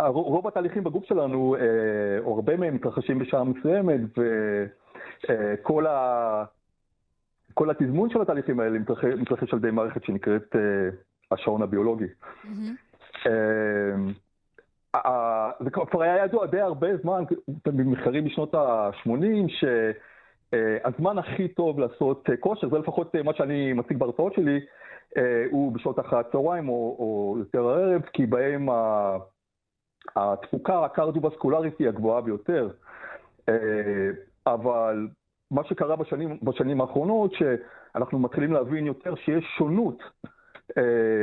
רוב 0.00 0.46
התהליכים 0.46 0.84
בגוף 0.84 1.04
שלנו, 1.04 1.56
אה, 1.56 2.18
או 2.18 2.34
הרבה 2.34 2.56
מהם 2.56 2.74
מתרחשים 2.74 3.18
בשעה 3.18 3.44
מסוימת, 3.44 4.00
וכל 4.18 5.86
ה... 5.86 6.44
כל 7.54 7.70
התזמון 7.70 8.10
של 8.10 8.22
התהליכים 8.22 8.60
האלה 8.60 8.78
מתרחש, 8.78 9.04
מתרחש 9.04 9.52
על 9.52 9.58
ידי 9.58 9.70
מערכת 9.70 10.04
שנקראת 10.04 10.56
אה, 10.56 10.60
השעון 11.30 11.62
הביולוגי. 11.62 12.04
Mm-hmm. 12.44 13.28
זה 15.60 15.70
כבר 15.70 16.02
היה 16.02 16.24
ידוע 16.24 16.46
די 16.46 16.60
הרבה 16.60 16.96
זמן, 16.96 17.24
במחקרים 17.66 18.24
בשנות 18.24 18.54
ה-80, 18.54 19.48
שהזמן 19.48 21.18
הכי 21.18 21.48
טוב 21.48 21.80
לעשות 21.80 22.28
כושר, 22.40 22.68
זה 22.68 22.78
לפחות 22.78 23.14
מה 23.24 23.34
שאני 23.34 23.72
מציג 23.72 23.96
בהרצאות 23.96 24.34
שלי, 24.34 24.60
הוא 25.50 25.72
בשעות 25.72 26.00
אחרי 26.00 26.18
הצהריים 26.20 26.68
או, 26.68 26.96
או 26.98 27.36
יותר 27.38 27.68
הערב, 27.68 28.02
כי 28.12 28.26
בהם 28.26 28.68
התפוקה 30.16 30.84
הקרדיו-בסקולרית 30.84 31.78
היא 31.78 31.88
הגבוהה 31.88 32.20
ביותר. 32.20 32.70
אה, 33.48 33.54
אבל 34.46 35.08
מה 35.50 35.64
שקרה 35.64 35.96
בשנים, 35.96 36.38
בשנים 36.42 36.80
האחרונות, 36.80 37.32
שאנחנו 37.34 38.18
מתחילים 38.18 38.52
להבין 38.52 38.86
יותר 38.86 39.14
שיש 39.14 39.44
שונות, 39.58 40.02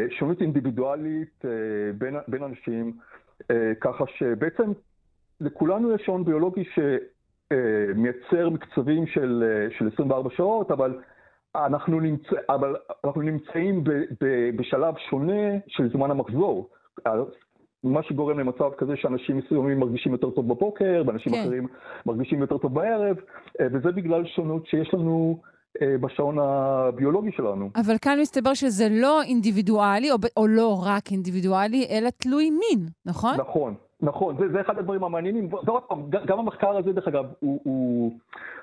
שונות 0.09 0.41
אינדיבידואלית 0.41 1.45
בין, 1.97 2.15
בין 2.27 2.43
אנשים, 2.43 2.93
ככה 3.81 4.03
שבעצם 4.07 4.71
לכולנו 5.41 5.95
יש 5.95 6.01
שעון 6.05 6.25
ביולוגי 6.25 6.63
שמייצר 6.73 8.49
מקצבים 8.49 9.07
של, 9.07 9.43
של 9.77 9.89
24 9.93 10.29
שעות, 10.35 10.71
אבל 10.71 10.99
אנחנו, 11.55 11.99
נמצא, 11.99 12.35
אבל 12.49 12.75
אנחנו 13.05 13.21
נמצאים 13.21 13.83
ב, 13.83 13.89
ב, 14.21 14.49
בשלב 14.55 14.93
שונה 15.09 15.57
של 15.67 15.89
זמן 15.89 16.11
המחזור. 16.11 16.69
מה 17.83 18.03
שגורם 18.03 18.39
למצב 18.39 18.69
כזה 18.77 18.93
שאנשים 18.95 19.37
מסוימים 19.37 19.79
מרגישים 19.79 20.11
יותר 20.11 20.29
טוב 20.29 20.47
בבוקר, 20.47 21.03
ואנשים 21.07 21.33
כן. 21.33 21.39
אחרים 21.41 21.67
מרגישים 22.05 22.39
יותר 22.41 22.57
טוב 22.57 22.73
בערב, 22.73 23.15
וזה 23.61 23.91
בגלל 23.91 24.25
שונות 24.25 24.65
שיש 24.65 24.93
לנו 24.93 25.41
בשעון 25.81 26.39
הביולוגי 26.39 27.31
שלנו. 27.31 27.69
אבל 27.75 27.97
כאן 28.01 28.19
מסתבר 28.21 28.53
שזה 28.53 28.87
לא 28.91 29.21
אינדיבידואלי, 29.21 30.11
או, 30.11 30.17
או 30.37 30.47
לא 30.47 30.83
רק 30.85 31.11
אינדיבידואלי, 31.11 31.87
אלא 31.91 32.09
תלוי 32.09 32.49
מין, 32.49 32.87
נכון? 33.05 33.35
נכון, 33.37 33.73
נכון. 34.01 34.37
זה, 34.39 34.51
זה 34.51 34.61
אחד 34.61 34.77
הדברים 34.77 35.03
המעניינים. 35.03 35.53
ועוד 35.53 35.83
פעם, 35.83 36.09
גם 36.09 36.39
המחקר 36.39 36.77
הזה, 36.77 36.91
דרך 36.91 37.07
אגב, 37.07 37.25
הוא, 37.39 37.61
הוא, 37.63 38.11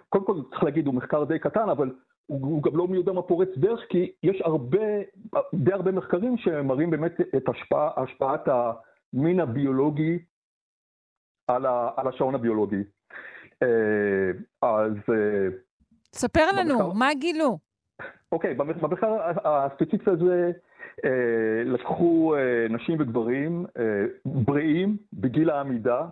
קודם 0.09 0.25
כל 0.25 0.35
צריך 0.51 0.65
להגיד, 0.65 0.87
הוא 0.87 0.95
מחקר 0.95 1.25
די 1.25 1.39
קטן, 1.39 1.69
אבל 1.69 1.91
הוא, 2.27 2.41
הוא 2.41 2.63
גם 2.63 2.77
לא 2.77 2.89
מי 2.89 2.97
יודע 2.97 3.13
מה 3.13 3.23
פורץ 3.23 3.49
דרך, 3.57 3.81
כי 3.89 4.13
יש 4.23 4.43
הרבה, 4.45 4.87
די 5.55 5.73
הרבה 5.73 5.93
מחקרים 5.93 6.37
שמראים 6.37 6.91
באמת 6.91 7.21
את 7.37 7.49
השפעה, 7.49 7.91
השפעת 7.97 8.49
המין 9.15 9.41
הביולוגי 9.41 10.19
על, 11.49 11.67
ה, 11.67 11.91
על 11.97 12.09
השעון 12.09 12.35
הביולוגי. 12.35 12.83
אז... 14.63 14.93
ספר 16.13 16.45
לנו, 16.59 16.79
במחקר... 16.79 16.93
מה 16.99 17.15
גילו? 17.15 17.59
אוקיי, 18.33 18.55
במחקר 18.55 19.17
הספציפי 19.45 20.11
הזה 20.11 20.53
לקחו 21.65 22.35
נשים 22.71 22.97
וגברים 23.01 23.67
בריאים 24.25 24.97
בגיל 25.13 25.51
העמידה, 25.51 26.07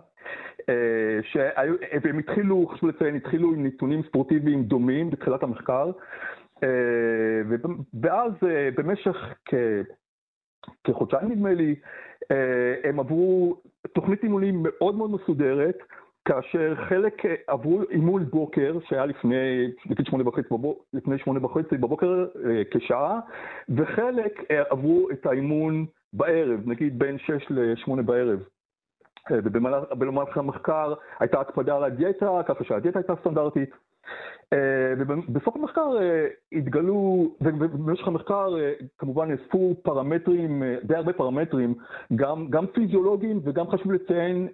והם 2.03 2.19
התחילו, 2.19 2.67
חשוב 2.67 2.89
לציין, 2.89 3.15
התחילו 3.15 3.53
עם 3.53 3.65
נתונים 3.65 4.03
ספורטיביים 4.03 4.63
דומים 4.63 5.09
בתחילת 5.09 5.43
המחקר, 5.43 5.91
ואז 8.01 8.31
במשך 8.77 9.15
כ... 9.45 9.53
כחודשיים 10.83 11.31
נדמה 11.31 11.53
לי, 11.53 11.75
הם 12.83 12.99
עברו 12.99 13.57
תוכנית 13.93 14.23
אימונים 14.23 14.63
מאוד 14.63 14.95
מאוד 14.95 15.11
מסודרת, 15.11 15.77
כאשר 16.25 16.75
חלק 16.75 17.23
עברו 17.47 17.81
אימון 17.89 18.25
בוקר, 18.25 18.77
שהיה 18.89 19.05
לפני, 19.05 19.71
שמונה 20.03 20.27
וחצי, 20.29 20.47
בבוק, 20.51 20.85
לפני 20.93 21.17
שמונה 21.17 21.45
וחצי 21.45 21.77
בבוקר 21.77 22.25
כשעה, 22.71 23.19
וחלק 23.69 24.43
עברו 24.69 25.09
את 25.11 25.25
האימון 25.25 25.85
בערב, 26.13 26.59
נגיד 26.65 26.99
בין 26.99 27.17
שש 27.17 27.45
לשמונה 27.49 28.01
בערב. 28.01 28.39
ובמהלך 29.31 30.37
המחקר 30.37 30.93
הייתה 31.19 31.39
הקפדה 31.39 31.75
על 31.75 31.83
הדיאטה, 31.83 32.41
ככה 32.47 32.63
שהדיאטה 32.63 32.99
הייתה 32.99 33.13
סטנדרטית. 33.21 33.69
ובסוף 34.97 35.55
המחקר 35.55 35.89
התגלו, 36.51 37.27
ובמשך 37.41 38.07
המחקר 38.07 38.55
כמובן 38.97 39.31
נאספו 39.31 39.75
פרמטרים, 39.83 40.63
די 40.83 40.95
הרבה 40.95 41.13
פרמטרים, 41.13 41.73
גם, 42.15 42.47
גם 42.49 42.67
פיזיולוגיים 42.67 43.39
וגם 43.43 43.67
חשוב 43.69 43.91
לציין 43.91 44.47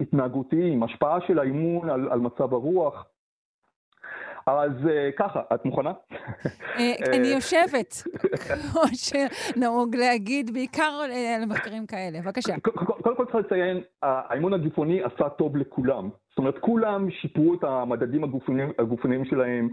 התנהגותיים, 0.00 0.82
השפעה 0.82 1.18
של 1.26 1.38
האימון 1.38 1.90
על, 1.90 2.08
על 2.08 2.20
מצב 2.20 2.54
הרוח. 2.54 3.06
אז 4.46 4.70
ככה, 5.16 5.42
את 5.54 5.64
מוכנה? 5.64 5.92
אני 7.12 7.28
יושבת, 7.28 8.02
כמו 8.40 8.82
שנהוג 8.94 9.96
להגיד, 9.96 10.50
בעיקר 10.54 11.02
על 11.36 11.44
מחקרים 11.44 11.86
כאלה. 11.86 12.20
בבקשה. 12.20 12.54
קודם 13.02 13.16
כל 13.16 13.24
צריך 13.24 13.34
לציין, 13.34 13.80
האימון 14.02 14.54
הגופני 14.54 15.02
עשה 15.02 15.28
טוב 15.28 15.56
לכולם. 15.56 16.08
זאת 16.30 16.38
אומרת, 16.38 16.58
כולם 16.58 17.10
שיפרו 17.10 17.54
את 17.54 17.64
המדדים 17.64 18.24
הגופניים, 18.24 18.72
הגופניים 18.78 19.24
שלהם 19.24 19.68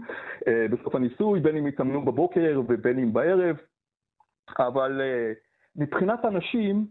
בסוף 0.70 0.94
הניסוי, 0.94 1.40
בין 1.40 1.56
אם 1.56 1.66
התאמנו 1.66 2.04
בבוקר 2.04 2.60
ובין 2.68 2.98
אם 2.98 3.12
בערב. 3.12 3.56
אבל 4.58 5.00
מבחינת 5.76 6.24
הנשים, 6.24 6.86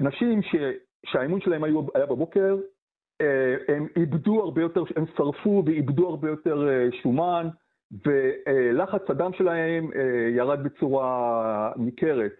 נשים 0.00 0.42
ש... 0.42 0.56
שהאימון 1.06 1.40
שלהם 1.40 1.64
היה 1.94 2.06
בבוקר, 2.06 2.56
הם 3.68 3.86
איבדו 3.96 4.40
הרבה 4.40 4.62
יותר, 4.62 4.82
הם 4.96 5.04
שרפו 5.16 5.62
ואיבדו 5.66 6.08
הרבה 6.08 6.28
יותר 6.28 6.68
שומן, 7.02 7.48
ולחץ 8.06 9.02
הדם 9.08 9.30
שלהם 9.38 9.90
ירד 10.36 10.62
בצורה 10.62 11.72
ניכרת. 11.76 12.32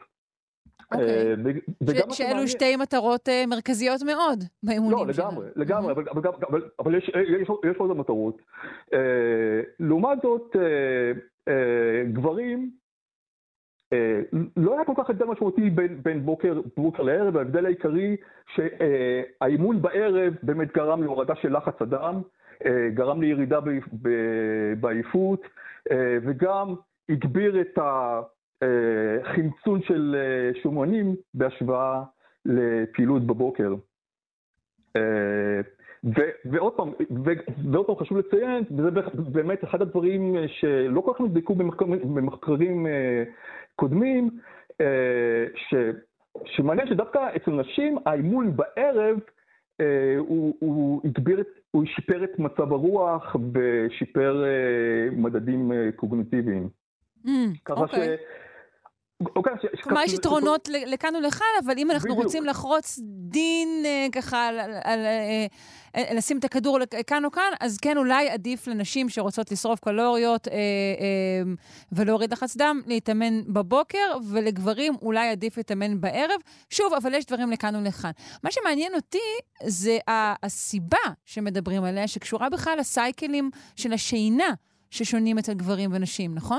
אוקיי, 0.92 1.36
שאלו 2.10 2.48
שתי 2.48 2.76
מטרות 2.76 3.28
מרכזיות 3.48 4.02
מאוד 4.02 4.44
באימונים 4.62 5.12
שלנו. 5.12 5.42
לא, 5.42 5.48
לגמרי, 5.56 5.94
לגמרי, 5.96 6.60
אבל 6.78 6.94
יש 7.70 7.76
עוד 7.78 7.96
מטרות. 7.96 8.42
לעומת 9.80 10.18
זאת, 10.22 10.56
גברים, 12.12 12.70
לא 14.56 14.74
היה 14.74 14.84
כל 14.84 14.92
כך 14.96 15.10
הבדל 15.10 15.24
משמעותי 15.24 15.70
בין, 15.70 16.02
בין 16.02 16.20
בוקר, 16.24 16.60
בוקר 16.76 17.02
לערב, 17.02 17.36
ההבדל 17.36 17.66
העיקרי 17.66 18.16
שהאימון 18.54 19.82
בערב 19.82 20.34
באמת 20.42 20.72
גרם 20.74 21.02
להורדה 21.02 21.34
של 21.34 21.56
לחץ 21.56 21.82
הדם, 21.82 22.20
גרם 22.94 23.20
לירידה 23.20 23.58
בעייפות 24.80 25.42
וגם 26.22 26.74
הגביר 27.08 27.60
את 27.60 27.78
החמצון 28.62 29.82
של 29.82 30.16
שומנים 30.62 31.14
בהשוואה 31.34 32.02
לפעילות 32.46 33.22
בבוקר. 33.26 33.74
ועוד 36.44 36.72
פעם, 36.76 36.92
ועוד 37.72 37.86
פעם 37.86 37.96
חשוב 37.96 38.18
לציין, 38.18 38.64
וזה 38.76 38.90
באמת 39.32 39.64
אחד 39.64 39.82
הדברים 39.82 40.36
שלא 40.46 41.00
כל 41.00 41.12
כך 41.14 41.20
נבדקו 41.20 41.54
במחקרים 41.54 42.86
קודמים, 43.80 44.30
ש, 45.54 45.74
שמעניין 46.46 46.88
שדווקא 46.88 47.18
אצל 47.36 47.50
נשים 47.50 47.98
האימון 48.06 48.56
בערב 48.56 49.18
הוא, 50.18 50.54
הוא 50.60 51.00
הגביר, 51.04 51.42
הוא 51.70 51.84
שיפר 51.86 52.24
את 52.24 52.38
מצב 52.38 52.72
הרוח 52.72 53.36
ושיפר 53.52 54.44
מדדים 55.12 55.72
קוגניטיביים. 55.96 56.68
Mm, 57.26 57.28
ככה 57.64 57.80
אוקיי. 57.80 58.16
ש... 58.16 58.20
אוקיי, 59.36 59.52
כלומר, 59.82 60.02
יש 60.02 60.12
יתרונות 60.12 60.68
לכאן 60.86 61.16
ולכאן, 61.16 61.46
אבל 61.64 61.74
אם 61.78 61.90
אנחנו 61.90 62.14
רוצים 62.14 62.44
לחרוץ 62.44 62.98
דין 63.02 63.84
ככה, 64.12 64.50
לשים 66.14 66.38
את 66.38 66.44
הכדור 66.44 66.78
כאן 67.06 67.24
או 67.24 67.30
כאן, 67.30 67.52
אז 67.60 67.78
כן, 67.78 67.96
אולי 67.96 68.30
עדיף 68.30 68.66
לנשים 68.66 69.08
שרוצות 69.08 69.52
לשרוף 69.52 69.80
קלוריות 69.80 70.48
ולהוריד 71.92 72.32
לחץ 72.32 72.56
דם, 72.56 72.80
להתאמן 72.86 73.52
בבוקר, 73.52 74.16
ולגברים 74.28 74.94
אולי 75.02 75.28
עדיף 75.28 75.56
להתאמן 75.56 76.00
בערב. 76.00 76.40
שוב, 76.70 76.94
אבל 76.94 77.14
יש 77.14 77.24
דברים 77.24 77.50
לכאן 77.50 77.76
ולכאן. 77.76 78.10
מה 78.44 78.50
שמעניין 78.50 78.94
אותי 78.94 79.18
זה 79.62 79.98
הסיבה 80.08 80.98
שמדברים 81.24 81.84
עליה, 81.84 82.08
שקשורה 82.08 82.48
בכלל 82.48 82.78
לסייקלים 82.78 83.50
של 83.76 83.92
השינה 83.92 84.54
ששונים 84.90 85.38
אצל 85.38 85.54
גברים 85.54 85.90
ונשים, 85.92 86.34
נכון? 86.34 86.58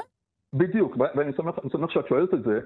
בדיוק, 0.54 0.98
ואני 1.16 1.34
שמח 1.34 1.90
שאת 1.90 2.08
שואלת 2.08 2.34
את 2.34 2.44
זה, 2.44 2.60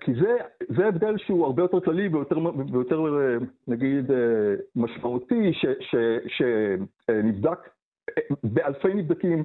כי 0.00 0.14
זה, 0.14 0.36
זה 0.68 0.86
הבדל 0.86 1.18
שהוא 1.18 1.44
הרבה 1.46 1.62
יותר 1.62 1.80
כללי 1.80 2.08
ויותר, 2.08 2.38
ויותר 2.72 3.04
נגיד, 3.68 4.10
משמעותי, 4.76 5.52
שנבדק 6.28 7.68
באלפי 8.44 8.94
נבדקים. 8.94 9.42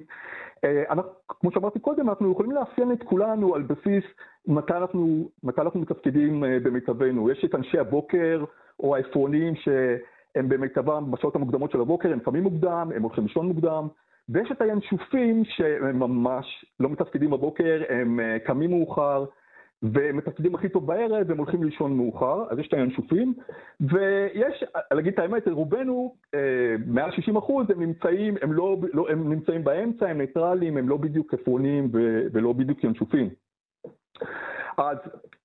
אנחנו, 0.90 1.12
כמו 1.30 1.52
שאמרתי 1.52 1.80
קודם, 1.80 2.10
אנחנו 2.10 2.32
יכולים 2.32 2.52
לאפיין 2.52 2.92
את 2.92 3.04
כולנו 3.04 3.56
על 3.56 3.62
בסיס 3.62 4.04
מתי 4.48 4.74
אנחנו, 4.74 5.30
מתי 5.44 5.62
אנחנו 5.62 5.80
מתפקדים 5.80 6.44
במיטבנו. 6.64 7.32
יש 7.32 7.46
את 7.46 7.56
אנשי 7.56 7.80
הבוקר 7.80 8.46
או 8.80 8.96
העפרונים 8.96 9.56
שהם 9.56 10.50
במיטבם 10.50 11.12
בשעות 11.12 11.36
המוקדמות 11.36 11.72
של 11.72 11.82
הבוקר, 11.82 12.12
הם 12.14 12.20
קמים 12.20 12.44
מוקדם, 12.44 12.92
הם 12.96 13.04
הולכים 13.04 13.24
לישון 13.24 13.46
מוקדם. 13.46 13.88
ויש 14.30 14.52
את 14.52 14.62
הינשופים 14.62 15.46
שהם 15.46 16.00
ממש 16.00 16.66
לא 16.80 16.90
מתפקדים 16.90 17.30
בבוקר, 17.30 17.82
הם 17.90 18.20
קמים 18.46 18.70
מאוחר, 18.70 19.26
והם 19.82 20.18
מתפקדים 20.18 20.56
הכי 20.56 20.70
טוב 20.70 20.88
בערב, 20.88 21.30
והם 21.30 21.38
הולכים 21.38 21.64
לישון 21.64 21.98
מאוחר, 21.98 22.44
אז 22.50 22.60
יש 22.60 22.68
את 22.68 22.74
הינשופים, 22.74 23.34
ויש, 23.80 24.64
להגיד 24.92 25.14
את 25.14 25.20
האמת, 25.20 25.48
רובנו, 25.48 26.16
מעל 26.86 27.12
60 27.12 27.38
אחוז, 27.38 27.70
הם 27.70 27.82
נמצאים, 27.82 28.36
הם 28.42 28.54
לא, 28.54 28.78
לא, 28.94 29.10
הם 29.10 29.30
נמצאים 29.30 29.64
באמצע, 29.64 30.08
הם 30.08 30.18
ניטרלים, 30.18 30.78
הם 30.78 30.90
לא 30.90 30.98
בדיוק 30.98 31.34
עפרונים 31.34 31.90
ולא 32.34 32.54
בדיוק 32.54 32.84
ינשופים. 32.84 33.30
אז 34.78 34.98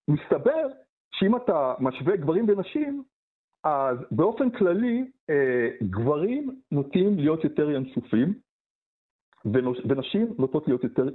מסתבר 0.08 0.68
שאם 1.14 1.36
אתה 1.36 1.74
משווה 1.80 2.16
גברים 2.16 2.44
ונשים, 2.48 3.02
אז 3.64 3.96
באופן 4.10 4.50
כללי, 4.50 5.10
אה, 5.30 5.68
גברים 5.82 6.60
נוטים 6.72 7.18
להיות 7.18 7.44
יותר 7.44 7.70
ינשופים, 7.70 8.34
ונשים 9.88 10.34
נוטות 10.38 10.68
להיות 10.68 10.84
יותר 10.84 11.08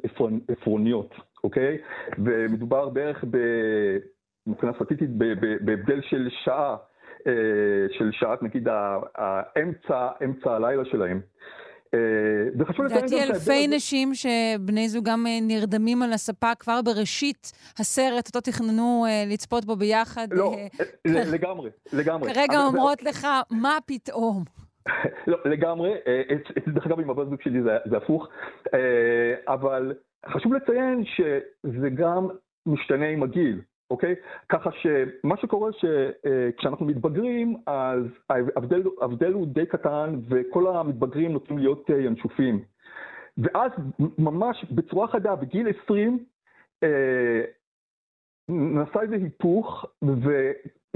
עפרוניות, 0.49 1.15
אוקיי? 1.43 1.77
ומדובר 2.17 2.89
בערך, 2.89 3.23
מבחינה 4.47 4.73
סטטיסטית, 4.73 5.09
בהבדל 5.61 6.01
של 6.01 6.27
שעה, 6.43 6.75
אה, 7.27 7.33
של 7.97 8.09
שעת, 8.11 8.43
נגיד, 8.43 8.67
האמצע, 9.15 10.07
אמצע 10.23 10.51
הלילה 10.51 10.85
שלהם. 10.85 11.21
אה, 11.93 11.99
וחשוב 12.59 12.85
לציין 12.85 13.01
גם... 13.01 13.05
לדעתי 13.07 13.23
אלפי 13.23 13.67
נשים 13.67 14.11
שבני 14.13 14.89
זוגם 14.89 15.27
אה, 15.27 15.39
נרדמים 15.41 16.03
על 16.03 16.13
הספה 16.13 16.55
כבר 16.59 16.79
בראשית 16.85 17.51
הסרט, 17.79 18.27
אותו 18.27 18.41
תכננו 18.41 19.05
לצפות 19.27 19.65
בו 19.65 19.75
ביחד. 19.75 20.27
לא, 20.31 20.55
לגמרי, 21.05 21.69
לגמרי. 21.93 22.33
כרגע 22.33 22.65
אומרות 22.65 23.03
לך, 23.03 23.27
מה 23.51 23.77
פתאום? 23.85 24.43
לא, 25.27 25.37
לגמרי. 25.45 25.93
דרך 26.73 26.85
אגב, 26.85 26.99
עם 26.99 27.09
הבת 27.09 27.41
שלי 27.41 27.61
זה 27.61 27.97
הפוך. 27.97 28.27
אבל 29.47 29.93
חשוב 30.27 30.53
לציין 30.53 31.03
שזה 31.05 31.89
גם 31.89 32.27
משתנה 32.65 33.07
עם 33.07 33.23
הגיל. 33.23 33.61
אוקיי? 33.91 34.15
ככה 34.49 34.69
שמה 34.71 35.37
שקורה 35.37 35.71
שכשאנחנו 35.73 36.85
מתבגרים, 36.85 37.57
אז 37.67 38.03
ההבדל, 38.29 38.83
ההבדל 39.01 39.33
הוא 39.33 39.47
די 39.47 39.65
קטן 39.65 40.19
וכל 40.29 40.67
המתבגרים 40.67 41.31
נוטים 41.31 41.57
להיות 41.57 41.89
אה, 41.89 42.01
ינשופים. 42.01 42.63
ואז 43.37 43.71
ממש 44.17 44.65
בצורה 44.71 45.07
חדה, 45.07 45.35
בגיל 45.35 45.67
20, 45.83 46.25
אה, 46.83 47.41
נעשה 48.49 49.01
איזה 49.01 49.15
היפוך, 49.15 49.85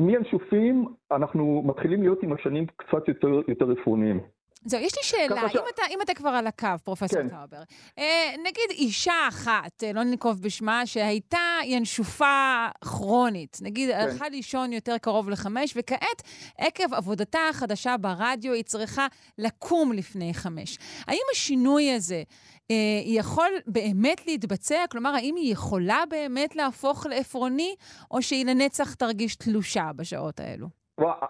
ומינשופים 0.01 0.85
אנחנו 1.11 1.63
מתחילים 1.65 2.01
להיות 2.01 2.23
עם 2.23 2.33
השנים 2.33 2.65
קצת 2.65 3.07
יותר 3.47 3.71
עפרוניים. 3.71 4.19
זהו, 4.65 4.81
יש 4.81 4.97
לי 4.97 5.03
שאלה. 5.03 5.41
אם, 5.41 5.59
אתה, 5.73 5.81
אם 5.89 6.01
אתה 6.01 6.13
כבר 6.13 6.29
על 6.29 6.47
הקו, 6.47 6.67
פרופסור 6.83 7.21
כן. 7.21 7.29
טאובר, 7.29 7.63
אה, 7.97 8.33
נגיד 8.43 8.69
אישה 8.69 9.13
אחת, 9.29 9.83
אה, 9.83 9.93
לא 9.93 10.03
ננקוב 10.03 10.41
בשמה, 10.41 10.85
שהייתה 10.85 11.57
ינשופה 11.65 12.67
כרונית, 12.81 13.57
נגיד 13.61 13.89
כן. 13.89 13.99
הלכה 13.99 14.29
לישון 14.29 14.73
יותר 14.73 14.97
קרוב 14.97 15.29
לחמש, 15.29 15.73
וכעת, 15.75 16.21
עקב 16.57 16.93
עבודתה 16.93 17.39
החדשה 17.49 17.97
ברדיו, 17.97 18.53
היא 18.53 18.63
צריכה 18.63 19.07
לקום 19.37 19.91
לפני 19.91 20.33
חמש. 20.33 20.77
האם 21.07 21.21
השינוי 21.31 21.91
הזה 21.91 22.23
אה, 22.71 22.75
יכול 23.05 23.49
באמת 23.67 24.27
להתבצע? 24.27 24.85
כלומר, 24.91 25.15
האם 25.15 25.35
היא 25.35 25.53
יכולה 25.53 26.03
באמת 26.09 26.55
להפוך 26.55 27.05
לעפרוני, 27.05 27.75
או 28.11 28.21
שהיא 28.21 28.45
לנצח 28.45 28.93
תרגיש 28.93 29.35
תלושה 29.35 29.91
בשעות 29.95 30.39
האלו? 30.39 30.80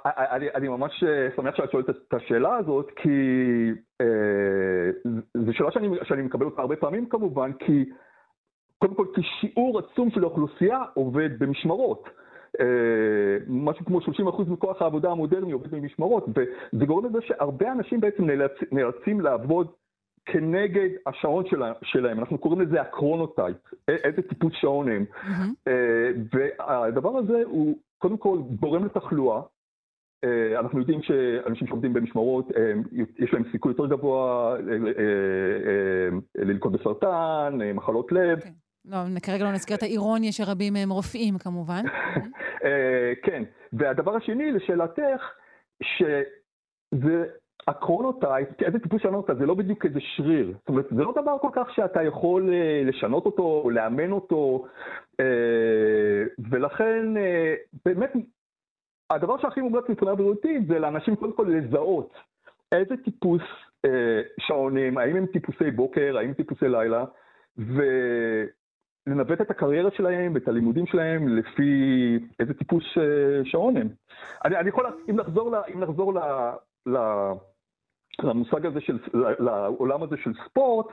אני, 0.07 0.47
אני 0.55 0.67
ממש 0.67 1.03
אה, 1.03 1.27
שמח 1.35 1.55
שאת 1.55 1.71
שואלת 1.71 1.89
את 1.89 2.13
השאלה 2.13 2.55
הזאת, 2.55 2.91
כי 2.95 3.09
אה, 4.01 5.11
זו 5.33 5.53
שאלה 5.53 5.71
שאני, 5.71 5.87
שאני 6.03 6.21
מקבל 6.21 6.45
אותה 6.45 6.61
הרבה 6.61 6.75
פעמים 6.75 7.09
כמובן, 7.09 7.51
כי 7.53 7.85
קודם 8.77 8.95
כל 8.95 9.05
כי 9.15 9.21
שיעור 9.39 9.79
עצום 9.79 10.11
של 10.11 10.23
האוכלוסייה 10.23 10.79
עובד 10.93 11.39
במשמרות. 11.39 12.09
אה, 12.59 13.37
משהו 13.47 13.85
כמו 13.85 13.99
30% 13.99 14.01
מכוח 14.47 14.81
העבודה 14.81 15.11
המודרני 15.11 15.51
עובד 15.51 15.71
במשמרות, 15.71 16.25
וזה 16.25 16.85
גורם 16.85 17.05
לזה 17.05 17.17
שהרבה 17.21 17.71
אנשים 17.71 18.01
בעצם 18.01 18.25
נאלצ, 18.25 18.51
נאלצים 18.71 19.21
לעבוד 19.21 19.67
כנגד 20.25 20.89
השעון 21.07 21.45
שלה, 21.47 21.73
שלהם, 21.83 22.19
אנחנו 22.19 22.37
קוראים 22.37 22.61
לזה 22.61 22.81
ה 22.81 22.88
chronotype, 22.88 23.57
איזה 23.87 24.21
טיפוס 24.21 24.53
שעון 24.55 24.91
הם. 24.91 25.05
Mm-hmm. 25.11 25.69
והדבר 26.59 27.17
הזה 27.17 27.41
הוא 27.45 27.77
קודם 28.01 28.17
כל 28.17 28.39
גורם 28.59 28.85
לתחלואה, 28.85 29.37
אה, 29.37 29.43
אנחנו 30.59 30.79
יודעים 30.79 31.01
שאנשים 31.01 31.67
שעובדים 31.67 31.93
במשמרות, 31.93 32.51
אה, 32.57 32.73
יש 33.19 33.33
להם 33.33 33.43
סיכוי 33.51 33.71
יותר 33.71 33.85
גבוה 33.85 34.55
אה, 34.55 36.09
ללקות 36.35 36.71
בסרטן, 36.71 37.59
מחלות 37.73 38.11
לב. 38.11 38.37
אוקיי. 38.37 38.51
לא, 38.85 38.97
כרגע 39.23 39.43
לא 39.43 39.51
נזכיר 39.51 39.77
את 39.77 39.83
האירוניה 39.83 40.31
שרבים 40.31 40.73
מהם 40.73 40.89
רופאים 40.89 41.37
כמובן. 41.37 41.83
כן, 43.25 43.43
והדבר 43.73 44.15
השני, 44.15 44.51
לשאלתך, 44.51 45.21
שזה 45.83 47.25
ה 47.67 47.74
chronotype, 47.74 48.47
איזה 48.61 48.79
טיפוס 48.79 49.01
לשנות 49.01 49.29
זה 49.39 49.45
לא 49.45 49.53
בדיוק 49.53 49.85
איזה 49.85 49.99
שריר. 50.15 50.53
זאת 50.59 50.69
אומרת, 50.69 50.85
זה 50.95 51.03
לא 51.03 51.13
דבר 51.21 51.37
כל 51.41 51.49
כך 51.53 51.75
שאתה 51.75 52.03
יכול 52.03 52.53
לשנות 52.85 53.25
אותו, 53.25 53.61
או 53.63 53.69
לאמן 53.69 54.11
אותו, 54.11 54.65
ולכן 56.49 57.05
באמת 57.85 58.13
הדבר 59.15 59.37
שהכי 59.37 59.61
מומלץ 59.61 59.89
מבחינה 59.89 60.15
בריאותית 60.15 60.67
זה 60.67 60.79
לאנשים 60.79 61.15
קודם 61.15 61.33
כל 61.33 61.47
לזהות 61.49 62.13
איזה 62.71 62.97
טיפוס 62.97 63.41
אה, 63.85 64.21
שעונים, 64.39 64.97
האם 64.97 65.15
הם 65.15 65.25
טיפוסי 65.25 65.71
בוקר, 65.71 66.17
האם 66.17 66.33
טיפוסי 66.33 66.67
לילה, 66.67 67.05
ולנווט 69.07 69.41
את 69.41 69.51
הקריירה 69.51 69.91
שלהם 69.91 70.33
ואת 70.33 70.47
הלימודים 70.47 70.85
שלהם 70.85 71.27
לפי 71.27 72.19
איזה 72.39 72.53
טיפוס 72.53 72.83
אה, 72.97 73.45
שעון 73.45 73.77
הם. 73.77 73.89
אני, 74.45 74.57
אני 74.57 74.69
יכול, 74.69 74.85
אם 75.09 75.15
נחזור, 75.15 75.51
לה, 75.51 75.61
אם 75.73 75.79
נחזור 75.79 76.13
לה, 76.13 76.55
לה, 76.85 77.33
למושג 78.23 78.65
הזה 78.65 78.81
של, 78.81 78.99
לעולם 79.39 80.03
הזה 80.03 80.15
של 80.23 80.31
ספורט, 80.45 80.85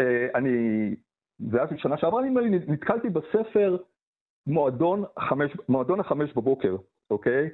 אה, 0.00 0.26
אני, 0.34 0.50
זה 1.38 1.58
היה 1.58 1.78
שנה 1.78 1.98
שעברה, 1.98 2.20
אני 2.20 2.58
נתקלתי 2.68 3.08
בספר 3.10 3.76
מועדון, 4.46 5.04
חמש, 5.18 5.52
מועדון 5.68 6.00
החמש 6.00 6.32
בבוקר. 6.32 6.76
אוקיי? 7.10 7.48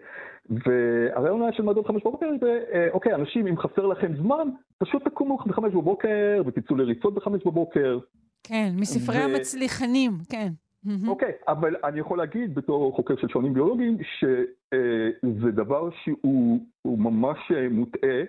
והרעיון 0.51 1.43
היה 1.43 1.53
של 1.53 1.63
מועדון 1.63 1.85
חמש 1.85 2.03
בבוקר 2.03 2.27
זה, 2.41 2.61
אה, 2.73 2.89
אוקיי, 2.93 3.15
אנשים, 3.15 3.47
אם 3.47 3.59
חסר 3.59 3.87
לכם 3.87 4.17
זמן, 4.17 4.49
פשוט 4.79 5.05
תקומו 5.05 5.37
בחמש 5.37 5.75
בבוקר 5.75 6.43
ותצאו 6.47 6.77
לריצות 6.77 7.15
בחמש 7.15 7.43
בבוקר. 7.47 7.99
כן, 8.43 8.73
מספרי 8.77 9.19
ו... 9.19 9.21
המצליחנים, 9.21 10.13
כן. 10.31 10.49
אוקיי, 11.09 11.33
אבל 11.49 11.77
אני 11.85 12.01
יכול 12.01 12.19
להגיד 12.19 12.55
בתור 12.55 12.93
חוקר 12.97 13.15
של 13.17 13.29
שעונים 13.29 13.55
ביולוגיים, 13.55 13.99
שזה 14.03 15.47
אה, 15.47 15.53
דבר 15.53 15.91
שהוא 15.91 16.61
ממש 16.85 17.39
אה, 17.55 17.69
מוטעה. 17.71 18.23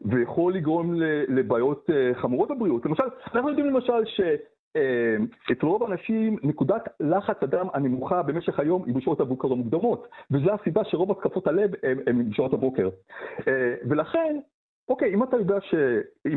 ויכול 0.00 0.54
לגרום 0.54 0.94
לבעיות 1.28 1.90
חמורות 2.14 2.48
בבריאות. 2.48 2.86
למשל, 2.86 3.02
אנחנו 3.34 3.48
יודעים 3.48 3.66
למשל 3.66 4.04
ש... 4.04 4.20
אה, 4.76 5.16
אצל 5.52 5.66
רוב 5.66 5.82
האנשים 5.82 6.36
נקודת 6.42 6.88
לחץ 7.00 7.36
הדם 7.42 7.66
הנמוכה 7.74 8.22
במשך 8.22 8.60
היום 8.60 8.84
היא 8.86 8.94
בשעות 8.94 9.20
הבוקר 9.20 9.52
המוקדמות, 9.52 10.08
וזו 10.30 10.50
הסיבה 10.52 10.84
שרוב 10.84 11.10
התקפות 11.10 11.46
הלב 11.46 11.70
הן 12.06 12.30
בשעות 12.30 12.52
הבוקר. 12.52 12.88
אה, 13.48 13.74
ולכן, 13.88 14.36
אוקיי, 14.88 15.14
אם 15.14 15.22
אתה 15.22 15.36
יודע 15.36 15.60
ש... 15.60 15.74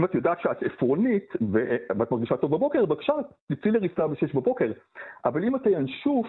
את 0.06 0.16
יודעת 0.16 0.40
שאת 0.42 0.64
עפרונית 0.64 1.34
ואת 1.52 2.12
מרגישה 2.12 2.38
טוב 2.38 2.52
בבוקר, 2.52 2.86
בבקשה, 2.86 3.14
תצאי 3.52 3.72
לריצה 3.72 4.08
ב-6 4.08 4.36
בבוקר. 4.36 4.72
אבל 5.26 5.44
אם 5.44 5.56
אתה 5.56 5.70
ינשוף 5.70 6.28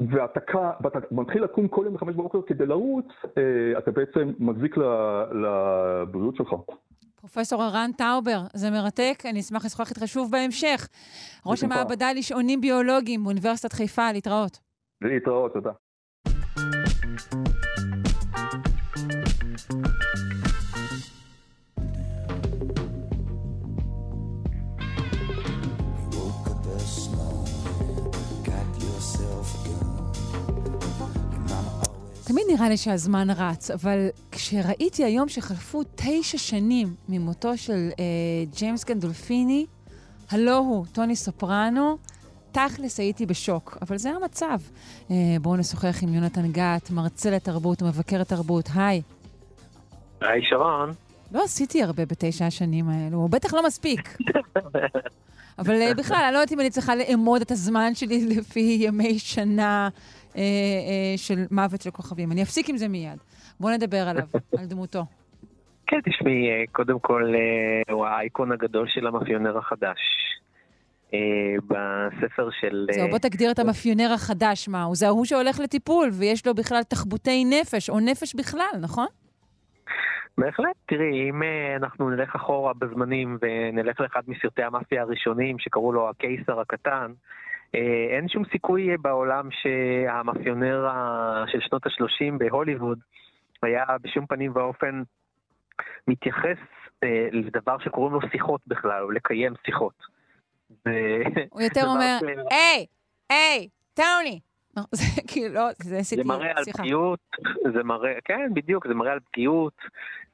ואתה, 0.00 0.70
ואתה 0.80 0.98
מתחיל 1.10 1.44
לקום 1.44 1.68
כל 1.68 1.82
יום 1.84 1.94
ב-5 1.94 2.04
בבוקר 2.04 2.42
כדי 2.46 2.66
לרוץ, 2.66 3.06
אה, 3.38 3.78
אתה 3.78 3.90
בעצם 3.90 4.32
מזיק 4.38 4.76
לבריאות 5.32 6.36
שלך. 6.36 6.54
פרופסור 7.24 7.62
ערן 7.62 7.90
טאובר, 7.96 8.40
זה 8.54 8.70
מרתק, 8.70 9.22
אני 9.24 9.40
אשמח 9.40 9.64
לשוחח 9.64 9.90
איתך 9.90 10.02
שוב 10.08 10.30
בהמשך. 10.30 10.88
ראש 11.46 11.64
המעבדה 11.64 12.12
לשעונים 12.12 12.60
ביולוגיים 12.60 13.24
באוניברסיטת 13.24 13.72
חיפה, 13.72 14.12
להתראות. 14.12 14.58
להתראות, 15.02 15.52
תודה. 15.52 15.70
תמיד 32.26 32.44
נראה 32.52 32.68
לי 32.68 32.76
שהזמן 32.76 33.30
רץ, 33.30 33.70
אבל 33.70 34.08
כשראיתי 34.32 35.04
היום 35.04 35.28
שחלפו 35.28 35.82
תשע 35.94 36.38
שנים 36.38 36.94
ממותו 37.08 37.56
של 37.56 37.88
אה, 37.98 38.04
ג'יימס 38.56 38.84
גנדולפיני, 38.84 39.66
הלא 40.30 40.56
הוא 40.56 40.86
טוני 40.92 41.16
סופרנו, 41.16 41.98
תכלס 42.52 43.00
הייתי 43.00 43.26
בשוק, 43.26 43.78
אבל 43.82 43.96
זה 43.96 44.10
המצב. 44.10 44.58
אה, 45.10 45.16
בואו 45.40 45.56
נשוחח 45.56 46.02
עם 46.02 46.14
יונתן 46.14 46.52
גת, 46.52 46.90
מרצה 46.90 47.30
לתרבות 47.30 47.82
ומבקר 47.82 48.20
התרבות. 48.20 48.68
היי. 48.74 49.02
היי, 50.20 50.40
שרון. 50.42 50.92
לא 51.32 51.44
עשיתי 51.44 51.82
הרבה 51.82 52.06
בתשע 52.06 52.46
השנים 52.46 52.88
האלו, 52.88 53.28
בטח 53.28 53.54
לא 53.54 53.66
מספיק. 53.66 54.16
אבל 55.58 55.82
אה, 55.82 55.94
בכלל, 55.94 56.22
אני 56.24 56.32
לא 56.32 56.38
יודעת 56.38 56.52
אם 56.52 56.60
אני 56.60 56.70
צריכה 56.70 56.96
לאמוד 56.96 57.40
את 57.40 57.50
הזמן 57.50 57.94
שלי 57.94 58.26
לפי 58.26 58.76
ימי 58.80 59.18
שנה 59.18 59.88
אה, 60.36 60.40
אה, 60.42 61.14
של 61.16 61.34
מוות 61.50 61.82
של 61.82 61.90
כוכבים. 61.90 62.32
אני 62.32 62.42
אפסיק 62.42 62.68
עם 62.68 62.76
זה 62.76 62.88
מיד. 62.88 63.18
בואו 63.60 63.74
נדבר 63.74 64.08
עליו, 64.08 64.24
על 64.58 64.66
דמותו. 64.66 65.04
כן, 65.86 66.00
תשמעי, 66.00 66.50
אה, 66.50 66.64
קודם 66.72 66.98
כל, 66.98 67.34
הוא 67.90 68.06
האייקון 68.06 68.52
הגדול 68.52 68.88
של 68.88 69.06
המאפיונר 69.06 69.58
החדש. 69.58 69.98
בספר 71.68 72.48
של... 72.60 72.86
זהו, 72.90 73.08
בוא 73.08 73.18
תגדיר 73.18 73.50
את 73.50 73.58
המאפיונר 73.58 74.12
החדש 74.14 74.68
מהו. 74.68 74.94
זה 74.94 75.06
ההוא 75.06 75.24
שהולך 75.24 75.60
לטיפול 75.60 76.08
ויש 76.12 76.46
לו 76.46 76.54
בכלל 76.54 76.82
תחבוטי 76.82 77.44
נפש, 77.44 77.90
או 77.90 78.00
נפש 78.00 78.34
בכלל, 78.34 78.78
נכון? 78.80 79.06
בהחלט, 80.38 80.76
תראי, 80.86 81.30
אם 81.30 81.42
אנחנו 81.76 82.10
נלך 82.10 82.34
אחורה 82.34 82.72
בזמנים 82.74 83.38
ונלך 83.40 84.00
לאחד 84.00 84.20
מסרטי 84.28 84.62
המאפיה 84.62 85.02
הראשונים 85.02 85.58
שקראו 85.58 85.92
לו 85.92 86.08
הקיסר 86.08 86.60
הקטן, 86.60 87.12
אין 88.10 88.28
שום 88.28 88.42
סיכוי 88.52 88.96
בעולם 88.96 89.48
שהמאפיונר 89.50 90.88
של 91.46 91.60
שנות 91.60 91.86
ה-30 91.86 92.38
בהוליווד 92.38 92.98
היה 93.62 93.84
בשום 94.02 94.26
פנים 94.26 94.52
ואופן 94.54 95.02
מתייחס 96.08 96.58
אה, 97.04 97.28
לדבר 97.32 97.78
שקוראים 97.78 98.14
לו 98.14 98.20
שיחות 98.32 98.60
בכלל, 98.66 99.02
או 99.02 99.10
לקיים 99.10 99.52
שיחות. 99.66 99.94
הוא 101.50 101.60
יותר 101.60 101.86
אומר, 101.92 102.18
היי, 102.50 102.86
היי, 103.30 103.68
טוני. 103.94 104.40
זה 104.92 105.22
כאילו, 105.26 105.60
זה 105.82 105.98
עשיתי, 105.98 106.22
זה 106.22 106.28
מראה 106.28 106.52
על 106.56 106.64
פגיעות, 106.64 107.20
זה 107.74 107.82
מראה, 107.82 108.12
כן, 108.24 108.50
בדיוק, 108.54 108.86
זה 108.88 108.94
מראה 108.94 109.12
על 109.12 109.20
פגיעות, 109.20 109.76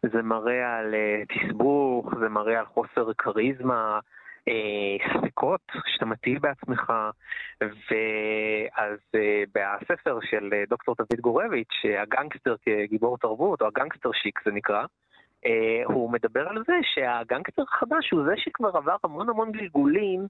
זה 0.03 0.23
מראה 0.23 0.79
על 0.79 0.95
uh, 0.95 1.35
תסבוך, 1.35 2.15
זה 2.21 2.29
מראה 2.29 2.59
על 2.59 2.67
חוסר 2.67 3.13
כריזמה, 3.19 3.99
ספקות 5.15 5.61
שאתה 5.87 6.07
מטיל 6.07 6.39
בעצמך, 6.39 6.93
ואז 7.61 8.99
uh, 9.17 9.51
בספר 9.55 10.19
של 10.31 10.51
uh, 10.53 10.71
דוקטור 10.71 10.95
דוד 10.99 11.21
גורביץ', 11.21 11.85
הגנגסטר 11.99 12.55
כגיבור 12.65 13.19
תרבות, 13.19 13.63
או 13.63 13.67
הגנגסטר 13.67 14.11
שיק 14.13 14.41
זה 14.45 14.51
נקרא, 14.51 14.85
הוא 15.85 16.13
מדבר 16.13 16.49
על 16.49 16.63
זה 16.67 16.73
שהגנגסטר 16.83 17.63
החדש 17.63 18.11
הוא 18.11 18.25
זה 18.25 18.33
שכבר 18.37 18.77
עבר 18.77 18.97
המון 19.05 19.29
המון 19.29 19.53
גלגולים 19.53 20.27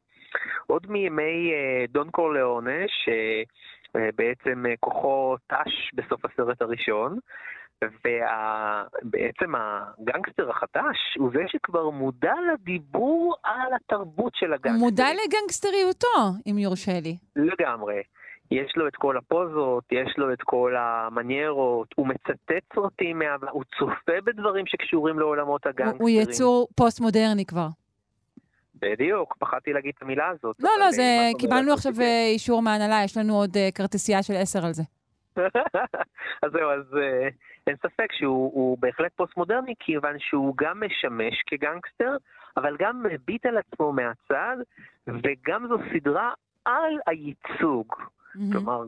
עוד 0.66 0.86
מימי 0.90 1.52
דון 1.88 2.10
קורליאונה, 2.10 2.80
שבעצם 2.88 4.64
כוחו 4.80 5.36
תש 5.46 5.90
בסוף 5.94 6.24
הסרט 6.24 6.62
הראשון, 6.62 7.18
ובעצם 7.84 9.54
הגנגסטר 9.54 10.50
החדש 10.50 10.96
הוא 11.18 11.30
זה 11.32 11.40
שכבר 11.46 11.90
מודע 11.90 12.34
לדיבור 12.52 13.36
על 13.42 13.74
התרבות 13.74 14.32
של 14.34 14.52
הגנגסטר. 14.52 14.70
הוא 14.70 14.78
מודע 14.78 15.06
לגנגסטריותו, 15.12 16.48
אם 16.50 16.58
יורשה 16.58 17.00
לי. 17.02 17.16
לגמרי. 17.36 18.02
יש 18.50 18.72
לו 18.76 18.88
את 18.88 18.96
כל 18.96 19.16
הפוזות, 19.16 19.84
יש 19.92 20.14
לו 20.18 20.32
את 20.32 20.42
כל 20.42 20.74
המניירות, 20.78 21.94
הוא 21.96 22.06
מצטט 22.06 22.74
סרטים 22.74 23.18
מהעבר, 23.18 23.50
הוא 23.50 23.64
צופה 23.78 24.20
בדברים 24.24 24.66
שקשורים 24.66 25.18
לעולמות 25.18 25.66
הגנגסטרים. 25.66 26.00
הוא 26.00 26.08
יצור 26.10 26.68
פוסט-מודרני 26.76 27.44
כבר. 27.44 27.66
בדיוק, 28.82 29.36
פחדתי 29.38 29.72
להגיד 29.72 29.92
את 29.96 30.02
המילה 30.02 30.28
הזאת. 30.28 30.56
לא, 30.60 30.70
לא, 30.80 30.90
זה, 30.90 31.02
קיבלנו 31.38 31.72
עכשיו 31.72 31.92
אה, 32.00 32.26
אישור 32.32 32.62
מהנהלה, 32.62 33.00
יש 33.04 33.16
לנו 33.16 33.34
עוד 33.34 33.56
uh, 33.56 33.74
כרטיסייה 33.74 34.22
של 34.22 34.34
עשר 34.36 34.66
על 34.66 34.72
זה. 34.72 34.82
אז 36.42 36.50
זהו, 36.52 36.70
אז 36.70 36.84
uh, 36.92 37.34
אין 37.66 37.76
ספק 37.76 38.12
שהוא 38.12 38.78
בהחלט 38.80 39.12
פוסט-מודרני, 39.16 39.74
כיוון 39.80 40.18
שהוא 40.18 40.54
גם 40.56 40.82
משמש 40.86 41.42
כגנגסטר, 41.46 42.16
אבל 42.56 42.76
גם 42.78 43.02
מביט 43.02 43.46
על 43.46 43.58
עצמו 43.58 43.92
מהצד, 43.92 44.56
וגם 45.06 45.66
זו 45.68 45.78
סדרה 45.92 46.32
על 46.64 46.98
הייצוג. 47.06 47.94
Mm-hmm. 47.94 48.52
כלומר, 48.52 48.84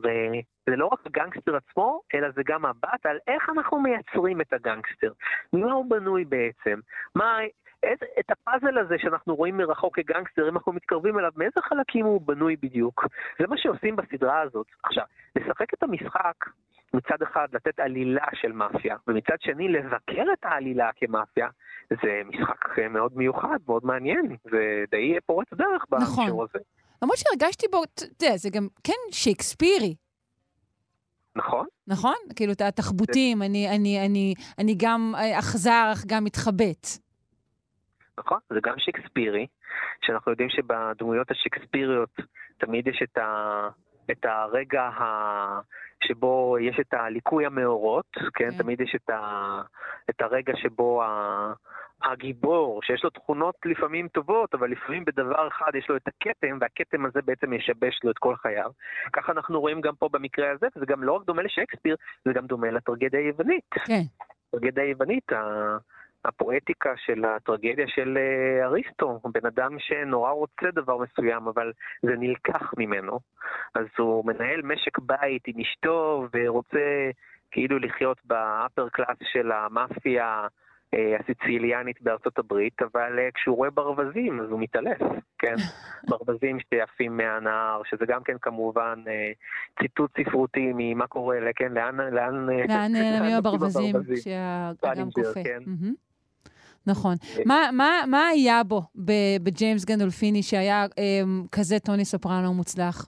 זה 0.67 0.77
לא 0.77 0.87
רק 0.87 1.07
הגנגסטר 1.07 1.57
עצמו, 1.57 2.01
אלא 2.15 2.31
זה 2.31 2.43
גם 2.47 2.63
מבט 2.63 3.07
על 3.07 3.19
איך 3.27 3.51
אנחנו 3.51 3.81
מייצרים 3.81 4.41
את 4.41 4.53
הגנגסטר. 4.53 5.13
מה 5.53 5.73
הוא 5.73 5.91
בנוי 5.91 6.25
בעצם? 6.25 6.81
מה, 7.15 7.39
את, 7.93 8.03
את 8.21 8.31
הפאזל 8.31 8.79
הזה 8.79 8.95
שאנחנו 8.99 9.35
רואים 9.35 9.57
מרחוק 9.57 9.97
כגנגסטר, 9.97 10.49
אם 10.49 10.57
אנחנו 10.57 10.73
מתקרבים 10.73 11.19
אליו, 11.19 11.33
מאיזה 11.37 11.61
חלקים 11.63 12.05
הוא 12.05 12.21
בנוי 12.21 12.57
בדיוק? 12.57 13.07
זה 13.39 13.47
מה 13.47 13.57
שעושים 13.59 13.97
בסדרה 13.97 14.41
הזאת. 14.41 14.67
עכשיו, 14.83 15.05
לשחק 15.37 15.75
את 15.75 15.83
המשחק, 15.83 16.35
מצד 16.95 17.23
אחד 17.23 17.47
לתת 17.53 17.81
עלילה 17.81 18.27
של 18.35 18.53
מאפיה, 18.53 18.97
ומצד 19.09 19.37
שני 19.41 19.69
לבקר 19.69 20.25
את 20.33 20.45
העלילה 20.45 20.91
כמאפיה, 20.97 21.49
זה 21.91 22.23
משחק 22.25 22.79
מאוד 22.91 23.17
מיוחד, 23.17 23.59
מאוד 23.67 23.85
מעניין, 23.85 24.37
זה 24.51 24.85
די 24.91 25.17
פורץ 25.27 25.47
דרך 25.55 25.85
נכון. 25.91 26.25
בשיעור 26.25 26.45
הזה. 26.45 26.59
למרות 27.03 27.19
שהרגשתי 27.19 27.67
בו, 27.71 27.85
אתה 27.85 28.05
יודע, 28.05 28.37
זה 28.37 28.49
גם 28.53 28.69
כן 28.85 29.13
שייקספירי. 29.13 29.95
נכון. 31.37 31.67
נכון? 31.87 32.17
כאילו, 32.37 32.53
התחבוטים, 32.69 33.43
אני, 33.43 33.69
אני, 33.77 34.07
אני, 34.07 34.35
אני 34.59 34.75
גם 34.79 35.13
אכזר, 35.39 35.91
אך 35.93 36.05
גם 36.07 36.25
מתחבט. 36.25 36.87
נכון, 38.19 38.39
זה 38.51 38.59
גם 38.63 38.75
שייקספירי, 38.79 39.47
שאנחנו 40.03 40.31
יודעים 40.31 40.49
שבדמויות 40.51 41.31
השייקספיריות 41.31 42.11
תמיד 42.59 42.87
יש 42.87 43.03
את, 43.03 43.19
ה, 43.19 43.69
את 44.11 44.25
הרגע 44.25 44.83
ה, 44.83 45.05
שבו 46.07 46.57
יש 46.61 46.81
את 46.81 46.95
הליקוי 46.95 47.47
המאורות, 47.47 48.07
כן? 48.35 48.51
כן. 48.51 48.59
תמיד 48.59 48.81
יש 48.81 48.95
את, 48.95 49.11
ה, 49.11 49.63
את 50.11 50.21
הרגע 50.21 50.53
שבו 50.57 51.03
ה, 51.03 51.53
הגיבור, 52.05 52.83
שיש 52.83 53.05
לו 53.05 53.11
תכונות 53.11 53.55
לפעמים 53.65 54.09
טובות, 54.09 54.55
אבל 54.55 54.71
לפעמים 54.71 55.05
בדבר 55.05 55.49
אחד 55.49 55.71
יש 55.75 55.89
לו 55.89 55.97
את 55.97 56.09
הכתם, 56.09 56.59
והכתם 56.61 57.07
הזה 57.07 57.23
בעצם 57.25 57.53
ישבש 57.53 58.01
לו 58.05 58.11
את 58.11 58.19
כל 58.19 58.37
חייו. 58.37 58.71
ככה 59.13 59.33
אנחנו 59.33 59.61
רואים 59.61 59.81
גם 59.81 59.95
פה 59.95 60.09
במקרה 60.13 60.51
הזה, 60.51 60.67
וזה 60.77 60.87
גם 60.87 61.05
לא 61.05 61.13
רק 61.13 61.27
דומה 61.27 61.43
לשייקספיר, 61.43 61.97
זה 62.25 62.33
גם 62.33 62.47
דומה 62.47 62.71
לטרגדיה 62.71 63.21
היוונית. 63.21 63.65
כן. 63.71 64.03
טרגדיה 64.51 64.85
היוונית, 64.85 65.33
הפואטיקה 66.25 66.93
של 66.97 67.25
הטרגדיה 67.25 67.87
של 67.89 68.19
אה, 68.19 68.67
אריסטו, 68.67 69.21
בן 69.25 69.47
אדם 69.47 69.77
שנורא 69.79 70.31
רוצה 70.31 70.71
דבר 70.75 70.99
מסוים, 70.99 71.49
אבל 71.49 71.73
זה 72.03 72.13
נלקח 72.19 72.73
ממנו. 72.77 73.21
אז 73.75 73.87
הוא 73.99 74.27
מנהל 74.27 74.63
משק 74.63 74.99
בית 74.99 75.43
עם 75.47 75.61
אשתו, 75.61 76.27
ורוצה 76.35 77.11
כאילו 77.51 77.79
לחיות 77.79 78.19
ב 78.25 78.36
upper 78.36 78.89
class 78.89 79.17
של 79.33 79.53
המאפיה. 79.53 80.47
אה, 80.95 81.17
הסיציליאנית 81.21 82.03
בארצות 82.03 82.39
הברית, 82.39 82.83
אבל 82.83 83.19
אה, 83.19 83.29
כשהוא 83.35 83.57
רואה 83.57 83.71
ברווזים 83.71 84.41
אז 84.41 84.51
הוא 84.51 84.61
מתעלף, 84.61 84.99
כן? 85.39 85.55
ברווזים 86.09 86.59
שעפים 86.61 87.17
מהנהר, 87.17 87.83
שזה 87.85 88.05
גם 88.09 88.23
כן 88.23 88.37
כמובן 88.43 89.03
ציטוט 89.83 90.11
ספרותי 90.21 90.73
ממה 90.75 91.07
קורה, 91.07 91.37
כן? 91.57 91.73
לאן... 91.73 92.01
לאן 92.01 92.47
נעלמים 92.89 93.37
הברווזים 93.39 93.97
כשהאדם 94.15 95.11
קופא. 95.11 95.43
נכון. 96.87 97.15
מה, 97.47 97.69
מה, 97.73 98.01
מה 98.07 98.27
היה 98.27 98.63
בו 98.65 98.83
בג'יימס 99.43 99.85
גנדולפיני 99.85 100.43
שהיה 100.43 100.87
אה, 100.99 101.21
כזה 101.53 101.79
טוני 101.79 102.05
סופרנו 102.05 102.55
מוצלח? 102.55 103.07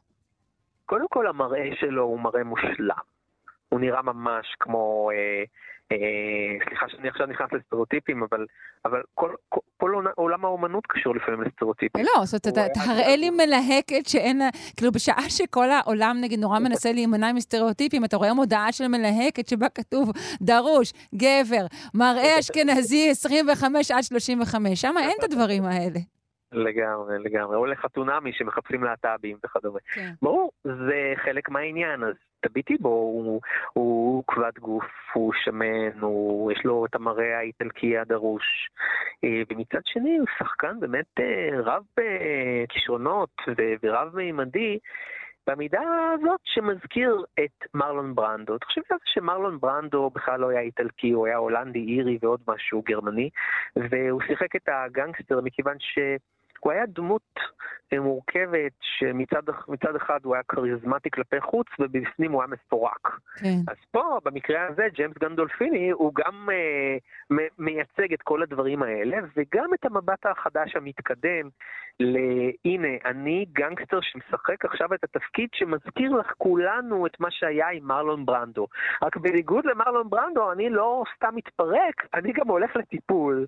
קודם 0.86 1.06
כל, 1.08 1.26
המראה 1.26 1.70
שלו 1.80 2.02
הוא 2.02 2.20
מראה 2.20 2.44
מושלם. 2.44 3.04
הוא 3.68 3.80
נראה 3.80 4.02
ממש 4.02 4.56
כמו 4.60 5.10
אה, 5.10 5.16
אה, 5.16 5.44
סליחה 6.68 6.88
שאני 6.88 7.08
עכשיו 7.08 7.26
נכנס 7.26 7.52
לסטריאוטיפים, 7.52 8.22
אבל, 8.22 8.46
אבל 8.84 9.02
כל, 9.14 9.34
כל, 9.48 9.60
כל 9.76 10.04
עולם 10.14 10.44
האומנות 10.44 10.86
קשור 10.86 11.14
לפעמים 11.14 11.42
לסטריאוטיפים. 11.42 12.04
לא, 12.04 12.24
זאת 12.24 12.46
אומרת, 12.46 12.70
תראה 12.74 13.16
לי 13.16 13.30
מלהקת 13.30 14.06
שאין 14.08 14.38
לה, 14.38 14.48
כאילו 14.76 14.92
בשעה 14.92 15.30
שכל 15.30 15.70
העולם 15.70 16.16
נגיד 16.20 16.40
נורא 16.40 16.58
מנסה 16.58 16.92
להימנע 16.92 17.32
מסטריאוטיפים, 17.32 18.04
אתה 18.04 18.16
רואה 18.16 18.34
מודעה 18.34 18.72
של 18.72 18.88
מלהקת 18.88 19.48
שבה 19.48 19.68
כתוב 19.68 20.10
דרוש, 20.40 20.92
גבר, 21.14 21.66
מראה 21.94 22.38
אשכנזי 22.40 23.10
25 23.10 23.90
עד 23.90 24.02
35, 24.02 24.80
שם 24.80 24.94
אין 25.00 25.16
את 25.18 25.24
הדברים 25.32 25.64
האלה. 25.64 26.00
לגמרי, 26.52 27.18
לגמרי. 27.18 27.56
או 27.56 27.66
לחתונמי 27.66 28.32
שמחפשים 28.32 28.84
להט"בים 28.84 29.36
וכדומה. 29.44 29.78
כן. 29.94 30.10
ברור, 30.22 30.50
זה 30.64 31.12
חלק 31.24 31.48
מהעניין, 31.48 32.04
אז 32.04 32.14
תביטי 32.48 32.76
בו, 32.76 32.88
הוא, 32.88 33.40
הוא 33.72 34.24
כבד 34.26 34.58
גוף, 34.60 34.84
הוא 35.12 35.32
שמן, 35.44 36.00
הוא, 36.00 36.52
יש 36.52 36.64
לו 36.64 36.86
את 36.86 36.94
המראה 36.94 37.38
האיטלקי 37.38 37.98
הדרוש. 37.98 38.70
אה, 39.24 39.42
ומצד 39.50 39.80
שני 39.84 40.18
הוא 40.18 40.26
שחקן 40.38 40.80
באמת 40.80 41.20
אה, 41.20 41.60
רב 41.60 41.82
כישרונות 42.68 43.30
ורב 43.82 44.16
מימדי. 44.16 44.78
במידה 45.46 45.80
הזאת 46.14 46.40
שמזכיר 46.44 47.24
את 47.44 47.74
מרלון 47.74 48.14
ברנדו. 48.14 48.58
תחשבי 48.58 48.84
על 48.90 48.98
זה 48.98 49.04
שמרלון 49.12 49.60
ברנדו 49.60 50.10
בכלל 50.10 50.40
לא 50.40 50.48
היה 50.48 50.60
איטלקי, 50.60 51.10
הוא 51.10 51.26
היה 51.26 51.36
הולנדי, 51.36 51.78
אירי 51.78 52.18
ועוד 52.22 52.40
משהו 52.48 52.82
גרמני, 52.86 53.30
והוא 53.76 54.22
שיחק 54.26 54.56
את 54.56 54.68
הגנגסטר 54.68 55.40
מכיוון 55.40 55.76
ש... 55.80 55.98
הוא 56.64 56.72
היה 56.72 56.86
דמות 56.86 57.40
אה, 57.92 58.00
מורכבת 58.00 58.72
שמצד 58.80 59.96
אחד 59.96 60.18
הוא 60.24 60.34
היה 60.34 60.42
כריזמטי 60.42 61.10
כלפי 61.10 61.40
חוץ 61.40 61.66
ובפנים 61.78 62.32
הוא 62.32 62.42
היה 62.42 62.48
מפורק. 62.48 63.08
כן. 63.36 63.58
אז 63.68 63.76
פה, 63.90 64.18
במקרה 64.24 64.66
הזה, 64.66 64.82
ג'יימס 64.94 65.18
גנדולפיני 65.18 65.90
הוא 65.90 66.12
גם 66.14 66.48
uh, 66.48 67.34
מייצג 67.58 68.12
את 68.12 68.22
כל 68.22 68.42
הדברים 68.42 68.82
האלה 68.82 69.16
וגם 69.36 69.74
את 69.74 69.84
המבט 69.84 70.26
החדש 70.26 70.76
המתקדם 70.76 71.48
ל"הנה, 72.00 72.88
אני 73.04 73.46
גנגסטר 73.52 73.98
שמשחק 74.02 74.64
עכשיו 74.64 74.94
את 74.94 75.04
התפקיד 75.04 75.48
שמזכיר 75.54 76.12
לך 76.12 76.32
כולנו 76.38 77.06
את 77.06 77.20
מה 77.20 77.30
שהיה 77.30 77.70
עם 77.70 77.84
מרלון 77.84 78.26
ברנדו. 78.26 78.66
רק 79.02 79.16
בניגוד 79.16 79.64
למרלון 79.64 80.10
ברנדו, 80.10 80.52
אני 80.52 80.70
לא 80.70 81.04
סתם 81.16 81.34
מתפרק, 81.34 82.06
אני 82.14 82.32
גם 82.32 82.48
הולך 82.48 82.76
לטיפול. 82.76 83.46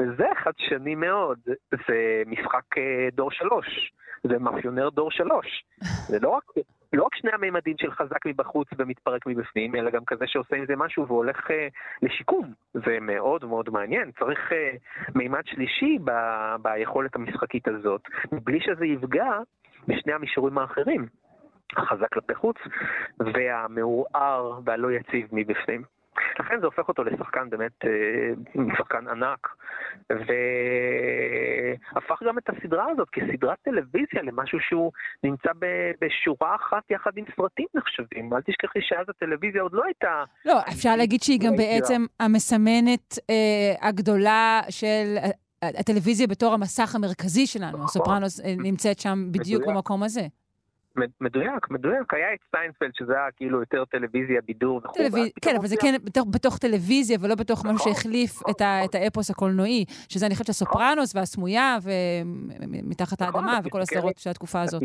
וזה 0.00 0.26
חדשני 0.44 0.94
מאוד, 0.94 1.38
זה 1.70 2.22
משחק 2.26 2.78
אה, 2.78 3.08
דור 3.12 3.30
שלוש, 3.30 3.92
זה 4.24 4.38
מאפיונר 4.38 4.88
דור 4.88 5.10
שלוש. 5.10 5.64
זה 6.08 6.18
לא 6.22 6.28
רק, 6.28 6.44
לא 6.92 7.04
רק 7.04 7.14
שני 7.14 7.30
הממדים 7.32 7.74
של 7.78 7.90
חזק 7.90 8.26
מבחוץ 8.26 8.68
ומתפרק 8.78 9.26
מבפנים, 9.26 9.74
אלא 9.74 9.90
גם 9.90 10.04
כזה 10.04 10.24
שעושה 10.26 10.56
עם 10.56 10.66
זה 10.66 10.76
משהו 10.76 11.06
והולך 11.06 11.50
אה, 11.50 11.68
לשיקום. 12.02 12.52
זה 12.74 12.98
מאוד 13.00 13.44
מאוד 13.44 13.70
מעניין. 13.70 14.10
צריך 14.18 14.52
אה, 14.52 14.70
מימד 15.14 15.46
שלישי 15.46 15.98
ב, 16.04 16.10
ביכולת 16.62 17.16
המשחקית 17.16 17.68
הזאת, 17.68 18.02
מבלי 18.32 18.60
שזה 18.60 18.86
יפגע 18.86 19.38
בשני 19.88 20.12
המישורים 20.12 20.58
האחרים. 20.58 21.06
החזק 21.76 22.12
כלפי 22.12 22.34
חוץ 22.34 22.56
והמעורער 23.20 24.60
והלא 24.64 24.92
יציב 24.92 25.28
מבפנים. 25.32 25.99
לכן 26.40 26.60
זה 26.60 26.66
הופך 26.66 26.88
אותו 26.88 27.04
לשחקן 27.04 27.50
באמת, 27.50 27.84
אה, 27.84 27.90
שחקן 28.78 29.08
ענק, 29.08 29.48
והפך 30.10 30.32
גם 32.26 32.38
את 32.38 32.48
הסדרה 32.48 32.90
הזאת 32.90 33.08
כסדרת 33.10 33.58
טלוויזיה 33.62 34.22
למשהו 34.22 34.60
שהוא 34.60 34.92
נמצא 35.24 35.50
בשורה 36.00 36.56
אחת 36.56 36.90
יחד 36.90 37.10
עם 37.16 37.24
סרטים 37.36 37.66
נחשבים. 37.74 38.34
אל 38.34 38.40
תשכחי 38.40 38.78
שאז 38.82 39.06
הטלוויזיה 39.08 39.62
עוד 39.62 39.72
לא 39.72 39.84
הייתה... 39.84 40.24
לא, 40.44 40.60
אפשר 40.68 40.96
להגיד 40.96 41.22
שהיא 41.22 41.40
גם 41.40 41.56
בעצם 41.56 42.06
המסמנת 42.20 43.18
אה, 43.30 43.88
הגדולה 43.88 44.60
של... 44.70 45.16
הטלוויזיה 45.62 46.26
בתור 46.26 46.54
המסך 46.54 46.94
המרכזי 46.94 47.46
שלנו, 47.46 47.72
נכון. 47.72 47.84
הסופרנוס 47.84 48.40
אה, 48.40 48.54
נמצאת 48.58 48.98
שם 48.98 49.32
בדיוק 49.32 49.66
במקום 49.66 50.02
הזה. 50.02 50.26
מדויק, 51.20 51.70
מדויק. 51.70 52.14
היה 52.14 52.34
את 52.34 52.38
סיינפלד, 52.48 52.90
שזה 52.94 53.12
היה 53.12 53.30
כאילו 53.36 53.60
יותר 53.60 53.84
טלוויזיה, 53.84 54.40
בידור 54.46 54.80
וכו'. 54.84 54.94
כן, 55.42 55.56
אבל 55.56 55.66
זה 55.66 55.76
כן 55.80 55.94
בתוך, 56.04 56.26
בתוך 56.30 56.58
טלוויזיה 56.58 57.18
ולא 57.20 57.34
בתוך 57.34 57.64
משהו 57.64 57.74
נכון, 57.74 57.92
שהחליף 57.92 58.36
נכון, 58.36 58.50
את, 58.50 58.60
ה, 58.60 58.84
את 58.84 58.94
האפוס 58.94 59.30
הקולנועי, 59.30 59.84
שזה 60.08 60.26
אני 60.26 60.34
חושבת 60.34 60.46
שהסופרנוס 60.46 61.16
והסמויה 61.16 61.78
ומתחת 61.84 63.22
האדמה 63.22 63.58
וכל 63.64 63.80
הסדרות 63.80 64.18
של 64.18 64.30
התקופה 64.30 64.62
הזאת. 64.62 64.82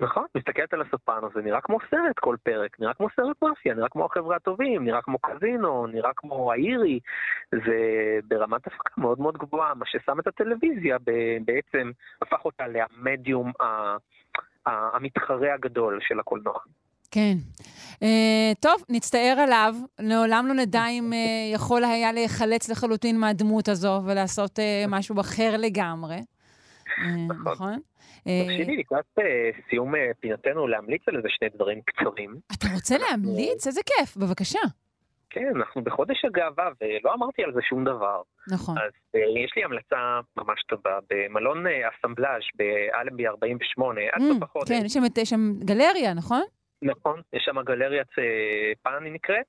נכון, 0.00 0.26
מסתכלת 0.34 0.74
על 0.74 0.82
הסופרנוס, 0.82 1.34
זה 1.34 1.42
נראה 1.42 1.60
כמו 1.60 1.78
סרט 1.90 2.18
כל 2.18 2.36
פרק, 2.42 2.80
נראה 2.80 2.94
כמו 2.94 3.06
סרט 3.16 3.36
מאפיה, 3.42 3.74
נראה 3.74 3.88
כמו 3.88 4.04
החבר'ה 4.04 4.36
הטובים, 4.36 4.84
נראה 4.84 5.02
כמו 5.02 5.18
קזינו, 5.18 5.86
נראה 5.86 6.10
כמו 6.16 6.52
האירי, 6.52 7.00
זה 7.52 7.78
ברמת 8.28 8.66
הפקה 8.66 9.00
מאוד 9.00 9.20
מאוד 9.20 9.38
גבוהה, 9.38 9.74
מה 9.74 9.86
ששם 9.86 10.20
את 10.20 10.26
הטלוויזיה 10.26 10.96
בעצם 11.44 11.90
הפך 12.22 12.44
אותה 12.44 12.64
למדיום 12.66 13.52
המתחרה 14.66 15.54
הגדול 15.54 15.98
של 16.02 16.20
הקולנוע. 16.20 16.58
כן. 17.10 17.34
Uh, 17.94 18.04
טוב, 18.60 18.84
נצטער 18.88 19.36
עליו. 19.38 19.74
לעולם 19.98 20.46
לא 20.48 20.54
נדע 20.54 20.86
אם 20.88 21.12
uh, 21.12 21.54
יכול 21.54 21.84
היה 21.84 22.12
להיחלץ 22.12 22.68
לחלוטין 22.68 23.18
מהדמות 23.18 23.68
הזו 23.68 24.00
ולעשות 24.04 24.58
uh, 24.58 24.62
משהו 24.88 25.20
אחר 25.20 25.56
לגמרי. 25.58 26.20
נכון. 27.28 27.52
נכון? 27.52 27.78
תרשי 28.24 28.64
לי 28.64 28.76
לקראת 28.76 29.04
סיום 29.70 29.92
פינתנו 30.20 30.66
להמליץ 30.66 31.02
על 31.06 31.16
איזה 31.16 31.28
שני 31.30 31.48
דברים 31.54 31.80
קצרים. 31.84 32.36
אתה 32.52 32.66
רוצה 32.74 32.98
להמליץ? 32.98 33.66
איזה 33.66 33.80
כיף, 33.86 34.16
בבקשה. 34.16 34.58
כן, 35.38 35.56
אנחנו 35.56 35.82
בחודש 35.82 36.24
הגאווה, 36.24 36.68
ולא 36.80 37.14
אמרתי 37.14 37.44
על 37.44 37.52
זה 37.52 37.60
שום 37.62 37.84
דבר. 37.84 38.22
נכון. 38.52 38.78
אז 38.78 38.92
uh, 39.16 39.38
יש 39.44 39.52
לי 39.56 39.64
המלצה 39.64 40.20
ממש 40.36 40.62
טובה, 40.62 40.98
במלון 41.10 41.66
uh, 41.66 41.70
אסמבלאז' 41.70 42.42
באלנבי 42.54 43.26
48, 43.26 44.00
עד 44.12 44.22
סוף 44.32 44.42
החודש. 44.42 44.68
כן, 44.68 44.82
יש 44.84 44.92
שם, 44.92 45.00
שם 45.24 45.52
גלריה, 45.64 46.14
נכון? 46.14 46.42
נכון, 46.82 47.20
יש 47.32 47.42
שם 47.44 47.62
גלריית 47.62 48.08
uh, 48.08 48.78
פן 48.82 49.04
היא 49.04 49.12
נקראת, 49.12 49.46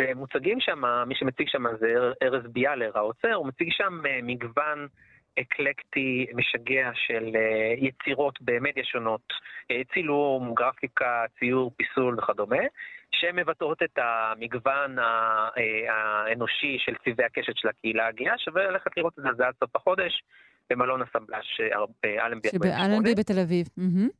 ומוצגים 0.00 0.60
שם, 0.60 0.82
מי 1.06 1.14
שמציג 1.14 1.48
שם 1.48 1.64
זה 1.80 1.94
ארז 2.22 2.42
ביאלר, 2.52 2.90
האוצר, 2.94 3.34
הוא 3.34 3.46
מציג 3.46 3.68
שם 3.70 4.00
מגוון 4.22 4.86
אקלקטי, 5.40 6.26
משגע 6.34 6.90
של 6.94 7.36
יצירות 7.76 8.38
במדיה 8.40 8.84
שונות, 8.84 9.32
צילום, 9.92 10.54
גרפיקה, 10.54 11.24
ציור, 11.38 11.72
פיסול 11.76 12.18
וכדומה. 12.18 12.62
שמבטאות 13.20 13.82
את 13.82 13.98
המגוון 13.98 14.98
אה, 14.98 15.48
האנושי 15.90 16.76
של 16.78 16.92
צבעי 17.04 17.26
הקשת 17.26 17.56
של 17.56 17.68
הקהילה 17.68 18.06
הגאה, 18.06 18.38
שווה 18.38 18.64
ללכת 18.64 18.90
לראות 18.96 19.18
את 19.18 19.24
זה, 19.24 19.28
זה 19.36 19.46
עד 19.46 19.54
סוף 19.60 19.76
החודש, 19.76 20.22
במלון 20.70 21.02
הסמבלש 21.02 21.60
באלנבי. 22.02 22.48
שבאלנבי 22.48 23.14
בתל 23.14 23.38
אביב. 23.38 23.66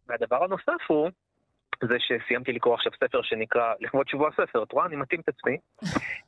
והדבר 0.08 0.44
הנוסף 0.44 0.82
הוא, 0.86 1.10
זה 1.82 1.94
שסיימתי 1.98 2.52
לקרוא 2.52 2.74
עכשיו 2.74 2.92
ספר 3.04 3.22
שנקרא, 3.22 3.74
לכבוד 3.80 4.08
שבוע 4.08 4.28
הספר, 4.28 4.62
את 4.62 4.72
רואה? 4.72 4.86
אני 4.86 4.96
מתאים 4.96 5.20
את 5.20 5.28
עצמי. 5.28 5.58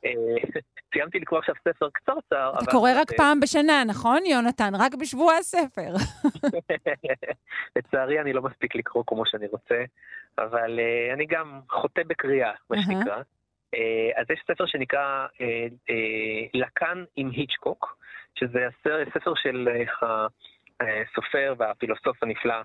אה, 0.05 0.11
סיימתי 0.93 1.19
לקרוא 1.19 1.39
עכשיו 1.39 1.55
ספר 1.67 1.89
קצרצר. 1.93 2.53
אתה 2.63 2.71
קורא 2.71 2.91
רק 2.95 3.11
פעם 3.17 3.39
בשנה, 3.39 3.83
נכון, 3.87 4.25
יונתן? 4.25 4.71
רק 4.79 4.95
בשבוע 4.95 5.33
הספר. 5.33 5.91
לצערי, 7.75 8.21
אני 8.21 8.33
לא 8.33 8.41
מספיק 8.41 8.75
לקרוא 8.75 9.03
כמו 9.07 9.25
שאני 9.25 9.47
רוצה, 9.47 9.83
אבל 10.37 10.79
uh, 10.79 11.13
אני 11.13 11.25
גם 11.25 11.59
חוטא 11.69 12.01
בקריאה, 12.07 12.51
מה 12.69 12.77
שנקרא. 12.81 13.21
Uh, 13.75 13.79
אז 14.15 14.25
יש 14.29 14.39
ספר 14.51 14.65
שנקרא 14.65 15.27
לקאן 16.53 17.03
עם 17.15 17.29
היצ'קוק, 17.31 17.97
שזה 18.35 18.67
ספר 19.13 19.33
של 19.35 19.69
הסופר 20.81 21.53
והפילוסוף 21.57 22.23
הנפלא. 22.23 22.55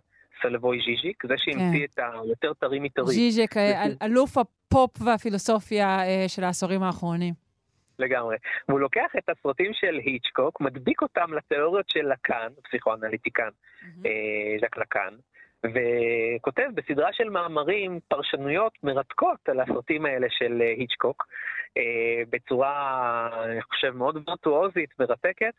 סלבוי 0.42 0.78
ז'יז'ק, 0.84 1.22
זה 1.26 1.34
שהמציא 1.36 1.86
כן. 1.96 2.02
את 2.04 2.24
היותר 2.24 2.52
טרי 2.54 2.78
מטרי. 2.78 3.06
ז'יז'יק, 3.06 3.54
אלוף 4.02 4.38
הפופ 4.38 4.90
והפילוסופיה 5.04 5.98
של 6.28 6.44
העשורים 6.44 6.82
האחרונים. 6.82 7.34
לגמרי. 7.98 8.36
והוא 8.68 8.80
לוקח 8.80 9.12
את 9.18 9.28
הסרטים 9.28 9.70
של 9.74 10.00
היצ'קוק, 10.04 10.60
מדביק 10.60 11.02
אותם 11.02 11.34
לתיאוריות 11.34 11.88
של 11.88 12.12
לקאן, 12.12 12.48
פסיכואנליטיקן, 12.64 13.48
mm-hmm. 13.48 14.08
ז'ק 14.60 14.76
לקאן, 14.76 15.14
וכותב 15.64 16.68
בסדרה 16.74 17.12
של 17.12 17.28
מאמרים 17.28 18.00
פרשנויות 18.08 18.72
מרתקות 18.82 19.48
על 19.48 19.60
הסרטים 19.60 20.06
האלה 20.06 20.26
של 20.30 20.62
אה, 20.62 20.74
היצ'קוק, 20.78 21.26
אה, 21.76 22.22
בצורה, 22.30 23.28
אני 23.44 23.62
חושב, 23.62 23.90
מאוד 23.90 24.16
וירטואוזית, 24.16 24.90
מרתקת. 24.98 25.54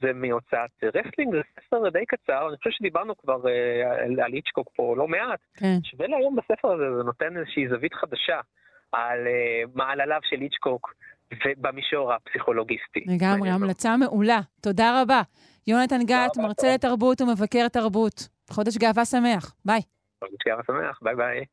זה 0.00 0.12
מהוצאת 0.12 0.70
רסלינג, 0.82 1.34
זה 1.34 1.40
ספר 1.66 1.88
די 1.88 2.06
קצר, 2.06 2.48
אני 2.48 2.56
חושב 2.56 2.70
שדיברנו 2.70 3.16
כבר 3.16 3.48
אה, 3.48 4.04
על, 4.04 4.20
על 4.20 4.32
היצ'קוק 4.32 4.68
פה 4.76 4.94
לא 4.96 5.08
מעט. 5.08 5.40
כן. 5.56 5.78
שווה 5.82 6.06
לעיין 6.06 6.36
בספר 6.36 6.72
הזה, 6.72 6.96
זה 6.96 7.02
נותן 7.02 7.36
איזושהי 7.36 7.68
זווית 7.68 7.94
חדשה 7.94 8.40
על 8.92 9.26
uh, 9.26 9.70
מעלליו 9.74 10.20
של 10.22 10.40
היצ'קוק 10.40 10.94
ובמישור 11.46 12.12
הפסיכולוגיסטי. 12.12 13.04
לגמרי, 13.06 13.50
המלצה 13.50 13.96
מעולה. 13.96 14.40
תודה 14.62 15.02
רבה. 15.02 15.22
יונתן 15.66 16.00
גת, 16.06 16.36
מרצה 16.36 16.74
לתרבות 16.74 17.20
ומבקר 17.20 17.68
תרבות. 17.68 18.28
חודש 18.50 18.76
גאווה 18.76 19.04
שמח. 19.04 19.54
ביי. 19.64 19.80
חודש 20.24 20.38
גאווה 20.46 20.62
שמח, 20.66 20.98
ביי 21.02 21.14
ביי. 21.14 21.44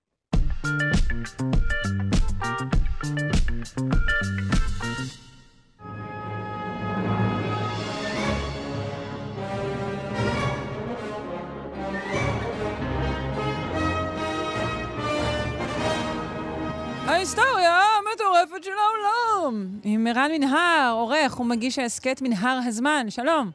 ההיסטוריה 17.26 17.82
המטורפת 17.98 18.64
של 18.64 18.72
העולם. 18.72 19.68
עם 19.84 20.08
ערן 20.08 20.32
מנהר, 20.32 20.94
עורך 20.94 21.40
ומגיש 21.40 21.80
ההסכת 21.80 22.22
מנהר 22.22 22.60
הזמן. 22.68 23.06
שלום. 23.10 23.52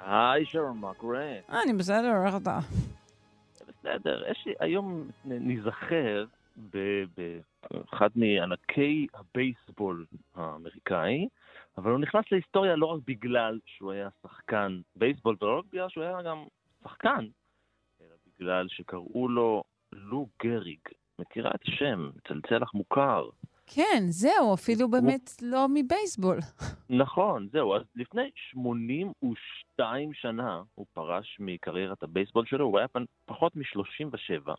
היי 0.00 0.46
שרון, 0.46 0.78
מה 0.78 0.94
קורה? 0.94 1.34
אני 1.48 1.72
בסדר, 1.72 2.26
איך 2.26 2.34
אתה? 2.42 2.58
בסדר, 3.68 4.30
יש 4.30 4.42
לי, 4.46 4.54
היום 4.60 5.08
ניזכר 5.24 6.24
באחד 6.56 8.08
מענקי 8.16 9.06
הבייסבול 9.14 10.06
האמריקאי, 10.34 11.28
אבל 11.78 11.90
הוא 11.90 12.00
נכנס 12.00 12.24
להיסטוריה 12.32 12.76
לא 12.76 12.86
רק 12.86 13.00
בגלל 13.06 13.58
שהוא 13.66 13.92
היה 13.92 14.08
שחקן 14.22 14.80
בייסבול, 14.96 15.36
ולא 15.40 15.58
רק 15.58 15.64
בגלל 15.72 15.88
שהוא 15.88 16.04
היה 16.04 16.22
גם 16.22 16.44
שחקן, 16.84 17.26
אלא 18.00 18.14
בגלל 18.26 18.66
שקראו 18.68 19.28
לו 19.28 19.64
לו 19.92 20.26
גריג. 20.42 20.80
מכירה 21.18 21.50
את 21.54 21.62
השם, 21.62 22.10
צלצל 22.28 22.58
לך 22.58 22.74
מוכר. 22.74 23.28
כן, 23.66 24.02
זהו, 24.08 24.54
אפילו 24.54 24.90
באמת 24.90 25.30
לא 25.42 25.66
מבייסבול. 25.74 26.38
נכון, 26.90 27.48
זהו. 27.52 27.76
אז 27.76 27.82
לפני 27.96 28.30
82 28.34 30.14
שנה 30.14 30.62
הוא 30.74 30.86
פרש 30.92 31.36
מקריירת 31.40 32.02
הבייסבול 32.02 32.46
שלו, 32.46 32.64
הוא 32.64 32.78
היה 32.78 32.88
פחות 33.26 33.56
מ-37. 33.56 34.50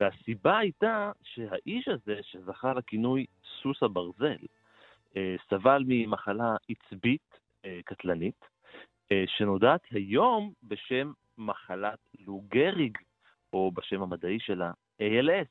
והסיבה 0.00 0.58
הייתה 0.58 1.12
שהאיש 1.22 1.88
הזה, 1.88 2.20
שזכה 2.22 2.72
לכינוי 2.74 3.26
סוס 3.62 3.82
הברזל, 3.82 4.36
אה, 5.16 5.36
סבל 5.50 5.84
ממחלה 5.86 6.56
עצבית 6.68 7.38
אה, 7.64 7.80
קטלנית, 7.84 8.44
אה, 9.12 9.24
שנודעת 9.26 9.80
היום 9.90 10.52
בשם 10.62 11.12
מחלת 11.38 11.98
לוגריג, 12.26 12.98
או 13.52 13.70
בשם 13.74 14.02
המדעי 14.02 14.38
שלה 14.40 14.70
ALS. 15.00 15.48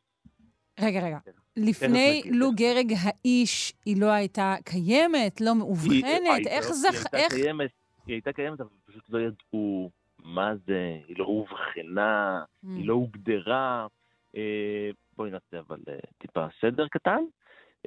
רגע, 0.79 0.99
רגע. 1.05 1.19
כן. 1.25 1.31
לפני 1.57 2.21
לו 2.31 2.51
גרג 2.51 2.93
האיש, 2.99 3.73
היא 3.85 4.01
לא 4.01 4.11
הייתה 4.11 4.55
קיימת, 4.65 5.41
לא 5.41 5.55
מאובחנת? 5.55 6.47
איך 6.47 6.65
זכ... 6.65 7.13
היא 7.13 7.21
הייתה 7.21 7.35
קיימת. 7.35 7.71
היא 8.07 8.13
הייתה 8.13 8.33
קיימת, 8.33 8.61
אבל 8.61 8.69
פשוט 8.85 9.09
לא 9.09 9.19
ידעו 9.19 9.89
מה 10.23 10.55
זה, 10.55 10.99
היא 11.07 11.15
לא 11.19 11.25
אובחנה, 11.25 12.43
mm. 12.43 12.67
היא 12.77 12.87
לא 12.87 12.93
הוגדרה. 12.93 13.87
אה, 14.35 14.89
בואי 15.17 15.31
נעשה 15.31 15.59
אבל 15.59 15.79
אה, 15.87 15.97
טיפה 16.17 16.45
סדר 16.61 16.87
קטן. 16.87 17.23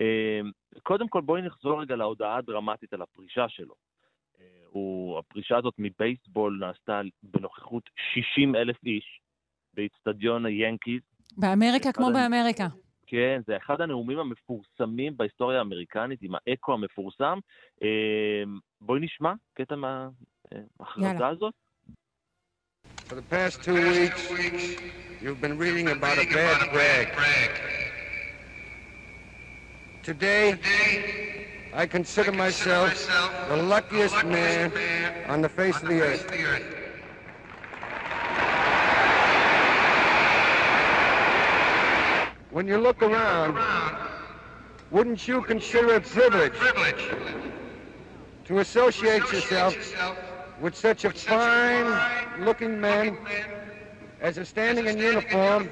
אה, 0.00 0.40
קודם 0.82 1.08
כל 1.08 1.20
בואי 1.20 1.42
נחזור 1.42 1.82
רגע 1.82 1.96
להודעה 1.96 2.36
הדרמטית 2.36 2.92
על 2.92 3.02
הפרישה 3.02 3.48
שלו. 3.48 3.74
הוא, 4.70 5.18
הפרישה 5.18 5.56
הזאת 5.56 5.74
מבייסבול 5.78 6.58
נעשתה 6.60 7.00
בנוכחות 7.22 7.90
60 8.14 8.56
אלף 8.56 8.76
איש 8.86 9.20
באיצטדיון 9.74 10.46
היאנקיז. 10.46 11.02
באמריקה 11.38 11.92
כמו 11.92 12.12
באמריקה. 12.12 12.66
כן, 13.06 13.40
זה 13.46 13.56
אחד 13.56 13.80
הנאומים 13.80 14.18
המפורסמים 14.18 15.16
בהיסטוריה 15.16 15.58
האמריקנית, 15.58 16.22
עם 16.22 16.32
האקו 16.34 16.72
המפורסם. 16.74 17.38
בואי 18.80 19.00
נשמע 19.00 19.32
קטע 19.54 19.74
מההכרזה 19.76 21.26
הזאת. 21.26 21.54
For 23.08 23.14
the 23.14 23.28
past 23.34 23.62
two 23.62 23.74
weeks, 23.74 24.22
you've 25.22 25.40
been 25.40 25.56
reading 25.64 25.88
about 25.96 26.18
a 26.24 26.26
bad 26.38 26.58
brag. 26.74 27.06
Today, 30.02 30.44
I 31.82 31.84
consider 31.86 32.32
myself 32.32 32.90
the 33.50 33.58
luckiest 33.72 34.18
man 34.36 34.66
on 35.32 35.38
the 35.46 35.52
face 35.58 35.76
of 35.82 35.88
the 35.92 36.00
earth. 36.08 36.26
When 42.58 42.66
you 42.66 42.78
look 42.78 43.00
around, 43.04 43.54
wouldn't 44.90 45.28
you 45.28 45.42
consider 45.42 45.90
it 45.98 46.02
privilege 46.02 47.02
to 48.46 48.58
associate 48.58 49.26
yourself 49.30 49.74
with 50.60 50.74
such 50.74 51.04
a 51.04 51.10
fine-looking 51.10 52.80
man 52.80 53.16
as 54.20 54.38
is 54.38 54.48
standing 54.48 54.86
in 54.88 54.98
uniform 54.98 55.70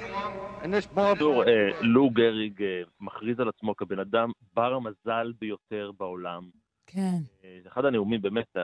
in 0.62 0.70
this 0.70 0.86
ball. 0.86 1.16
לו 1.80 2.10
גריג 2.10 2.62
מכריז 3.00 3.40
על 3.40 3.48
עצמו 3.48 3.76
כבן 3.76 3.98
אדם 3.98 4.30
בר 4.54 4.74
המזל 4.74 5.32
ביותר 5.40 5.90
בעולם. 5.98 6.42
כן. 6.86 7.18
זה 7.62 7.68
אחד 7.68 7.84
הנאומים 7.84 8.22
באמת... 8.22 8.56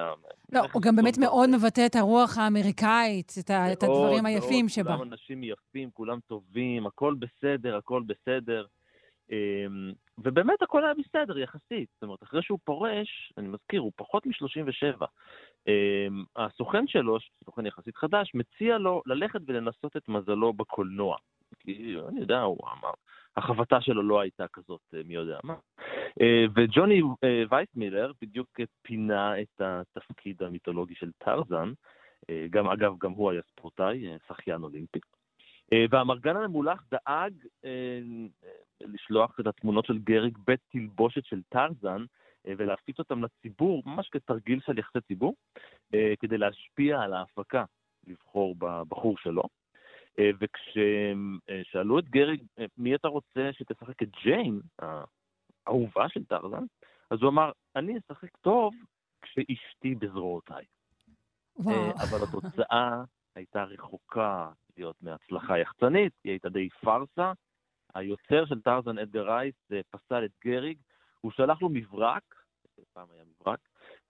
לא, 0.53 0.61
הוא 0.73 0.83
גם 0.83 0.97
באמת 0.97 1.19
מאוד 1.19 1.51
מבטא 1.51 1.87
את 1.87 1.97
הרוח 1.97 2.39
האמריקאית, 2.39 3.33
את 3.73 3.83
הדברים 3.83 4.27
היפים 4.27 4.69
שבה. 4.69 4.97
כולם 4.97 5.13
אנשים 5.13 5.45
יפים, 5.45 5.91
כולם 5.91 6.19
טובים, 6.27 6.87
הכל 6.87 7.15
בסדר, 7.15 7.77
הכל 7.77 8.03
בסדר. 8.07 8.67
ובאמת 10.19 10.63
הכל 10.63 10.85
היה 10.85 10.95
בסדר, 10.95 11.39
יחסית. 11.39 11.89
זאת 11.95 12.03
אומרת, 12.03 12.23
אחרי 12.23 12.43
שהוא 12.43 12.59
פורש, 12.65 13.33
אני 13.39 13.49
מזכיר, 13.49 13.81
הוא 13.81 13.93
פחות 13.97 14.27
מ-37. 14.27 15.05
אמ, 15.67 16.25
הסוכן 16.37 16.87
שלו, 16.87 17.19
סוכן 17.45 17.67
יחסית 17.67 17.97
חדש, 17.97 18.33
מציע 18.35 18.79
לו 18.79 19.03
ללכת 19.07 19.41
ולנסות 19.47 19.97
את 19.97 20.09
מזלו 20.09 20.53
בקולנוע. 20.53 21.17
כי 21.61 21.97
אני 22.09 22.21
יודע, 22.21 22.41
הוא 22.41 22.59
אמר, 22.63 22.93
החבטה 23.37 23.81
שלו 23.81 24.03
לא 24.03 24.21
הייתה 24.21 24.49
כזאת 24.53 24.81
אה, 24.95 25.01
מי 25.05 25.15
יודע 25.15 25.39
מה. 25.45 25.55
אה, 26.21 26.45
וג'וני 26.55 27.01
אה, 27.25 27.43
וייסמילר 27.51 28.13
בדיוק 28.23 28.61
פינה 28.83 29.41
את 29.41 29.61
התפקיד 29.61 30.43
המיתולוגי 30.43 30.95
של 30.95 31.11
טרזן, 31.19 31.73
גם 32.51 32.69
אגב, 32.69 32.95
גם 33.01 33.11
הוא 33.11 33.31
היה 33.31 33.43
ספורטאי, 33.43 34.19
שחיין 34.29 34.63
אולימפי. 34.63 34.99
והמרגן 35.91 36.37
הממולח 36.37 36.85
דאג 36.91 37.35
לשלוח 38.81 39.41
את 39.41 39.47
התמונות 39.47 39.87
של 39.87 39.99
גריג 39.99 40.39
בית 40.47 40.61
תלבושת 40.73 41.25
של 41.25 41.41
טרזן, 41.49 42.05
ולהפיץ 42.45 42.99
אותם 42.99 43.25
לציבור, 43.25 43.83
ממש 43.87 44.09
כתרגיל 44.09 44.61
של 44.67 44.79
יחסי 44.79 45.01
ציבור, 45.01 45.35
כדי 46.21 46.39
להשפיע 46.39 47.01
על 47.01 47.13
ההפקה 47.13 47.65
לבחור 48.07 48.55
בבחור 48.59 49.19
שלו. 49.19 49.43
אה, 50.19 50.31
וכששאלו 50.41 51.99
את 51.99 52.09
גרי, 52.09 52.37
מי 52.79 52.95
אתה 52.95 53.09
רוצה 53.09 53.51
שתשחק 53.53 54.03
את 54.03 54.09
ג'יין, 54.23 54.61
האהובה 54.79 56.09
של 56.09 56.25
טרזן, 56.25 56.65
אז 57.11 57.19
הוא 57.23 57.29
אמר, 57.29 57.51
אני 57.77 57.99
אשחק 57.99 58.37
טוב 58.37 58.75
כשאשתי 59.23 59.95
בזרועותיי. 59.95 60.65
אבל 62.03 62.19
התוצאה 62.29 63.03
הייתה 63.35 63.65
רחוקה 63.65 64.51
להיות 64.77 64.97
מהצלחה 65.03 65.59
יחצנית, 65.59 66.13
היא 66.25 66.31
הייתה 66.33 66.49
די 66.49 66.69
פארסה. 66.69 67.33
היוצר 67.95 68.47
של 68.47 68.61
טרזן, 68.61 68.99
אדגר 68.99 69.27
רייס, 69.27 69.55
פסל 69.91 70.25
את 70.25 70.31
גריג, 70.45 70.79
הוא 71.21 71.33
שלח 71.33 71.63
לו 71.63 71.69
מברק, 71.69 72.35
פעם 72.93 73.07
היה 73.11 73.25
מברק, 73.25 73.59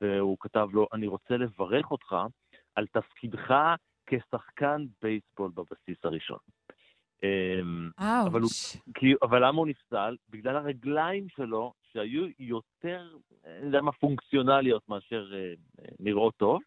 והוא 0.00 0.36
כתב 0.40 0.68
לו, 0.72 0.86
אני 0.92 1.06
רוצה 1.06 1.36
לברך 1.36 1.90
אותך 1.90 2.16
על 2.74 2.86
תפקידך 2.86 3.54
כשחקן 4.12 4.84
בייסבול 5.02 5.50
בבסיס 5.54 6.04
הראשון. 6.04 6.38
אמ, 7.22 7.90
אבל, 7.98 8.40
הוא, 8.40 8.50
כי, 8.94 9.14
אבל 9.22 9.46
למה 9.46 9.58
הוא 9.58 9.66
נפסל? 9.66 10.16
בגלל 10.30 10.56
הרגליים 10.56 11.28
שלו, 11.28 11.72
שהיו 11.92 12.26
יותר, 12.38 13.16
אני 13.46 13.66
יודע 13.66 13.80
מה, 13.80 13.92
פונקציונליות 13.92 14.88
מאשר 14.88 15.32
אה, 15.34 15.54
נראות 16.00 16.34
טוב, 16.36 16.60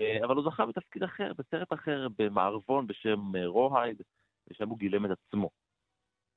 אה, 0.00 0.24
אבל 0.24 0.36
הוא 0.36 0.44
זכה 0.44 0.66
בתפקיד 0.66 1.02
אחר, 1.02 1.32
בסרט 1.38 1.72
אחר, 1.72 2.06
במערבון 2.18 2.86
בשם 2.86 3.36
אה, 3.36 3.46
רוהייד, 3.46 4.02
ושם 4.48 4.68
הוא 4.68 4.78
גילם 4.78 5.06
את 5.06 5.10
עצמו. 5.10 5.50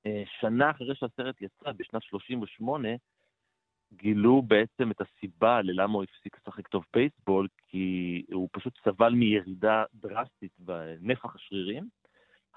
אה, 0.05 0.23
שנה 0.39 0.71
אחרי 0.71 0.95
שהסרט 0.95 1.41
יצא, 1.41 1.71
בשנת 1.77 2.03
38, 2.03 2.89
גילו 3.93 4.41
בעצם 4.41 4.91
את 4.91 5.01
הסיבה 5.01 5.61
ללמה 5.61 5.93
הוא 5.93 6.03
הפסיק 6.03 6.37
לשחק 6.37 6.67
טוב 6.67 6.83
בייסבול, 6.93 7.47
כי 7.67 8.23
הוא 8.33 8.49
פשוט 8.51 8.73
סבל 8.83 9.13
מירידה 9.13 9.83
דרסטית 9.95 10.51
בנפח 10.59 11.35
השרירים. 11.35 11.87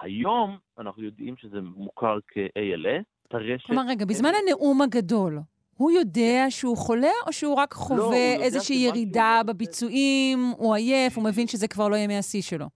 היום 0.00 0.58
אנחנו 0.78 1.02
יודעים 1.02 1.36
שזה 1.36 1.60
מוכר 1.60 2.18
כ-ALS, 2.28 3.04
טרשת... 3.28 3.66
כלומר, 3.66 3.82
רגע, 3.88 4.04
בזמן 4.04 4.30
הנאום 4.42 4.82
הגדול, 4.82 5.38
הוא 5.76 5.90
יודע 5.90 6.46
שהוא 6.48 6.76
חולה, 6.76 7.12
או 7.26 7.32
שהוא 7.32 7.54
רק 7.54 7.72
חווה 7.72 8.36
לא, 8.38 8.42
איזושהי 8.42 8.76
ירידה 8.76 9.42
לא 9.46 9.52
בביצועים, 9.52 10.38
הוא 10.56 10.74
עייף, 10.74 11.16
הוא 11.16 11.24
מבין 11.24 11.46
שזה 11.46 11.68
כבר 11.68 11.88
לא 11.88 11.96
ימי 11.96 12.18
השיא 12.18 12.42
שלו? 12.42 12.66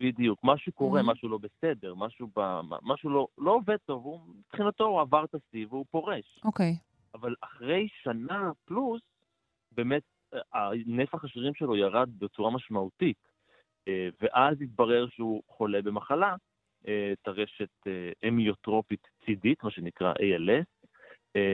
בדיוק, 0.00 0.40
משהו 0.44 0.72
קורה, 0.72 1.00
mm-hmm. 1.00 1.12
משהו 1.12 1.28
לא 1.28 1.38
בסדר, 1.38 1.94
משהו, 1.94 2.28
ב, 2.36 2.60
משהו 2.82 3.10
לא, 3.10 3.26
לא 3.38 3.50
עובד 3.50 3.76
טוב, 3.76 4.04
הוא, 4.04 4.20
מבחינתו 4.38 4.84
הוא 4.84 5.00
עבר 5.00 5.24
את 5.24 5.34
השיא 5.34 5.66
והוא 5.70 5.84
פורש. 5.90 6.40
אוקיי. 6.44 6.76
Okay. 6.78 6.87
אבל 7.20 7.34
אחרי 7.40 7.88
שנה 8.02 8.50
פלוס, 8.64 9.02
באמת 9.72 10.02
נפח 10.86 11.24
השרירים 11.24 11.54
שלו 11.54 11.76
ירד 11.76 12.08
בצורה 12.18 12.50
משמעותית, 12.50 13.16
אה, 13.88 14.08
ואז 14.20 14.62
התברר 14.62 15.08
שהוא 15.08 15.42
חולה 15.48 15.82
במחלה, 15.82 16.36
אה, 16.88 17.12
טרשת 17.22 17.86
אה, 17.86 18.10
המיוטרופית 18.22 19.08
צידית, 19.24 19.64
מה 19.64 19.70
שנקרא 19.70 20.12
ALS, 20.12 20.88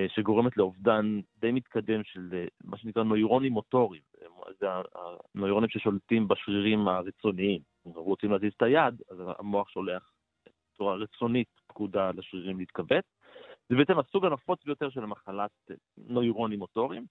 שגורמת 0.09 0.57
לאובדן 0.57 1.21
די 1.37 1.53
מתקדם 1.53 2.05
של 2.05 2.47
מה 2.65 2.77
שנקרא 2.79 3.03
נוירונים 3.03 3.53
מוטוריים. 3.53 4.03
זה 4.61 4.67
הנוירונים 5.35 5.69
ששולטים 5.71 6.29
בשרירים 6.29 6.89
הרצוניים. 6.89 7.61
אם 7.87 7.93
רוצים 7.93 8.33
להזיז 8.33 8.53
את 8.57 8.63
היד, 8.63 9.03
אז 9.11 9.19
המוח 9.39 9.69
שולח 9.69 10.13
בצורה 10.73 10.95
רצונית 10.95 11.49
פקודה 11.67 12.11
לשרירים 12.15 12.59
להתכווץ. 12.59 13.05
זה 13.75 13.79
בעצם 13.79 13.99
הסוג 13.99 14.25
הנפוץ 14.25 14.65
ביותר 14.65 14.91
של 14.91 15.01
מחלת 15.01 15.51
נוירונים 15.97 16.59
מוטוריים, 16.59 17.07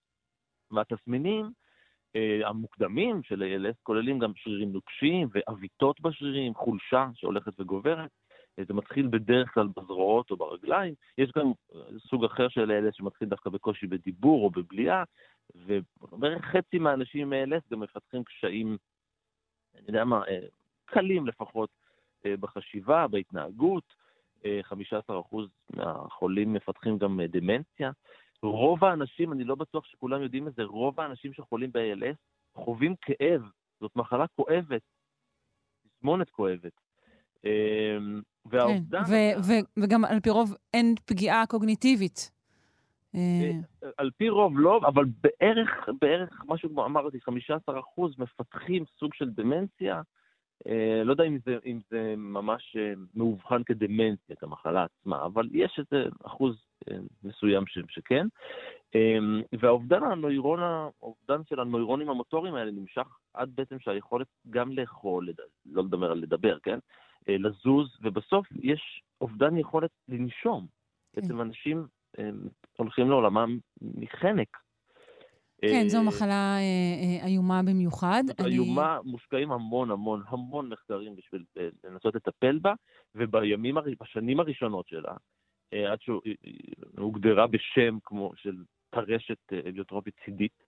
והתסמינים 0.72 1.52
אה, 2.16 2.48
המוקדמים 2.48 3.24
של 3.24 3.44
ALS 3.44 3.76
כוללים 3.84 4.20
גם 4.20 4.32
שרירים 4.36 4.72
נוקשים 4.74 5.28
ועוויתות 5.34 6.02
בשרירים, 6.02 6.54
חולשה 6.54 7.08
שהולכת 7.16 7.60
וגוברת. 7.60 8.10
אה, 8.60 8.64
זה 8.68 8.74
מתחיל 8.74 9.08
בדרך 9.08 9.54
כלל 9.54 9.68
בזרועות 9.78 10.32
או 10.32 10.38
ברגליים. 10.38 10.94
יש 11.18 11.32
גם 11.38 11.52
אה, 11.76 11.82
סוג 12.10 12.26
אחר 12.26 12.50
של 12.50 12.72
ALS 12.72 12.98
שמתחיל 12.98 13.28
דווקא 13.28 13.50
בקושי 13.50 13.88
בדיבור 13.88 14.46
או 14.46 14.50
בבליעה, 14.50 15.04
ובערך 15.56 16.46
חצי 16.46 16.80
מהאנשים 16.80 17.34
עם 17.34 17.54
ALS 17.54 17.72
גם 17.72 17.80
מפתחים 17.80 18.24
קשיים, 18.24 18.78
אני 19.76 19.84
יודע 19.88 20.06
מה, 20.06 20.22
אה, 20.28 20.40
קלים 20.86 21.28
לפחות, 21.28 21.70
בחשיבה, 22.40 23.08
בהתנהגות. 23.08 24.03
15% 24.44 25.38
מהחולים 25.74 26.54
מפתחים 26.54 26.98
גם 26.98 27.20
אה, 27.20 27.28
דמנציה. 27.28 27.92
רוב 28.42 28.84
האנשים, 28.84 29.34
אני 29.34 29.44
לא 29.44 29.56
בטוח 29.56 29.86
שכולם 29.86 30.22
יודעים 30.22 30.48
את 30.48 30.56
זה, 30.56 30.64
רוב 30.64 31.00
האנשים 31.00 31.34
שחולים 31.34 31.72
ב-ALS 31.72 32.16
חווים 32.56 32.96
כאב, 33.02 33.42
זאת 33.80 33.96
מחלה 33.96 34.26
כואבת, 34.28 34.82
תסמונת 35.88 36.30
כואבת. 36.30 36.72
אמ, 37.46 38.22
והעובדה... 38.46 39.04
כן, 39.06 39.38
וגם 39.80 40.06
על 40.06 40.20
פי 40.20 40.30
רוב 40.30 40.56
אין 40.74 40.96
פגיעה 41.06 41.46
קוגניטיבית. 41.46 42.32
אה, 43.16 43.20
אה, 43.84 43.90
על 43.98 44.12
פי 44.18 44.30
רוב 44.30 44.60
לא, 44.60 44.82
אבל 44.86 45.06
בערך, 45.24 45.90
בערך, 46.02 46.42
משהו 46.48 46.70
כמו 46.70 46.86
אמרתי, 46.86 47.18
15% 47.18 47.32
מפתחים 48.18 48.84
סוג 49.00 49.14
של 49.14 49.30
דמנציה, 49.30 50.02
לא 51.06 51.12
יודע 51.12 51.24
אם 51.24 51.38
זה, 51.46 51.58
אם 51.66 51.80
זה 51.90 52.14
ממש 52.18 52.76
אה, 52.80 52.94
מאובחן 53.16 53.64
כדמנציה, 53.64 54.36
את 54.36 54.44
המחלה 54.44 54.86
עצמה, 54.86 55.26
אבל 55.26 55.50
יש 55.52 55.80
איזה 55.80 56.10
אחוז 56.26 56.56
מסוים 57.24 57.64
שכן. 57.68 58.28
והאובדן 59.60 60.04
הנוירון, 60.04 60.60
האובדן 60.60 61.44
של 61.50 61.60
הנוירונים 61.60 62.10
המוטוריים 62.10 62.56
האלה 62.56 62.72
נמשך 62.72 63.08
עד 63.34 63.50
בעצם 63.56 63.80
שהיכולת 63.80 64.28
גם 64.50 64.72
לאכול, 64.72 65.30
לא 65.66 65.84
לדבר 65.84 66.12
על 66.12 66.18
לדבר, 66.18 66.60
כן? 66.60 66.80
לזוז, 67.28 67.98
ובסוף 68.02 68.48
יש 68.62 69.04
אובדן 69.22 69.58
יכולת 69.58 69.92
לנשום. 70.10 70.68
כן. 71.14 71.22
בעצם 71.22 71.42
אנשים 71.42 71.88
הולכים 72.78 73.10
לעולמם 73.10 73.58
מחנק. 73.82 74.58
כן, 75.72 75.88
זו 75.88 76.04
מחלה 76.04 76.58
איומה 77.26 77.62
במיוחד. 77.64 78.24
איומה, 78.46 79.00
מושקעים 79.06 79.52
המון 79.52 79.92
המון 79.92 80.24
המון 80.28 80.70
מחקרים 80.70 81.16
בשביל 81.16 81.44
לנסות 81.84 82.16
לטפל 82.16 82.60
בה, 82.60 82.74
ובימים, 83.16 83.76
בשנים 84.02 84.40
הראשונות 84.40 84.88
שלה, 84.88 85.14
עד 85.72 86.00
שהוגדרה 86.02 87.48
בשם 87.48 87.98
כמו 88.04 88.32
של 88.36 88.56
טרשת 88.90 89.54
אליוטרופית 89.54 90.14
צידית, 90.26 90.64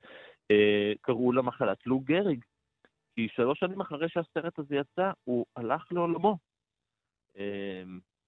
קראו 1.01 1.31
לה 1.31 1.41
מחלת 1.41 1.77
לו 1.85 1.99
גריג. 1.99 2.43
כי 3.15 3.27
שלוש 3.35 3.59
שנים 3.59 3.81
אחרי 3.81 4.09
שהסרט 4.09 4.59
הזה 4.59 4.76
יצא, 4.76 5.11
הוא 5.23 5.45
הלך 5.55 5.91
לעולמו 5.91 6.38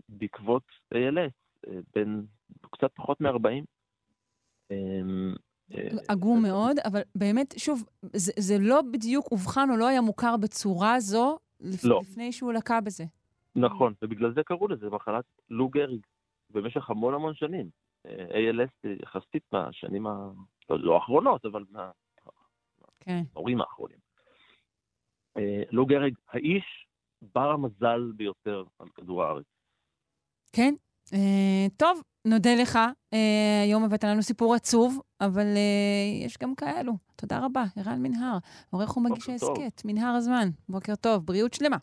בעקבות 0.09 0.63
ALS, 0.93 1.67
בין 1.95 2.25
קצת 2.71 2.91
פחות 2.95 3.21
מ-40. 3.21 3.63
עגום 6.07 6.41
מאוד, 6.41 6.79
אבל 6.79 7.01
באמת, 7.15 7.53
שוב, 7.57 7.83
זה, 8.01 8.31
זה 8.39 8.57
לא 8.59 8.81
בדיוק 8.81 9.27
אובחן 9.31 9.69
או 9.71 9.77
לא 9.77 9.87
היה 9.87 10.01
מוכר 10.01 10.37
בצורה 10.37 10.99
זו 10.99 11.37
לפ... 11.59 11.83
לא. 11.83 11.99
לפני 12.01 12.31
שהוא 12.31 12.53
לקה 12.53 12.81
בזה. 12.81 13.03
נכון, 13.55 13.93
ובגלל 14.01 14.33
זה 14.33 14.43
קראו 14.43 14.67
לזה 14.67 14.89
מחלת 14.89 15.25
לו 15.49 15.69
גריג, 15.69 16.05
במשך 16.49 16.89
המון 16.89 17.13
המון 17.13 17.33
שנים. 17.35 17.69
ALS 18.07 18.89
יחסית 19.03 19.43
מהשנים, 19.51 20.07
ה... 20.07 20.29
לא, 20.69 20.79
לא 20.79 20.95
האחרונות, 20.95 21.45
אבל 21.45 21.63
מה... 21.69 21.91
כן. 22.99 23.21
ההורים 23.35 23.61
האחרונים. 23.61 23.97
לו 25.71 25.85
גריג, 25.85 26.15
האיש 26.29 26.87
בר 27.21 27.51
המזל 27.51 28.11
ביותר 28.15 28.63
על 28.79 28.87
כדור 28.95 29.23
הארץ. 29.23 29.45
כן. 30.53 30.73
טוב, 31.77 32.01
נודה 32.27 32.55
לך. 32.55 32.79
Uh, 33.13 33.17
היום 33.63 33.83
הבאת 33.83 34.03
לנו 34.03 34.23
סיפור 34.23 34.55
עצוב, 34.55 34.99
אבל 35.21 35.45
uh, 35.45 36.25
יש 36.25 36.37
גם 36.37 36.55
כאלו. 36.55 36.93
תודה 37.15 37.39
רבה, 37.39 37.63
ערן 37.75 38.01
מנהר, 38.01 38.37
עורך 38.69 38.97
ומגיש 38.97 39.29
ההסכת, 39.29 39.81
מנהר 39.85 40.15
הזמן. 40.15 40.49
בוקר 40.69 40.95
טוב, 40.95 41.25
בריאות 41.25 41.53
שלמה. 41.53 41.77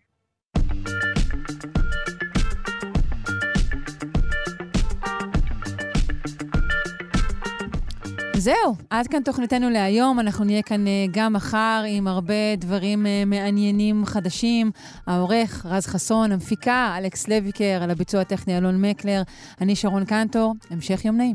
זהו, 8.45 8.75
עד 8.91 9.07
כאן 9.07 9.23
תוכניתנו 9.23 9.71
להיום. 9.71 10.21
אנחנו 10.21 10.45
נהיה 10.45 10.63
כאן 10.63 10.85
uh, 10.87 10.89
גם 11.11 11.33
מחר 11.33 11.83
עם 11.89 12.07
הרבה 12.07 12.57
דברים 12.59 13.07
uh, 13.07 13.09
מעניינים 13.27 14.07
חדשים. 14.07 14.71
העורך 15.07 15.67
רז 15.67 15.87
חסון, 15.87 16.33
המפיקה 16.33 16.95
אלכס 16.99 17.29
לויקר, 17.29 17.81
על 17.83 17.91
הביצוע 17.91 18.21
הטכני 18.21 18.59
אלון 18.59 18.81
מקלר. 18.81 19.23
אני 19.61 19.77
שרון 19.77 20.05
קנטור, 20.05 20.55
המשך 20.71 21.05
יום 21.05 21.17
נעים. 21.17 21.35